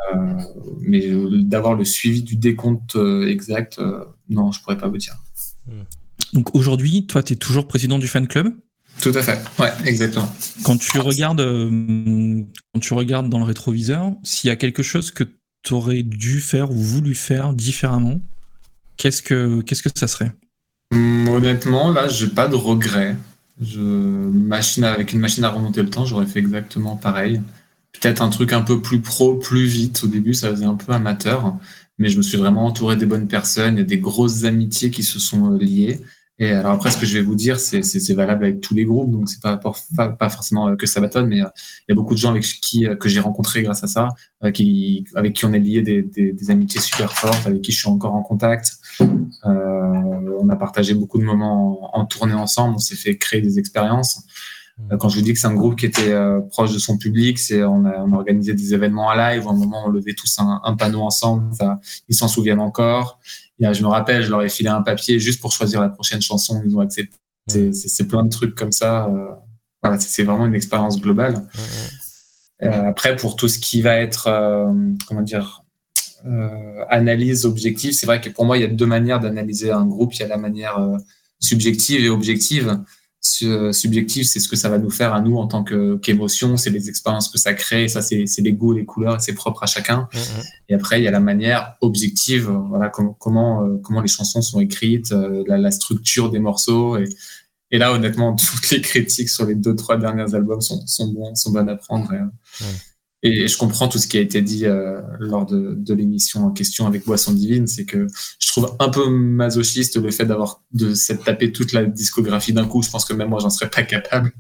mais 0.80 1.10
d'avoir 1.44 1.76
le 1.76 1.84
suivi 1.84 2.24
du 2.24 2.38
décompte 2.38 2.96
euh, 2.96 3.28
exact, 3.28 3.80
euh, 3.80 4.06
non, 4.30 4.52
je 4.52 4.62
pourrais 4.62 4.78
pas 4.78 4.88
vous 4.88 4.98
dire. 4.98 5.18
Donc 6.32 6.56
aujourd'hui, 6.56 7.06
toi, 7.06 7.22
tu 7.22 7.34
es 7.34 7.36
toujours 7.36 7.68
président 7.68 8.00
du 8.00 8.08
fan 8.08 8.28
club? 8.28 8.54
Tout 9.02 9.12
à 9.16 9.22
fait. 9.22 9.40
Ouais, 9.60 9.72
exactement. 9.86 10.32
Quand 10.64 10.78
tu 10.78 11.00
regardes, 11.00 11.42
quand 11.42 12.80
tu 12.80 12.94
regardes 12.94 13.30
dans 13.30 13.40
le 13.40 13.46
rétroviseur, 13.46 14.14
s'il 14.24 14.48
y 14.48 14.52
a 14.52 14.56
quelque 14.56 14.84
chose 14.84 15.12
que 15.12 15.24
tu 15.64 15.74
aurais 15.74 16.04
dû 16.04 16.42
faire 16.42 16.72
ou 16.72 16.76
voulu 16.76 17.16
faire 17.16 17.54
différemment, 17.54 18.20
qu'est-ce 18.98 19.22
que 19.22 19.62
que 19.62 19.90
ça 19.96 20.08
serait? 20.08 20.32
Hum, 20.94 21.28
honnêtement, 21.30 21.92
là, 21.92 22.08
j'ai 22.08 22.28
pas 22.28 22.48
de 22.48 22.56
regrets. 22.56 23.16
Je, 23.62 23.80
machine 23.80 24.84
avec 24.84 25.14
une 25.14 25.20
machine 25.20 25.44
à 25.44 25.50
remonter 25.50 25.82
le 25.82 25.90
temps, 25.90 26.06
j'aurais 26.06 26.26
fait 26.26 26.40
exactement 26.40 26.98
pareil. 26.98 27.42
Peut-être 27.94 28.22
un 28.22 28.30
truc 28.30 28.54
un 28.54 28.62
peu 28.62 28.82
plus 28.82 29.00
pro, 29.00 29.36
plus 29.36 29.66
vite. 29.66 30.04
Au 30.04 30.08
début, 30.08 30.34
ça 30.34 30.50
faisait 30.50 30.66
un 30.66 30.76
peu 30.76 30.92
amateur, 30.92 31.56
mais 31.98 32.10
je 32.10 32.18
me 32.18 32.24
suis 32.24 32.38
vraiment 32.38 32.66
entouré 32.66 32.96
des 32.96 33.06
bonnes 33.06 33.28
personnes. 33.28 33.76
Il 33.76 33.80
y 33.80 33.82
a 33.82 33.86
des 33.86 34.00
grosses 34.00 34.44
amitiés 34.44 34.92
qui 34.92 35.04
se 35.04 35.20
sont 35.20 35.54
euh, 35.54 35.58
liées. 35.58 36.02
Et 36.40 36.52
alors 36.52 36.72
après, 36.72 36.90
ce 36.90 36.98
que 36.98 37.06
je 37.06 37.14
vais 37.16 37.24
vous 37.24 37.36
dire, 37.36 37.60
c'est 37.60 38.14
valable 38.14 38.46
avec 38.46 38.60
tous 38.60 38.74
les 38.74 38.86
groupes, 38.86 39.12
donc 39.12 39.30
c'est 39.30 39.40
pas, 39.40 39.58
pas, 39.58 40.10
pas 40.10 40.30
forcément 40.30 40.68
euh, 40.68 40.76
que 40.76 40.88
Sabaton, 40.88 41.28
mais 41.28 41.42
euh, 41.42 41.48
il 41.88 41.90
y 41.90 41.92
a 41.92 41.96
beaucoup 41.96 42.16
de 42.16 42.20
gens 42.20 42.32
avec 42.32 42.44
qui 42.44 42.88
euh, 42.88 42.96
que 42.96 43.08
j'ai 43.08 43.20
rencontrés 43.20 43.62
grâce 43.62 43.84
à 43.84 43.88
ça, 43.88 44.10
avec 44.42 44.56
qui 44.56 45.06
on 45.44 45.54
est 45.54 45.60
lié 45.60 45.84
des, 45.84 46.02
des, 46.02 46.34
des 46.34 46.52
amitiés 46.52 46.82
super 46.82 47.14
fortes, 47.14 47.46
avec 47.46 47.62
qui 47.62 47.72
je 47.72 47.78
suis 47.78 47.90
encore 47.90 48.16
en 48.16 48.24
contact. 48.24 48.78
On 49.44 50.50
a 50.50 50.56
partagé 50.56 50.96
beaucoup 50.96 51.20
de 51.20 51.24
moments 51.24 51.96
en, 51.96 52.02
en 52.02 52.06
tournée 52.06 52.34
ensemble, 52.34 52.76
on 52.76 52.80
s'est 52.80 52.96
fait 52.96 53.16
créer 53.18 53.42
des 53.42 53.60
expériences. 53.60 54.24
Quand 55.00 55.08
je 55.08 55.18
vous 55.18 55.22
dis 55.22 55.34
que 55.34 55.40
c'est 55.40 55.48
un 55.48 55.54
groupe 55.54 55.78
qui 55.78 55.86
était 55.86 56.16
proche 56.50 56.74
de 56.74 56.80
son 56.80 56.98
public, 56.98 57.38
c'est 57.38 57.64
on 57.64 57.86
a, 57.86 58.00
on 58.00 58.12
a 58.12 58.16
organisé 58.16 58.56
des 58.56 58.74
événements 58.74 59.06
en 59.06 59.14
live. 59.14 59.48
À 59.48 59.52
un 59.52 59.54
moment, 59.54 59.84
on 59.86 59.90
levait 59.90 60.16
tous 60.16 60.40
un, 60.40 60.62
un 60.64 60.76
panneau 60.76 61.02
ensemble. 61.02 61.54
Ça, 61.54 61.80
ils 62.10 62.16
s'en 62.16 62.28
souviennent 62.28 62.60
encore. 62.60 63.20
Je 63.60 63.82
me 63.82 63.88
rappelle, 63.88 64.24
je 64.24 64.30
leur 64.30 64.42
ai 64.42 64.50
filé 64.50 64.70
un 64.70 64.82
papier 64.82 65.20
juste 65.20 65.40
pour 65.42 65.52
choisir 65.52 65.80
la 65.82 65.90
prochaine 65.90 66.22
chanson. 66.22 66.62
Ils 66.66 66.76
ont 66.76 66.80
accepté. 66.82 67.16
C'est- 67.48 68.08
plein 68.08 68.24
de 68.24 68.30
trucs 68.30 68.56
comme 68.56 68.72
ça. 68.72 69.06
euh, 69.08 69.30
voilà, 69.82 70.00
c'est 70.00 70.24
vraiment 70.24 70.46
une 70.46 70.56
expérience 70.56 71.00
globale. 71.02 71.46
Euh, 72.64 72.90
après, 72.90 73.16
pour 73.18 73.36
tout 73.36 73.48
ce 73.50 73.60
qui 73.60 73.82
va 73.82 73.96
être, 73.98 74.28
euh, 74.28 74.72
comment 75.08 75.22
dire, 75.22 75.64
euh, 76.26 76.86
analyse 76.90 77.46
objective, 77.46 77.92
c'est 77.92 78.06
vrai 78.06 78.22
que 78.22 78.30
pour 78.30 78.46
moi, 78.46 78.58
il 78.58 78.62
y 78.62 78.64
a 78.64 78.68
deux 78.70 78.86
manières 78.86 79.20
d'analyser 79.20 79.72
un 79.72 79.86
groupe. 79.86 80.14
Il 80.14 80.22
y 80.22 80.24
a 80.24 80.28
la 80.28 80.38
manière 80.38 80.78
euh, 80.80 80.98
subjective 81.40 82.04
et 82.06 82.10
objective. 82.10 82.80
Su- 83.26 83.72
Subjective, 83.72 84.26
c'est 84.26 84.42
ce 84.42 84.50
que 84.50 84.58
ça 84.58 84.68
va 84.68 84.78
nous 84.78 84.90
faire 84.90 85.14
à 85.14 85.22
nous 85.22 85.38
en 85.38 85.48
tant 85.48 85.64
que- 85.64 85.96
qu'émotion, 85.96 86.58
c'est 86.58 86.70
les 86.70 86.90
expériences 86.90 87.30
que 87.30 87.38
ça 87.38 87.54
crée, 87.54 87.88
ça 87.88 88.02
c'est 88.02 88.26
c'est 88.28 88.42
les 88.42 88.52
goûts, 88.52 88.74
les 88.74 88.84
couleurs, 88.86 89.22
c'est 89.22 89.34
propre 89.34 89.64
à 89.64 89.66
chacun. 89.66 90.10
Mm, 90.14 90.18
mm. 90.18 90.42
Et 90.70 90.74
après, 90.76 91.00
il 91.00 91.06
y 91.06 91.08
a 91.08 91.12
la 91.12 91.22
manière 91.22 91.76
objective, 91.80 92.50
euh, 92.50 92.58
voilà 92.68 92.90
comment 92.90 93.14
comment 93.14 93.64
euh, 93.66 93.78
comment 93.82 94.02
les 94.02 94.10
chansons 94.10 94.42
sont 94.42 94.60
écrites, 94.60 95.14
euh, 95.14 95.44
la, 95.48 95.58
la 95.58 95.72
structure 95.72 96.30
des 96.32 96.40
morceaux. 96.40 96.98
Et, 96.98 97.06
et 97.72 97.78
là, 97.78 97.94
honnêtement, 97.94 98.36
toutes 98.36 98.70
les 98.72 98.82
critiques 98.82 99.30
sur 99.30 99.46
les 99.46 99.56
deux 99.56 99.76
trois 99.76 99.96
derniers 99.98 100.36
albums 100.36 100.60
sont 100.62 100.86
sont 100.86 101.08
bons, 101.08 101.34
sont 101.36 101.52
bonnes 101.52 101.70
à 101.70 101.78
prendre. 101.78 102.12
Et, 102.14 102.18
euh, 102.18 102.66
et 103.24 103.48
je 103.48 103.58
comprends 103.58 103.88
tout 103.88 104.00
ce 104.00 104.08
qui 104.08 104.18
a 104.18 104.22
été 104.22 104.42
dit 104.42 104.66
euh, 104.66 105.02
lors 105.18 105.46
de, 105.46 105.94
l'émission 105.94 106.46
en 106.46 106.52
question 106.52 106.88
avec 106.88 107.06
Boisson 107.06 107.32
Divine, 107.32 107.68
c'est 107.68 107.86
que 107.86 108.08
je 108.38 108.48
trouve 108.50 108.76
un 108.80 108.90
peu 108.90 109.10
masochiste 109.10 109.96
le 109.96 110.12
fait 110.12 110.26
d'avoir 110.26 110.62
de 110.74 110.94
s'être 110.94 111.24
tapé 111.24 111.54
toute 111.54 111.72
la 111.72 111.86
discographie 111.86 112.52
d'un 112.52 112.66
coup. 112.66 112.84
Je 112.84 112.90
pense 112.90 113.06
que 113.06 113.14
même 113.14 113.30
moi, 113.30 113.40
j'en 113.40 113.50
serais 113.50 113.70
pas 113.70 113.84
capable. 113.84 114.34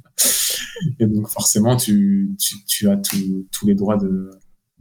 Et 0.99 1.05
donc 1.05 1.29
forcément, 1.29 1.77
tu, 1.77 2.35
tu, 2.67 2.89
as 2.89 2.97
tous 2.97 3.65
les 3.65 3.73
droits 3.73 3.97
de, 3.97 4.31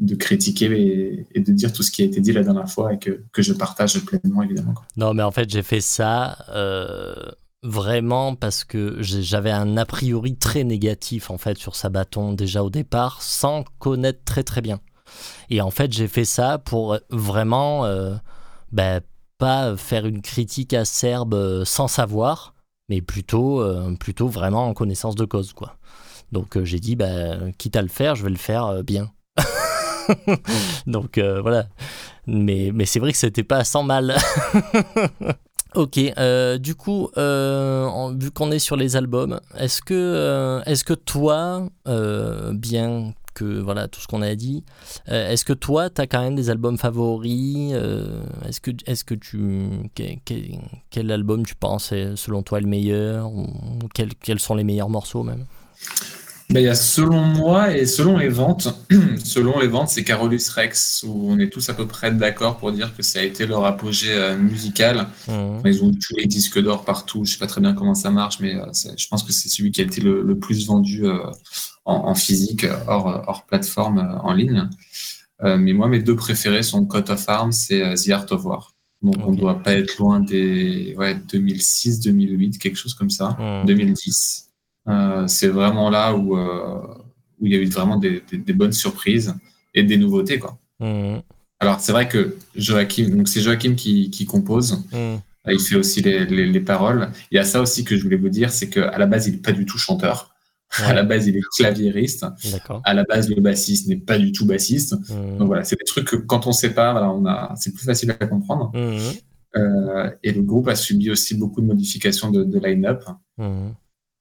de 0.00 0.14
critiquer 0.16 1.26
et, 1.32 1.40
de 1.40 1.52
dire 1.52 1.72
tout 1.72 1.84
ce 1.84 1.92
qui 1.92 2.02
a 2.02 2.04
été 2.04 2.20
dit 2.20 2.32
la 2.32 2.42
dernière 2.42 2.68
fois 2.68 2.92
et 2.92 2.98
que, 2.98 3.22
que 3.32 3.40
je 3.40 3.52
partage 3.52 4.00
pleinement, 4.00 4.42
évidemment. 4.42 4.74
Non, 4.96 5.14
mais 5.14 5.22
en 5.22 5.30
fait, 5.30 5.48
j'ai 5.48 5.62
fait 5.62 5.80
ça 5.80 6.44
euh, 6.48 7.14
vraiment 7.62 8.34
parce 8.34 8.64
que 8.64 8.96
j'avais 9.00 9.50
un 9.50 9.76
a 9.76 9.84
priori 9.84 10.36
très 10.36 10.64
négatif 10.64 11.30
en 11.30 11.38
fait 11.38 11.58
sur 11.58 11.76
Sabaton 11.76 12.32
déjà 12.32 12.62
au 12.62 12.70
départ, 12.70 13.22
sans 13.22 13.64
connaître 13.78 14.24
très 14.24 14.42
très 14.42 14.60
bien. 14.60 14.80
Et 15.50 15.60
en 15.60 15.70
fait, 15.70 15.92
j'ai 15.92 16.08
fait 16.08 16.24
ça 16.24 16.58
pour 16.58 16.98
vraiment 17.10 17.84
euh, 17.84 18.14
ben, 18.72 19.00
pas 19.38 19.76
faire 19.76 20.06
une 20.06 20.22
critique 20.22 20.72
acerbe 20.72 21.34
euh, 21.34 21.64
sans 21.64 21.88
savoir, 21.88 22.54
mais 22.88 23.02
plutôt, 23.02 23.60
euh, 23.60 23.94
plutôt 23.96 24.28
vraiment 24.28 24.66
en 24.66 24.74
connaissance 24.74 25.14
de 25.14 25.24
cause, 25.24 25.52
quoi. 25.52 25.76
Donc 26.32 26.56
euh, 26.56 26.64
j'ai 26.64 26.80
dit, 26.80 26.96
ben, 26.96 27.52
quitte 27.58 27.76
à 27.76 27.82
le 27.82 27.88
faire, 27.88 28.16
je 28.16 28.24
vais 28.24 28.30
le 28.30 28.36
faire 28.36 28.66
euh, 28.66 28.82
bien. 28.82 29.12
Donc 30.86 31.18
euh, 31.18 31.40
voilà. 31.42 31.66
Mais, 32.26 32.70
mais 32.72 32.86
c'est 32.86 32.98
vrai 32.98 33.12
que 33.12 33.18
c'était 33.18 33.44
pas 33.44 33.64
sans 33.64 33.82
mal. 33.82 34.16
ok, 35.74 35.98
euh, 36.18 36.58
du 36.58 36.74
coup, 36.74 37.08
euh, 37.16 38.12
vu 38.18 38.30
qu'on 38.30 38.50
est 38.50 38.58
sur 38.58 38.76
les 38.76 38.96
albums, 38.96 39.40
est-ce 39.58 39.82
que, 39.82 39.94
euh, 39.94 40.62
est-ce 40.64 40.84
que 40.84 40.94
toi, 40.94 41.68
bien 42.52 43.14
que 43.34 43.60
voilà 43.60 43.88
tout 43.88 43.98
ce 44.00 44.06
qu'on 44.06 44.20
a 44.20 44.34
dit, 44.34 44.62
est-ce 45.06 45.44
que 45.44 45.54
toi, 45.54 45.88
tu 45.88 46.00
as 46.00 46.06
quand 46.06 46.20
même 46.20 46.36
des 46.36 46.50
albums 46.50 46.76
favoris 46.76 47.72
Est-ce 48.46 48.60
que, 48.60 48.70
est-ce 48.86 49.04
que 49.04 49.14
tu. 49.14 49.68
Quel, 50.90 51.10
album 51.10 51.44
tu 51.46 51.54
penses 51.54 51.92
est 51.92 52.16
selon 52.16 52.42
toi 52.42 52.60
le 52.60 52.66
meilleur 52.66 53.30
ou 53.32 53.46
quels 53.94 54.40
sont 54.40 54.54
les 54.54 54.64
meilleurs 54.64 54.90
morceaux 54.90 55.22
même? 55.22 55.46
Ben, 56.50 56.60
il 56.60 56.64
y 56.64 56.68
a 56.68 56.74
selon 56.74 57.22
moi 57.22 57.74
et 57.74 57.86
selon 57.86 58.18
les 58.18 58.28
ventes, 58.28 58.68
selon 59.24 59.58
les 59.60 59.68
ventes, 59.68 59.88
c'est 59.88 60.04
Carolus 60.04 60.48
Rex 60.54 61.02
où 61.08 61.30
on 61.30 61.38
est 61.38 61.48
tous 61.48 61.68
à 61.70 61.74
peu 61.74 61.86
près 61.86 62.12
d'accord 62.12 62.58
pour 62.58 62.72
dire 62.72 62.94
que 62.94 63.02
ça 63.02 63.20
a 63.20 63.22
été 63.22 63.46
leur 63.46 63.64
apogée 63.64 64.12
euh, 64.12 64.36
musical. 64.36 65.06
Mhm. 65.28 65.62
Ils 65.64 65.82
ont 65.82 65.90
tous 65.92 66.14
les 66.16 66.26
disques 66.26 66.60
d'or 66.60 66.84
partout. 66.84 67.24
Je 67.24 67.32
sais 67.32 67.38
pas 67.38 67.46
très 67.46 67.60
bien 67.62 67.72
comment 67.72 67.94
ça 67.94 68.10
marche, 68.10 68.38
mais 68.40 68.54
euh, 68.54 68.66
je 68.96 69.08
pense 69.08 69.22
que 69.22 69.32
c'est 69.32 69.48
celui 69.48 69.70
qui 69.70 69.80
a 69.80 69.84
été 69.84 70.00
le, 70.02 70.22
le 70.22 70.38
plus 70.38 70.66
vendu 70.66 71.06
euh, 71.06 71.18
en, 71.86 71.94
en 72.08 72.14
physique, 72.14 72.66
hors, 72.86 73.24
hors 73.26 73.46
plateforme 73.46 74.20
en 74.22 74.32
ligne. 74.34 74.68
Mais 75.44 75.72
moi, 75.72 75.88
mes 75.88 76.00
deux 76.00 76.14
préférés 76.14 76.62
sont 76.62 76.84
Coat 76.86 77.10
of 77.10 77.28
Arms 77.28 77.50
et 77.70 77.94
The 77.96 78.10
Art 78.10 78.26
of 78.30 78.44
War. 78.44 78.74
Donc 79.02 79.16
on 79.26 79.32
Ok. 79.32 79.40
doit 79.40 79.60
pas 79.60 79.72
être 79.74 79.98
loin 79.98 80.20
des 80.20 80.94
ouais, 80.96 81.16
2006, 81.32 81.98
2008, 81.98 82.58
quelque 82.58 82.76
chose 82.76 82.94
comme 82.94 83.10
ça. 83.10 83.36
Mhm. 83.40 83.66
2010. 83.66 84.50
Euh, 84.88 85.26
c'est 85.28 85.48
vraiment 85.48 85.90
là 85.90 86.14
où, 86.14 86.36
euh, 86.36 86.80
où 87.40 87.46
il 87.46 87.52
y 87.52 87.56
a 87.56 87.58
eu 87.58 87.66
vraiment 87.66 87.96
des, 87.96 88.22
des- 88.30 88.38
des 88.38 88.52
bonnes 88.52 88.72
surprises 88.72 89.34
et 89.74 89.82
des 89.84 89.96
nouveautés. 89.96 90.38
Quoi. 90.38 90.58
Mhm. 90.80 91.22
Alors 91.60 91.78
c'est 91.80 91.92
vrai 91.92 92.08
que 92.08 92.36
Joachim, 92.56 93.10
donc 93.10 93.28
c'est 93.28 93.40
Joachim 93.40 93.74
qui, 93.76 94.10
qui 94.10 94.24
compose, 94.24 94.84
Mhm. 94.92 95.20
il 95.48 95.60
fait 95.60 95.76
aussi 95.76 96.00
les, 96.02 96.24
les, 96.26 96.46
les 96.46 96.60
paroles. 96.60 97.10
Il 97.30 97.36
y 97.36 97.38
a 97.38 97.44
ça 97.44 97.60
aussi 97.60 97.84
que 97.84 97.96
je 97.96 98.02
voulais 98.02 98.16
vous 98.16 98.28
dire, 98.28 98.50
c'est 98.50 98.68
qu'à 98.68 98.98
la 98.98 99.06
base 99.06 99.28
il 99.28 99.34
n'est 99.34 99.38
pas 99.38 99.52
du 99.52 99.64
tout 99.66 99.78
chanteur. 99.78 100.30
À 100.84 100.94
la 100.94 101.02
base 101.04 101.26
il 101.28 101.36
est 101.36 101.42
claviériste. 101.56 102.24
À 102.84 102.94
la 102.94 103.04
base 103.04 103.28
le 103.28 103.40
bassiste 103.40 103.88
n'est 103.88 103.96
pas 103.98 104.18
du 104.18 104.32
tout 104.32 104.46
bassiste. 104.46 104.94
Mhm. 105.10 105.38
Donc 105.38 105.46
voilà, 105.46 105.62
c'est 105.64 105.76
des 105.78 105.84
trucs 105.84 106.06
que 106.08 106.16
quand 106.16 106.46
on 106.48 106.50
voilà, 106.50 107.10
on 107.12 107.24
a, 107.26 107.54
c'est 107.56 107.72
plus 107.72 107.84
facile 107.84 108.10
à 108.10 108.26
comprendre. 108.26 108.72
Euh, 109.54 110.10
et 110.22 110.32
le 110.32 110.40
groupe 110.42 110.68
a 110.68 110.74
subi 110.74 111.10
aussi 111.10 111.34
beaucoup 111.34 111.60
de 111.60 111.66
modifications 111.66 112.30
de, 112.30 112.42
de 112.42 112.58
line-up. 112.58 113.04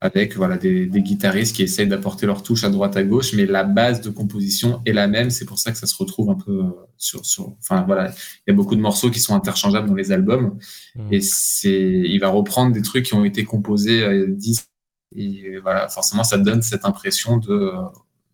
Avec 0.03 0.35
voilà 0.35 0.57
des, 0.57 0.87
des 0.87 1.01
guitaristes 1.01 1.55
qui 1.55 1.61
essayent 1.61 1.87
d'apporter 1.87 2.25
leur 2.25 2.41
touche 2.41 2.63
à 2.63 2.69
droite 2.69 2.97
à 2.97 3.03
gauche, 3.03 3.33
mais 3.33 3.45
la 3.45 3.63
base 3.63 4.01
de 4.01 4.09
composition 4.09 4.81
est 4.87 4.93
la 4.93 5.07
même. 5.07 5.29
C'est 5.29 5.45
pour 5.45 5.59
ça 5.59 5.71
que 5.71 5.77
ça 5.77 5.85
se 5.85 5.95
retrouve 5.95 6.31
un 6.31 6.35
peu 6.35 6.51
euh, 6.63 6.69
sur, 6.97 7.23
sur 7.25 7.53
enfin 7.59 7.83
voilà, 7.85 8.09
il 8.47 8.51
y 8.51 8.51
a 8.51 8.55
beaucoup 8.55 8.75
de 8.75 8.81
morceaux 8.81 9.11
qui 9.11 9.19
sont 9.19 9.35
interchangeables 9.35 9.87
dans 9.87 9.95
les 9.95 10.11
albums, 10.11 10.57
Mhm. 10.95 11.13
et 11.13 11.21
c'est, 11.21 11.79
il 12.13 12.19
va 12.19 12.29
reprendre 12.29 12.73
des 12.73 12.81
trucs 12.81 13.05
qui 13.05 13.13
ont 13.13 13.23
été 13.23 13.43
composés 13.45 14.01
euh, 14.03 14.25
10 14.27 14.67
et 15.15 15.57
voilà, 15.61 15.87
forcément 15.87 16.23
ça 16.23 16.37
donne 16.37 16.61
cette 16.61 16.83
impression 16.85 17.37
de 17.37 17.71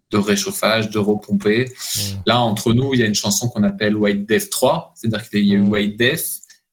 de 0.09 0.17
réchauffage, 0.17 0.89
de 0.89 0.99
repomper. 0.99 1.65
Mhm. 1.65 2.21
Là, 2.27 2.39
entre 2.39 2.71
nous, 2.71 2.93
il 2.93 3.01
y 3.01 3.03
a 3.03 3.05
une 3.07 3.13
chanson 3.13 3.49
qu'on 3.49 3.63
appelle 3.63 3.93
White 3.97 4.25
Death 4.25 4.49
3, 4.49 4.93
c'est-à-dire 4.95 5.29
qu'il 5.29 5.45
y 5.45 5.51
a 5.51 5.55
eu 5.55 5.59
Mhm. 5.63 5.69
White 5.69 5.97
Death, 5.99 6.25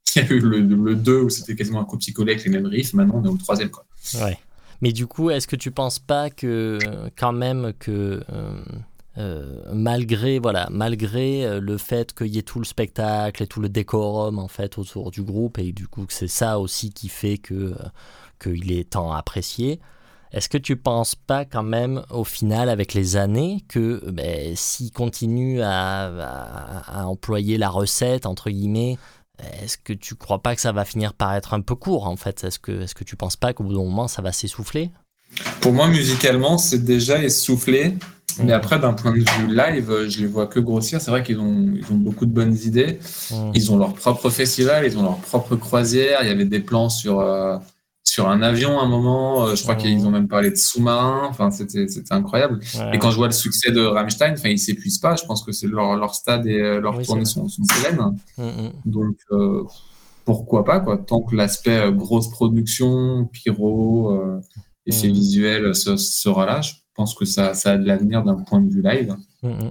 il 0.15 0.23
y 0.23 0.25
a 0.25 0.31
eu 0.31 0.39
le, 0.39 0.61
le 0.61 0.95
2 0.95 1.23
où 1.23 1.31
c'était 1.31 1.57
quasiment 1.57 1.81
un 1.81 1.85
copier-coller 1.85 2.35
avec 2.35 2.45
les 2.45 2.51
mêmes 2.53 2.67
riffs, 2.67 2.93
maintenant 2.95 3.21
on 3.21 3.25
est 3.25 3.29
au 3.29 3.37
troisième 3.37 3.71
quoi. 3.71 3.85
Ouais. 4.23 4.39
Mais 4.85 4.93
du 4.93 5.07
coup, 5.07 5.31
est-ce 5.31 5.49
que 5.49 5.57
tu 5.57 5.71
penses 5.71 5.99
pas 5.99 6.29
que 6.29 6.79
quand 7.17 7.33
même 7.33 7.73
que 7.79 8.23
euh, 8.31 8.63
euh, 9.17 9.63
malgré 9.73 10.39
voilà, 10.39 10.69
malgré 10.71 11.47
euh, 11.47 11.59
le 11.59 11.79
fait 11.79 12.13
qu'il 12.13 12.27
y 12.27 12.39
ait 12.39 12.43
tout 12.43 12.59
le 12.59 12.67
spectacle 12.67 13.43
et 13.43 13.47
tout 13.47 13.63
le 13.63 13.71
décorum 13.71 14.39
en 14.39 14.47
fait 14.47 14.77
autour 14.77 15.11
du 15.11 15.23
groupe 15.23 15.57
et 15.57 15.73
du 15.73 15.89
coup 15.89 16.05
que 16.05 16.13
c'est 16.13 16.29
ça 16.29 16.61
aussi 16.61 16.91
qui 16.91 17.09
fait 17.09 17.39
que 17.39 17.75
qu'il 18.39 18.73
est 18.73 18.91
tant 18.91 19.11
apprécié. 19.11 19.81
Est-ce 20.33 20.51
que 20.51 20.59
tu 20.59 20.77
penses 20.77 21.15
pas 21.15 21.47
quand 21.47 21.63
même 21.63 22.03
au 22.11 22.25
final 22.25 22.69
avec 22.69 22.93
les 22.93 23.17
années 23.17 23.65
que 23.69 24.03
ben, 24.11 24.55
s'il 24.55 24.93
continue 24.93 25.63
à 25.63 27.07
employer 27.07 27.57
la 27.57 27.71
recette 27.71 28.27
entre 28.27 28.51
guillemets 28.51 28.99
est-ce 29.63 29.79
que 29.79 29.93
tu 29.93 30.15
crois 30.15 30.41
pas 30.41 30.55
que 30.55 30.61
ça 30.61 30.73
va 30.73 30.85
finir 30.85 31.13
par 31.15 31.35
être 31.35 31.55
un 31.55 31.61
peu 31.61 31.75
court 31.75 32.07
en 32.07 32.17
fait? 32.17 32.45
Est-ce 32.45 32.59
que, 32.59 32.83
est-ce 32.83 32.95
que 32.95 33.05
tu 33.05 33.17
penses 33.17 33.37
pas 33.37 33.53
qu'au 33.53 33.65
bout 33.65 33.75
d'un 33.75 33.83
moment 33.83 34.09
ça 34.09 34.23
va 34.23 34.33
s'essouffler? 34.33 34.91
Pour 35.61 35.73
moi, 35.73 35.89
musicalement, 35.89 36.59
c'est 36.59 36.85
déjà 36.85 37.23
essoufflé. 37.23 37.97
Mais 38.43 38.53
après, 38.53 38.81
d'un 38.81 38.93
point 38.93 39.13
de 39.13 39.19
vue 39.19 39.55
live, 39.55 40.09
je 40.09 40.21
les 40.21 40.27
vois 40.27 40.47
que 40.47 40.59
grossir. 40.59 41.01
C'est 41.01 41.11
vrai 41.11 41.23
qu'ils 41.23 41.39
ont, 41.39 41.73
ils 41.75 41.85
ont 41.93 41.97
beaucoup 41.97 42.27
de 42.27 42.33
bonnes 42.33 42.57
idées. 42.65 42.99
Mm. 43.31 43.51
Ils 43.55 43.73
ont 43.73 43.79
leur 43.79 43.95
propre 43.95 44.29
festival, 44.31 44.85
ils 44.87 44.99
ont 44.99 45.03
leur 45.03 45.19
propre 45.19 45.55
croisière. 45.57 46.21
Il 46.23 46.29
y 46.29 46.33
avait 46.33 46.45
des 46.45 46.61
plans 46.61 46.89
sur, 46.89 47.21
euh, 47.21 47.57
sur 48.15 48.29
un 48.29 48.43
avion 48.43 48.79
à 48.79 48.85
un 48.85 48.89
moment. 48.89 49.47
Euh, 49.47 49.55
Je 49.57 49.63
crois 49.63 49.75
qu'ils 49.75 50.07
ont 50.07 50.11
même 50.11 50.29
parlé 50.29 50.51
de 50.51 50.57
sous-marins. 50.57 51.27
Enfin, 51.29 51.51
c'était, 51.51 51.89
c'était 51.89 52.13
incroyable. 52.15 52.61
Ouais. 52.79 52.95
Et 52.95 52.99
quand 52.99 53.11
je 53.11 53.17
vois 53.17 53.27
le 53.27 53.33
succès 53.33 53.73
de 53.73 53.81
Rammstein, 53.81 54.35
enfin, 54.35 54.51
ils 54.51 54.59
s'épuisent 54.59 54.99
pas. 55.01 55.17
Je 55.17 55.25
pense 55.25 55.43
que 55.43 55.51
c'est 55.53 55.67
leur, 55.67 55.97
leur 55.97 56.15
stade 56.15 56.47
et 56.47 56.61
euh, 56.61 56.81
leur 56.81 56.97
Oui, 56.97 57.05
tournée 57.05 57.25
sont, 57.25 57.49
sont 57.49 57.63
pérennes. 57.83 58.17
Mm, 58.39 58.43
mm. 58.45 58.73
Donc, 58.85 59.17
euh, 59.33 59.63
pourquoi 60.25 60.65
pas, 60.65 60.79
quoi. 60.81 60.97
Tant 60.97 61.21
que 61.23 61.35
l'aspect 61.35 61.93
grosse 61.93 62.31
production, 62.31 63.27
pyro, 63.33 64.11
euh, 64.13 64.41
effets 64.87 65.09
Mhm. 65.09 65.15
visuels 65.15 65.75
se- 65.75 65.97
sera 65.97 66.47
là, 66.47 66.61
je 66.61 66.73
pense 66.95 67.15
que 67.15 67.25
ça, 67.25 67.53
ça 67.55 67.73
a 67.73 67.77
de 67.79 67.85
l'avenir 67.87 68.23
d'un 68.23 68.37
point 68.37 68.61
de 68.61 68.71
vue 68.73 68.83
live. 68.83 69.17
Mm. 69.43 69.71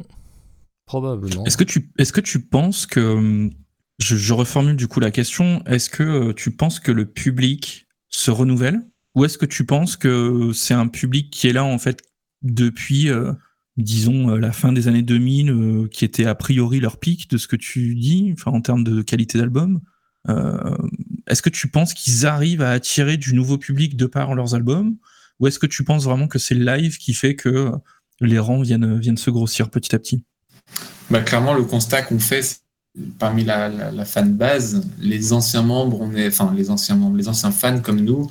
Probablement. 0.86 1.46
Est-ce 1.46 1.56
que 1.58 1.64
tu, 1.64 1.90
est-ce 1.98 2.12
que 2.12 2.22
tu 2.22 2.42
penses 2.42 2.86
que, 2.86 3.00
hum, 3.00 3.52
je, 4.00 4.16
je 4.18 4.34
reformule 4.34 4.76
du 4.76 4.88
coup 4.88 5.00
la 5.00 5.12
question, 5.12 5.64
est-ce 5.66 5.90
que 5.90 6.04
euh, 6.04 6.34
tu 6.34 6.52
penses 6.52 6.80
que 6.80 6.92
le 6.92 7.06
public 7.06 7.88
se 8.16 8.32
renouvelle 8.32 8.82
ou 9.16 9.26
est-ce 9.26 9.38
que 9.38 9.46
tu 9.46 9.66
penses 9.66 9.96
que 9.96 10.52
c'est 10.54 10.74
un 10.74 10.88
public 10.88 11.30
qui 11.30 11.48
est 11.48 11.54
là 11.54 11.64
en 11.64 11.78
fait 11.78 12.02
depuis, 12.42 13.10
euh, 13.10 13.32
disons, 13.78 14.32
euh, 14.32 14.38
la 14.38 14.52
fin 14.52 14.72
des 14.74 14.88
années 14.88 15.02
2000, 15.02 15.52
euh, 15.52 15.88
qui 15.88 16.04
était 16.04 16.26
a 16.26 16.36
priori 16.36 16.80
leur 16.80 16.98
pic 16.98 17.30
de 17.30 17.38
ce 17.38 17.48
que 17.48 17.56
tu 17.56 17.96
dis, 17.96 18.36
en 18.46 18.62
termes 18.62 18.84
de 18.84 19.02
qualité 19.02 19.38
d'album 19.38 19.82
Euh, 20.30 20.78
Est-ce 21.28 21.42
que 21.42 21.50
tu 21.50 21.68
penses 21.68 21.94
qu'ils 21.94 22.26
arrivent 22.26 22.62
à 22.62 22.72
attirer 22.72 23.18
du 23.18 23.34
nouveau 23.34 23.58
public 23.58 23.98
de 23.98 24.06
par 24.06 24.36
leurs 24.36 24.56
albums 24.56 24.96
ou 25.40 25.48
est-ce 25.48 25.60
que 25.60 25.68
tu 25.68 25.84
penses 25.84 26.06
vraiment 26.06 26.30
que 26.30 26.40
c'est 26.40 26.56
le 26.56 26.64
live 26.64 26.98
qui 26.98 27.14
fait 27.14 27.36
que 27.36 27.72
les 28.22 28.40
rangs 28.40 28.62
viennent, 28.62 28.98
viennent 29.00 29.18
se 29.18 29.30
grossir 29.32 29.70
petit 29.70 29.94
à 29.94 30.00
petit? 30.00 30.24
Bah, 31.10 31.22
clairement, 31.22 31.54
le 31.54 31.64
constat 31.64 32.04
qu'on 32.04 32.20
fait, 32.20 32.62
parmi 33.18 33.44
la, 33.44 33.70
la, 33.70 33.92
la 33.92 34.06
fan 34.06 34.34
base, 34.34 34.86
les 35.00 35.34
anciens 35.34 35.64
membres, 35.64 36.00
on 36.02 36.14
est, 36.14 36.28
enfin, 36.28 36.54
les 36.56 36.70
anciens 36.70 36.96
membres, 36.96 37.18
les 37.18 37.28
anciens 37.28 37.52
fans 37.52 37.80
comme 37.82 38.00
nous, 38.02 38.30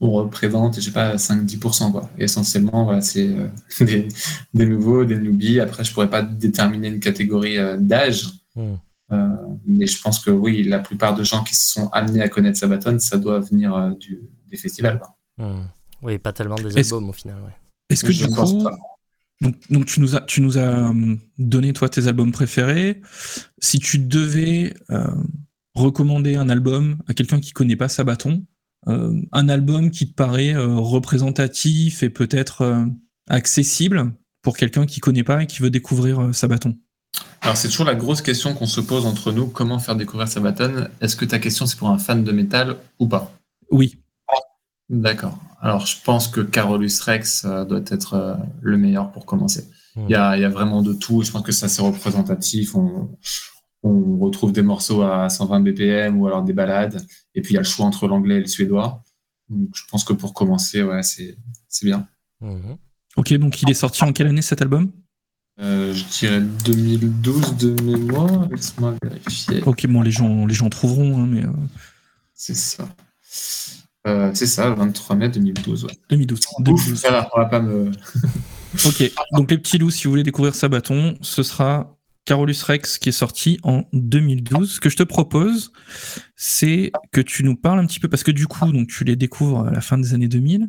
on 0.00 0.10
représente, 0.12 0.76
je 0.76 0.80
sais 0.80 0.92
pas, 0.92 1.16
5-10%, 1.16 1.92
quoi. 1.92 2.08
Et 2.18 2.24
essentiellement, 2.24 2.84
voilà, 2.84 3.00
c'est 3.00 3.28
euh, 3.28 3.48
des, 3.84 4.08
des 4.54 4.66
nouveaux, 4.66 5.04
des 5.04 5.16
newbies. 5.18 5.60
Après, 5.60 5.84
je 5.84 5.92
pourrais 5.92 6.10
pas 6.10 6.22
déterminer 6.22 6.88
une 6.88 7.00
catégorie 7.00 7.58
euh, 7.58 7.76
d'âge. 7.76 8.28
Mm. 8.56 8.74
Euh, 9.10 9.28
mais 9.66 9.86
je 9.86 10.00
pense 10.00 10.18
que 10.20 10.30
oui, 10.30 10.62
la 10.64 10.78
plupart 10.78 11.14
de 11.14 11.24
gens 11.24 11.42
qui 11.42 11.56
se 11.56 11.72
sont 11.72 11.88
amenés 11.90 12.22
à 12.22 12.28
connaître 12.28 12.58
Sabaton, 12.58 12.98
ça 12.98 13.16
doit 13.16 13.40
venir 13.40 13.74
euh, 13.74 13.90
du, 13.90 14.20
des 14.50 14.56
festivals. 14.56 15.00
quoi. 15.00 15.16
Mm. 15.46 15.66
Oui, 16.02 16.18
pas 16.18 16.32
tellement 16.32 16.54
des 16.56 16.76
albums 16.78 17.08
au 17.08 17.12
final. 17.12 17.36
Ouais. 17.44 17.52
Est-ce 17.90 18.04
que 18.04 18.12
Je 18.12 18.24
du 18.24 18.30
ne 18.30 18.36
pense 18.36 18.52
coup, 18.52 18.62
pas. 18.62 18.78
Donc, 19.40 19.54
donc 19.70 19.86
tu 19.86 20.00
nous 20.00 20.16
as, 20.16 20.20
tu 20.22 20.40
nous 20.40 20.58
as 20.58 20.90
hum, 20.90 21.18
donné 21.38 21.72
toi 21.72 21.88
tes 21.88 22.06
albums 22.08 22.32
préférés. 22.32 23.00
Si 23.60 23.78
tu 23.78 23.98
devais 23.98 24.74
euh, 24.90 25.06
recommander 25.74 26.36
un 26.36 26.48
album 26.48 26.98
à 27.06 27.14
quelqu'un 27.14 27.40
qui 27.40 27.52
connaît 27.52 27.76
pas 27.76 27.88
Sabaton, 27.88 28.44
euh, 28.88 29.20
un 29.32 29.48
album 29.48 29.90
qui 29.90 30.08
te 30.08 30.14
paraît 30.14 30.54
euh, 30.54 30.76
représentatif 30.76 32.02
et 32.02 32.10
peut-être 32.10 32.62
euh, 32.62 32.84
accessible 33.28 34.12
pour 34.42 34.56
quelqu'un 34.56 34.86
qui 34.86 35.00
connaît 35.00 35.24
pas 35.24 35.42
et 35.42 35.46
qui 35.46 35.62
veut 35.62 35.70
découvrir 35.70 36.20
euh, 36.20 36.32
Sabaton? 36.32 36.76
Alors, 37.40 37.56
c'est 37.56 37.68
toujours 37.68 37.86
la 37.86 37.94
grosse 37.94 38.22
question 38.22 38.54
qu'on 38.54 38.66
se 38.66 38.80
pose 38.80 39.06
entre 39.06 39.32
nous 39.32 39.46
comment 39.46 39.78
faire 39.78 39.96
découvrir 39.96 40.28
Sabaton? 40.28 40.88
Est-ce 41.00 41.16
que 41.16 41.24
ta 41.24 41.38
question, 41.38 41.66
c'est 41.66 41.78
pour 41.78 41.90
un 41.90 41.98
fan 41.98 42.24
de 42.24 42.32
métal 42.32 42.76
ou 42.98 43.06
pas? 43.06 43.32
Oui. 43.70 43.98
D'accord. 44.90 45.38
Alors, 45.60 45.86
je 45.86 45.96
pense 46.02 46.28
que 46.28 46.40
Carolus 46.40 47.00
Rex 47.04 47.44
euh, 47.44 47.64
doit 47.64 47.82
être 47.86 48.14
euh, 48.14 48.34
le 48.60 48.78
meilleur 48.78 49.10
pour 49.12 49.26
commencer. 49.26 49.68
Mm. 49.96 50.04
Il 50.08 50.10
y, 50.10 50.14
a, 50.14 50.36
il 50.36 50.42
y 50.42 50.44
a 50.44 50.48
vraiment 50.48 50.82
de 50.82 50.92
tout. 50.92 51.22
Je 51.22 51.30
pense 51.30 51.42
que 51.42 51.52
c'est 51.52 51.66
assez 51.66 51.82
représentatif. 51.82 52.74
On, 52.74 53.10
on 53.82 54.18
retrouve 54.18 54.52
des 54.52 54.62
morceaux 54.62 55.02
à 55.02 55.28
120 55.28 55.60
BPM 55.60 56.18
ou 56.20 56.26
alors 56.26 56.42
des 56.42 56.52
balades. 56.52 57.04
Et 57.34 57.42
puis, 57.42 57.52
il 57.52 57.54
y 57.54 57.58
a 57.58 57.60
le 57.60 57.66
choix 57.66 57.86
entre 57.86 58.08
l'anglais 58.08 58.36
et 58.36 58.40
le 58.40 58.46
suédois. 58.46 59.02
Donc, 59.48 59.68
je 59.74 59.82
pense 59.90 60.04
que 60.04 60.12
pour 60.12 60.34
commencer, 60.34 60.82
ouais, 60.82 61.02
c'est 61.02 61.36
c'est 61.68 61.86
bien. 61.86 62.06
Mhm. 62.40 62.76
Ok, 63.16 63.32
donc 63.34 63.62
il 63.62 63.70
est 63.70 63.74
sorti 63.74 64.04
en 64.04 64.12
quelle 64.12 64.28
année 64.28 64.42
cet 64.42 64.62
album? 64.62 64.92
Euh, 65.60 65.92
je 65.92 66.04
dirais 66.04 66.40
2012 66.40 67.56
de 67.56 67.82
mémoire. 67.82 68.48
Laisse-moi 68.48 68.94
vérifier. 69.02 69.62
Ok, 69.64 69.86
bon 69.88 70.02
les 70.02 70.12
gens, 70.12 70.46
les 70.46 70.54
gens 70.54 70.68
trouveront, 70.68 71.18
hein, 71.18 71.26
mais 71.26 71.44
euh, 71.44 71.50
C'est 72.34 72.54
ça. 72.54 72.88
Euh, 74.08 74.30
c'est 74.34 74.46
ça, 74.46 74.70
23 74.70 75.16
mai 75.16 75.28
2012. 75.28 75.84
Ouais. 75.84 75.92
2012. 76.10 76.40
Ouf, 76.58 76.64
2012. 76.64 76.98
ça 76.98 77.10
va, 77.10 77.28
on 77.34 77.38
va 77.38 77.46
pas 77.46 77.60
me. 77.60 77.90
Ok, 78.84 79.10
donc 79.32 79.50
les 79.50 79.56
petits 79.56 79.78
loups, 79.78 79.90
si 79.90 80.04
vous 80.04 80.10
voulez 80.10 80.22
découvrir 80.22 80.54
Sabaton, 80.54 81.16
ce 81.22 81.42
sera 81.42 81.96
Carolus 82.26 82.62
Rex 82.62 82.98
qui 82.98 83.08
est 83.08 83.12
sorti 83.12 83.58
en 83.62 83.84
2012. 83.94 84.74
Ce 84.74 84.78
que 84.78 84.90
je 84.90 84.96
te 84.96 85.02
propose, 85.02 85.72
c'est 86.36 86.92
que 87.10 87.22
tu 87.22 87.44
nous 87.44 87.56
parles 87.56 87.78
un 87.78 87.86
petit 87.86 87.98
peu, 87.98 88.08
parce 88.08 88.22
que 88.22 88.30
du 88.30 88.46
coup, 88.46 88.70
donc 88.70 88.88
tu 88.88 89.04
les 89.04 89.16
découvres 89.16 89.66
à 89.66 89.70
la 89.70 89.80
fin 89.80 89.96
des 89.96 90.12
années 90.12 90.28
2000, 90.28 90.68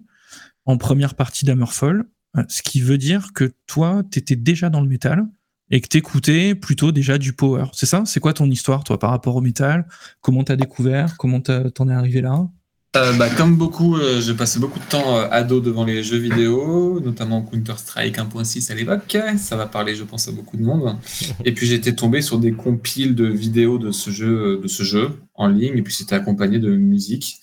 en 0.65 0.77
première 0.77 1.15
partie 1.15 1.43
d'Hammerfall, 1.43 2.05
ce 2.47 2.61
qui 2.61 2.79
veut 2.79 2.97
dire 2.97 3.33
que 3.33 3.51
toi, 3.67 4.03
t'étais 4.09 4.37
déjà 4.37 4.69
dans 4.69 4.81
le 4.81 4.87
métal 4.87 5.27
et 5.69 5.81
que 5.81 5.87
t'écoutais 5.87 6.55
plutôt 6.55 6.93
déjà 6.93 7.17
du 7.17 7.33
power. 7.33 7.65
C'est 7.73 7.85
ça? 7.85 8.03
C'est 8.05 8.21
quoi 8.21 8.33
ton 8.33 8.49
histoire, 8.49 8.85
toi, 8.85 8.97
par 8.97 9.09
rapport 9.09 9.35
au 9.35 9.41
métal? 9.41 9.87
Comment 10.21 10.45
t'as 10.45 10.55
découvert? 10.55 11.17
Comment 11.17 11.41
t'en 11.41 11.89
es 11.89 11.93
arrivé 11.93 12.21
là? 12.21 12.47
Euh, 12.95 13.13
bah, 13.13 13.29
comme 13.29 13.55
beaucoup, 13.55 13.97
euh, 13.97 14.19
j'ai 14.19 14.33
passé 14.33 14.59
beaucoup 14.59 14.79
de 14.79 14.85
temps 14.85 15.15
euh, 15.15 15.27
ado 15.29 15.59
devant 15.59 15.85
les 15.85 16.03
jeux 16.03 16.17
vidéo, 16.17 16.99
notamment 16.99 17.43
Counter-Strike 17.43 18.17
1.6 18.17 18.71
à 18.71 18.75
l'époque. 18.75 19.15
Ça 19.37 19.55
va 19.55 19.67
parler, 19.67 19.95
je 19.95 20.03
pense, 20.03 20.27
à 20.27 20.31
beaucoup 20.31 20.57
de 20.57 20.63
monde. 20.63 20.97
Et 21.45 21.53
puis 21.53 21.67
j'étais 21.67 21.93
tombé 21.93 22.23
sur 22.23 22.39
des 22.39 22.51
compiles 22.51 23.13
de 23.13 23.25
vidéos 23.25 23.77
de 23.77 23.91
ce 23.91 24.09
jeu, 24.09 24.59
de 24.61 24.67
ce 24.67 24.81
jeu 24.81 25.11
en 25.35 25.47
ligne, 25.47 25.77
et 25.77 25.81
puis 25.83 25.93
c'était 25.93 26.15
accompagné 26.15 26.57
de 26.57 26.75
musique. 26.75 27.39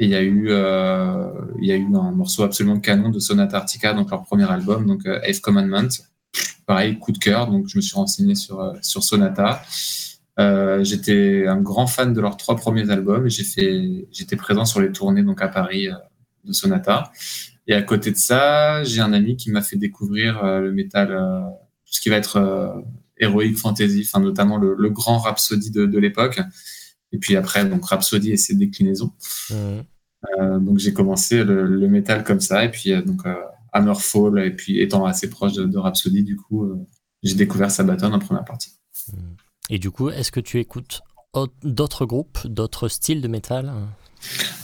Et 0.00 0.04
il 0.04 0.10
y 0.10 0.14
a 0.14 0.22
eu, 0.22 0.46
euh, 0.48 1.30
y 1.60 1.72
a 1.72 1.76
eu 1.76 1.86
un 1.94 2.12
morceau 2.12 2.42
absolument 2.42 2.80
canon 2.80 3.10
de 3.10 3.18
Sonata 3.18 3.58
Arctica, 3.58 3.92
donc 3.92 4.10
leur 4.10 4.24
premier 4.24 4.50
album, 4.50 4.86
donc 4.86 5.04
euh, 5.04 5.20
Eighth 5.24 5.42
Commandment. 5.42 5.90
Pareil, 6.64 6.98
coup 6.98 7.12
de 7.12 7.18
cœur, 7.18 7.48
donc 7.48 7.68
je 7.68 7.76
me 7.76 7.82
suis 7.82 7.94
renseigné 7.94 8.34
sur 8.34 8.60
euh, 8.60 8.72
sur 8.80 9.04
Sonata. 9.04 9.62
Euh, 10.40 10.82
j'étais 10.82 11.46
un 11.46 11.60
grand 11.60 11.86
fan 11.86 12.14
de 12.14 12.20
leurs 12.20 12.36
trois 12.38 12.56
premiers 12.56 12.88
albums 12.90 13.26
et 13.26 13.30
j'ai 13.30 13.44
fait, 13.44 14.06
j'étais 14.10 14.36
présent 14.36 14.64
sur 14.64 14.80
les 14.80 14.90
tournées 14.90 15.22
donc 15.22 15.42
à 15.42 15.48
Paris 15.48 15.88
euh, 15.88 15.94
de 16.44 16.52
Sonata. 16.52 17.12
Et 17.66 17.74
à 17.74 17.82
côté 17.82 18.10
de 18.10 18.16
ça, 18.16 18.82
j'ai 18.84 19.00
un 19.02 19.12
ami 19.12 19.36
qui 19.36 19.50
m'a 19.50 19.60
fait 19.60 19.76
découvrir 19.76 20.42
euh, 20.42 20.60
le 20.60 20.72
métal, 20.72 21.08
tout 21.84 21.92
ce 21.92 22.00
qui 22.00 22.08
va 22.08 22.16
être 22.16 22.82
heroic 23.18 23.54
fantasy, 23.54 24.02
enfin 24.06 24.20
notamment 24.20 24.56
le, 24.56 24.74
le 24.78 24.90
grand 24.90 25.18
Rhapsody 25.18 25.70
de, 25.70 25.84
de 25.84 25.98
l'époque. 25.98 26.40
Et 27.12 27.18
puis 27.18 27.36
après, 27.36 27.64
donc 27.66 27.84
Rhapsody 27.84 28.32
et 28.32 28.36
ses 28.36 28.54
déclinaisons. 28.54 29.12
Mhm. 29.50 30.64
Donc 30.64 30.78
j'ai 30.78 30.92
commencé 30.92 31.44
le, 31.44 31.64
le 31.66 31.88
métal 31.88 32.24
comme 32.24 32.40
ça, 32.40 32.64
et 32.64 32.70
puis 32.70 32.90
donc 33.04 33.22
Hammerfall, 33.72 34.38
et 34.44 34.50
puis 34.50 34.80
étant 34.80 35.04
assez 35.06 35.30
proche 35.30 35.54
de, 35.54 35.64
de 35.64 35.78
Rhapsody, 35.78 36.22
du 36.22 36.36
coup, 36.36 36.86
j'ai 37.22 37.34
découvert 37.34 37.70
Sabaton 37.70 38.12
en 38.12 38.18
première 38.18 38.44
partie. 38.44 38.72
Et 39.70 39.78
du 39.78 39.90
coup, 39.90 40.10
est-ce 40.10 40.30
que 40.32 40.40
tu 40.40 40.58
écoutes 40.58 41.00
au- 41.32 41.46
d'autres 41.62 42.04
groupes, 42.04 42.46
d'autres 42.46 42.88
styles 42.88 43.20
de 43.22 43.28
métal? 43.28 43.72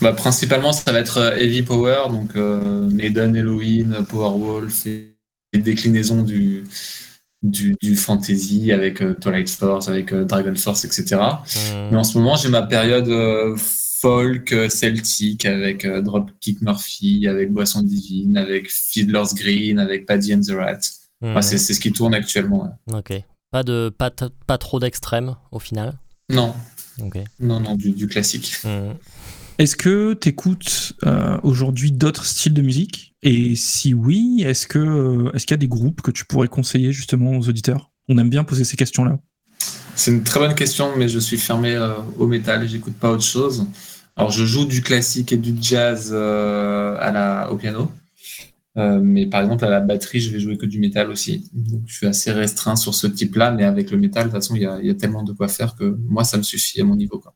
Bah, 0.01 0.13
principalement, 0.13 0.71
ça 0.73 0.91
va 0.91 0.99
être 0.99 1.17
euh, 1.17 1.35
Heavy 1.35 1.63
Power, 1.63 2.09
donc 2.09 2.35
euh, 2.35 2.87
Maiden, 2.89 3.35
Halloween, 3.35 4.05
Powerwolf, 4.07 4.85
et 4.85 5.15
les 5.53 5.61
déclinaisons 5.61 6.21
du, 6.23 6.65
du, 7.41 7.75
du 7.81 7.95
fantasy 7.95 8.71
avec 8.71 9.01
euh, 9.01 9.13
Twilight 9.15 9.49
Force, 9.49 9.87
avec 9.87 10.13
euh, 10.13 10.25
Dragon 10.25 10.53
Force, 10.55 10.85
etc. 10.85 11.05
Mhm. 11.15 11.89
Mais 11.91 11.97
en 11.97 12.03
ce 12.03 12.17
moment, 12.17 12.35
j'ai 12.35 12.49
ma 12.49 12.61
période 12.61 13.07
euh, 13.07 13.55
folk 13.57 14.53
celtique 14.69 15.45
avec 15.45 15.87
Dropkick 15.87 16.61
Murphy, 16.61 17.27
avec 17.27 17.51
Boisson 17.51 17.81
Divine, 17.81 18.37
avec 18.37 18.69
Fiddler's 18.69 19.33
Green, 19.33 19.79
avec 19.79 20.05
Paddy 20.05 20.35
and 20.35 20.41
the 20.41 20.51
Rat. 20.51 20.79
Enfin, 21.23 21.41
c'est 21.41 21.57
c'est 21.57 21.73
ce 21.73 21.79
qui 21.79 21.91
tourne 21.91 22.13
actuellement. 22.13 22.69
ouais. 22.91 22.99
Ok. 22.99 23.23
Pas, 23.51 23.63
de, 23.63 23.89
pas, 23.89 24.11
pas 24.45 24.57
trop 24.57 24.79
d'extrêmes 24.79 25.35
au 25.51 25.59
final 25.59 25.97
Non, 26.29 26.53
non, 27.39 27.59
non, 27.59 27.75
du, 27.75 27.91
du 27.91 28.07
classique. 28.07 28.57
Mhm. 28.63 28.95
Est-ce 29.57 29.75
que 29.75 30.13
tu 30.13 30.29
écoutes 30.29 30.93
aujourd'hui 31.43 31.91
d'autres 31.91 32.25
styles 32.25 32.53
de 32.53 32.61
musique? 32.61 33.15
Et 33.23 33.55
si 33.55 33.93
oui, 33.93 34.43
est-ce 34.45 34.67
que 34.67 34.77
euh, 34.79 35.31
est-ce 35.33 35.45
qu'il 35.45 35.53
y 35.53 35.55
a 35.55 35.57
des 35.57 35.67
groupes 35.67 36.01
que 36.01 36.11
tu 36.11 36.25
pourrais 36.25 36.47
conseiller 36.47 36.91
justement 36.91 37.31
aux 37.31 37.49
auditeurs? 37.49 37.91
On 38.07 38.17
aime 38.17 38.29
bien 38.29 38.43
poser 38.43 38.63
ces 38.63 38.77
questions-là. 38.77 39.19
C'est 39.95 40.11
une 40.11 40.23
très 40.23 40.39
bonne 40.39 40.53
question, 40.53 40.95
mais 40.95 41.09
je 41.09 41.17
suis 41.17 41.37
fermé 41.37 41.75
euh, 41.75 41.95
au 42.19 42.27
métal 42.27 42.63
et 42.63 42.67
j'écoute 42.67 42.93
pas 42.93 43.11
autre 43.11 43.23
chose. 43.23 43.65
Alors, 44.15 44.31
je 44.31 44.45
joue 44.45 44.65
du 44.65 44.81
classique 44.81 45.33
et 45.33 45.37
du 45.37 45.55
jazz 45.59 46.11
euh, 46.11 46.95
à 46.99 47.11
la, 47.11 47.51
au 47.51 47.57
piano. 47.57 47.91
Euh, 48.77 48.99
mais 49.01 49.25
par 49.25 49.41
exemple, 49.41 49.65
à 49.65 49.69
la 49.69 49.79
batterie, 49.79 50.19
je 50.19 50.31
vais 50.31 50.39
jouer 50.39 50.57
que 50.57 50.65
du 50.65 50.79
métal 50.79 51.09
aussi. 51.09 51.49
Donc, 51.53 51.81
je 51.87 51.95
suis 51.95 52.07
assez 52.07 52.31
restreint 52.31 52.75
sur 52.75 52.93
ce 52.93 53.07
type-là, 53.07 53.51
mais 53.51 53.63
avec 53.63 53.89
le 53.89 53.97
métal, 53.97 54.25
de 54.25 54.29
toute 54.29 54.37
façon, 54.37 54.55
il 54.55 54.61
y 54.61 54.65
a, 54.65 54.77
il 54.79 54.87
y 54.87 54.89
a 54.89 54.93
tellement 54.93 55.23
de 55.23 55.33
quoi 55.33 55.47
faire 55.47 55.75
que 55.75 55.97
moi, 56.07 56.23
ça 56.23 56.37
me 56.37 56.43
suffit 56.43 56.79
à 56.81 56.83
mon 56.83 56.95
niveau. 56.95 57.19
Quoi. 57.19 57.33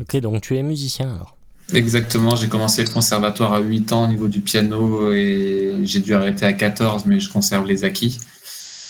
Ok, 0.00 0.16
donc 0.18 0.42
tu 0.42 0.56
es 0.56 0.62
musicien 0.62 1.14
alors 1.14 1.36
Exactement, 1.72 2.36
j'ai 2.36 2.48
commencé 2.48 2.84
le 2.84 2.90
conservatoire 2.90 3.54
à 3.54 3.60
8 3.60 3.92
ans 3.92 4.04
au 4.04 4.08
niveau 4.08 4.28
du 4.28 4.40
piano 4.40 5.12
et 5.12 5.78
j'ai 5.84 6.00
dû 6.00 6.12
arrêter 6.12 6.44
à 6.44 6.52
14, 6.52 7.06
mais 7.06 7.18
je 7.18 7.30
conserve 7.30 7.66
les 7.66 7.84
acquis. 7.84 8.18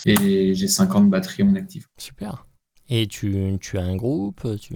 Et 0.05 0.53
j'ai 0.53 0.67
5 0.67 0.93
ans 0.95 1.01
de 1.01 1.09
batterie 1.09 1.43
mon 1.43 1.55
actif. 1.55 1.87
Super. 1.97 2.45
Et 2.89 3.07
tu, 3.07 3.57
tu 3.61 3.77
as 3.77 3.83
un 3.83 3.95
groupe 3.95 4.45
tu... 4.59 4.75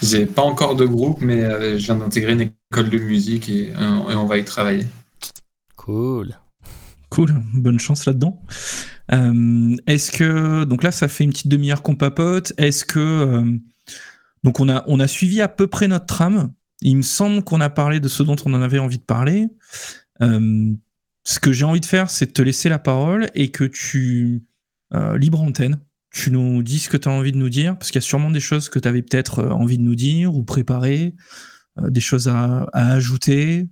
J'ai 0.00 0.26
pas 0.26 0.42
encore 0.42 0.76
de 0.76 0.86
groupe, 0.86 1.20
mais 1.20 1.42
euh, 1.42 1.76
je 1.76 1.86
viens 1.86 1.96
d'intégrer 1.96 2.32
une 2.34 2.52
école 2.70 2.88
de 2.88 2.98
musique 2.98 3.48
et, 3.48 3.70
et 3.70 4.14
on 4.14 4.26
va 4.26 4.38
y 4.38 4.44
travailler. 4.44 4.86
Cool. 5.86 6.36
Cool, 7.10 7.32
bonne 7.54 7.78
chance 7.78 8.06
là-dedans. 8.06 8.42
Euh, 9.12 9.76
Est-ce 9.86 10.10
que 10.10 10.64
donc 10.64 10.82
là 10.82 10.90
ça 10.90 11.06
fait 11.06 11.22
une 11.22 11.30
petite 11.30 11.46
demi-heure 11.46 11.82
qu'on 11.82 11.94
papote. 11.94 12.52
Est-ce 12.58 12.84
que 12.84 12.98
euh, 12.98 13.56
donc 14.42 14.58
on 14.58 14.68
a 14.68 14.82
on 14.88 14.98
a 14.98 15.06
suivi 15.06 15.40
à 15.40 15.46
peu 15.46 15.68
près 15.68 15.86
notre 15.86 16.06
trame. 16.06 16.52
Il 16.82 16.96
me 16.96 17.02
semble 17.02 17.44
qu'on 17.44 17.60
a 17.60 17.70
parlé 17.70 18.00
de 18.00 18.08
ce 18.08 18.24
dont 18.24 18.34
on 18.44 18.52
en 18.54 18.62
avait 18.62 18.80
envie 18.80 18.98
de 18.98 19.04
parler. 19.04 19.46
Euh, 20.22 20.72
ce 21.22 21.38
que 21.38 21.52
j'ai 21.52 21.64
envie 21.64 21.80
de 21.80 21.86
faire, 21.86 22.10
c'est 22.10 22.26
de 22.26 22.32
te 22.32 22.42
laisser 22.42 22.68
la 22.68 22.80
parole 22.80 23.30
et 23.36 23.52
que 23.52 23.62
tu 23.62 24.42
libre 25.16 25.40
antenne, 25.40 25.78
tu 26.10 26.32
nous 26.32 26.64
dis 26.64 26.80
ce 26.80 26.88
que 26.88 26.96
tu 26.96 27.08
as 27.08 27.12
envie 27.12 27.32
de 27.32 27.36
nous 27.36 27.50
dire 27.50 27.78
parce 27.78 27.92
qu'il 27.92 28.00
y 28.00 28.04
a 28.04 28.08
sûrement 28.08 28.30
des 28.30 28.40
choses 28.40 28.68
que 28.68 28.80
tu 28.80 28.88
avais 28.88 29.02
peut-être 29.02 29.44
envie 29.44 29.78
de 29.78 29.82
nous 29.82 29.94
dire 29.94 30.34
ou 30.34 30.42
préparer, 30.42 31.14
des 31.80 32.00
choses 32.00 32.28
à 32.28 32.66
ajouter, 32.72 33.68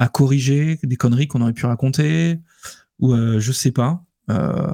à 0.00 0.08
corriger, 0.08 0.80
des 0.82 0.96
conneries 0.96 1.28
qu'on 1.28 1.42
aurait 1.42 1.52
pu 1.52 1.66
raconter 1.66 2.40
ou 2.98 3.12
euh, 3.12 3.38
je 3.38 3.52
sais 3.52 3.70
pas. 3.70 4.02
Euh, 4.30 4.72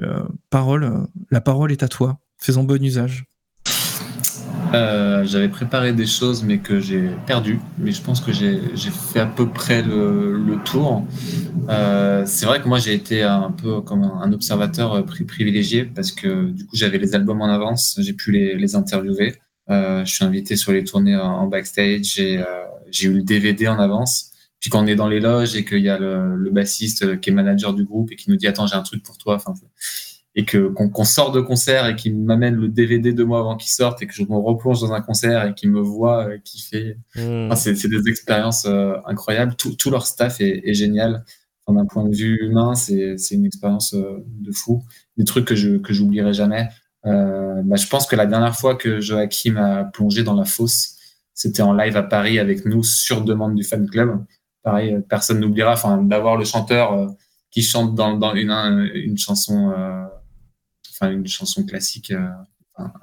euh, 0.00 0.22
parole, 0.48 1.06
la 1.30 1.40
parole 1.40 1.72
est 1.72 1.82
à 1.82 1.88
toi. 1.88 2.20
Fais-en 2.38 2.62
bon 2.62 2.82
usage. 2.82 3.24
J'avais 4.72 5.48
préparé 5.48 5.92
des 5.92 6.06
choses, 6.06 6.44
mais 6.44 6.58
que 6.58 6.80
j'ai 6.80 7.10
perdu. 7.26 7.58
Mais 7.78 7.90
je 7.90 8.00
pense 8.00 8.20
que 8.20 8.32
j'ai 8.32 8.60
fait 9.12 9.18
à 9.18 9.26
peu 9.26 9.48
près 9.48 9.82
le, 9.82 10.56
tour. 10.64 11.04
C'est 12.24 12.46
vrai 12.46 12.62
que 12.62 12.68
moi, 12.68 12.78
j'ai 12.78 12.94
été 12.94 13.22
un 13.22 13.50
peu 13.50 13.80
comme 13.80 14.04
un, 14.04 14.32
observateur 14.32 15.04
pri- 15.04 15.26
privilégié 15.26 15.84
parce 15.84 16.12
que 16.12 16.50
du 16.50 16.64
coup, 16.64 16.76
j'avais 16.76 16.98
les 16.98 17.14
albums 17.16 17.42
en 17.42 17.48
avance, 17.48 17.98
j'ai 18.00 18.12
pu 18.12 18.30
les, 18.30 18.74
interviewer. 18.76 19.34
Je 19.68 20.04
suis 20.06 20.24
invité 20.24 20.54
sur 20.54 20.72
les 20.72 20.84
tournées 20.84 21.16
en, 21.16 21.42
en 21.42 21.46
backstage. 21.48 22.14
Euh, 22.18 22.44
j'ai 22.90 23.08
eu 23.08 23.14
le 23.14 23.22
DVD 23.22 23.68
en 23.68 23.78
avance. 23.78 24.29
Puis 24.60 24.70
quand 24.70 24.84
on 24.84 24.86
est 24.86 24.96
dans 24.96 25.08
les 25.08 25.20
loges 25.20 25.56
et 25.56 25.64
qu'il 25.64 25.80
y 25.80 25.88
a 25.88 25.98
le, 25.98 26.36
le 26.36 26.50
bassiste 26.50 27.04
euh, 27.04 27.16
qui 27.16 27.30
est 27.30 27.32
manager 27.32 27.74
du 27.74 27.84
groupe 27.84 28.12
et 28.12 28.16
qui 28.16 28.30
nous 28.30 28.36
dit 28.36 28.46
attends 28.46 28.66
j'ai 28.66 28.76
un 28.76 28.82
truc 28.82 29.02
pour 29.02 29.18
toi, 29.18 29.34
enfin 29.34 29.54
et 30.36 30.44
que 30.44 30.68
qu'on 30.68 31.04
sort 31.04 31.32
de 31.32 31.40
concert 31.40 31.86
et 31.86 31.96
qu'il 31.96 32.16
m'amène 32.16 32.54
le 32.54 32.68
DVD 32.68 33.12
deux 33.12 33.24
mois 33.24 33.40
avant 33.40 33.56
qu'il 33.56 33.70
sorte 33.70 34.00
et 34.02 34.06
que 34.06 34.14
je 34.14 34.22
me 34.22 34.36
replonge 34.36 34.80
dans 34.80 34.92
un 34.92 35.00
concert 35.00 35.44
et 35.44 35.54
qu'il 35.54 35.70
me 35.72 35.80
voit 35.80 36.28
euh, 36.28 36.38
kiffer. 36.44 36.96
Mhm. 37.16 37.48
Enfin, 37.50 37.56
c'est 37.56 37.88
des 37.88 38.08
expériences 38.08 38.64
euh, 38.66 38.94
incroyables. 39.06 39.56
Tout, 39.56 39.74
tout 39.74 39.90
leur 39.90 40.06
staff 40.06 40.40
est, 40.40 40.62
est 40.64 40.74
génial. 40.74 41.24
Enfin, 41.66 41.78
D'un 41.78 41.86
point 41.86 42.08
de 42.08 42.14
vue 42.14 42.38
humain, 42.46 42.74
c'est 42.74 43.18
c'est 43.18 43.34
une 43.34 43.44
expérience 43.44 43.94
euh, 43.94 44.24
de 44.26 44.52
fou. 44.52 44.84
Des 45.16 45.24
trucs 45.24 45.46
que 45.46 45.56
je 45.56 45.78
que 45.78 45.92
j'oublierai 45.92 46.32
jamais. 46.32 46.68
Euh, 47.06 47.62
bah, 47.64 47.76
je 47.76 47.88
pense 47.88 48.06
que 48.06 48.14
la 48.14 48.26
dernière 48.26 48.54
fois 48.56 48.76
que 48.76 49.00
Joachim 49.00 49.56
a 49.56 49.84
plongé 49.84 50.22
dans 50.22 50.34
la 50.34 50.44
fosse, 50.44 50.96
c'était 51.34 51.62
en 51.62 51.72
live 51.72 51.96
à 51.96 52.02
Paris 52.02 52.38
avec 52.38 52.66
nous 52.66 52.84
sur 52.84 53.22
demande 53.22 53.54
du 53.56 53.64
fan 53.64 53.88
club. 53.88 54.24
Pareil, 54.62 54.94
euh, 54.94 55.00
personne 55.00 55.40
n'oubliera. 55.40 55.72
Enfin, 55.72 56.02
d'avoir 56.02 56.36
le 56.36 56.44
chanteur 56.44 56.92
euh, 56.92 57.06
qui 57.50 57.62
chante 57.62 57.94
dans, 57.94 58.16
dans 58.16 58.34
une, 58.34 58.50
un- 58.50 58.84
une 58.94 59.18
chanson, 59.18 59.70
euh, 59.70 60.04
enfin 60.90 61.10
une 61.10 61.26
chanson 61.26 61.64
classique, 61.64 62.12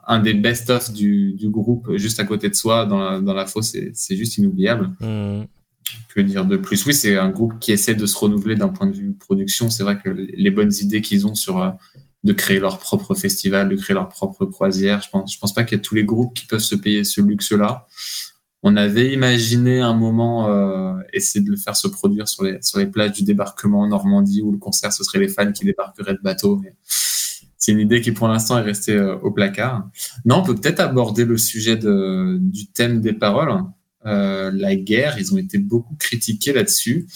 un- 0.08 0.20
des 0.20 0.34
best-of 0.34 0.92
du, 0.92 1.34
du 1.34 1.50
groupe 1.50 1.96
juste 1.98 2.20
à 2.20 2.24
côté 2.26 2.50
de 2.50 2.56
soi 2.56 2.86
dans 2.86 2.98
la, 3.00 3.20
dans 3.20 3.34
la 3.34 3.46
fosse, 3.46 3.76
c'est 3.94 4.16
juste 4.16 4.38
inoubliable. 4.38 4.92
Mhm. 5.00 5.48
Que 6.14 6.20
dire 6.22 6.46
de 6.46 6.58
plus? 6.58 6.86
Oui, 6.86 6.94
c'est 6.94 7.18
un 7.18 7.30
groupe 7.30 7.60
qui 7.60 7.72
essaie 7.72 7.96
de 7.96 8.06
se 8.06 8.18
renouveler 8.18 8.56
d'un 8.56 8.68
point 8.70 8.88
de 8.88 8.96
vue 8.96 9.14
production. 9.14 9.70
C'est 9.70 9.84
vrai 9.84 9.98
que 9.98 10.10
les 10.10 10.52
bonnes 10.52 10.74
idées 10.82 11.02
qu'ils 11.02 11.26
ont 11.28 11.36
sur 11.36 11.62
euh, 11.62 11.70
de 12.24 12.34
créer 12.34 12.60
leur 12.60 12.80
propre 12.80 13.14
festival, 13.16 13.70
de 13.70 13.76
créer 13.76 13.94
leur 13.94 14.10
propre 14.10 14.46
croisière, 14.46 15.02
je 15.02 15.10
pense, 15.10 15.34
je 15.34 15.40
pense 15.40 15.54
pas 15.54 15.64
qu'il 15.64 15.78
y 15.78 15.80
ait 15.80 15.82
tous 15.82 15.96
les 15.96 16.04
groupes 16.04 16.34
qui 16.34 16.46
peuvent 16.46 16.60
se 16.60 16.76
payer 16.76 17.04
ce 17.06 17.22
luxe-là. 17.22 17.88
On 18.70 18.76
avait 18.76 19.14
imaginé 19.14 19.80
un 19.80 19.94
moment 19.94 20.50
euh, 20.50 21.00
essayer 21.14 21.44
de 21.44 21.50
le 21.50 21.56
faire 21.56 21.78
se 21.78 21.88
produire 21.88 22.28
sur 22.28 22.44
les, 22.44 22.62
sur 22.62 22.80
les 22.80 22.86
plages 22.86 23.14
du 23.14 23.24
débarquement 23.24 23.80
en 23.80 23.88
Normandie 23.88 24.42
où 24.42 24.52
le 24.52 24.58
concert 24.58 24.92
ce 24.92 25.06
serait 25.06 25.20
les 25.20 25.30
fans 25.30 25.54
qui 25.54 25.64
débarqueraient 25.64 26.16
de 26.16 26.22
bateau. 26.22 26.62
C'est 27.58 27.72
une 27.72 27.80
idée 27.80 28.02
qui 28.02 28.12
pour 28.12 28.28
l'instant 28.28 28.58
est 28.58 28.64
restée 28.64 28.92
euh, 28.92 29.16
au 29.20 29.32
placard. 29.32 29.90
Non, 30.26 30.40
on 30.40 30.44
peut 30.44 30.54
peut-être 30.54 30.82
aborder 30.82 31.24
le 31.24 31.38
sujet 31.38 31.78
du 31.78 32.68
thème 32.74 33.00
des 33.00 33.14
paroles. 33.14 33.64
Euh, 34.06 34.52
la 34.54 34.76
guerre, 34.76 35.18
ils 35.18 35.34
ont 35.34 35.38
été 35.38 35.60
beaucoup 35.60 35.96
critiqués 35.96 36.52
là-dessus. 36.52 37.08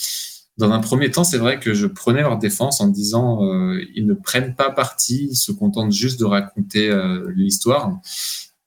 Dans 0.58 0.72
un 0.72 0.80
premier 0.80 1.12
temps, 1.12 1.26
c'est 1.26 1.38
vrai 1.38 1.60
que 1.60 1.74
je 1.74 1.86
prenais 1.86 2.22
leur 2.22 2.38
défense 2.38 2.80
en 2.80 2.88
disant 2.88 3.44
euh, 3.44 3.78
ils 3.94 4.08
ne 4.08 4.14
prennent 4.14 4.56
pas 4.56 4.72
parti, 4.72 5.28
ils 5.32 5.36
se 5.36 5.52
contentent 5.52 5.92
juste 5.92 6.18
de 6.18 6.26
raconter 6.26 6.90
l'histoire 7.36 8.00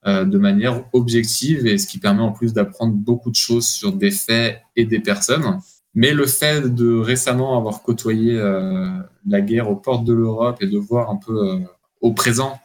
de 0.07 0.39
manière 0.39 0.85
objective 0.93 1.67
et 1.67 1.79
ce 1.79 1.87
qui 1.87 1.99
permet 1.99 2.23
en 2.23 2.33
plus 2.33 2.53
d'apprendre 2.53 2.93
beaucoup 2.95 3.31
de 3.31 3.37
choses 3.37 3.67
sur 3.67 3.93
des 3.93 4.11
faits 4.11 4.61
et 4.77 4.85
des 4.85 5.01
personnes. 5.01 5.61
Mais 5.95 6.13
le 6.13 6.27
fait 6.27 6.75
de 6.75 6.97
récemment 6.99 7.57
avoir 7.57 7.83
côtoyé 7.83 8.37
euh, 8.37 8.89
la 9.29 9.41
guerre 9.41 9.71
aux 9.71 9.77
portes 9.77 10.05
de 10.05 10.13
l'Europe 10.13 10.59
et 10.61 10.67
de 10.67 10.77
voir 10.79 11.09
un 11.11 11.17
peu 11.17 11.51
euh, 11.53 11.59
au 12.01 12.13
présent 12.13 12.59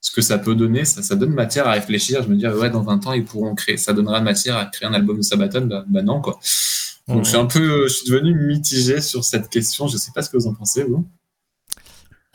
ce 0.00 0.12
que 0.12 0.20
ça 0.22 0.38
peut 0.38 0.54
donner, 0.54 0.84
ça, 0.84 1.02
ça 1.02 1.16
donne 1.16 1.34
matière 1.34 1.66
à 1.66 1.72
réfléchir. 1.72 2.22
Je 2.22 2.28
me 2.28 2.36
dis, 2.36 2.46
ouais, 2.46 2.70
dans 2.70 2.82
20 2.82 3.06
ans, 3.08 3.12
ils 3.12 3.24
pourront 3.24 3.56
créer, 3.56 3.76
ça 3.76 3.92
donnera 3.92 4.20
matière 4.20 4.56
à 4.56 4.64
créer 4.66 4.88
un 4.88 4.94
album 4.94 5.16
de 5.16 5.22
Sabaton. 5.22 5.66
Bah, 5.66 5.84
bah 5.88 6.02
non, 6.02 6.20
quoi. 6.20 6.38
Donc, 7.08 7.18
Ouais. 7.18 7.24
je 7.24 7.28
suis 7.28 7.36
un 7.38 7.46
peu, 7.46 7.88
je 7.88 7.92
suis 7.92 8.10
devenu 8.10 8.34
mitigé 8.46 9.00
sur 9.00 9.24
cette 9.24 9.48
question. 9.48 9.88
Je 9.88 9.96
sais 9.96 10.12
pas 10.14 10.22
ce 10.22 10.30
que 10.30 10.36
vous 10.36 10.46
en 10.46 10.54
pensez, 10.54 10.84
vous. 10.84 11.04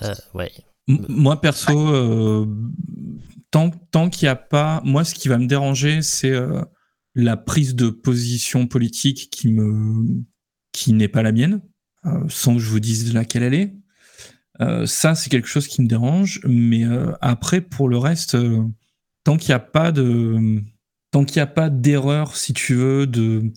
Euh, 0.01 0.13
ouais. 0.33 0.51
M- 0.89 1.05
Moi, 1.07 1.39
perso, 1.39 1.71
euh, 1.93 2.45
tant, 3.51 3.69
tant 3.91 4.09
qu'il 4.09 4.25
n'y 4.25 4.29
a 4.29 4.35
pas. 4.35 4.81
Moi, 4.83 5.03
ce 5.03 5.13
qui 5.13 5.27
va 5.27 5.37
me 5.37 5.47
déranger, 5.47 6.01
c'est 6.01 6.31
euh, 6.31 6.61
la 7.13 7.37
prise 7.37 7.75
de 7.75 7.89
position 7.89 8.67
politique 8.67 9.29
qui, 9.31 9.49
me, 9.49 10.23
qui 10.71 10.93
n'est 10.93 11.07
pas 11.07 11.21
la 11.21 11.31
mienne, 11.31 11.61
euh, 12.05 12.23
sans 12.29 12.55
que 12.55 12.59
je 12.59 12.69
vous 12.69 12.79
dise 12.79 13.13
laquelle 13.13 13.43
elle 13.43 13.53
est. 13.53 13.75
Euh, 14.61 14.85
ça, 14.85 15.15
c'est 15.15 15.29
quelque 15.29 15.47
chose 15.47 15.67
qui 15.67 15.81
me 15.81 15.87
dérange. 15.87 16.39
Mais 16.45 16.85
euh, 16.85 17.11
après, 17.21 17.61
pour 17.61 17.89
le 17.89 17.97
reste, 17.97 18.35
euh, 18.35 18.63
tant 19.23 19.37
qu'il 19.37 19.49
n'y 19.49 19.55
a 19.55 19.59
pas 19.59 19.91
de. 19.91 20.61
Tant 21.11 21.25
qu'il 21.25 21.39
n'y 21.39 21.43
a 21.43 21.47
pas 21.47 21.69
d'erreur, 21.69 22.35
si 22.35 22.53
tu 22.53 22.75
veux, 22.75 23.07
de. 23.07 23.51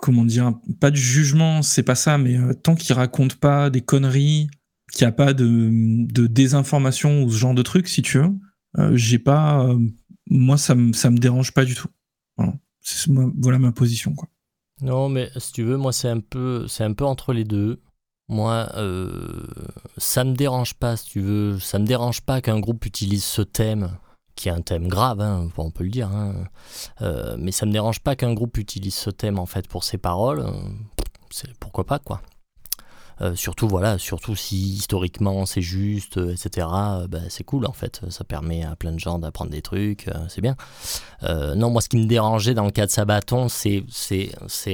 Comment 0.00 0.24
dire 0.24 0.52
Pas 0.80 0.90
de 0.90 0.96
jugement, 0.96 1.62
c'est 1.62 1.82
pas 1.82 1.94
ça, 1.94 2.18
mais 2.18 2.36
euh, 2.36 2.52
tant 2.52 2.74
qu'il 2.74 2.94
raconte 2.94 3.36
pas 3.36 3.70
des 3.70 3.80
conneries, 3.80 4.48
qu'il 4.92 5.06
n'y 5.06 5.08
a 5.08 5.12
pas 5.12 5.32
de, 5.32 5.70
de 6.12 6.26
désinformation 6.26 7.22
ou 7.22 7.30
ce 7.30 7.38
genre 7.38 7.54
de 7.54 7.62
truc, 7.62 7.88
si 7.88 8.02
tu 8.02 8.18
veux, 8.18 8.32
j'ai 8.92 9.18
pas. 9.18 9.64
euh, 9.66 9.78
moi, 10.30 10.56
ça 10.58 10.74
me, 10.74 10.92
ça 10.92 11.10
me 11.10 11.18
dérange 11.18 11.52
pas 11.52 11.64
du 11.64 11.74
tout. 11.74 11.88
Voilà, 12.36 12.54
ma- 13.08 13.30
voilà 13.40 13.58
ma 13.58 13.72
position, 13.72 14.14
quoi. 14.14 14.28
Non, 14.80 15.08
mais 15.08 15.30
si 15.36 15.52
tu 15.52 15.62
veux, 15.62 15.76
moi, 15.76 15.92
c'est 15.92 16.08
un 16.08 16.20
peu, 16.20 16.66
c'est 16.68 16.84
un 16.84 16.92
peu 16.92 17.04
entre 17.04 17.32
les 17.32 17.44
deux. 17.44 17.80
Moi, 18.28 18.68
euh, 18.76 19.44
ça 19.98 20.24
me 20.24 20.34
dérange 20.34 20.74
pas, 20.74 20.96
si 20.96 21.06
tu 21.10 21.20
veux. 21.20 21.58
Ça 21.60 21.78
me 21.78 21.86
dérange 21.86 22.22
pas 22.22 22.40
qu'un 22.40 22.58
groupe 22.60 22.86
utilise 22.86 23.24
ce 23.24 23.42
thème, 23.42 23.90
qui 24.36 24.48
est 24.48 24.52
un 24.52 24.62
thème 24.62 24.88
grave, 24.88 25.20
hein, 25.20 25.48
on 25.56 25.70
peut 25.70 25.84
le 25.84 25.90
dire. 25.90 26.08
hein. 26.08 26.34
Euh, 27.02 27.36
mais 27.38 27.52
ça 27.52 27.66
me 27.66 27.72
dérange 27.72 28.00
pas 28.00 28.16
qu'un 28.16 28.32
groupe 28.32 28.56
utilise 28.58 28.94
ce 28.94 29.10
thème, 29.10 29.38
en 29.38 29.46
fait, 29.46 29.68
pour 29.68 29.84
ses 29.84 29.98
paroles. 29.98 30.40
Euh, 30.40 30.52
C'est 31.30 31.54
pourquoi 31.58 31.84
pas, 31.84 31.98
quoi. 31.98 32.22
Euh, 33.22 33.36
surtout, 33.36 33.68
voilà, 33.68 33.98
surtout 33.98 34.34
si 34.34 34.74
historiquement 34.74 35.46
c'est 35.46 35.62
juste, 35.62 36.16
euh, 36.18 36.32
etc. 36.32 36.66
euh, 36.72 37.06
bah, 37.06 37.20
c'est 37.28 37.44
cool, 37.44 37.66
en 37.66 37.72
fait. 37.72 38.00
Ça 38.08 38.24
permet 38.24 38.64
à 38.64 38.74
plein 38.74 38.90
de 38.92 38.98
gens 38.98 39.18
d'apprendre 39.18 39.50
des 39.50 39.62
trucs, 39.62 40.06
c'est 40.28 40.40
bien. 40.40 40.56
Non, 41.22 41.70
moi, 41.70 41.80
ce 41.80 41.88
qui 41.88 41.96
me 41.96 42.06
dérangeait 42.06 42.54
dans 42.54 42.64
le 42.64 42.70
cas 42.70 42.86
de 42.86 42.90
Sabaton, 42.90 43.48
c'est, 43.48 43.84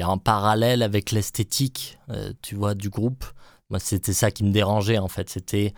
en 0.03 0.19
parallèle 0.19 0.83
avec 0.83 1.11
l'esthétique, 1.11 1.99
tu 2.43 2.55
vois, 2.55 2.75
du 2.75 2.89
groupe. 2.89 3.25
Moi, 3.71 3.79
c'était 3.79 4.15
ça 4.15 4.31
qui 4.31 4.45
me 4.45 4.51
dérangeait, 4.51 4.99
en 4.99 5.09
fait. 5.09 5.29
C'était 5.29 5.75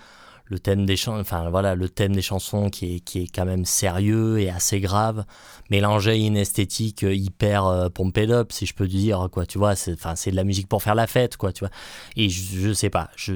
le 0.50 0.58
thème 0.58 0.84
des 0.84 0.96
chansons, 0.96 1.20
enfin, 1.20 1.48
voilà, 1.48 1.74
le 1.74 1.88
thème 1.88 2.14
des 2.14 2.22
chansons 2.22 2.68
qui 2.68 2.96
est, 2.96 3.00
qui 3.00 3.22
est 3.22 3.26
quand 3.34 3.46
même 3.46 3.64
sérieux 3.64 4.38
et 4.40 4.50
assez 4.50 4.80
grave, 4.80 5.24
mélangé 5.70 6.10
à 6.10 6.14
une 6.14 6.36
esthétique 6.36 7.02
hyper 7.08 7.66
euh, 7.66 7.88
pumped 7.88 8.30
up, 8.30 8.52
si 8.52 8.66
je 8.66 8.74
peux 8.74 8.88
dire, 8.88 9.28
quoi, 9.32 9.46
tu 9.46 9.58
vois. 9.58 9.76
C'est, 9.76 9.94
enfin, 9.94 10.16
c'est 10.16 10.30
de 10.32 10.36
la 10.36 10.44
musique 10.44 10.68
pour 10.68 10.82
faire 10.82 10.94
la 10.94 11.06
fête, 11.06 11.36
quoi, 11.36 11.52
tu 11.52 11.60
vois. 11.60 11.70
Et 12.16 12.28
je, 12.28 12.58
je 12.58 12.72
sais 12.72 12.90
pas, 12.90 13.08
je, 13.16 13.34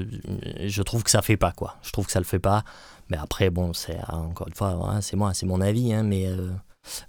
je 0.65 0.81
trouve 0.83 1.03
que 1.03 1.09
ça 1.09 1.21
fait 1.21 1.37
pas, 1.37 1.51
quoi. 1.53 1.77
Je 1.81 1.91
trouve 1.91 2.05
que 2.05 2.11
ça 2.11 2.19
le 2.19 2.25
fait 2.25 2.39
pas. 2.39 2.63
Mais 3.09 3.17
après, 3.17 3.49
bon, 3.49 3.73
c'est, 3.73 3.97
encore 4.09 4.47
une 4.47 4.53
fois, 4.55 4.69
hein, 4.69 5.01
c'est 5.01 5.15
moi, 5.15 5.33
c'est 5.33 5.45
mon 5.45 5.61
avis, 5.61 5.93
hein, 5.93 6.03
mais. 6.03 6.27
euh, 6.27 6.49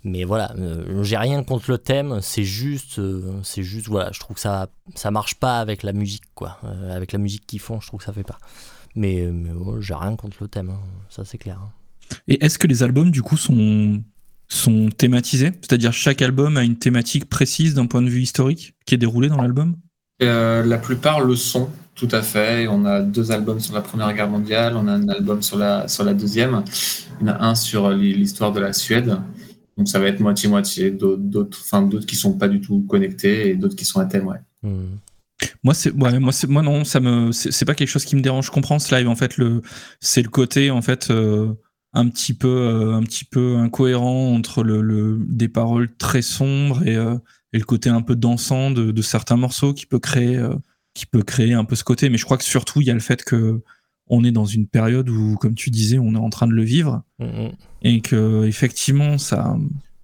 mais 0.05 0.25
voilà, 0.25 0.55
euh, 0.57 1.03
j'ai 1.03 1.19
rien 1.19 1.43
contre 1.45 1.71
le 1.71 1.77
thème, 1.77 2.21
c'est 2.23 2.45
juste, 2.45 2.99
euh, 2.99 3.41
c'est 3.43 3.63
juste, 3.63 3.89
voilà, 3.89 4.11
je 4.11 4.19
trouve 4.21 4.37
que 4.37 4.41
ça, 4.41 4.69
ça 4.95 5.11
marche 5.11 5.35
pas 5.35 5.59
avec 5.61 5.83
la 5.83 5.93
musique, 5.93 6.25
quoi. 6.35 6.59
Euh, 6.65 6.97
avec 6.97 7.13
la 7.13 7.19
musique 7.19 7.47
qu'ils 7.47 7.61
font, 7.61 7.79
je 7.81 7.87
trouve 7.87 8.01
que 8.01 8.07
ça 8.07 8.15
fait 8.15 8.25
pas. 8.25 8.39
Mais, 8.97 9.29
mais 9.33 9.51
j'ai 9.81 9.95
rien 9.95 10.17
contre 10.17 10.39
le 10.41 10.49
thème, 10.49 10.71
hein, 10.71 10.81
ça 11.11 11.25
c'est 11.25 11.39
clair. 11.39 11.61
hein. 11.63 11.71
Et 12.29 12.45
est-ce 12.45 12.59
que 12.59 12.67
les 12.67 12.83
albums, 12.83 13.11
du 13.11 13.23
coup, 13.23 13.37
sont, 13.37 14.03
sont 14.49 14.89
thématisés? 14.89 15.53
C'est-à-dire, 15.61 15.93
chaque 15.93 16.23
album 16.23 16.57
a 16.57 16.65
une 16.65 16.77
thématique 16.77 17.29
précise 17.29 17.75
d'un 17.75 17.87
point 17.87 18.03
de 18.03 18.09
vue 18.09 18.23
historique 18.23 18.75
qui 18.87 18.95
est 18.95 18.99
déroulée 18.99 19.29
dans 19.29 19.41
l'album? 19.41 19.77
Euh, 20.23 20.65
la 20.65 20.79
plupart 20.79 21.21
le 21.21 21.37
sont, 21.37 21.69
tout 21.95 22.09
à 22.11 22.23
fait. 22.23 22.69
On 22.69 22.85
a 22.87 23.03
deux 23.03 23.33
albums 23.33 23.61
sur 23.61 23.75
la 23.75 23.83
Première 23.83 24.13
Guerre 24.15 24.31
mondiale, 24.31 24.75
on 24.77 24.89
a 24.89 24.93
un 24.93 25.09
album 25.09 25.43
sur 25.43 25.59
la, 25.59 25.89
sur 25.89 26.05
la 26.05 26.15
Deuxième, 26.15 26.63
il 27.21 27.27
y 27.27 27.31
en 27.31 27.35
a 27.35 27.45
un 27.45 27.55
sur 27.55 27.91
l'histoire 27.91 28.53
de 28.53 28.61
la 28.61 28.73
Suède. 28.73 29.17
Donc 29.77 29.89
ça 29.89 29.99
va 29.99 30.07
être 30.07 30.21
moitié-moitié, 30.21 30.91
d'autres, 30.91 31.23
d'autres, 31.23 31.59
enfin, 31.61 31.83
d'autres 31.83 32.07
qui 32.07 32.17
sont 32.17 32.33
pas 32.33 32.49
du 32.49 32.63
tout 32.63 32.87
connectés 32.89 33.51
et 33.51 33.57
d'autres 33.57 33.77
qui 33.77 33.85
sont 33.85 34.01
à 34.01 34.07
thème, 34.07 34.27
ouais. 34.27 34.39
Hmm. 34.63 34.97
Moi, 35.63 35.75
c'est 35.75 35.91
ouais, 35.93 36.19
moi, 36.19 36.33
c'est 36.33 36.47
moi 36.47 36.63
non, 36.63 36.85
ça 36.85 37.01
me, 37.01 37.33
c'est 37.33 37.65
pas 37.65 37.75
quelque 37.75 37.89
chose 37.89 38.05
qui 38.05 38.17
me 38.17 38.23
dérange. 38.23 38.47
Je 38.47 38.51
comprends 38.51 38.79
ce 38.79 38.95
live. 38.95 39.09
En 39.09 39.17
fait, 39.17 39.37
le, 39.37 39.63
c'est 40.01 40.23
le 40.23 40.29
côté 40.29 40.71
en 40.71 40.83
fait 40.83 41.11
euh, 41.11 41.53
un 41.93 42.09
petit 42.09 42.33
peu, 42.33 42.49
euh, 42.49 42.95
un 42.95 43.03
petit 43.03 43.25
peu 43.25 43.57
incohérent 43.57 44.35
entre 44.35 44.63
le, 44.63 44.81
le 44.81 45.19
des 45.27 45.49
paroles 45.49 45.95
très 45.97 46.23
sombres 46.23 46.87
et, 46.87 46.97
euh, 46.97 47.17
et 47.53 47.59
le 47.59 47.65
côté 47.65 47.91
un 47.91 48.03
peu 48.03 48.17
dansant 48.17 48.71
de, 48.71 48.91
de 48.91 49.03
certains 49.03 49.37
morceaux 49.37 49.75
qui 49.75 49.87
peut 49.87 49.99
créer, 49.99 50.43
qui 50.95 51.07
peut 51.07 51.23
créer 51.23 51.53
un 51.53 51.65
peu 51.65 51.77
ce 51.77 51.85
côté. 51.85 52.09
Mais 52.09 52.17
je 52.17 52.25
crois 52.25 52.39
que 52.39 52.45
surtout 52.45 52.81
il 52.81 52.87
y 52.87 52.91
a 52.91 52.95
le 52.95 53.01
fait 53.01 53.23
que 53.23 53.63
on 54.09 54.23
est 54.23 54.31
dans 54.31 54.45
une 54.45 54.69
période 54.69 55.09
où, 55.09 55.35
comme 55.35 55.57
tu 55.57 55.71
disais, 55.71 55.99
on 55.99 56.15
est 56.15 56.19
en 56.19 56.31
train 56.31 56.47
de 56.47 56.53
le 56.53 56.63
vivre 56.63 57.03
hmm. 57.19 57.49
et 57.83 58.01
que 58.01 58.45
effectivement 58.45 59.19
ça 59.19 59.57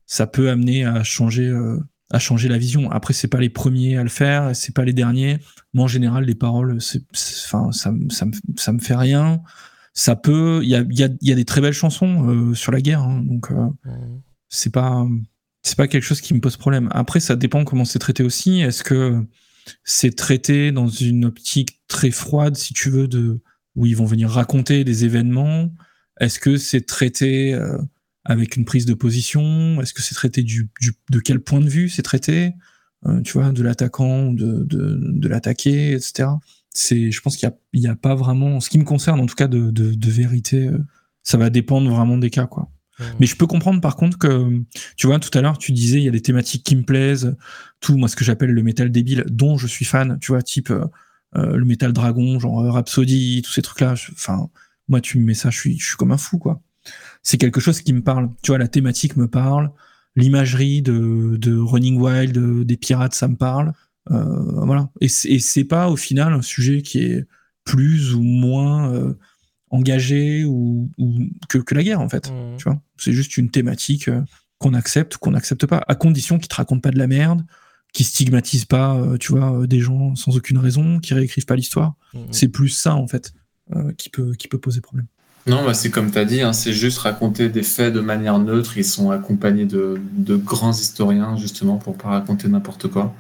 ça 0.07 0.27
peut 0.27 0.51
amener 0.51 0.85
à 0.85 1.05
changer 1.05 1.51
à 2.13 2.19
changer 2.19 2.49
la 2.49 2.59
vision 2.59 2.91
après 2.91 3.15
c'est 3.15 3.29
pas 3.29 3.41
les 3.41 3.49
premiers 3.51 3.97
à 3.97 4.03
le 4.03 4.09
faire 4.09 4.55
c'est 4.55 4.75
pas 4.75 4.85
les 4.85 4.93
derniers 4.93 5.39
moi 5.75 5.85
en 5.85 5.89
général 5.89 6.25
les 6.25 6.35
paroles 6.35 6.81
c'est 6.81 7.03
enfin 7.47 7.73
ça 7.73 7.91
me- 7.93 8.11
ça 8.11 8.27
me 8.27 8.33
ça 8.57 8.73
me 8.73 8.79
fait 8.79 8.95
rien 8.97 9.43
ça 9.95 10.15
peut 10.17 10.61
il 10.63 10.69
y 10.69 10.77
a 10.77 10.85
y 10.91 11.03
a 11.05 11.09
y 11.21 11.33
a 11.33 11.35
des 11.35 11.45
très 11.45 11.61
belles 11.61 11.73
chansons 11.73 12.29
euh, 12.29 12.55
sur 12.55 12.71
la 12.73 12.81
guerre 12.81 13.03
hein, 13.03 13.23
donc 13.25 13.51
euh, 13.51 13.55
Hmm. 13.85 14.21
c'est 14.49 14.73
pas 14.73 15.07
c'est 15.63 15.77
pas 15.77 15.87
quelque 15.89 16.03
chose 16.05 16.21
qui 16.21 16.35
me 16.35 16.41
pose 16.41 16.57
problème. 16.57 16.89
Après, 16.91 17.21
ça 17.21 17.37
dépend 17.37 17.63
comment 17.65 17.85
c'est 17.85 18.01
traité 18.01 18.25
aussi. 18.25 18.61
Est-ce 18.63 18.83
que 18.83 19.25
c'est 19.85 20.17
traité 20.17 20.73
dans 20.73 20.89
une 20.89 21.25
optique 21.25 21.81
très 21.87 22.11
froide, 22.11 22.57
si 22.57 22.75
tu 22.75 22.91
veux, 22.91 23.07
de 23.07 23.41
où 23.77 23.87
ils 23.87 23.97
vont 23.97 24.05
venir 24.05 24.29
raconter 24.29 24.83
des 24.83 25.05
événements? 25.05 25.71
Est-ce 26.19 26.41
que 26.41 26.57
c'est 26.57 26.81
traité 26.81 27.55
euh, 27.55 27.79
avec 28.25 28.57
une 28.57 28.65
prise 28.65 28.87
de 28.87 28.95
position? 28.95 29.81
Est-ce 29.81 29.93
que 29.95 30.03
c'est 30.03 30.15
traité 30.15 30.43
du, 30.43 30.71
du- 30.81 30.95
de 31.11 31.19
quel 31.21 31.41
point 31.41 31.61
de 31.61 31.69
vue 31.69 31.89
c'est 31.89 32.03
traité? 32.03 32.53
Euh, 33.07 33.21
Tu 33.23 33.33
vois, 33.33 33.51
de 33.53 33.63
l'attaquant 33.63 34.29
ou 34.29 34.35
de, 34.35 34.65
de, 34.65 34.99
de 35.01 35.29
l'attaqué, 35.29 35.93
etc. 35.93 36.29
C'est, 36.75 37.11
je 37.11 37.21
pense 37.21 37.37
qu'il 37.37 37.49
y 37.49 37.53
a, 37.53 37.57
il 37.73 37.81
y 37.83 37.89
a 37.89 37.97
pas 37.97 38.15
vraiment, 38.15 38.57
en 38.57 38.61
ce 38.61 38.71
qui 38.71 38.79
me 38.79 38.85
concerne 38.85 39.21
en 39.21 39.27
tout 39.27 39.35
cas, 39.35 39.49
de, 39.49 39.71
de, 39.71 39.93
de 39.93 40.11
vérité. 40.11 40.69
euh, 40.69 40.79
ça 41.25 41.37
va 41.39 41.51
dépendre 41.51 41.89
vraiment 41.91 42.19
des 42.19 42.31
cas, 42.31 42.47
quoi. 42.47 42.71
Mais 43.21 43.27
je 43.27 43.35
peux 43.37 43.47
comprendre 43.47 43.81
par 43.81 43.97
contre 43.97 44.19
que, 44.19 44.61
tu 44.97 45.07
vois, 45.09 45.19
tout 45.19 45.37
à 45.37 45.41
l'heure, 45.41 45.59
tu 45.59 45.73
disais, 45.73 45.99
il 45.99 46.05
y 46.05 46.09
a 46.09 46.13
des 46.13 46.21
thématiques 46.21 46.63
qui 46.63 46.77
me 46.77 46.83
plaisent, 46.83 47.35
tout, 47.81 47.97
moi, 47.97 48.09
ce 48.09 48.15
que 48.17 48.25
j'appelle 48.25 48.51
le 48.51 48.63
métal 48.63 48.91
débile, 48.93 49.25
dont 49.29 49.57
je 49.59 49.67
suis 49.67 49.85
fan, 49.85 50.19
tu 50.21 50.31
vois, 50.33 50.43
type 50.43 50.71
euh, 50.71 50.85
euh, 51.37 51.57
le 51.57 51.65
métal 51.65 51.93
dragon, 51.93 52.39
genre 52.39 52.61
euh, 52.61 52.71
Rhapsody, 52.71 53.43
tous 53.43 53.51
ces 53.53 53.63
trucs-là. 53.63 53.95
Enfin, 54.13 54.49
moi, 54.89 55.01
tu 55.01 55.19
me 55.19 55.25
mets 55.25 55.35
ça, 55.35 55.51
je 55.51 55.59
suis, 55.59 55.79
je 55.79 55.85
suis 55.87 55.97
comme 55.97 56.13
un 56.13 56.19
fou, 56.19 56.39
quoi. 56.39 56.63
C'est 57.23 57.39
quelque 57.39 57.61
chose 57.61 57.81
qui 57.81 57.93
me 57.93 58.03
parle. 58.03 58.31
Tu 58.43 58.51
vois, 58.51 58.59
la 58.59 58.69
thématique 58.69 59.17
me 59.17 59.29
parle, 59.29 59.71
l'imagerie 60.17 60.83
de, 60.83 61.37
de 61.37 61.57
Running 61.57 61.99
Wild, 62.01 62.33
de- 62.33 62.65
des 62.65 62.77
pirates, 62.77 63.15
ça 63.15 63.29
me 63.29 63.37
parle. 63.37 63.73
Euh, 64.11 64.65
voilà. 64.65 64.91
Et 65.01 65.09
c'est 65.09 65.29
et 65.29 65.39
c'est 65.39 65.65
pas, 65.65 65.89
au 65.89 65.97
final, 65.97 66.33
un 66.33 66.43
sujet 66.43 66.83
qui 66.83 66.99
est 66.99 67.27
plus 67.65 68.15
ou 68.15 68.23
moins 68.23 68.93
euh, 68.93 69.15
engagé 69.71 70.45
ou, 70.45 70.91
ou 70.99 71.21
que, 71.49 71.59
que 71.59 71.75
la 71.75 71.83
guerre, 71.83 72.01
en 72.01 72.09
fait. 72.09 72.31
Hmm. 72.31 72.57
Tu 72.59 72.65
vois, 72.65 72.81
c'est 72.97 73.13
juste 73.13 73.37
une 73.37 73.51
thématique 73.51 74.09
euh, 74.09 74.21
qu'on 74.59 74.75
accepte 74.75 75.17
ou 75.17 75.19
qu'on 75.19 75.31
n'accepte 75.33 75.67
pas, 75.67 75.83
à 75.87 75.95
condition 75.95 76.39
qu'ils 76.39 76.49
te 76.49 76.57
racontent 76.57 76.81
pas 76.81 76.91
de 76.91 76.99
la 76.99 77.07
merde, 77.07 77.45
qu'ils 77.93 78.07
stigmatisent 78.07 78.65
pas, 78.65 79.01
tu 79.21 79.33
vois, 79.33 79.67
des 79.67 79.81
gens 79.81 80.15
sans 80.15 80.37
aucune 80.37 80.59
raison, 80.59 80.99
qui 80.99 81.15
réécrivent 81.15 81.47
pas 81.47 81.57
l'histoire. 81.57 81.95
Hmm. 82.15 82.27
C'est 82.31 82.49
plus 82.49 82.71
ça 82.71 82.95
en 82.95 83.07
fait 83.07 83.33
euh, 83.75 83.93
qui 83.99 84.09
peut 84.09 84.33
qui 84.33 84.49
peut 84.49 84.59
poser 84.59 84.81
problème. 84.81 85.07
Non, 85.47 85.65
bah, 85.65 85.75
c'est 85.75 85.91
comme 85.91 86.11
tu 86.11 86.19
as 86.19 86.25
dit, 86.25 86.41
hein, 86.43 86.53
c'est 86.53 86.73
juste 86.73 86.99
raconter 86.99 87.49
des 87.49 87.65
faits 87.65 87.93
de 87.93 88.01
manière 88.01 88.39
neutre. 88.39 88.79
Ils 88.79 88.85
sont 88.85 89.11
accompagnés 89.11 89.67
de, 89.67 90.01
de 90.13 90.37
grands 90.37 90.71
historiens, 90.71 91.37
justement, 91.37 91.79
pour 91.79 91.97
pas 91.97 92.11
raconter 92.11 92.47
n'importe 92.49 92.87
quoi. 92.89 93.13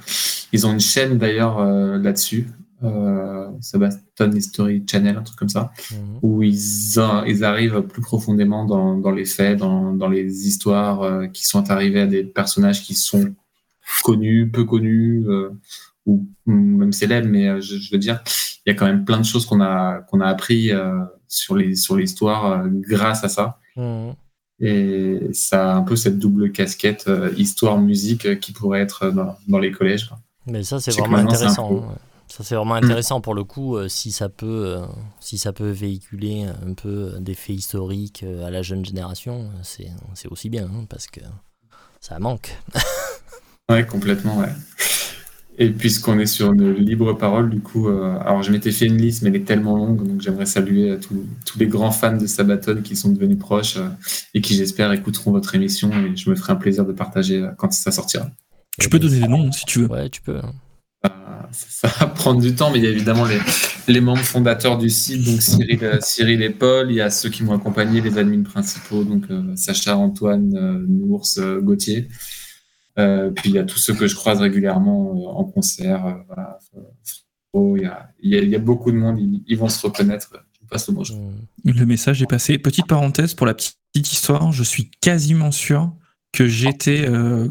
Ils 0.53 0.67
ont 0.67 0.73
une 0.73 0.81
chaîne 0.81 1.19
d'ailleurs 1.19 1.59
euh, 1.59 1.99
là-dessus, 1.99 2.47
euh, 2.85 3.49
Sebastian 3.61 4.31
History 4.33 4.85
Channel, 4.89 5.17
un 5.17 5.23
truc 5.23 5.37
comme 5.39 5.49
ça, 5.49 5.73
Hmm. 5.91 6.19
où 6.23 6.43
ils, 6.45 6.99
a- 7.01 7.25
ils 7.27 7.43
arrivent 7.43 7.81
plus 7.83 8.03
profondément 8.03 8.67
dans, 8.67 8.97
dans 8.97 9.11
les 9.11 9.25
faits, 9.25 9.59
dans, 9.59 9.93
dans 9.93 10.09
les 10.09 10.47
histoires 10.47 11.03
euh, 11.03 11.27
qui 11.27 11.45
sont 11.47 11.71
arrivées 11.73 12.03
à 12.03 12.07
des 12.07 12.23
personnages 12.23 12.83
qui 12.85 12.95
sont 12.95 13.35
connus, 14.05 14.49
peu 14.49 14.65
connus, 14.65 15.25
euh, 15.27 15.51
ou 16.07 16.27
ou 16.47 16.53
même 16.53 16.93
célèbres, 16.93 17.29
mais 17.29 17.49
euh, 17.49 17.61
je, 17.61 17.77
je 17.79 17.91
veux 17.93 17.99
dire, 17.99 18.21
il 18.67 18.71
y 18.71 18.73
a 18.73 18.75
quand 18.77 18.87
même 18.87 19.05
plein 19.05 19.19
de 19.19 19.25
choses 19.25 19.47
qu'on 19.47 19.61
a, 19.61 20.01
qu'on 20.09 20.21
a 20.21 20.27
appris 20.27 20.71
euh, 20.73 20.99
sur 21.33 21.57
les 21.57 21.75
sur 21.75 21.97
l'histoire 21.97 22.53
euh, 22.53 22.69
grâce 22.69 23.25
à 23.25 23.29
ça. 23.29 23.59
Hmm. 23.77 24.11
Et 24.61 25.31
ça 25.33 25.73
a 25.73 25.75
un 25.75 25.83
peu 25.83 25.97
cette 25.97 26.19
double 26.19 26.53
casquette 26.53 27.07
euh, 27.09 27.33
histoire-musique 27.37 28.27
euh, 28.27 28.35
qui 28.37 28.53
pourrait 28.53 28.81
être 28.81 29.11
dans, 29.11 29.37
dans 29.49 29.59
les 29.59 29.73
collèges. 29.73 30.09
quoi. 30.09 30.19
Mais 30.47 30.63
ça, 30.63 30.79
c'est 30.79 30.93
vraiment 30.93 31.17
intéressant. 31.17 31.69
peu-. 31.69 31.81
Ça 32.29 32.45
c'est 32.45 32.55
vraiment 32.55 32.75
intéressant 32.75 33.21
pour 33.21 33.35
le 33.35 33.45
coup 33.45 33.77
euh, 33.77 33.89
si 33.89 34.13
ça 34.13 34.29
peut 34.29 34.65
euh, 34.67 34.87
si 35.21 35.37
ça 35.37 35.53
peut 35.53 35.71
véhiculer 35.71 36.45
un 36.45 36.75
peu 36.75 37.15
des 37.21 37.35
faits 37.35 37.57
historiques 37.57 38.25
à 38.45 38.51
la 38.51 38.63
jeune 38.63 38.85
génération, 38.85 39.51
c'est 39.63 39.91
c'est 40.15 40.29
aussi 40.29 40.49
bien 40.49 40.65
hein, 40.65 40.87
parce 40.89 41.07
que 41.09 41.21
ça 42.01 42.19
manque. 42.19 42.57
Ouais, 43.71 43.87
complètement, 43.87 44.39
ouais. 44.39 44.53
Et 45.59 45.71
puisqu'on 45.71 46.19
est 46.19 46.27
sur 46.27 46.53
une 46.53 46.73
libre 46.73 47.13
parole, 47.13 47.51
du 47.51 47.61
coup, 47.61 47.89
euh, 47.89 48.19
alors 48.21 48.43
je 48.43 48.51
m'étais 48.51 48.73
fait 48.73 48.87
une 48.87 48.97
liste, 48.97 49.23
mais 49.23 49.29
elle 49.29 49.37
est 49.37 49.45
tellement 49.45 49.77
longue, 49.77 50.07
donc 50.07 50.21
j'aimerais 50.21 50.47
saluer 50.47 50.99
tous, 50.99 51.27
tous 51.45 51.59
les 51.59 51.67
grands 51.67 51.91
fans 51.91 52.17
de 52.17 52.27
Sabaton 52.27 52.81
qui 52.83 52.97
sont 52.97 53.11
devenus 53.11 53.39
proches 53.39 53.77
euh, 53.77 53.89
et 54.33 54.41
qui, 54.41 54.55
j'espère, 54.55 54.91
écouteront 54.93 55.31
votre 55.31 55.55
émission 55.55 55.91
et 55.93 56.17
je 56.17 56.31
me 56.31 56.35
ferai 56.35 56.55
un 56.55 56.57
plaisir 56.57 56.87
de 56.87 56.93
partager 56.93 57.43
euh, 57.43 57.51
quand 57.59 57.71
ça 57.73 57.93
sortira. 57.93 58.31
Tu 58.79 58.89
peux 58.89 58.99
donner 58.99 59.21
des 59.21 59.29
noms 59.29 59.53
si 59.53 59.67
tu 59.67 59.81
veux. 59.81 59.89
Ouais, 59.89 60.09
tu 60.09 60.23
peux. 60.23 60.37
Euh, 60.37 60.43
ça, 61.53 61.89
ça 61.89 61.89
va 62.01 62.07
prendre 62.15 62.41
du 62.41 62.55
temps, 62.55 62.71
mais 62.71 62.79
il 62.79 62.85
y 62.85 62.87
a 62.87 62.91
évidemment 62.91 63.27
les, 63.27 63.39
les 63.89 64.01
membres 64.01 64.23
fondateurs 64.23 64.79
du 64.79 64.91
site, 64.91 65.25
donc 65.25 65.43
Cyril, 65.43 65.99
Cyril 66.01 66.43
et 66.43 66.51
Paul. 66.51 66.91
Il 66.91 66.97
y 66.97 67.01
a 67.01 67.11
ceux 67.11 67.29
qui 67.29 67.43
m'ont 67.43 67.55
accompagné, 67.55 68.01
les 68.01 68.19
admins 68.19 68.43
principaux, 68.43 69.05
donc 69.05 69.25
euh, 69.31 69.55
Sacha, 69.57 69.97
Antoine, 69.97 70.55
euh, 70.57 70.85
Nours, 70.89 71.27
euh, 71.39 71.61
Gauthier. 71.61 72.09
Euh, 72.99 73.31
puis 73.31 73.51
il 73.51 73.55
y 73.55 73.59
a 73.59 73.65
tous 73.65 73.79
ceux 73.79 73.95
que 73.95 74.07
je 74.07 74.15
croise 74.15 74.41
régulièrement 74.41 75.15
euh, 75.15 75.39
en 75.39 75.45
concert. 75.45 76.07
euh, 76.07 77.89
il, 78.23 78.49
y 78.49 78.55
a, 78.55 78.59
beaucoup 78.59 78.93
de 78.93 78.97
monde, 78.97 79.19
ils, 79.47 79.57
vont 79.57 79.69
se 79.69 79.87
reconnaître. 79.87 80.33
Le 81.65 81.85
message 81.85 82.23
est 82.23 82.27
passé. 82.27 82.59
Petite 82.59 82.87
parenthèse 82.87 83.35
pour 83.35 83.47
la 83.47 83.55
petite 83.55 83.77
histoire, 83.95 84.53
je 84.53 84.63
suis 84.63 84.91
quasiment 85.01 85.51
sûr 85.51 85.93
que 86.33 86.47
j'étais, 86.47 87.07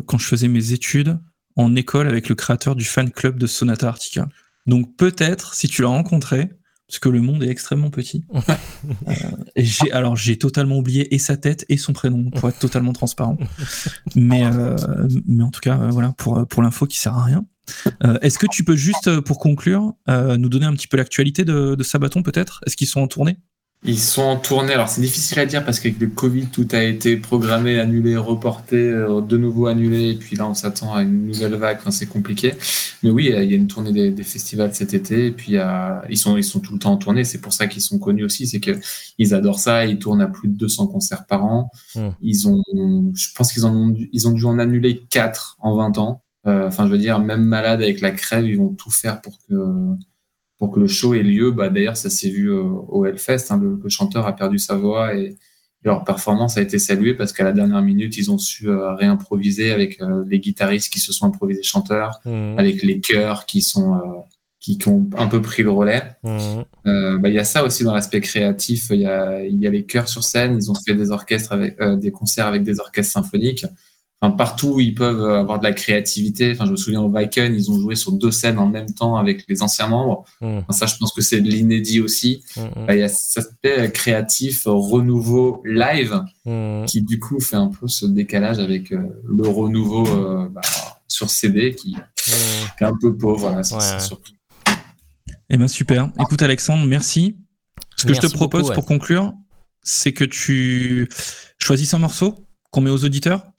quand 0.07 0.18
je 0.18 0.26
faisais 0.26 0.47
mes 0.47 0.73
études, 0.73 1.19
en 1.55 1.76
école 1.76 2.07
avec 2.07 2.30
le 2.30 2.35
créateur 2.35 2.76
du 2.76 2.84
fan 2.84 3.11
club 3.11 3.38
de 3.38 3.45
Sonata 3.45 3.89
Arctica. 3.89 4.27
Donc 4.65 4.95
peut-être, 4.95 5.53
si 5.53 5.68
tu 5.68 5.84
l'as 5.84 5.89
rencontré, 5.89 6.49
parce 6.91 6.99
que 6.99 7.07
le 7.07 7.22
monde 7.22 7.41
est 7.41 7.47
extrêmement 7.47 7.89
petit, 7.89 8.26
euh, 8.35 9.13
j'ai, 9.55 9.93
alors 9.93 10.18
j'ai 10.18 10.38
totalement 10.38 10.77
oublié 10.77 11.15
et 11.15 11.19
sa 11.19 11.38
tête 11.38 11.63
et 11.69 11.77
son 11.77 11.93
prénom, 11.93 12.30
pour 12.31 12.49
être 12.49 12.59
totalement 12.59 12.91
transparent. 12.91 13.38
Mais, 14.18 14.43
euh, 14.43 14.76
mais 15.26 15.41
en 15.41 15.51
tout 15.51 15.61
cas, 15.61 15.80
euh, 15.80 15.89
voilà, 15.89 16.13
pour, 16.18 16.45
pour 16.47 16.61
l'info 16.61 16.88
qui 16.88 16.99
sert 16.99 17.15
à 17.18 17.23
rien. 17.23 17.45
Est-ce 18.22 18.38
que 18.38 18.47
tu 18.51 18.65
peux 18.65 18.76
juste, 18.76 19.22
pour 19.22 19.39
conclure, 19.39 19.93
nous 20.09 20.49
donner 20.49 20.65
un 20.65 20.73
petit 20.73 20.89
peu 20.89 20.97
l'actualité 20.97 21.45
de, 21.45 21.76
de 21.76 21.84
Sabaton 21.84 22.23
peut-être? 22.23 22.59
Est-ce 22.65 22.76
qu'ils 22.76 22.88
sont 22.88 22.99
en 22.99 23.07
tournée? 23.07 23.38
Ils 23.83 23.99
sont 23.99 24.21
en 24.21 24.37
tournée. 24.37 24.73
Alors, 24.73 24.89
c'est 24.89 25.01
difficile 25.01 25.39
à 25.39 25.45
dire 25.47 25.65
parce 25.65 25.79
qu'avec 25.79 25.99
le 25.99 26.05
Covid, 26.07 26.47
tout 26.47 26.67
a 26.71 26.83
été 26.83 27.17
programmé, 27.17 27.79
annulé, 27.79 28.15
reporté, 28.15 28.75
euh, 28.75 29.21
de 29.21 29.37
nouveau 29.37 29.65
annulé. 29.65 30.11
Et 30.11 30.15
puis 30.15 30.35
là, 30.35 30.47
on 30.47 30.53
s'attend 30.53 30.93
à 30.93 31.01
une 31.01 31.25
nouvelle 31.25 31.55
vague. 31.55 31.77
Enfin, 31.79 31.89
c'est 31.89 32.05
compliqué. 32.05 32.53
Mais 33.01 33.09
oui, 33.09 33.33
il 33.35 33.49
y 33.49 33.53
a 33.53 33.57
une 33.57 33.65
tournée 33.65 33.91
des, 33.91 34.11
des 34.11 34.23
festivals 34.23 34.75
cet 34.75 34.93
été. 34.93 35.25
Et 35.25 35.31
puis, 35.31 35.55
ils, 36.09 36.17
sont, 36.17 36.37
ils 36.37 36.43
sont 36.43 36.59
tout 36.59 36.73
le 36.73 36.79
temps 36.79 36.91
en 36.91 36.97
tournée. 36.97 37.23
C'est 37.23 37.41
pour 37.41 37.53
ça 37.53 37.65
qu'ils 37.65 37.81
sont 37.81 37.97
connus 37.97 38.23
aussi. 38.23 38.45
C'est 38.45 38.59
qu'ils 38.59 39.33
adorent 39.33 39.59
ça. 39.59 39.85
Ils 39.85 39.97
tournent 39.97 40.21
à 40.21 40.27
plus 40.27 40.47
de 40.47 40.53
200 40.53 40.85
concerts 40.85 41.25
par 41.25 41.43
an. 41.43 41.71
Mm. 41.95 42.09
Ils 42.21 42.47
ont, 42.47 42.61
je 43.15 43.27
pense 43.35 43.51
qu'ils 43.51 43.65
en 43.65 43.75
ont, 43.75 43.95
ils 44.11 44.27
ont 44.27 44.31
dû 44.33 44.45
en 44.45 44.59
annuler 44.59 45.01
4 45.09 45.57
en 45.59 45.75
20 45.75 45.97
ans. 45.97 46.21
Euh, 46.45 46.67
Enfin, 46.67 46.85
je 46.85 46.91
veux 46.91 46.97
dire, 46.99 47.19
même 47.19 47.43
malade 47.43 47.81
avec 47.81 48.01
la 48.01 48.11
crève, 48.11 48.45
ils 48.45 48.57
vont 48.57 48.69
tout 48.69 48.91
faire 48.91 49.21
pour 49.21 49.33
que 49.47 49.55
pour 50.61 50.69
que 50.69 50.79
le 50.79 50.85
show 50.85 51.15
ait 51.15 51.23
lieu. 51.23 51.49
Bah, 51.49 51.69
D'ailleurs, 51.69 51.97
ça 51.97 52.11
s'est 52.11 52.29
vu 52.29 52.51
euh, 52.51 52.61
au 52.61 53.03
Hellfest. 53.03 53.47
Hein, 53.49 53.59
le, 53.59 53.79
le 53.83 53.89
chanteur 53.89 54.27
a 54.27 54.35
perdu 54.35 54.59
sa 54.59 54.75
voix 54.75 55.15
et 55.15 55.35
leur 55.83 56.03
performance 56.03 56.55
a 56.55 56.61
été 56.61 56.77
saluée 56.77 57.15
parce 57.15 57.33
qu'à 57.33 57.43
la 57.43 57.51
dernière 57.51 57.81
minute, 57.81 58.15
ils 58.15 58.29
ont 58.29 58.38
su 58.38 58.69
euh, 58.69 58.93
réimproviser 58.93 59.71
avec 59.71 59.99
euh, 60.03 60.23
les 60.27 60.39
guitaristes 60.39 60.93
qui 60.93 60.99
se 60.99 61.13
sont 61.13 61.25
improvisés 61.25 61.63
chanteurs, 61.63 62.19
Mm. 62.25 62.59
avec 62.59 62.83
les 62.83 62.99
chœurs 62.99 63.47
qui 63.47 63.63
sont 63.63 63.95
euh, 63.95 63.99
qui, 64.59 64.77
qui 64.77 64.88
ont 64.88 65.09
un 65.17 65.25
peu 65.25 65.41
pris 65.41 65.63
le 65.63 65.71
relais. 65.71 66.03
Mm. 66.21 66.38
Euh, 66.85 67.17
bah, 67.17 67.29
il 67.29 67.33
y 67.33 67.39
a 67.39 67.43
ça 67.43 67.63
aussi 67.63 67.83
dans 67.83 67.95
l'aspect 67.95 68.21
créatif. 68.21 68.91
Il 68.91 69.01
y 69.01 69.07
a, 69.07 69.43
il 69.43 69.59
y 69.59 69.65
a 69.65 69.71
les 69.71 69.85
chœurs 69.85 70.09
sur 70.09 70.23
scène. 70.23 70.57
Ils 70.61 70.69
ont 70.69 70.75
fait 70.75 70.93
des 70.93 71.09
orchestres 71.09 71.53
avec 71.53 71.75
des 71.97 72.11
concerts 72.11 72.45
avec 72.45 72.61
des 72.61 72.79
orchestres 72.79 73.13
symphoniques. 73.13 73.65
Enfin, 74.23 74.35
partout 74.35 74.73
où 74.76 74.80
ils 74.80 74.93
peuvent 74.93 75.23
avoir 75.26 75.57
de 75.57 75.64
la 75.64 75.73
créativité. 75.73 76.52
Enfin, 76.52 76.65
je 76.65 76.72
me 76.72 76.76
souviens 76.76 77.02
au 77.02 77.11
Viken, 77.11 77.56
ils 77.56 77.72
ont 77.72 77.80
joué 77.80 77.95
sur 77.95 78.11
deux 78.11 78.30
scènes 78.30 78.60
en 78.60 78.68
même 78.68 78.93
temps 78.93 79.15
avec 79.15 79.45
les 79.48 79.64
anciens 79.64 79.88
membres. 79.88 80.26
Mm. 80.41 80.60
Enfin, 80.60 80.73
ça, 80.73 80.85
je 80.85 80.95
pense 80.98 81.11
que 81.11 81.22
c'est 81.22 81.41
de 81.41 81.49
l'inédit 81.49 82.02
aussi. 82.02 82.43
Mm. 82.56 82.85
Bah, 82.85 82.95
Il 82.95 82.99
y 82.99 83.03
a 83.03 83.10
cet 83.10 83.45
aspect 83.45 83.91
créatif, 83.91 84.68
euh, 84.68 84.72
renouveau 84.73 85.64
live, 85.65 86.22
qui 86.85 87.02
du 87.02 87.19
coup 87.19 87.39
fait 87.39 87.56
un 87.56 87.69
peu 87.69 87.88
ce 87.88 88.06
décalage 88.06 88.60
avec 88.60 88.91
euh, 88.91 88.99
le 89.27 89.48
renouveau 89.48 90.07
euh, 90.07 90.48
bah, 90.49 90.61
sur 91.07 91.31
CD 91.31 91.73
qui, 91.73 91.95
qui 92.15 92.31
est 92.80 92.85
un 92.85 92.95
peu 92.95 93.18
pauvre. 93.18 93.49
Voilà, 93.49 93.61
Ouais, 93.61 93.77
ouais. 93.77 94.76
Eh 95.49 95.57
ben 95.57 95.68
super. 95.68 96.11
Écoute 96.19 96.43
Alexandre, 96.43 96.85
merci. 96.85 97.35
Ce 97.98 98.06
que 98.06 98.14
je 98.14 98.19
te 98.19 98.27
propose 98.27 98.61
beaucoup, 98.61 98.69
ouais. 98.69 98.76
pour 98.76 98.85
conclure, 98.85 99.34
c'est 99.81 100.14
que 100.14 100.23
tu 100.23 101.10
choisisses 101.57 101.93
un 101.93 101.99
morceau 101.99 102.48
qu'on 102.69 102.81
met 102.81 102.89
aux 102.89 103.03
auditeurs? 103.03 103.51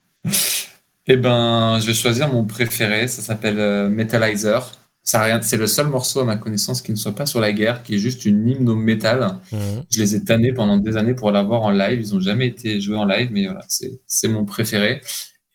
Eh 1.07 1.17
ben, 1.17 1.79
je 1.81 1.87
vais 1.87 1.95
choisir 1.95 2.33
mon 2.33 2.45
préféré. 2.45 3.09
Ça 3.09 3.23
s'appelle 3.23 3.59
euh, 3.59 3.89
Metallizer. 3.89 4.71
Ça 5.05 5.21
rien, 5.21 5.43
c'est 5.43 5.57
le 5.57 5.67
seul 5.67 5.89
morceau 5.89 6.21
à 6.21 6.25
ma 6.25 6.37
connaissance 6.37 6.81
qui 6.81 6.93
ne 6.93 6.97
soit 6.97 7.15
pas 7.15 7.27
sur 7.27 7.41
la 7.41 7.53
guerre, 7.53 7.83
qui 7.83 7.97
est 7.97 7.99
juste 7.99 8.25
une 8.25 8.49
hymne 8.49 8.69
au 8.69 8.77
métal. 8.77 9.39
Mm. 9.51 9.57
Je 9.91 9.99
les 9.99 10.15
ai 10.15 10.23
tannés 10.23 10.53
pendant 10.53 10.77
des 10.77 10.97
années 10.97 11.15
pour 11.15 11.33
l'avoir 11.33 11.63
en 11.63 11.71
live. 11.71 12.01
Ils 12.01 12.15
n'ont 12.15 12.21
jamais 12.21 12.47
été 12.47 12.81
joués 12.81 12.97
en 12.97 13.05
live, 13.05 13.31
mais 13.33 13.47
voilà, 13.47 13.65
c'est 14.07 14.29
mon 14.29 14.45
préféré. 14.45 15.01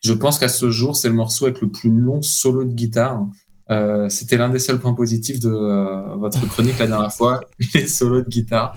Je 0.04 0.12
pense 0.12 0.38
qu'à 0.38 0.50
ce 0.50 0.70
jour, 0.70 0.96
c'est 0.96 1.08
le 1.08 1.14
morceau 1.14 1.46
avec 1.46 1.62
le 1.62 1.70
plus 1.70 1.90
long 1.90 2.20
solo 2.20 2.64
de 2.64 2.74
guitare. 2.74 3.26
Euh, 3.70 4.10
C'était 4.10 4.36
l'un 4.36 4.50
des 4.50 4.58
seuls 4.58 4.78
points 4.78 4.94
positifs 4.94 5.40
de 5.40 5.50
euh, 5.50 6.14
votre 6.16 6.46
chronique 6.48 6.78
la 6.78 6.86
dernière 6.86 7.12
fois, 7.12 7.40
les 7.74 7.86
solos 7.86 8.20
de 8.20 8.28
guitare. 8.28 8.74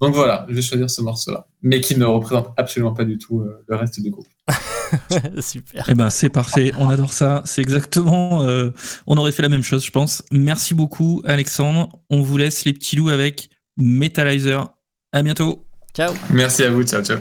Donc 0.00 0.14
voilà, 0.14 0.46
je 0.48 0.54
vais 0.54 0.62
choisir 0.62 0.88
ce 0.88 1.02
morceau-là, 1.02 1.48
mais 1.62 1.80
qui 1.80 1.98
ne 1.98 2.04
représente 2.04 2.50
absolument 2.56 2.94
pas 2.94 3.04
du 3.04 3.18
tout 3.18 3.42
le 3.66 3.76
reste 3.76 4.00
du 4.00 4.10
groupe. 4.10 4.28
Super. 5.40 5.84
Eh 5.88 5.94
ben 5.94 6.10
c'est 6.10 6.28
parfait. 6.28 6.72
On 6.78 6.88
adore 6.88 7.12
ça. 7.12 7.42
C'est 7.44 7.62
exactement. 7.62 8.42
euh, 8.42 8.70
on 9.06 9.16
aurait 9.16 9.32
fait 9.32 9.42
la 9.42 9.48
même 9.48 9.62
chose, 9.62 9.84
je 9.84 9.90
pense. 9.90 10.22
Merci 10.30 10.74
beaucoup 10.74 11.22
Alexandre. 11.24 11.88
On 12.10 12.22
vous 12.22 12.36
laisse 12.36 12.64
les 12.64 12.72
petits 12.72 12.96
loups 12.96 13.08
avec 13.10 13.50
Metallizer. 13.76 14.68
À 15.12 15.22
bientôt. 15.22 15.64
Ciao. 15.94 16.12
Merci 16.30 16.64
à 16.64 16.70
vous, 16.70 16.82
ciao 16.82 17.02
ciao. 17.02 17.18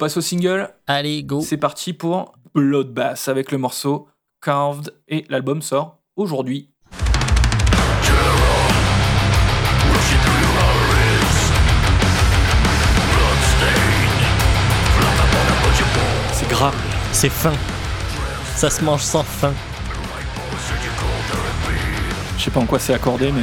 Passe 0.00 0.16
au 0.16 0.22
single. 0.22 0.70
Allez, 0.86 1.22
go. 1.22 1.42
C'est 1.42 1.58
parti 1.58 1.92
pour 1.92 2.32
Bloodbath 2.54 3.28
avec 3.28 3.52
le 3.52 3.58
morceau 3.58 4.08
Carved 4.40 4.94
et 5.08 5.26
l'album 5.28 5.60
sort 5.60 5.98
aujourd'hui. 6.16 6.70
C'est 16.32 16.48
gras. 16.48 16.72
C'est 17.12 17.28
fin. 17.28 17.52
Ça 18.56 18.70
se 18.70 18.82
mange 18.82 19.02
sans 19.02 19.22
fin. 19.22 19.52
Je 22.38 22.44
sais 22.44 22.50
pas 22.50 22.60
en 22.60 22.66
quoi 22.66 22.78
c'est 22.78 22.94
accordé, 22.94 23.30
mais 23.32 23.42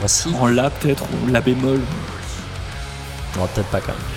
Voici. 0.00 0.34
en 0.38 0.48
La 0.48 0.68
peut-être, 0.68 1.04
ou 1.04 1.32
La 1.32 1.40
bémol. 1.40 1.80
Non, 3.38 3.46
peut-être 3.46 3.70
pas 3.70 3.80
quand 3.80 3.92
même. 3.92 4.13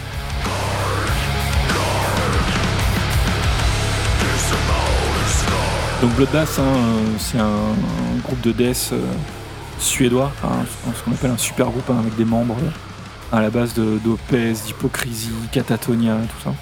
Donc 6.02 6.11
Bloodbath, 6.15 6.60
hein, 6.60 6.64
euh, 6.64 7.15
c'est 7.18 7.40
un, 7.40 7.74
groupe 8.24 8.41
de 8.41 8.52
death 8.52 8.90
euh, 8.94 8.99
suédois, 9.80 10.32
ce 10.95 11.03
qu'on 11.03 11.11
appelle 11.11 11.32
un 11.32 11.38
super 11.38 11.68
groupe 11.68 11.90
hein, 11.90 11.98
avec 11.99 12.15
des 12.15 12.26
membres 12.26 12.56
euh, 12.61 13.36
à 13.36 13.41
la 13.41 13.49
base 13.49 13.74
de- 13.74 13.98
d'Opès, 14.03 14.64
d'Hypocrisie, 14.65 15.32
Catatonia, 15.52 16.18
tout 16.18 16.49
ça. 16.49 16.56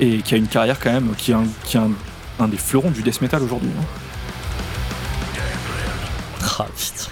Et 0.00 0.18
qui 0.18 0.34
a 0.34 0.36
une 0.36 0.48
carrière 0.48 0.78
quand 0.78 0.92
même, 0.92 1.14
qui 1.16 1.30
est 1.30 1.34
un, 1.34 1.44
qui 1.64 1.78
est 1.78 1.80
un, 1.80 1.90
un 2.40 2.48
des 2.48 2.58
fleurons 2.58 2.90
du 2.90 3.02
death 3.02 3.22
metal 3.22 3.42
aujourd'hui. 3.42 3.70
hein. 3.78 3.84
Ah 6.58 6.66
putain. 6.76 7.10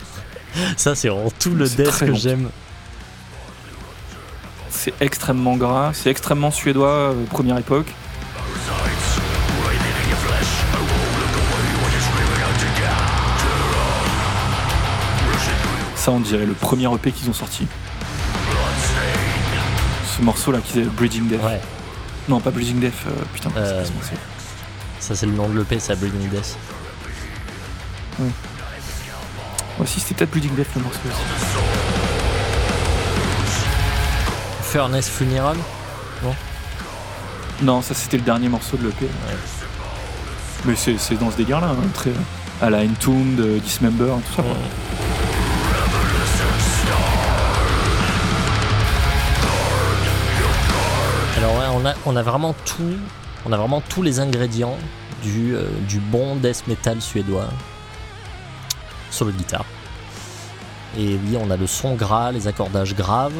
Ça, 0.76 0.94
c'est 0.94 1.08
vraiment 1.08 1.32
tout 1.38 1.50
le 1.54 1.66
death 1.68 1.98
que 2.00 2.14
j'aime. 2.14 2.48
C'est 4.70 4.94
extrêmement 5.00 5.56
gras, 5.56 5.92
c'est 5.94 6.10
extrêmement 6.10 6.50
suédois, 6.50 6.88
euh, 6.88 7.24
première 7.30 7.56
époque. 7.58 7.86
Ça, 16.04 16.10
on 16.10 16.20
dirait 16.20 16.44
le 16.44 16.52
premier 16.52 16.84
EP 16.94 17.12
qu'ils 17.12 17.30
ont 17.30 17.32
sorti. 17.32 17.66
Ce 20.18 20.20
morceau-là, 20.20 20.58
qui 20.62 20.80
est 20.80 20.82
Bridging 20.82 21.26
Death. 21.28 21.42
Ouais, 21.42 21.58
Non, 22.28 22.40
pas 22.40 22.50
Bridging 22.50 22.78
Death, 22.78 22.92
euh, 23.06 23.10
putain, 23.32 23.48
c'est 23.54 23.60
Euh, 23.62 23.78
morceau 23.78 24.16
ça 25.00 25.14
c'est 25.14 25.24
le 25.24 25.32
nom 25.32 25.48
de 25.48 25.58
l'EP, 25.58 25.80
ça 25.80 25.94
Bleeding 25.94 26.28
Death. 26.28 26.58
Ouais, 28.20 29.86
si, 29.86 29.98
c'était 29.98 30.14
peut-être 30.14 30.30
Bleeding 30.32 30.54
Death 30.54 30.74
le 30.76 30.82
morceau 30.82 30.98
aussi. 31.06 31.56
Furnace 34.64 35.08
Funeral 35.08 35.56
Non, 37.62 37.80
ça 37.80 37.94
c'était 37.94 38.18
le 38.18 38.24
dernier 38.24 38.50
morceau 38.50 38.76
de 38.76 38.88
l'EP. 38.88 39.08
Mais 40.66 40.74
c'est 40.76 41.18
dans 41.18 41.30
ce 41.30 41.36
délire-là, 41.38 41.68
hein, 41.68 41.88
très 41.94 42.12
à 42.60 42.68
la 42.68 42.80
Entombed, 42.82 43.40
euh, 43.40 43.58
Dismember, 43.58 44.12
tout 44.28 44.34
ça. 44.36 44.42
quoi. 44.42 44.52
On 51.84 51.86
a, 51.86 51.94
on 52.06 52.16
a 52.16 52.22
vraiment 52.22 52.54
tout, 52.64 52.96
on 53.46 53.52
a 53.52 53.56
vraiment 53.56 53.80
tous 53.88 54.02
les 54.02 54.18
ingrédients 54.20 54.76
du, 55.22 55.54
euh, 55.54 55.66
du 55.88 55.98
bon 56.00 56.36
death 56.36 56.66
metal 56.66 57.00
suédois. 57.00 57.48
Solo 59.10 59.30
de 59.30 59.36
guitare. 59.36 59.64
Et 60.98 61.18
oui, 61.26 61.36
on 61.40 61.50
a 61.50 61.56
le 61.56 61.66
son 61.66 61.94
gras, 61.94 62.32
les 62.32 62.48
accordages 62.48 62.94
graves. 62.94 63.32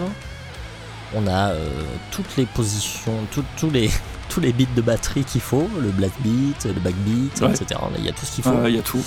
On 1.15 1.27
a 1.27 1.51
euh, 1.51 1.69
toutes 2.11 2.37
les 2.37 2.47
positions, 2.47 3.15
tout- 3.33 3.45
tous 3.57 3.71
les 3.71 3.91
tous 4.29 4.41
les 4.41 4.53
beats 4.53 4.65
de 4.75 4.81
batterie 4.81 5.23
qu'il 5.25 5.41
faut, 5.41 5.69
le 5.81 5.91
black 5.91 6.11
beat, 6.21 6.65
le 6.65 6.73
backbeat, 6.81 7.41
Ouais. 7.43 7.51
etc. 7.51 7.81
Il 7.99 8.05
y 8.05 8.09
a 8.09 8.13
tout 8.13 8.25
ce 8.27 8.33
qu'il 8.35 8.43
faut. 8.45 8.67
Il 8.67 8.75
y 8.75 8.79
a 8.79 8.83
tout. 8.83 9.03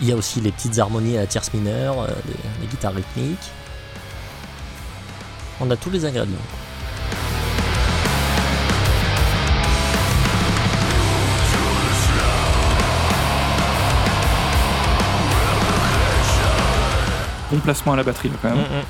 Il 0.00 0.06
y 0.08 0.12
a 0.12 0.16
aussi 0.16 0.40
les 0.40 0.52
petites 0.52 0.78
harmonies 0.78 1.16
à 1.18 1.22
la 1.22 1.26
tierce 1.26 1.52
mineure, 1.52 2.00
euh, 2.02 2.06
les, 2.26 2.34
les 2.62 2.66
guitares 2.68 2.94
rythmiques. 2.94 3.50
On 5.60 5.70
a 5.70 5.76
tous 5.76 5.90
les 5.90 6.04
ingrédients. 6.04 6.36
Bon 17.50 17.58
placement 17.58 17.94
à 17.94 17.96
la 17.96 18.02
batterie, 18.02 18.28
là, 18.28 18.34
quand 18.42 18.50
même. 18.50 18.58
Mm, 18.58 18.62
mm. 18.62 18.84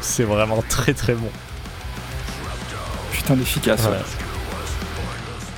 C'est 0.00 0.24
vraiment 0.24 0.62
très 0.68 0.94
très 0.94 1.14
bon. 1.14 1.30
Putain 3.10 3.34
d'efficace. 3.34 3.82
ouais. 3.84 3.98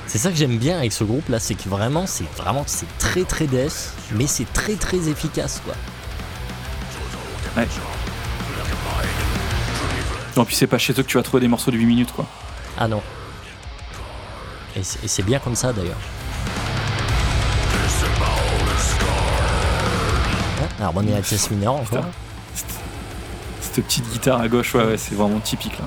C'est 0.07 0.17
ça 0.17 0.29
que 0.29 0.35
j'aime 0.35 0.57
bien 0.57 0.77
avec 0.77 0.93
ce 0.93 1.03
groupe 1.03 1.27
là, 1.29 1.39
c'est 1.39 1.55
que 1.55 1.67
vraiment 1.67 2.07
c'est 2.07 2.29
vraiment 2.37 2.63
c'est 2.67 2.87
très 2.99 3.23
très 3.25 3.47
death, 3.47 3.91
mais 4.13 4.27
c'est 4.27 4.51
très 4.53 4.75
très 4.75 5.09
efficace 5.09 5.61
quoi. 5.65 5.73
Ouais. 7.57 7.67
Non, 10.37 10.43
puis 10.43 10.55
c'est 10.55 10.67
pas 10.67 10.77
chez 10.77 10.91
eux 10.93 11.03
que 11.03 11.07
tu 11.07 11.17
vas 11.17 11.23
trouver 11.23 11.41
des 11.41 11.47
morceaux 11.47 11.71
de 11.71 11.77
8 11.77 11.85
minutes, 11.85 12.11
quoi. 12.11 12.25
Ah 12.77 12.87
non. 12.87 13.01
Et 14.75 14.83
c'est 14.83 15.23
bien 15.23 15.39
comme 15.39 15.55
ça 15.55 15.71
d'ailleurs. 15.71 15.95
Ouais, 20.79 20.85
harmonie 20.85 21.13
à 21.13 21.17
la 21.17 21.21
tierce 21.21 21.49
mineure 21.51 21.75
encore. 21.75 22.05
Cette 23.61 23.83
petite 23.85 24.09
guitare 24.11 24.39
à 24.41 24.47
gauche, 24.47 24.73
ouais, 24.75 24.85
ouais, 24.85 24.97
c'est 24.97 25.15
vraiment 25.15 25.39
typique, 25.39 25.77
là. 25.79 25.85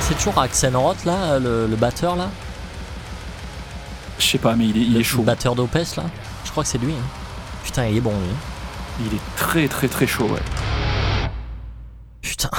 C'est 0.00 0.14
toujours 0.16 0.38
Axel 0.38 0.76
Roth 0.76 1.04
là, 1.04 1.38
le, 1.38 1.66
le 1.66 1.76
batteur 1.76 2.16
là 2.16 2.28
Je 4.18 4.26
sais 4.26 4.38
pas, 4.38 4.54
mais 4.56 4.66
il 4.66 4.76
est, 4.76 4.80
il 4.80 4.94
Le 4.94 5.00
est 5.00 5.04
chaud. 5.04 5.22
batteur 5.22 5.54
d'Opes 5.54 5.74
là 5.74 6.04
Je 6.44 6.50
crois 6.50 6.64
que 6.64 6.68
c'est 6.68 6.78
lui. 6.78 6.92
hein. 6.92 7.04
Putain, 7.64 7.86
il 7.86 7.96
est 7.96 8.00
bon 8.00 8.10
lui. 8.10 8.28
Il 9.00 9.14
est 9.14 9.36
très, 9.36 9.68
très, 9.68 9.88
très 9.88 10.06
chaud, 10.06 10.26
ouais. 10.28 10.40
Putain. 12.20 12.50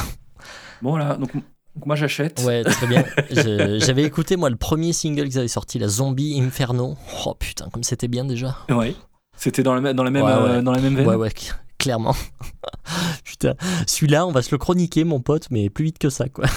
Bon, 0.81 0.95
là, 0.97 1.15
donc, 1.15 1.33
donc 1.33 1.85
moi 1.85 1.95
j'achète. 1.95 2.41
Ouais, 2.45 2.63
très 2.63 2.87
bien. 2.87 3.05
J'avais 3.79 4.03
écouté 4.03 4.35
moi 4.35 4.49
le 4.49 4.55
premier 4.57 4.91
single 4.93 5.25
qu'ils 5.29 5.39
avaient 5.39 5.47
sorti, 5.47 5.79
la 5.79 5.87
Zombie 5.87 6.39
Inferno. 6.41 6.97
Oh 7.25 7.33
putain, 7.35 7.69
comme 7.71 7.83
c'était 7.83 8.07
bien 8.09 8.25
déjà. 8.25 8.57
Ouais. 8.69 8.95
C'était 9.37 9.63
dans 9.63 9.73
la, 9.73 9.81
même- 9.81 9.95
dans 9.95 10.03
la 10.03 10.11
même, 10.11 10.23
Ouais, 10.25 10.31
euh, 10.31 10.61
dans 10.61 10.71
la 10.73 10.79
même 10.81 10.95
veine. 10.95 11.07
Ouais, 11.07 11.15
ouais, 11.15 11.29
cl- 11.29 11.53
clairement. 11.77 12.15
putain, 13.23 13.53
celui-là, 13.87 14.25
on 14.27 14.31
va 14.31 14.41
se 14.41 14.51
le 14.51 14.57
chroniquer, 14.57 15.03
mon 15.05 15.21
pote, 15.21 15.47
mais 15.49 15.69
plus 15.69 15.85
vite 15.85 15.99
que 15.99 16.09
ça, 16.09 16.27
quoi. 16.29 16.45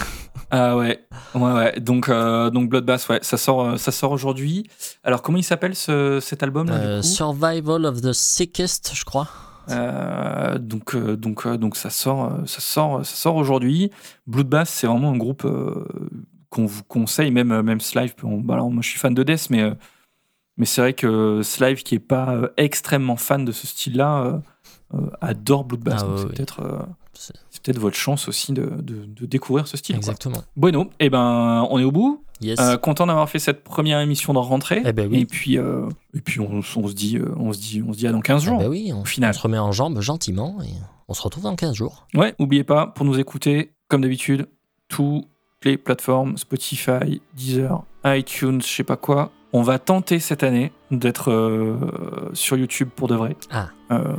Ah 0.49 0.77
ouais, 0.77 1.05
ouais, 1.35 1.51
ouais. 1.51 1.79
Donc, 1.81 2.07
euh, 2.07 2.49
donc 2.49 2.69
Bloodbath, 2.69 3.09
ouais, 3.09 3.19
ça 3.21 3.35
sort, 3.35 3.61
euh, 3.65 3.75
ça 3.75 3.91
sort 3.91 4.13
aujourd'hui. 4.13 4.65
Alors, 5.03 5.21
comment 5.21 5.37
il 5.37 5.43
s'appelle 5.43 5.75
ce, 5.75 6.19
cet 6.21 6.41
album 6.41 6.67
là, 6.69 6.75
Euh, 6.75 6.95
du 7.01 7.07
coup? 7.07 7.13
Survival 7.13 7.83
of 7.85 7.99
the 7.99 8.13
Sickest, 8.13 8.91
je 8.93 9.03
crois. 9.03 9.27
Euh, 9.69 10.57
donc, 10.57 10.95
euh, 10.95 11.15
donc, 11.17 11.45
euh, 11.45 11.57
donc 11.57 11.75
ça 11.75 11.89
sort, 11.89 12.31
ça 12.45 12.59
sort, 12.61 13.05
ça 13.05 13.15
sort 13.15 13.35
aujourd'hui. 13.35 13.91
Bloodbath, 14.27 14.67
c'est 14.67 14.87
vraiment 14.87 15.11
un 15.11 15.17
groupe 15.17 15.45
euh, 15.45 15.85
qu'on 16.49 16.65
vous 16.65 16.83
conseille, 16.83 17.31
même, 17.31 17.61
même 17.61 17.79
Slive. 17.81 18.13
on- 18.23 18.37
bah 18.39 18.53
alors, 18.55 18.71
moi, 18.71 18.81
je 18.81 18.89
suis 18.89 18.99
fan 18.99 19.13
de 19.13 19.23
Death, 19.23 19.49
mais, 19.49 19.73
mais 20.57 20.65
c'est 20.65 20.81
vrai 20.81 20.93
que 20.93 21.41
Slive, 21.43 21.83
qui 21.83 21.95
est 21.95 21.99
pas 21.99 22.41
extrêmement 22.57 23.17
fan 23.17 23.43
de 23.45 23.51
ce 23.51 23.67
style-là, 23.67 24.41
euh, 24.93 24.99
adore 25.21 25.65
Bloodbath. 25.65 25.99
Ah, 26.01 26.07
ouais, 26.07 26.17
c'est 26.17 26.27
peut-être, 26.27 26.87
C'est- 27.13 27.33
peut-être 27.63 27.79
votre 27.79 27.97
chance 27.97 28.27
aussi 28.29 28.53
de, 28.53 28.65
de, 28.81 29.05
de 29.05 29.25
découvrir 29.25 29.67
ce 29.67 29.75
style. 29.75 29.95
quoi. 29.95 29.99
Exactement. 29.99 30.43
Bueno, 30.55 30.89
eh 30.99 31.09
ben, 31.09 31.67
on 31.69 31.77
est 31.79 31.83
au 31.83 31.91
bout. 31.91 32.23
Yes. 32.41 32.59
Euh, 32.59 32.77
content 32.77 33.07
d'avoir 33.07 33.29
fait 33.29 33.39
cette 33.39 33.63
première 33.63 33.99
émission 33.99 34.33
de 34.33 34.39
rentrée. 34.39 34.81
Eh 34.85 34.93
ben 34.93 35.09
oui. 35.09 35.19
Et 35.21 35.25
puis, 35.25 35.57
euh, 35.57 35.87
et 36.13 36.21
puis 36.21 36.39
on, 36.39 36.59
on 36.75 36.87
se 36.87 36.93
dit, 36.93 37.17
euh, 37.17 37.33
on 37.37 37.51
se 37.53 37.59
dit, 37.59 37.83
on 37.87 37.93
se 37.93 37.97
dit 37.97 38.07
à 38.07 38.11
dans 38.11 38.21
15 38.21 38.43
Ah 38.43 38.45
jours. 38.45 38.63
oui, 38.69 38.91
on, 38.93 39.05
final. 39.05 39.31
on 39.31 39.33
se 39.33 39.39
remet 39.41 39.57
en 39.57 39.71
jambes 39.71 39.99
gentiment 40.01 40.57
et 40.63 40.69
on 41.07 41.13
se 41.13 41.21
retrouve 41.21 41.43
dans 41.43 41.55
15 41.55 41.75
jours. 41.75 42.05
Ouais, 42.13 42.35
n'oubliez 42.39 42.63
pas, 42.63 42.87
pour 42.87 43.05
nous 43.05 43.19
écouter, 43.19 43.71
comme 43.87 44.01
d'habitude, 44.01 44.47
toutes 44.87 45.25
les 45.63 45.77
plateformes, 45.77 46.37
Spotify, 46.37 47.21
Deezer, 47.35 47.83
iTunes, 48.05 48.61
je 48.61 48.67
sais 48.67 48.83
pas 48.83 48.97
quoi. 48.97 49.31
On 49.53 49.61
va 49.63 49.79
tenter 49.79 50.19
cette 50.19 50.43
année 50.43 50.71
d'être 50.91 51.31
euh, 51.31 52.29
sur 52.33 52.57
YouTube 52.57 52.89
pour 52.95 53.07
de 53.07 53.15
vrai. 53.15 53.35
Ah. 53.49 53.69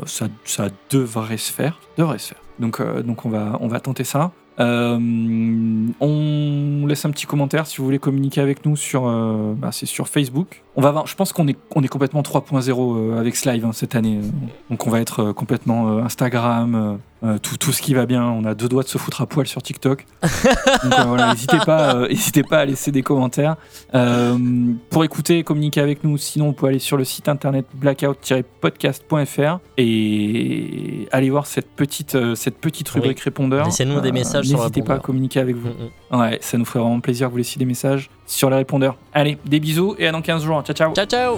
Ça, 0.07 0.29
ça 0.45 0.69
devrait 0.91 1.37
se 1.37 1.53
faire. 1.53 1.79
Devrait 1.99 2.19
se 2.19 2.29
faire. 2.29 2.43
Donc, 2.59 2.83
donc 3.05 3.27
on, 3.27 3.29
va, 3.29 3.59
on 3.61 3.69
va 3.69 3.79
tenter 3.81 4.05
ça. 4.05 4.33
Euh, 4.61 4.99
on 6.01 6.87
laisse 6.87 7.05
un 7.05 7.11
petit 7.11 7.27
commentaire 7.27 7.67
si 7.67 7.79
vous 7.79 7.85
voulez 7.85 7.99
communiquer 7.99 8.41
avec 8.41 8.65
nous 8.67 8.77
sur, 8.77 9.07
euh, 9.07 9.55
bah, 9.57 9.71
c'est 9.73 9.87
sur 9.87 10.09
Facebook. 10.09 10.63
On 10.79 10.81
va 10.81 10.91
avoir, 10.91 11.09
je 11.09 11.17
pense 11.17 11.33
qu'on 11.33 11.49
est, 11.49 11.59
on 11.75 11.83
est 11.83 11.89
complètement 11.89 12.23
3.0 12.23 12.71
euh, 12.71 13.19
avec 13.19 13.35
ce 13.35 13.51
live 13.51 13.65
hein, 13.65 13.73
cette 13.73 13.97
année. 13.97 14.21
Donc 14.71 14.87
on 14.87 14.91
va 14.91 15.01
être 15.01 15.25
euh, 15.25 15.33
complètement 15.33 15.89
euh, 15.89 16.05
Instagram, 16.05 17.01
tout, 17.43 17.57
tout 17.57 17.73
ce 17.73 17.83
qui 17.83 17.95
va 17.95 18.07
bien. 18.07 18.23
On 18.23 18.45
a 18.45 18.55
deux 18.55 18.69
doigts 18.69 18.85
de 18.85 18.89
se 18.89 18.97
foutre 18.97 19.21
à 19.21 19.27
poil 19.27 19.49
sur 19.49 19.61
TikTok. 19.61 20.07
Donc 20.23 21.07
voilà, 21.09 21.33
n'hésitez 21.33 21.59
pas, 21.67 22.07
pas 22.49 22.59
à 22.61 22.65
laisser 22.65 22.93
des 22.93 23.03
commentaires. 23.03 23.57
Pour 24.91 25.03
écouter 25.03 25.43
communiquer 25.43 25.81
avec 25.81 26.05
nous, 26.05 26.17
sinon 26.17 26.51
on 26.51 26.53
peut 26.53 26.67
aller 26.67 26.79
sur 26.79 26.97
le 26.97 27.03
site 27.03 27.29
internet 27.29 27.67
blackout-podcast.fr 27.75 29.59
et 29.79 31.09
aller 31.11 31.31
voir 31.31 31.47
cette 31.47 31.71
petite, 31.73 32.17
cette 32.37 32.59
petite 32.59 32.95
Oui. 32.95 33.01
rubrique 33.01 33.19
répondeur. 33.19 33.65
Laissez-nous 33.65 34.01
des 34.01 34.13
messages 34.13 34.49
N'hésitez 34.49 34.83
pas 34.83 34.95
à 34.95 34.99
communiquer 35.01 35.41
avec 35.41 35.57
vous. 35.57 35.71
Mm, 35.71 35.91
mm. 36.13 36.21
Ouais, 36.21 36.39
ça 36.41 36.57
nous 36.57 36.65
ferait 36.65 36.79
vraiment 36.79 37.01
plaisir 37.01 37.27
que 37.27 37.33
vous 37.33 37.39
laissiez 37.39 37.59
des 37.59 37.65
messages 37.65 38.11
sur 38.29 38.51
les 38.51 38.57
répondeurs. 38.57 38.97
Allez, 39.13 39.39
des 39.45 39.59
bisous 39.59 39.97
et 39.99 40.07
à 40.07 40.13
dans 40.13 40.23
15 40.23 40.45
jours. 40.45 40.63
Ciao, 40.63 40.77
ciao. 40.77 40.95
Ciao, 40.95 41.07
ciao 41.07 41.37